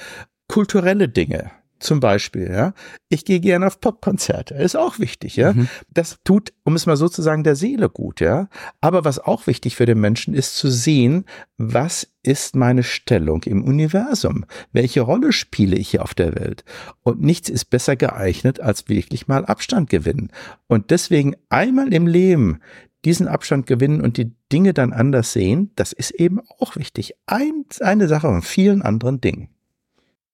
Kulturelle 0.47 1.09
Dinge. 1.09 1.51
Zum 1.81 1.99
Beispiel, 1.99 2.51
ja. 2.51 2.75
Ich 3.09 3.25
gehe 3.25 3.41
gerne 3.41 3.67
auf 3.67 3.81
Popkonzerte. 3.81 4.55
Ist 4.55 4.77
auch 4.77 4.99
wichtig, 4.99 5.37
ja. 5.37 5.55
Mhm. 5.55 5.69
Das 5.89 6.19
tut, 6.25 6.53
um 6.63 6.77
es 6.77 6.85
mal 6.85 6.97
so 6.97 7.09
zu 7.09 7.23
sagen, 7.23 7.43
der 7.43 7.57
Seele 7.57 7.89
gut, 7.89 8.21
ja. 8.21 8.49
Aber 8.83 9.07
was 9.07 9.19
auch 9.19 9.47
wichtig 9.47 9.77
für 9.77 9.87
den 9.87 9.99
Menschen 9.99 10.35
ist 10.35 10.57
zu 10.57 10.71
sehen, 10.71 11.25
was 11.57 12.07
ist 12.23 12.55
meine 12.55 12.83
Stellung 12.83 13.43
im 13.45 13.65
Universum? 13.65 14.45
Welche 14.73 15.01
Rolle 15.01 15.33
spiele 15.33 15.77
ich 15.77 15.89
hier 15.89 16.03
auf 16.03 16.15
der 16.15 16.35
Welt? 16.35 16.65
Und 17.03 17.23
nichts 17.23 17.49
ist 17.49 17.65
besser 17.71 17.97
geeignet, 17.97 18.61
als 18.61 18.91
wirklich 18.91 19.27
mal 19.27 19.47
Abstand 19.47 19.89
gewinnen. 19.89 20.31
Und 20.67 20.91
deswegen 20.91 21.35
einmal 21.49 21.95
im 21.95 22.07
Leben 22.07 22.61
diesen 23.07 23.27
Abstand 23.27 23.67
gewinnen 23.67 24.03
und 24.03 24.19
die 24.19 24.33
Dinge 24.53 24.75
dann 24.75 24.93
anders 24.93 25.33
sehen, 25.33 25.71
das 25.77 25.95
ist 25.95 26.11
eben 26.11 26.41
auch 26.59 26.77
wichtig. 26.77 27.15
Ein, 27.25 27.65
eine 27.81 28.07
Sache 28.07 28.27
von 28.27 28.43
vielen 28.43 28.83
anderen 28.83 29.23
Dingen. 29.23 29.49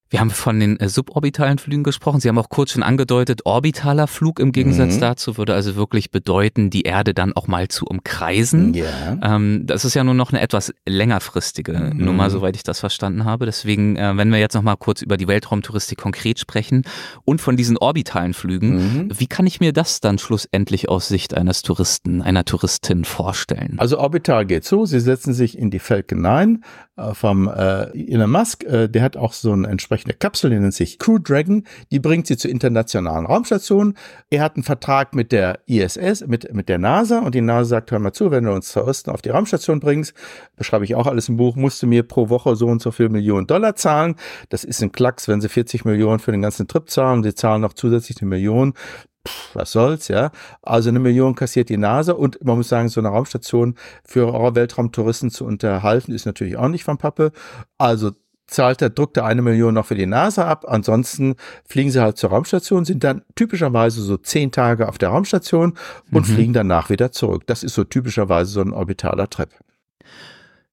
Wir 0.09 0.21
haben 0.21 0.31
von 0.31 0.61
den 0.61 0.79
äh, 0.79 0.89
suborbitalen 0.89 1.59
Flügen 1.59 1.83
gesprochen. 1.83 2.21
Sie 2.21 2.29
haben 2.29 2.39
auch 2.39 2.49
kurz 2.49 2.71
schon 2.71 2.85
angedeutet, 2.85 3.41
orbitaler 3.45 4.07
Flug 4.07 4.39
im 4.39 4.53
Gegensatz 4.53 4.97
mhm. 4.97 5.01
dazu 5.01 5.37
würde 5.37 5.55
also 5.55 5.75
wirklich 5.75 6.13
bedeuten, 6.13 6.71
die 6.71 6.83
Erde 6.83 7.13
dann 7.13 7.33
auch 7.33 7.49
mal 7.49 7.67
zu 7.67 7.87
umkreisen. 7.87 8.73
Ja. 8.75 9.19
Ähm, 9.21 9.67
das 9.67 9.85
ist 9.85 9.95
ja 9.95 10.05
nur 10.05 10.15
noch 10.15 10.33
eine 10.33 10.41
etwas 10.41 10.73
längerfristige 10.87 11.73
mhm. 11.73 12.05
Nummer, 12.05 12.31
soweit 12.31 12.55
ich 12.55 12.63
das 12.63 12.79
verstanden 12.79 13.25
habe. 13.25 13.47
Deswegen, 13.47 13.97
äh, 13.97 14.17
wenn 14.17 14.31
wir 14.31 14.39
jetzt 14.39 14.55
noch 14.55 14.63
mal 14.63 14.77
kurz 14.77 15.03
über 15.03 15.17
die 15.17 15.27
Weltraumtouristik 15.27 15.99
konkret 15.99 16.39
sprechen 16.39 16.85
und 17.25 17.41
von 17.41 17.57
diesen 17.57 17.77
orbitalen 17.77 18.33
Flügen, 18.33 18.77
mhm. 18.77 19.11
wie 19.19 19.27
kann 19.27 19.47
ich 19.47 19.59
mir 19.59 19.73
das 19.73 20.01
dann 20.01 20.19
schlussendlich 20.19 20.89
aus 20.89 21.09
Sicht 21.09 21.35
eines 21.35 21.63
Touristen, 21.63 22.23
einer 22.23 22.45
Touristin 22.45 23.05
vorstellen? 23.05 23.75
Also 23.79 23.99
orbital 23.99 24.47
geht 24.47 24.65
so, 24.65 24.87
Sie 24.87 25.01
setzen 25.01 25.35
sich 25.35 25.59
in 25.59 25.71
die 25.71 25.81
Falcon 25.81 26.21
9 26.21 26.63
äh, 26.97 27.13
vom 27.13 27.49
äh, 27.49 27.91
Elon 27.93 28.31
Musk, 28.31 28.65
äh, 28.65 28.89
der 28.89 29.03
hat 29.03 29.17
auch 29.17 29.33
so 29.33 29.53
ein 29.53 29.65
entsprechendes 29.65 29.96
entsprechende 29.97 30.15
Kapsel, 30.15 30.51
die 30.51 30.59
nennt 30.59 30.75
sich 30.75 30.99
Crew 30.99 31.19
Dragon, 31.19 31.65
die 31.91 31.99
bringt 31.99 32.27
sie 32.27 32.37
zur 32.37 32.51
internationalen 32.51 33.27
Raumstation. 33.27 33.95
Er 34.31 34.43
hat 34.43 34.57
einen 34.57 34.63
Vertrag 34.63 35.15
mit 35.15 35.33
der 35.33 35.61
ISS, 35.67 36.27
mit, 36.27 36.53
mit 36.53 36.69
der 36.69 36.79
NASA 36.79 37.21
und 37.21 37.35
die 37.35 37.41
NASA 37.41 37.65
sagt, 37.65 37.91
hör 37.91 37.99
mal 37.99 38.13
zu, 38.13 38.31
wenn 38.31 38.45
du 38.45 38.53
uns 38.53 38.69
zur 38.69 38.87
Osten 38.87 39.11
auf 39.11 39.23
die 39.23 39.31
Raumstation 39.31 39.81
bringst, 39.81 40.15
beschreibe 40.57 40.85
ich 40.85 40.95
auch 40.95 41.07
alles 41.07 41.29
im 41.29 41.37
Buch, 41.37 41.57
musst 41.57 41.83
du 41.83 41.87
mir 41.87 42.03
pro 42.03 42.29
Woche 42.29 42.57
so 42.57 42.67
und 42.67 42.83
so 42.83 42.91
viel 42.91 43.09
Millionen 43.09 43.47
Dollar 43.47 43.75
zahlen. 43.75 44.17
Das 44.51 44.65
ist 44.65 44.83
ein 44.83 44.93
Klacks, 44.93 45.29
wenn 45.29 45.41
sie 45.41 45.49
40 45.49 45.85
Millionen 45.85 46.19
für 46.19 46.33
den 46.33 46.43
ganzen 46.43 46.69
Trip 46.69 46.89
zahlen, 46.91 47.23
sie 47.23 47.35
zahlen 47.35 47.63
noch 47.63 47.73
zusätzlich 47.73 48.21
eine 48.21 48.29
Million 48.29 48.75
was 49.55 49.73
soll's, 49.73 50.07
ja. 50.07 50.31
Also 50.63 50.89
eine 50.89 51.01
Million 51.01 51.35
kassiert 51.35 51.69
die 51.69 51.77
NASA 51.77 52.13
und 52.13 52.45
man 52.45 52.59
muss 52.59 52.69
sagen, 52.69 52.89
so 52.89 53.01
eine 53.01 53.09
Raumstation 53.09 53.75
für 54.05 54.33
eure 54.33 54.55
Weltraumtouristen 54.55 55.31
zu 55.31 55.45
unterhalten, 55.45 56.13
ist 56.13 56.27
natürlich 56.27 56.57
auch 56.57 56.69
nicht 56.69 56.85
von 56.85 56.97
Pappe. 56.97 57.33
Also 57.77 58.13
zahlt 58.47 58.83
er, 58.83 58.91
druckt 58.91 59.17
er 59.17 59.25
eine 59.25 59.43
Million 59.43 59.75
noch 59.75 59.87
für 59.87 59.95
die 59.95 60.07
NASA 60.07 60.47
ab. 60.47 60.65
Ansonsten 60.69 61.37
fliegen 61.69 61.91
sie 61.91 62.01
halt 62.01 62.17
zur 62.17 62.31
Raumstation, 62.31 62.85
sind 62.85 63.05
dann 63.05 63.23
typischerweise 63.35 64.03
so 64.03 64.17
zehn 64.17 64.53
Tage 64.53 64.89
auf 64.89 64.99
der 64.99 65.11
Raumstation 65.11 65.75
und 66.13 66.29
mhm. 66.29 66.35
fliegen 66.35 66.53
danach 66.53 66.91
wieder 66.91 67.13
zurück. 67.13 67.45
Das 67.47 67.63
ist 67.63 67.75
so 67.75 67.85
typischerweise 67.85 68.51
so 68.51 68.61
ein 68.61 68.73
orbitaler 68.73 69.29
Trip. 69.29 69.51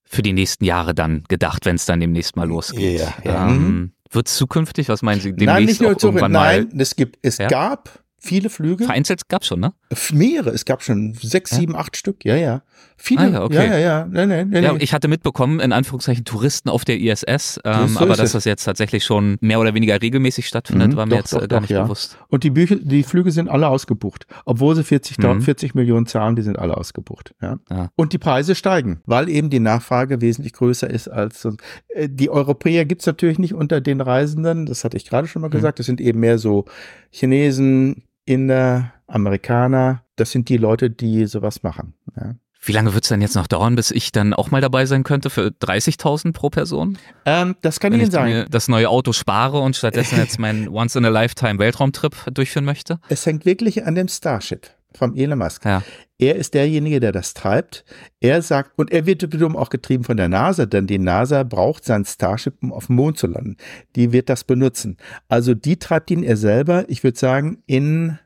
Für 0.04 0.22
die 0.22 0.34
nächsten 0.34 0.66
Jahre 0.66 0.94
dann 0.94 1.24
gedacht, 1.28 1.66
wenn 1.66 1.76
es 1.76 1.86
dann 1.86 2.00
demnächst 2.00 2.36
mal 2.36 2.48
losgeht. 2.48 3.00
Ja, 3.00 3.14
ja. 3.24 3.48
Ähm, 3.48 3.58
mhm. 3.58 3.92
Wird 4.12 4.28
es 4.28 4.36
zukünftig, 4.36 4.90
was 4.90 5.02
meinen 5.02 5.22
Sie, 5.22 5.32
demnächst 5.32 5.48
Nein, 5.48 5.66
nicht 5.66 5.82
nur 5.82 5.98
zukünftig, 5.98 6.30
nein, 6.30 6.72
es 6.78 6.96
gibt, 6.96 7.18
es 7.24 7.40
ja? 7.40 7.48
gab 7.48 8.04
viele 8.24 8.50
Flüge. 8.50 8.86
Vereinzelt 8.86 9.28
gab 9.28 9.44
schon, 9.44 9.60
ne? 9.60 9.74
Mehrere, 10.12 10.52
es 10.52 10.66
gab 10.66 10.82
schon 10.84 11.14
sechs, 11.16 11.52
sieben, 11.52 11.76
acht 11.76 11.98
Stück, 11.98 12.24
ja, 12.24 12.36
ja. 12.36 12.62
Viele, 13.06 13.20
ah, 13.20 13.28
ja, 13.28 13.44
okay. 13.44 13.56
ja, 13.56 13.64
ja, 13.64 13.78
ja. 13.80 14.08
Nee, 14.10 14.26
nee, 14.26 14.46
nee, 14.46 14.62
ja 14.62 14.76
ich 14.80 14.94
hatte 14.94 15.10
mitbekommen, 15.10 15.60
in 15.60 15.74
Anführungszeichen 15.74 16.24
Touristen 16.24 16.70
auf 16.70 16.86
der 16.86 17.02
ISS, 17.02 17.60
ähm, 17.66 17.90
so 17.90 18.00
aber 18.00 18.16
dass 18.16 18.32
das 18.32 18.46
jetzt 18.46 18.64
tatsächlich 18.64 19.04
schon 19.04 19.36
mehr 19.42 19.60
oder 19.60 19.74
weniger 19.74 20.02
regelmäßig 20.02 20.48
stattfindet, 20.48 20.94
mhm, 20.94 20.96
war 20.96 21.06
mir 21.06 21.10
doch, 21.10 21.18
jetzt 21.18 21.34
doch, 21.34 21.42
äh, 21.42 21.48
gar 21.50 21.60
doch, 21.60 21.62
nicht 21.64 21.72
ja. 21.72 21.84
bewusst. 21.84 22.18
Und 22.30 22.46
die 22.46 22.50
Bücher, 22.50 22.78
die 22.78 23.04
Flüge 23.04 23.32
sind 23.32 23.50
alle 23.50 23.68
ausgebucht. 23.68 24.26
Obwohl 24.46 24.74
sie 24.78 24.86
40, 24.86 25.18
mhm. 25.18 25.42
40 25.42 25.76
Millionen 25.76 26.06
zahlen, 26.06 26.38
die 26.38 26.44
sind 26.44 26.58
alle 26.58 26.78
ausgebucht. 26.78 27.36
Ja. 27.42 27.60
ja. 27.70 27.90
Und 27.98 28.14
die 28.14 28.20
Preise 28.20 28.56
steigen, 28.56 29.02
weil 29.06 29.28
eben 29.28 29.50
die 29.50 29.60
Nachfrage 29.60 30.22
wesentlich 30.22 30.54
größer 30.54 30.90
ist 30.90 31.10
als 31.10 31.44
äh, 31.90 32.08
die 32.08 32.30
Europäer 32.30 32.86
gibt's 32.86 33.06
natürlich 33.06 33.38
nicht 33.38 33.54
unter 33.54 33.82
den 33.82 34.00
Reisenden, 34.00 34.66
das 34.66 34.86
hatte 34.86 34.96
ich 34.96 35.04
gerade 35.04 35.28
schon 35.28 35.42
mal 35.42 35.50
mhm. 35.50 35.56
gesagt. 35.56 35.78
Das 35.78 35.88
sind 35.88 36.00
eben 36.00 36.22
mehr 36.22 36.38
so 36.38 36.64
Chinesen, 37.10 38.04
Inder, 38.24 38.94
Amerikaner, 39.08 40.04
das 40.16 40.32
sind 40.32 40.48
die 40.48 40.56
Leute, 40.56 40.90
die 40.90 41.26
sowas 41.26 41.64
machen. 41.64 41.96
Ja. 42.16 42.36
Wie 42.66 42.72
lange 42.72 42.94
wird 42.94 43.04
es 43.04 43.10
denn 43.10 43.22
jetzt 43.22 43.36
noch 43.36 43.48
dauern, 43.48 43.76
bis 43.76 43.92
ich 43.92 44.14
dann 44.14 44.34
auch 44.34 44.50
mal 44.50 44.62
dabei 44.62 44.86
sein 44.86 45.04
könnte 45.04 45.30
für 45.30 45.48
30.000 45.48 46.32
pro 46.32 46.50
Person? 46.50 46.98
Ähm, 47.26 47.56
das 47.62 47.82
kann 47.82 47.92
Wenn 47.92 48.00
ich 48.00 48.06
Ihnen 48.06 48.12
sagen. 48.12 48.46
Das 48.50 48.70
neue 48.70 48.90
Auto 48.90 49.12
spare 49.12 49.60
und 49.60 49.76
stattdessen 49.76 50.18
jetzt 50.18 50.40
meinen 50.40 50.68
Once-in-a-Lifetime-Weltraumtrip 50.74 52.34
durchführen 52.34 52.64
möchte? 52.64 53.00
Es 53.10 53.26
hängt 53.26 53.46
wirklich 53.46 53.86
an 53.86 53.96
dem 53.96 54.08
Starship 54.08 54.70
vom 54.96 55.14
Elon 55.16 55.40
Musk. 55.40 55.66
Ja. 55.66 55.84
Er 56.18 56.36
ist 56.36 56.54
derjenige, 56.54 57.02
der 57.02 57.12
das 57.12 57.34
treibt. 57.34 57.84
Er 58.22 58.42
sagt, 58.42 58.72
und 58.78 58.92
er 58.92 59.06
wird 59.06 59.34
wiederum 59.34 59.58
auch 59.58 59.70
getrieben 59.70 60.06
von 60.06 60.16
der 60.16 60.30
NASA, 60.30 60.66
denn 60.66 60.88
die 60.88 61.00
NASA 61.00 61.44
braucht 61.44 61.84
sein 61.84 62.06
Starship, 62.06 62.56
um 62.62 62.72
auf 62.72 62.88
dem 62.88 62.96
Mond 62.96 63.18
zu 63.18 63.28
landen. 63.28 63.58
Die 63.96 64.14
wird 64.14 64.30
das 64.30 64.46
benutzen. 64.46 64.98
Also 65.28 65.54
die 65.54 65.78
treibt 65.78 66.12
ihn 66.12 66.24
er 66.24 66.38
selber, 66.38 66.86
ich 66.88 67.04
würde 67.04 67.20
sagen, 67.20 67.62
in 67.66 68.20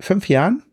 fünf 0.00 0.28
Jahren 0.28 0.64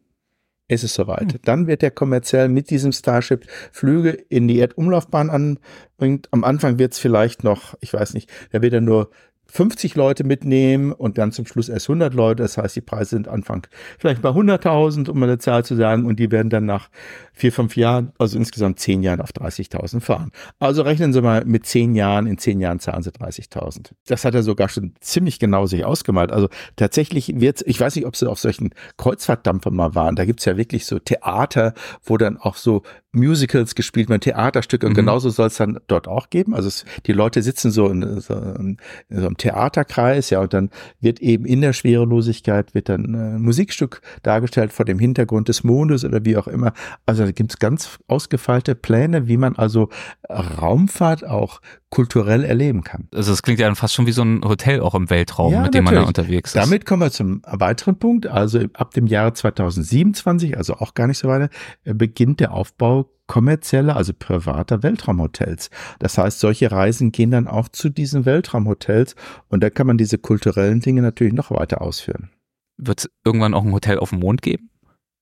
ist 0.69 0.83
es 0.83 0.93
soweit. 0.93 1.33
Hm. 1.33 1.39
Dann 1.43 1.67
wird 1.67 1.83
er 1.83 1.91
kommerziell 1.91 2.47
mit 2.47 2.69
diesem 2.69 2.93
Starship 2.93 3.45
Flüge 3.71 4.11
in 4.11 4.47
die 4.47 4.59
Erdumlaufbahn 4.59 5.29
anbringen. 5.29 6.21
Am 6.31 6.43
Anfang 6.43 6.79
wird 6.79 6.93
es 6.93 6.99
vielleicht 6.99 7.43
noch, 7.43 7.75
ich 7.81 7.93
weiß 7.93 8.13
nicht, 8.13 8.29
da 8.51 8.61
wird 8.61 8.73
er 8.73 8.81
nur 8.81 9.09
50 9.51 9.95
Leute 9.95 10.23
mitnehmen 10.23 10.91
und 10.91 11.17
dann 11.17 11.31
zum 11.31 11.45
Schluss 11.45 11.69
erst 11.69 11.89
100 11.89 12.13
Leute. 12.13 12.43
Das 12.43 12.57
heißt, 12.57 12.75
die 12.75 12.81
Preise 12.81 13.11
sind 13.11 13.27
Anfang 13.27 13.67
vielleicht 13.97 14.21
bei 14.21 14.29
100.000, 14.29 15.09
um 15.09 15.21
eine 15.23 15.39
Zahl 15.39 15.65
zu 15.65 15.75
sagen, 15.75 16.05
und 16.05 16.19
die 16.19 16.31
werden 16.31 16.49
dann 16.49 16.65
nach 16.65 16.89
vier, 17.33 17.51
fünf 17.51 17.75
Jahren, 17.75 18.11
also 18.17 18.37
insgesamt 18.37 18.79
zehn 18.79 19.01
Jahren 19.01 19.21
auf 19.21 19.31
30.000 19.31 20.01
fahren. 20.01 20.31
Also 20.59 20.83
rechnen 20.83 21.13
Sie 21.13 21.21
mal 21.21 21.45
mit 21.45 21.65
zehn 21.65 21.95
Jahren, 21.95 22.27
in 22.27 22.37
zehn 22.37 22.59
Jahren 22.59 22.79
zahlen 22.79 23.01
Sie 23.01 23.11
30.000. 23.11 23.91
Das 24.07 24.25
hat 24.25 24.35
er 24.35 24.43
sogar 24.43 24.69
schon 24.69 24.93
ziemlich 24.99 25.39
genau 25.39 25.65
sich 25.65 25.83
ausgemalt. 25.83 26.31
Also 26.31 26.49
tatsächlich 26.75 27.39
wird 27.39 27.63
ich 27.65 27.79
weiß 27.79 27.95
nicht, 27.95 28.05
ob 28.05 28.15
Sie 28.15 28.27
auf 28.27 28.39
solchen 28.39 28.69
Kreuzfahrtdampfern 28.97 29.75
mal 29.75 29.95
waren, 29.95 30.15
da 30.15 30.25
gibt's 30.25 30.45
ja 30.45 30.57
wirklich 30.57 30.85
so 30.85 30.99
Theater, 30.99 31.73
wo 32.03 32.17
dann 32.17 32.37
auch 32.37 32.55
so 32.55 32.83
Musicals 33.11 33.73
gespielt 33.73 34.09
werden, 34.09 34.21
Theaterstücke 34.21 34.85
und 34.85 34.93
mhm. 34.93 34.97
genauso 34.97 35.29
soll 35.29 35.47
es 35.47 35.57
dann 35.57 35.79
dort 35.87 36.07
auch 36.07 36.29
geben. 36.29 36.53
Also 36.53 36.67
es, 36.67 36.85
die 37.07 37.11
Leute 37.11 37.41
sitzen 37.41 37.71
so 37.71 37.87
in, 37.87 38.19
so 38.19 38.35
in, 38.35 38.77
so 39.09 39.25
einem 39.25 39.37
Theaterkreis, 39.37 40.29
ja, 40.29 40.41
und 40.41 40.53
dann 40.53 40.69
wird 40.99 41.19
eben 41.19 41.45
in 41.45 41.61
der 41.61 41.73
Schwerelosigkeit 41.73 42.75
wird 42.75 42.89
dann 42.89 43.05
ein 43.05 43.35
äh, 43.35 43.39
Musikstück 43.39 44.01
dargestellt 44.21 44.73
vor 44.73 44.85
dem 44.85 44.99
Hintergrund 44.99 45.47
des 45.47 45.63
Mondes 45.63 46.05
oder 46.05 46.23
wie 46.23 46.37
auch 46.37 46.47
immer. 46.47 46.73
Also 47.05 47.25
da 47.25 47.31
gibt 47.31 47.51
es 47.51 47.59
ganz 47.59 47.97
ausgefeilte 48.07 48.75
Pläne, 48.75 49.27
wie 49.27 49.37
man 49.37 49.55
also 49.55 49.89
Raumfahrt 50.29 51.25
auch 51.25 51.61
kulturell 51.89 52.43
erleben 52.43 52.83
kann. 52.83 53.07
Also 53.13 53.33
es 53.33 53.41
klingt 53.41 53.59
ja 53.59 53.73
fast 53.73 53.95
schon 53.95 54.05
wie 54.05 54.11
so 54.11 54.21
ein 54.21 54.43
Hotel 54.43 54.81
auch 54.81 54.93
im 54.93 55.09
Weltraum, 55.09 55.53
ja, 55.53 55.63
mit 55.63 55.73
dem 55.73 55.85
natürlich. 55.85 56.05
man 56.05 56.13
da 56.13 56.21
unterwegs 56.21 56.49
ist. 56.51 56.55
Damit 56.55 56.85
kommen 56.85 57.01
wir 57.01 57.11
zum 57.11 57.41
weiteren 57.45 57.97
Punkt. 57.97 58.27
Also 58.27 58.59
ab 58.73 58.93
dem 58.93 59.07
Jahre 59.07 59.33
2027, 59.33 60.57
also 60.57 60.75
auch 60.75 60.93
gar 60.93 61.07
nicht 61.07 61.17
so 61.17 61.27
weiter, 61.27 61.49
äh, 61.85 61.93
beginnt 61.93 62.39
der 62.39 62.53
Aufbau 62.53 63.09
kommerzieller, 63.27 63.95
also 63.95 64.13
privater 64.17 64.83
Weltraumhotels. 64.83 65.69
Das 65.99 66.17
heißt, 66.17 66.39
solche 66.39 66.71
Reisen 66.71 67.11
gehen 67.11 67.31
dann 67.31 67.47
auch 67.47 67.69
zu 67.69 67.89
diesen 67.89 68.25
Weltraumhotels 68.25 69.15
und 69.49 69.61
da 69.61 69.69
kann 69.69 69.87
man 69.87 69.97
diese 69.97 70.17
kulturellen 70.17 70.81
Dinge 70.81 71.01
natürlich 71.01 71.33
noch 71.33 71.51
weiter 71.51 71.81
ausführen. 71.81 72.31
Wird 72.77 73.01
es 73.01 73.09
irgendwann 73.25 73.53
auch 73.53 73.63
ein 73.63 73.73
Hotel 73.73 73.99
auf 73.99 74.09
dem 74.09 74.19
Mond 74.19 74.41
geben? 74.41 74.69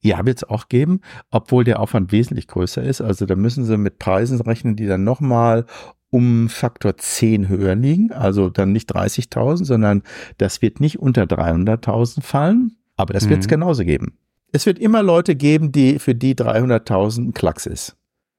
Ja, 0.02 0.26
wird 0.26 0.38
es 0.38 0.44
auch 0.44 0.70
geben, 0.70 1.02
obwohl 1.32 1.64
der 1.64 1.80
Aufwand 1.80 2.12
wesentlich 2.12 2.48
größer 2.48 2.84
ist. 2.84 3.02
Also 3.02 3.26
da 3.26 3.36
müssen 3.36 3.66
Sie 3.66 3.78
mit 3.78 3.98
Preisen 3.98 4.40
rechnen, 4.40 4.76
die 4.76 4.86
dann 4.86 5.04
nochmal 5.04 5.66
um 6.10 6.50
Faktor 6.50 6.98
10 6.98 7.48
höher 7.48 7.76
liegen. 7.76 8.12
Also 8.12 8.50
dann 8.50 8.72
nicht 8.72 8.96
30.000, 8.96 9.66
sondern 9.66 10.04
das 10.38 10.62
wird 10.62 10.80
nicht 10.80 11.00
unter 11.00 11.24
300.000 11.24 12.22
fallen. 12.22 12.78
Aber 12.96 13.14
das 13.14 13.26
mhm. 13.26 13.30
wird 13.32 13.42
es 13.42 13.48
genauso 13.48 13.84
geben. 13.84 14.18
Es 14.52 14.66
wird 14.66 14.80
immer 14.80 15.04
Leute 15.04 15.36
geben, 15.36 15.72
die 15.72 16.00
für 16.00 16.16
die 16.16 16.36
300.000 16.36 17.28
ein 17.28 17.34
Klacks 17.34 17.66
ist. 17.66 17.98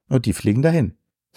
Und 0.08 0.26
die 0.26 0.32
fliegen 0.32 0.62
dahin. 0.62 0.94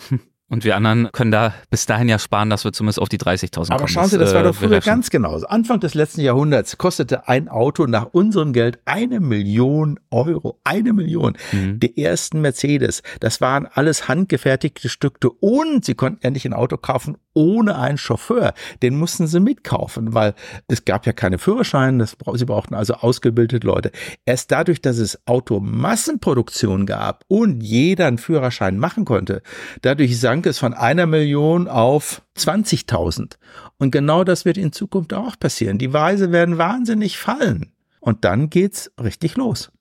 Und 0.52 0.66
wir 0.66 0.76
anderen 0.76 1.10
können 1.14 1.32
da 1.32 1.54
bis 1.70 1.86
dahin 1.86 2.10
ja 2.10 2.20
sparen, 2.20 2.50
dass 2.50 2.66
wir 2.66 2.74
zumindest 2.74 3.00
auf 3.00 3.08
die 3.08 3.18
30.000 3.18 3.54
kommen. 3.56 3.72
Aber 3.72 3.88
schauen 3.88 4.10
Sie, 4.10 4.18
das, 4.18 4.34
war 4.34 4.44
doch 4.44 4.50
äh, 4.50 4.68
früher 4.68 4.82
ganz 4.82 5.10
genauso. 5.10 5.48
Anfang 5.48 5.80
des 5.80 5.94
letzten 5.94 6.20
Jahrhunderts 6.20 6.78
kostete 6.78 7.30
ein 7.30 7.48
Auto 7.48 7.86
nach 7.86 8.08
unserem 8.12 8.52
Geld 8.52 8.80
eine 8.84 9.22
Million 9.22 9.98
Euro. 10.10 10.60
Eine 10.66 10.92
Million. 10.92 11.38
Mhm. 11.54 11.80
Die 11.80 12.04
ersten 12.04 12.42
Mercedes, 12.42 13.02
das 13.22 13.40
waren 13.40 13.66
alles 13.66 14.10
handgefertigte 14.10 14.90
Stücke 14.90 15.30
und 15.30 15.86
Sie 15.86 15.96
konnten 15.96 16.34
nicht 16.34 16.46
ein 16.46 16.54
Auto 16.54 16.76
kaufen 16.76 17.16
ohne 17.34 17.78
einen 17.78 17.98
Chauffeur. 17.98 18.54
Den 18.82 18.98
mussten 18.98 19.28
Sie 19.28 19.40
mitkaufen, 19.40 20.14
weil 20.14 20.34
es 20.68 20.86
gab 20.86 21.06
ja 21.06 21.14
keine 21.14 21.38
Führerscheine. 21.38 21.98
Das, 22.00 22.18
Sie 22.36 22.46
brauchten 22.46 22.74
also 22.74 22.96
ausgebildete 22.96 23.66
Leute. 23.66 23.92
Erst 24.26 24.52
dadurch, 24.52 24.82
dass 24.82 24.98
es 24.98 25.20
Automassenproduktion 25.28 26.86
gab 26.86 27.24
und 27.28 27.62
jeder 27.62 28.08
einen 28.08 28.18
Führerschein 28.18 28.78
machen 28.78 29.06
konnte, 29.06 29.42
dadurch 29.82 30.20
sank 30.20 30.46
es 30.46 30.60
von 30.60 30.74
einer 30.74 31.06
Million 31.06 31.68
auf 31.68 32.22
20.000. 32.38 33.38
Und 33.78 33.92
genau 33.92 34.24
das 34.24 34.46
wird 34.46 34.58
in 34.58 34.72
Zukunft 34.72 35.14
auch 35.14 35.38
passieren. 35.40 35.78
Die 35.78 35.94
Weise 35.94 36.32
werden 36.32 36.58
wahnsinnig 36.58 37.18
fallen. 37.18 37.72
Und 38.00 38.26
dann 38.26 38.50
geht's 38.50 38.92
richtig 39.00 39.38
los. 39.38 39.72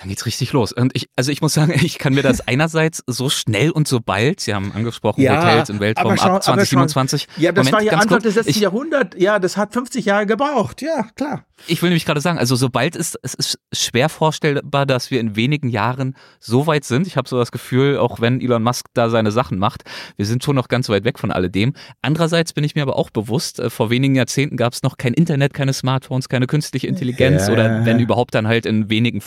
Dann 0.00 0.08
geht's 0.08 0.24
richtig 0.26 0.52
los. 0.52 0.72
Und 0.72 0.92
ich, 0.96 1.08
also 1.16 1.30
ich 1.30 1.40
muss 1.42 1.54
sagen, 1.54 1.72
ich 1.82 1.98
kann 1.98 2.14
mir 2.14 2.22
das 2.22 2.40
einerseits 2.48 3.02
so 3.06 3.28
schnell 3.30 3.70
und 3.70 3.86
so 3.86 4.00
bald, 4.00 4.40
Sie 4.40 4.54
haben 4.54 4.72
angesprochen, 4.74 5.20
Ja, 5.20 5.42
Hotels 5.46 5.68
im 5.68 5.78
Weltraum 5.80 6.16
schau- 6.16 6.36
ab 6.36 6.42
2027. 6.42 7.28
Ja, 7.36 7.52
das 7.52 7.66
Moment, 7.66 7.72
war 7.74 7.82
ja 7.82 7.92
Anfang 7.92 8.08
kurz. 8.08 8.22
des 8.24 8.34
letzten 8.36 8.50
ich, 8.50 8.60
Jahrhunderts. 8.60 9.16
Ja, 9.18 9.38
das 9.38 9.56
hat 9.56 9.72
50 9.72 10.04
Jahre 10.06 10.26
gebraucht. 10.26 10.82
Ja, 10.82 11.04
klar. 11.16 11.44
ich 11.66 11.82
will 11.82 11.90
nämlich 11.90 12.06
gerade 12.06 12.20
sagen, 12.20 12.38
also 12.38 12.56
sobald 12.56 12.96
ist, 12.96 13.18
es 13.22 13.34
ist 13.34 13.58
schwer 13.72 14.08
vorstellbar, 14.08 14.86
dass 14.86 15.10
wir 15.10 15.20
in 15.20 15.36
wenigen 15.36 15.68
Jahren 15.68 16.16
so 16.38 16.66
weit 16.66 16.84
sind. 16.84 17.06
Ich 17.06 17.16
habe 17.18 17.28
so 17.28 17.38
das 17.38 17.52
Gefühl, 17.52 17.98
auch 17.98 18.20
wenn 18.20 18.40
Elon 18.40 18.62
Musk 18.62 18.86
da 18.94 19.10
seine 19.10 19.30
Sachen 19.30 19.58
macht, 19.58 19.82
wir 20.16 20.24
sind 20.26 20.42
schon 20.42 20.56
noch 20.56 20.68
ganz 20.68 20.88
weit 20.88 21.04
weg 21.04 21.18
von 21.18 21.30
alledem. 21.30 21.74
Andererseits 22.00 22.52
bin 22.54 22.64
ich 22.64 22.74
mir 22.74 22.82
aber 22.82 22.96
auch 22.96 23.10
bewusst, 23.10 23.60
äh, 23.60 23.68
vor 23.70 23.90
wenigen 23.90 24.14
Jahrzehnten 24.14 24.56
gab 24.56 24.72
es 24.72 24.82
noch 24.82 24.96
kein 24.96 25.12
Internet, 25.12 25.52
keine 25.52 25.72
Smartphones, 25.74 26.28
keine 26.30 26.46
künstliche 26.46 26.86
Intelligenz 26.86 27.46
Ja. 27.48 27.52
oder 27.52 27.84
wenn 27.84 27.98
überhaupt 28.00 28.34
dann 28.34 28.46
halt 28.48 28.64
in 28.64 28.88
wenigen 28.88 29.20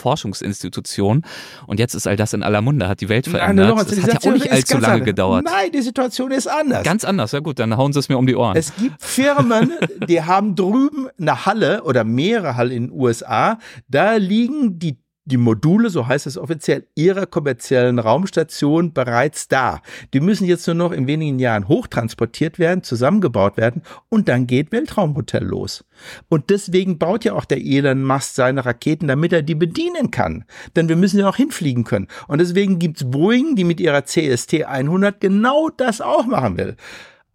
Forschungsinstitutionen. 0.64 1.22
Und 1.66 1.78
jetzt 1.78 1.94
ist 1.94 2.06
all 2.06 2.16
das 2.16 2.32
in 2.32 2.42
aller 2.42 2.60
Munde, 2.62 2.88
hat 2.88 3.00
die 3.00 3.08
Welt 3.08 3.26
verändert. 3.26 3.68
Lorenz, 3.68 3.88
das 3.88 3.98
die 3.98 4.02
hat 4.02 4.24
ja 4.24 4.30
auch 4.30 4.34
nicht 4.34 4.50
allzu 4.50 4.78
lange 4.78 4.94
anders. 4.94 5.06
gedauert. 5.06 5.44
Nein, 5.44 5.70
die 5.72 5.82
Situation 5.82 6.30
ist 6.30 6.46
anders. 6.46 6.82
Ganz 6.82 7.04
anders, 7.04 7.32
ja 7.32 7.40
gut, 7.40 7.58
dann 7.58 7.76
hauen 7.76 7.92
sie 7.92 7.98
es 7.98 8.08
mir 8.08 8.18
um 8.18 8.26
die 8.26 8.36
Ohren. 8.36 8.56
Es 8.56 8.74
gibt 8.76 9.02
Firmen, 9.02 9.72
die 10.08 10.22
haben 10.22 10.54
drüben 10.54 11.08
eine 11.18 11.46
Halle 11.46 11.82
oder 11.84 12.04
mehrere 12.04 12.56
Hallen 12.56 12.72
in 12.72 12.86
den 12.88 12.92
USA. 12.92 13.58
Da 13.88 14.14
liegen 14.14 14.78
die 14.78 14.98
die 15.26 15.38
Module, 15.38 15.88
so 15.88 16.06
heißt 16.06 16.26
es 16.26 16.36
offiziell, 16.36 16.86
ihrer 16.94 17.26
kommerziellen 17.26 17.98
Raumstation 17.98 18.92
bereits 18.92 19.48
da. 19.48 19.80
Die 20.12 20.20
müssen 20.20 20.44
jetzt 20.44 20.66
nur 20.66 20.76
noch 20.76 20.92
in 20.92 21.06
wenigen 21.06 21.38
Jahren 21.38 21.66
hochtransportiert 21.66 22.58
werden, 22.58 22.82
zusammengebaut 22.82 23.56
werden 23.56 23.82
und 24.10 24.28
dann 24.28 24.46
geht 24.46 24.70
Weltraumhotel 24.70 25.42
los. 25.42 25.84
Und 26.28 26.50
deswegen 26.50 26.98
baut 26.98 27.24
ja 27.24 27.32
auch 27.32 27.46
der 27.46 27.58
Elon 27.58 28.04
Musk 28.04 28.34
seine 28.34 28.66
Raketen, 28.66 29.08
damit 29.08 29.32
er 29.32 29.42
die 29.42 29.54
bedienen 29.54 30.10
kann. 30.10 30.44
Denn 30.76 30.88
wir 30.88 30.96
müssen 30.96 31.20
ja 31.20 31.28
auch 31.28 31.36
hinfliegen 31.36 31.84
können. 31.84 32.08
Und 32.28 32.40
deswegen 32.40 32.78
gibt's 32.78 33.10
Boeing, 33.10 33.56
die 33.56 33.64
mit 33.64 33.80
ihrer 33.80 34.04
CST 34.04 34.64
100 34.64 35.20
genau 35.20 35.70
das 35.70 36.02
auch 36.02 36.26
machen 36.26 36.58
will. 36.58 36.76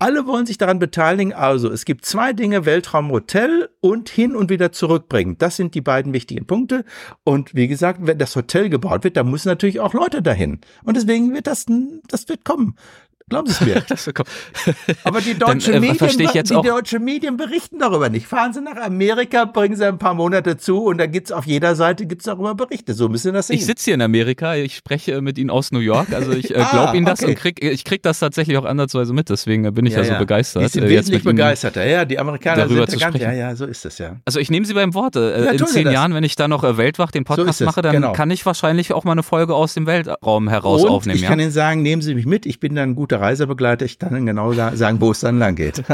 Alle 0.01 0.25
wollen 0.25 0.45
sich 0.45 0.57
daran 0.57 0.79
beteiligen. 0.79 1.33
Also 1.33 1.69
es 1.69 1.83
gibt 1.83 2.05
zwei 2.05 2.31
Dinge, 2.31 2.65
Weltraumhotel 2.65 3.69
und 3.81 4.07
hin 4.07 4.33
und 4.33 4.49
wieder 4.49 4.71
zurückbringen. 4.71 5.37
Das 5.37 5.57
sind 5.57 5.75
die 5.75 5.81
beiden 5.81 6.13
wichtigen 6.13 6.47
Punkte. 6.47 6.85
Und 7.25 7.53
wie 7.53 7.67
gesagt, 7.67 7.99
wenn 8.03 8.17
das 8.17 8.33
Hotel 8.33 8.69
gebaut 8.69 9.03
wird, 9.03 9.17
dann 9.17 9.29
müssen 9.29 9.49
natürlich 9.49 9.81
auch 9.81 9.93
Leute 9.93 10.21
dahin. 10.21 10.61
Und 10.85 10.95
deswegen 10.95 11.33
wird 11.33 11.47
das, 11.47 11.65
das 12.07 12.29
wird 12.29 12.45
kommen. 12.45 12.75
Glauben 13.29 13.47
Sie 13.47 13.53
es 13.53 13.61
mir. 13.65 13.81
Das-. 13.87 14.09
Aber 15.03 15.21
die 15.21 15.37
Dann, 15.37 15.59
deutschen, 15.59 15.73
äh, 15.75 15.79
Medien, 15.79 16.09
die 16.17 16.53
deutschen 16.67 17.03
Medien 17.03 17.37
berichten 17.37 17.79
darüber 17.79 18.09
nicht. 18.09 18.27
Fahren 18.27 18.53
Sie 18.53 18.61
nach 18.61 18.75
Amerika, 18.77 19.45
bringen 19.45 19.75
Sie 19.75 19.85
ein 19.87 19.97
paar 19.99 20.13
Monate 20.13 20.57
zu 20.57 20.83
und 20.83 20.97
da 20.97 21.05
gibt's 21.05 21.31
auf 21.31 21.45
jeder 21.45 21.75
Seite 21.75 22.05
gibt's 22.05 22.25
darüber 22.25 22.55
Berichte. 22.55 22.93
So 22.93 23.07
müssen 23.09 23.27
Sie 23.29 23.31
das 23.33 23.47
sehen. 23.47 23.57
Ich 23.57 23.65
sitze 23.65 23.85
hier 23.85 23.93
in 23.95 24.01
Amerika, 24.01 24.55
ich 24.55 24.75
spreche 24.75 25.21
mit 25.21 25.37
Ihnen 25.37 25.49
aus 25.49 25.71
New 25.71 25.79
York, 25.79 26.11
also 26.13 26.31
ich 26.31 26.53
äh, 26.55 26.59
Ah, 26.59 26.69
glaube 26.71 26.97
Ihnen 26.97 27.05
das 27.05 27.21
okay. 27.21 27.31
und 27.31 27.37
krieg, 27.37 27.63
ich 27.63 27.83
krieg 27.85 28.01
das 28.03 28.19
tatsächlich 28.19 28.57
auch 28.57 28.65
ansatzweise 28.65 29.13
mit, 29.13 29.29
deswegen 29.29 29.65
äh, 29.65 29.71
bin 29.71 29.85
ich 29.85 29.93
ja, 29.93 30.03
so 30.03 30.15
begeistert. 30.15 30.63
Die 30.63 30.67
sind 30.67 30.83
äh, 30.83 30.87
jetzt 30.89 31.05
wesentlich 31.07 31.23
begeisterter. 31.23 31.85
Ja, 31.85 32.05
die 32.05 32.17
Amerikaner 32.19 32.63
darüber 32.63 32.87
sind 32.87 32.91
zu 32.91 32.97
da 32.99 33.05
ganz, 33.05 33.15
ja, 33.15 33.27
sprechen. 33.27 33.39
ja, 33.39 33.55
so 33.55 33.65
ist 33.65 33.85
es 33.85 33.97
ja. 33.97 34.17
Also 34.25 34.39
ich 34.39 34.49
nehme 34.49 34.65
Sie 34.65 34.73
beim 34.73 34.93
Wort. 34.93 35.15
Äh, 35.15 35.45
Ja, 35.45 35.51
in 35.51 35.65
zehn 35.65 35.85
das. 35.85 35.93
Jahren, 35.93 36.13
wenn 36.13 36.23
ich 36.23 36.35
dann 36.35 36.49
noch 36.49 36.63
äh, 36.63 36.77
Weltwach 36.77 37.11
den 37.11 37.23
Podcast 37.23 37.61
es, 37.61 37.65
mache, 37.65 37.81
dann 37.81 37.93
genau. 37.93 38.11
kann 38.13 38.29
ich 38.31 38.45
wahrscheinlich 38.45 38.93
auch 38.93 39.03
mal 39.03 39.13
eine 39.13 39.23
Folge 39.23 39.53
aus 39.55 39.73
dem 39.73 39.85
Weltraum 39.85 40.49
heraus 40.49 40.83
und 40.83 40.89
aufnehmen. 40.89 41.15
ich 41.17 41.21
Ja? 41.23 41.29
kann 41.29 41.39
Ihnen 41.39 41.51
sagen, 41.51 41.81
nehmen 41.81 42.01
Sie 42.01 42.15
mich 42.15 42.25
mit. 42.25 42.45
Ich 42.45 42.59
bin 42.59 42.75
dann 42.75 42.91
ein 42.91 42.95
guter 42.95 43.18
Reisebegleiter. 43.19 43.85
Ich 43.85 43.99
kann 43.99 44.15
Ihnen 44.15 44.25
genau 44.25 44.53
sa- 44.53 44.75
sagen, 44.75 45.01
wo 45.01 45.11
es 45.11 45.19
dann 45.19 45.39
lang 45.39 45.55
geht. 45.55 45.83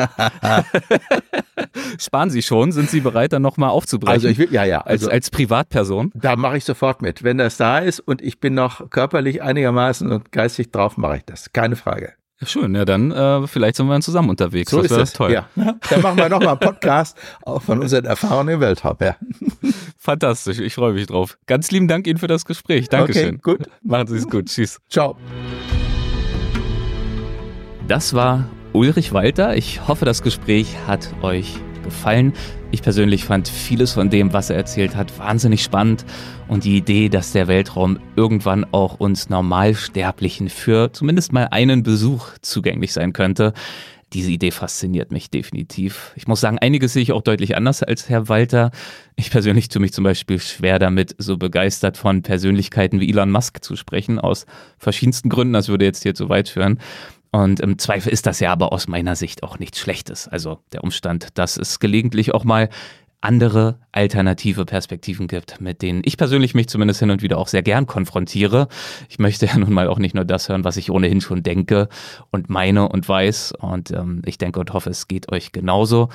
Sparen 2.00 2.30
Sie 2.30 2.42
schon, 2.42 2.72
sind 2.72 2.90
Sie 2.90 3.02
bereit, 3.02 3.34
dann 3.34 3.42
nochmal 3.42 3.70
aufzubrechen? 3.70 4.14
Also 4.14 4.28
ich 4.28 4.38
will, 4.38 4.50
ja, 4.52 4.64
ja. 4.64 4.80
als, 4.82 5.04
Also 5.04 5.12
als 5.12 5.30
Privatperson? 5.30 6.12
da 6.14 6.36
mache 6.36 6.58
ich 6.58 6.66
sofort 6.66 7.02
mit. 7.02 7.24
Wenn 7.24 7.38
das 7.38 7.58
da 7.58 7.80
ist 7.80 8.00
und 8.00 8.22
ich 8.22 8.40
bin 8.40 8.54
noch 8.54 8.90
körperlich 8.90 9.42
einigermaßen 9.42 10.12
und 10.12 10.32
geistig 10.32 10.72
drauf, 10.72 10.98
mache 10.98 11.18
ich 11.18 11.26
das. 11.26 11.52
Keine 11.54 11.76
Frage. 11.76 12.14
Ja, 12.42 12.48
schön, 12.48 12.76
ja 12.76 12.84
dann 12.84 13.12
äh, 13.12 13.48
vielleicht 13.48 13.78
sind 13.78 13.88
wir 13.88 13.94
dann 13.94 14.02
zusammen 14.02 14.30
unterwegs. 14.30 14.70
So 14.70 14.82
das 14.82 14.92
ist 14.92 14.98
es. 14.98 15.14
toll. 15.14 15.32
Ja. 15.32 15.48
Dann 15.56 16.02
machen 16.02 16.18
wir 16.18 16.28
nochmal 16.28 16.50
einen 16.50 16.60
Podcast 16.60 17.18
auch 17.44 17.62
von 17.62 17.80
unseren 17.80 18.04
Erfahrungen 18.04 18.56
im 18.56 18.60
Weltraum. 18.60 18.98
Ja. 19.00 19.16
Fantastisch, 19.98 20.60
ich 20.60 20.76
freue 20.76 20.92
mich 20.94 21.08
drauf. 21.08 21.38
Ganz 21.48 21.72
lieben 21.72 21.88
Dank 21.88 22.08
Ihnen 22.08 22.20
für 22.20 22.28
das 22.28 22.44
Gespräch. 22.44 22.90
Dankeschön. 22.90 23.40
Okay, 23.42 23.58
gut. 23.58 23.68
Machen 23.84 24.08
Sie 24.08 24.18
es 24.18 24.30
gut. 24.30 24.48
Tschüss. 24.48 24.80
Ciao. 24.90 25.16
Das 27.88 28.16
war 28.16 28.50
Ulrich 28.74 29.14
Walter. 29.14 29.56
Ich 29.56 29.88
hoffe, 29.88 30.06
das 30.06 30.24
Gespräch 30.24 30.76
hat 30.88 31.14
euch 31.22 31.54
gefallen. 31.84 32.34
Ich 32.72 32.82
persönlich 32.82 33.26
fand 33.26 33.48
vieles 33.48 33.94
von 33.94 34.10
dem, 34.10 34.34
was 34.34 34.50
er 34.50 34.56
erzählt 34.56 34.96
hat, 34.96 35.20
wahnsinnig 35.20 35.62
spannend 35.62 36.04
und 36.48 36.64
die 36.64 36.78
Idee, 36.78 37.10
dass 37.10 37.32
der 37.32 37.48
Weltraum 37.48 38.00
irgendwann 38.16 38.66
auch 38.72 39.00
uns 39.00 39.30
Normalsterblichen 39.30 40.50
für 40.50 40.92
zumindest 40.94 41.32
mal 41.32 41.50
einen 41.52 41.84
Besuch 41.84 42.30
zugänglich 42.42 42.92
sein 42.92 43.14
könnte. 43.14 43.54
Diese 44.14 44.32
Idee 44.32 44.52
fasziniert 44.52 45.12
mich 45.12 45.30
definitiv. 45.30 46.14
Ich 46.16 46.28
muss 46.28 46.40
sagen, 46.40 46.58
einiges 46.58 46.94
sehe 46.94 47.04
ich 47.04 47.12
auch 47.12 47.22
deutlich 47.22 47.56
anders 47.56 47.84
als 47.84 48.08
Herr 48.10 48.30
Walter. 48.30 48.72
Ich 49.16 49.30
persönlich 49.30 49.68
tue 49.68 49.82
mich 49.82 49.94
zum 49.94 50.04
Beispiel 50.04 50.40
schwer 50.40 50.80
damit, 50.80 51.16
so 51.18 51.38
begeistert 51.38 51.98
von 51.98 52.22
Persönlichkeiten 52.24 53.00
wie 53.00 53.10
Elon 53.10 53.32
Musk 53.32 53.64
zu 53.64 53.76
sprechen, 53.76 54.20
aus 54.20 54.46
verschiedensten 54.78 55.30
Gründen. 55.30 55.54
Das 55.54 55.70
würde 55.70 55.86
jetzt 55.86 56.04
hier 56.04 56.16
zu 56.16 56.30
weit 56.30 56.50
führen. 56.50 56.80
Und 57.36 57.60
im 57.60 57.78
Zweifel 57.78 58.14
ist 58.14 58.28
das 58.28 58.40
ja 58.40 58.54
aber 58.54 58.72
aus 58.72 58.88
meiner 58.88 59.18
Sicht 59.18 59.44
auch 59.44 59.60
nichts 59.60 59.78
Schlechtes. 59.78 60.30
Also 60.30 60.60
der 60.72 60.86
Umstand, 60.86 61.38
dass 61.38 61.58
es 61.58 61.82
gelegentlich 61.82 62.34
auch 62.34 62.46
mal 62.46 62.70
andere 63.20 63.78
alternative 63.92 64.64
Perspektiven 64.64 65.28
gibt, 65.28 65.60
mit 65.60 65.82
denen 65.82 66.02
ich 66.06 66.16
persönlich 66.16 66.54
mich 66.54 66.70
zumindest 66.70 67.02
hin 67.02 67.10
und 67.10 67.22
wieder 67.22 67.38
auch 67.38 67.50
sehr 67.50 67.62
gern 67.62 67.88
konfrontiere. 67.88 68.70
Ich 69.10 69.20
möchte 69.20 69.46
ja 69.48 69.58
nun 69.58 69.74
mal 69.74 69.90
auch 69.90 70.00
nicht 70.00 70.16
nur 70.16 70.24
das 70.24 70.48
hören, 70.48 70.64
was 70.64 70.78
ich 70.78 70.90
ohnehin 70.92 71.20
schon 71.20 71.44
denke 71.44 71.90
und 72.32 72.50
meine 72.50 72.88
und 72.88 73.10
weiß. 73.10 73.52
Und 73.60 73.92
ähm, 73.92 74.22
ich 74.26 74.38
denke 74.38 74.62
und 74.62 74.72
hoffe, 74.72 74.90
es 74.90 75.10
geht 75.10 75.30
euch 75.30 75.52
genauso. 75.52 76.08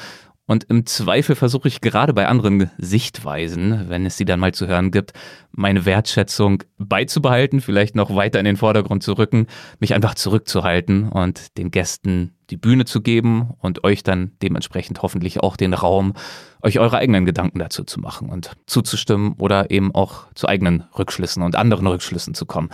Und 0.50 0.64
im 0.64 0.84
Zweifel 0.84 1.36
versuche 1.36 1.68
ich 1.68 1.80
gerade 1.80 2.12
bei 2.12 2.26
anderen 2.26 2.72
Sichtweisen, 2.76 3.88
wenn 3.88 4.04
es 4.04 4.16
sie 4.16 4.24
dann 4.24 4.40
mal 4.40 4.52
zu 4.52 4.66
hören 4.66 4.90
gibt, 4.90 5.12
meine 5.52 5.84
Wertschätzung 5.84 6.64
beizubehalten, 6.76 7.60
vielleicht 7.60 7.94
noch 7.94 8.16
weiter 8.16 8.40
in 8.40 8.46
den 8.46 8.56
Vordergrund 8.56 9.04
zu 9.04 9.12
rücken, 9.12 9.46
mich 9.78 9.94
einfach 9.94 10.16
zurückzuhalten 10.16 11.08
und 11.08 11.56
den 11.56 11.70
Gästen 11.70 12.34
die 12.50 12.56
Bühne 12.56 12.84
zu 12.84 13.00
geben 13.00 13.50
und 13.58 13.84
euch 13.84 14.02
dann 14.02 14.32
dementsprechend 14.42 15.02
hoffentlich 15.02 15.40
auch 15.40 15.56
den 15.56 15.74
Raum, 15.74 16.14
euch 16.62 16.78
eure 16.78 16.98
eigenen 16.98 17.24
Gedanken 17.24 17.58
dazu 17.58 17.84
zu 17.84 18.00
machen 18.00 18.28
und 18.28 18.50
zuzustimmen 18.66 19.34
oder 19.38 19.70
eben 19.70 19.94
auch 19.94 20.26
zu 20.34 20.48
eigenen 20.48 20.84
Rückschlüssen 20.98 21.42
und 21.42 21.56
anderen 21.56 21.86
Rückschlüssen 21.86 22.34
zu 22.34 22.44
kommen. 22.46 22.68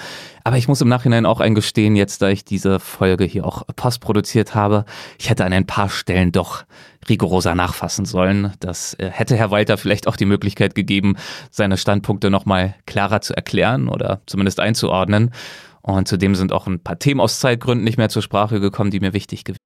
Aber 0.45 0.57
ich 0.57 0.69
muss 0.69 0.81
im 0.81 0.89
Nachhinein 0.89 1.27
auch 1.27 1.41
eingestehen, 1.41 1.95
jetzt 1.95 2.23
da 2.23 2.29
ich 2.29 2.45
diese 2.45 2.81
Folge 2.81 3.25
hier 3.25 3.47
auch 3.47 3.63
postproduziert 3.77 4.55
habe, 4.55 4.85
ich 5.19 5.31
hätte 5.31 5.45
an 5.45 5.53
ein 5.53 5.67
paar 5.67 5.89
Stellen 5.89 6.33
doch 6.33 6.65
rigoroser 7.09 7.55
nachfassen 7.55 8.05
sollen. 8.05 8.53
Das 8.61 8.95
äh, 8.95 9.11
hätte 9.11 9.37
Herr 9.37 9.51
Walter 9.51 9.77
vielleicht 9.79 10.09
auch 10.09 10.17
die 10.17 10.25
Möglichkeit 10.25 10.75
gegeben, 10.75 11.17
seine 11.51 11.77
Standpunkte 11.77 12.31
nochmal 12.31 12.75
klarer 12.87 13.21
zu 13.21 13.35
erklären 13.35 13.89
oder 13.89 14.21
zumindest 14.27 14.59
einzuordnen. 14.59 15.31
Und 15.83 16.09
zudem 16.09 16.35
sind 16.35 16.53
auch 16.53 16.67
ein 16.67 16.81
paar 16.81 16.99
Themen 16.99 17.21
aus 17.21 17.39
Zeitgründen 17.39 17.85
nicht 17.85 17.97
mehr 17.97 18.09
zur 18.09 18.23
Sprache 18.23 18.59
gekommen, 18.59 18.91
die 18.91 18.99
mir 18.99 19.13
wichtig 19.13 19.45
gewesen 19.45 19.66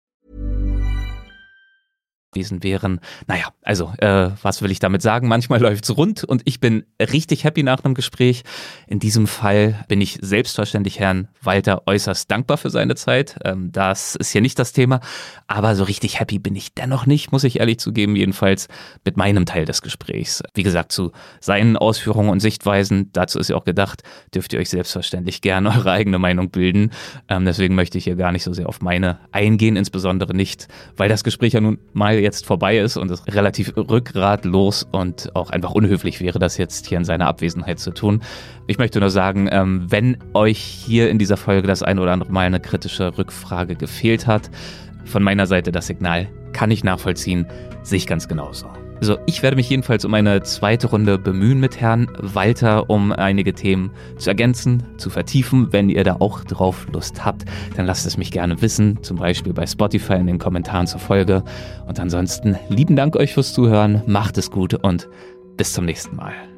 Gewesen 2.31 2.63
wären. 2.63 2.99
Naja, 3.27 3.49
also, 3.61 3.91
äh, 3.97 4.29
was 4.41 4.61
will 4.61 4.71
ich 4.71 4.79
damit 4.79 5.01
sagen? 5.01 5.27
Manchmal 5.27 5.61
läuft's 5.61 5.95
rund 5.95 6.23
und 6.23 6.41
ich 6.45 6.59
bin 6.59 6.85
richtig 6.99 7.43
happy 7.43 7.63
nach 7.63 7.83
einem 7.83 7.93
Gespräch. 7.93 8.43
In 8.87 8.99
diesem 8.99 9.27
Fall 9.27 9.83
bin 9.87 9.99
ich 10.01 10.17
selbstverständlich 10.21 10.99
Herrn 10.99 11.27
Walter 11.41 11.83
äußerst 11.85 12.31
dankbar 12.31 12.57
für 12.57 12.69
seine 12.69 12.95
Zeit. 12.95 13.37
Ähm, 13.43 13.71
das 13.71 14.15
ist 14.15 14.31
hier 14.31 14.41
nicht 14.41 14.57
das 14.59 14.71
Thema, 14.71 15.01
aber 15.47 15.75
so 15.75 15.83
richtig 15.83 16.19
happy 16.19 16.39
bin 16.39 16.55
ich 16.55 16.73
dennoch 16.73 17.05
nicht, 17.05 17.31
muss 17.31 17.43
ich 17.43 17.59
ehrlich 17.59 17.79
zugeben, 17.79 18.15
jedenfalls 18.15 18.67
mit 19.03 19.17
meinem 19.17 19.45
Teil 19.45 19.65
des 19.65 19.81
Gesprächs. 19.81 20.41
Wie 20.53 20.63
gesagt, 20.63 20.91
zu 20.91 21.11
seinen 21.41 21.75
Ausführungen 21.75 22.29
und 22.29 22.39
Sichtweisen, 22.39 23.11
dazu 23.11 23.39
ist 23.39 23.49
ja 23.49 23.57
auch 23.57 23.65
gedacht, 23.65 24.03
dürft 24.33 24.53
ihr 24.53 24.59
euch 24.59 24.69
selbstverständlich 24.69 25.41
gerne 25.41 25.69
eure 25.75 25.91
eigene 25.91 26.19
Meinung 26.19 26.49
bilden. 26.49 26.91
Ähm, 27.27 27.43
deswegen 27.43 27.75
möchte 27.75 27.97
ich 27.97 28.05
hier 28.05 28.15
gar 28.15 28.31
nicht 28.31 28.43
so 28.43 28.53
sehr 28.53 28.69
auf 28.69 28.81
meine 28.81 29.19
eingehen, 29.31 29.75
insbesondere 29.75 30.33
nicht, 30.33 30.69
weil 30.95 31.09
das 31.09 31.25
Gespräch 31.25 31.53
ja 31.53 31.61
nun 31.61 31.77
mal 31.91 32.20
jetzt 32.21 32.45
vorbei 32.45 32.77
ist 32.77 32.97
und 32.97 33.11
es 33.11 33.25
relativ 33.27 33.75
rückgratlos 33.75 34.87
und 34.91 35.35
auch 35.35 35.49
einfach 35.49 35.71
unhöflich 35.71 36.21
wäre, 36.21 36.39
das 36.39 36.57
jetzt 36.57 36.87
hier 36.87 36.97
in 36.97 37.05
seiner 37.05 37.27
Abwesenheit 37.27 37.79
zu 37.79 37.91
tun. 37.91 38.21
Ich 38.67 38.77
möchte 38.77 38.99
nur 38.99 39.09
sagen, 39.09 39.49
ähm, 39.51 39.85
wenn 39.89 40.17
euch 40.33 40.59
hier 40.59 41.09
in 41.09 41.17
dieser 41.17 41.37
Folge 41.37 41.67
das 41.67 41.83
ein 41.83 41.99
oder 41.99 42.11
andere 42.11 42.31
Mal 42.31 42.45
eine 42.45 42.59
kritische 42.59 43.17
Rückfrage 43.17 43.75
gefehlt 43.75 44.27
hat, 44.27 44.49
von 45.05 45.23
meiner 45.23 45.47
Seite 45.47 45.71
das 45.71 45.87
Signal 45.87 46.27
kann 46.53 46.71
ich 46.71 46.83
nachvollziehen, 46.83 47.45
sehe 47.83 47.97
ich 47.97 48.07
ganz 48.07 48.27
genauso. 48.27 48.80
So, 49.03 49.17
ich 49.25 49.41
werde 49.41 49.55
mich 49.55 49.67
jedenfalls 49.67 50.05
um 50.05 50.13
eine 50.13 50.43
zweite 50.43 50.85
Runde 50.85 51.17
bemühen 51.17 51.59
mit 51.59 51.81
Herrn 51.81 52.07
Walter, 52.19 52.87
um 52.91 53.11
einige 53.11 53.55
Themen 53.55 53.89
zu 54.19 54.29
ergänzen, 54.29 54.83
zu 54.97 55.09
vertiefen. 55.09 55.73
Wenn 55.73 55.89
ihr 55.89 56.03
da 56.03 56.17
auch 56.19 56.43
drauf 56.43 56.85
Lust 56.93 57.25
habt, 57.25 57.45
dann 57.75 57.87
lasst 57.87 58.05
es 58.05 58.17
mich 58.17 58.29
gerne 58.29 58.61
wissen, 58.61 59.01
zum 59.01 59.17
Beispiel 59.17 59.53
bei 59.53 59.65
Spotify 59.65 60.13
in 60.13 60.27
den 60.27 60.37
Kommentaren 60.37 60.85
zur 60.85 60.99
Folge. 60.99 61.43
Und 61.87 61.99
ansonsten 61.99 62.59
lieben 62.69 62.95
Dank 62.95 63.15
euch 63.15 63.33
fürs 63.33 63.53
Zuhören, 63.53 64.03
macht 64.05 64.37
es 64.37 64.51
gut 64.51 64.75
und 64.75 65.09
bis 65.57 65.73
zum 65.73 65.85
nächsten 65.85 66.15
Mal. 66.15 66.50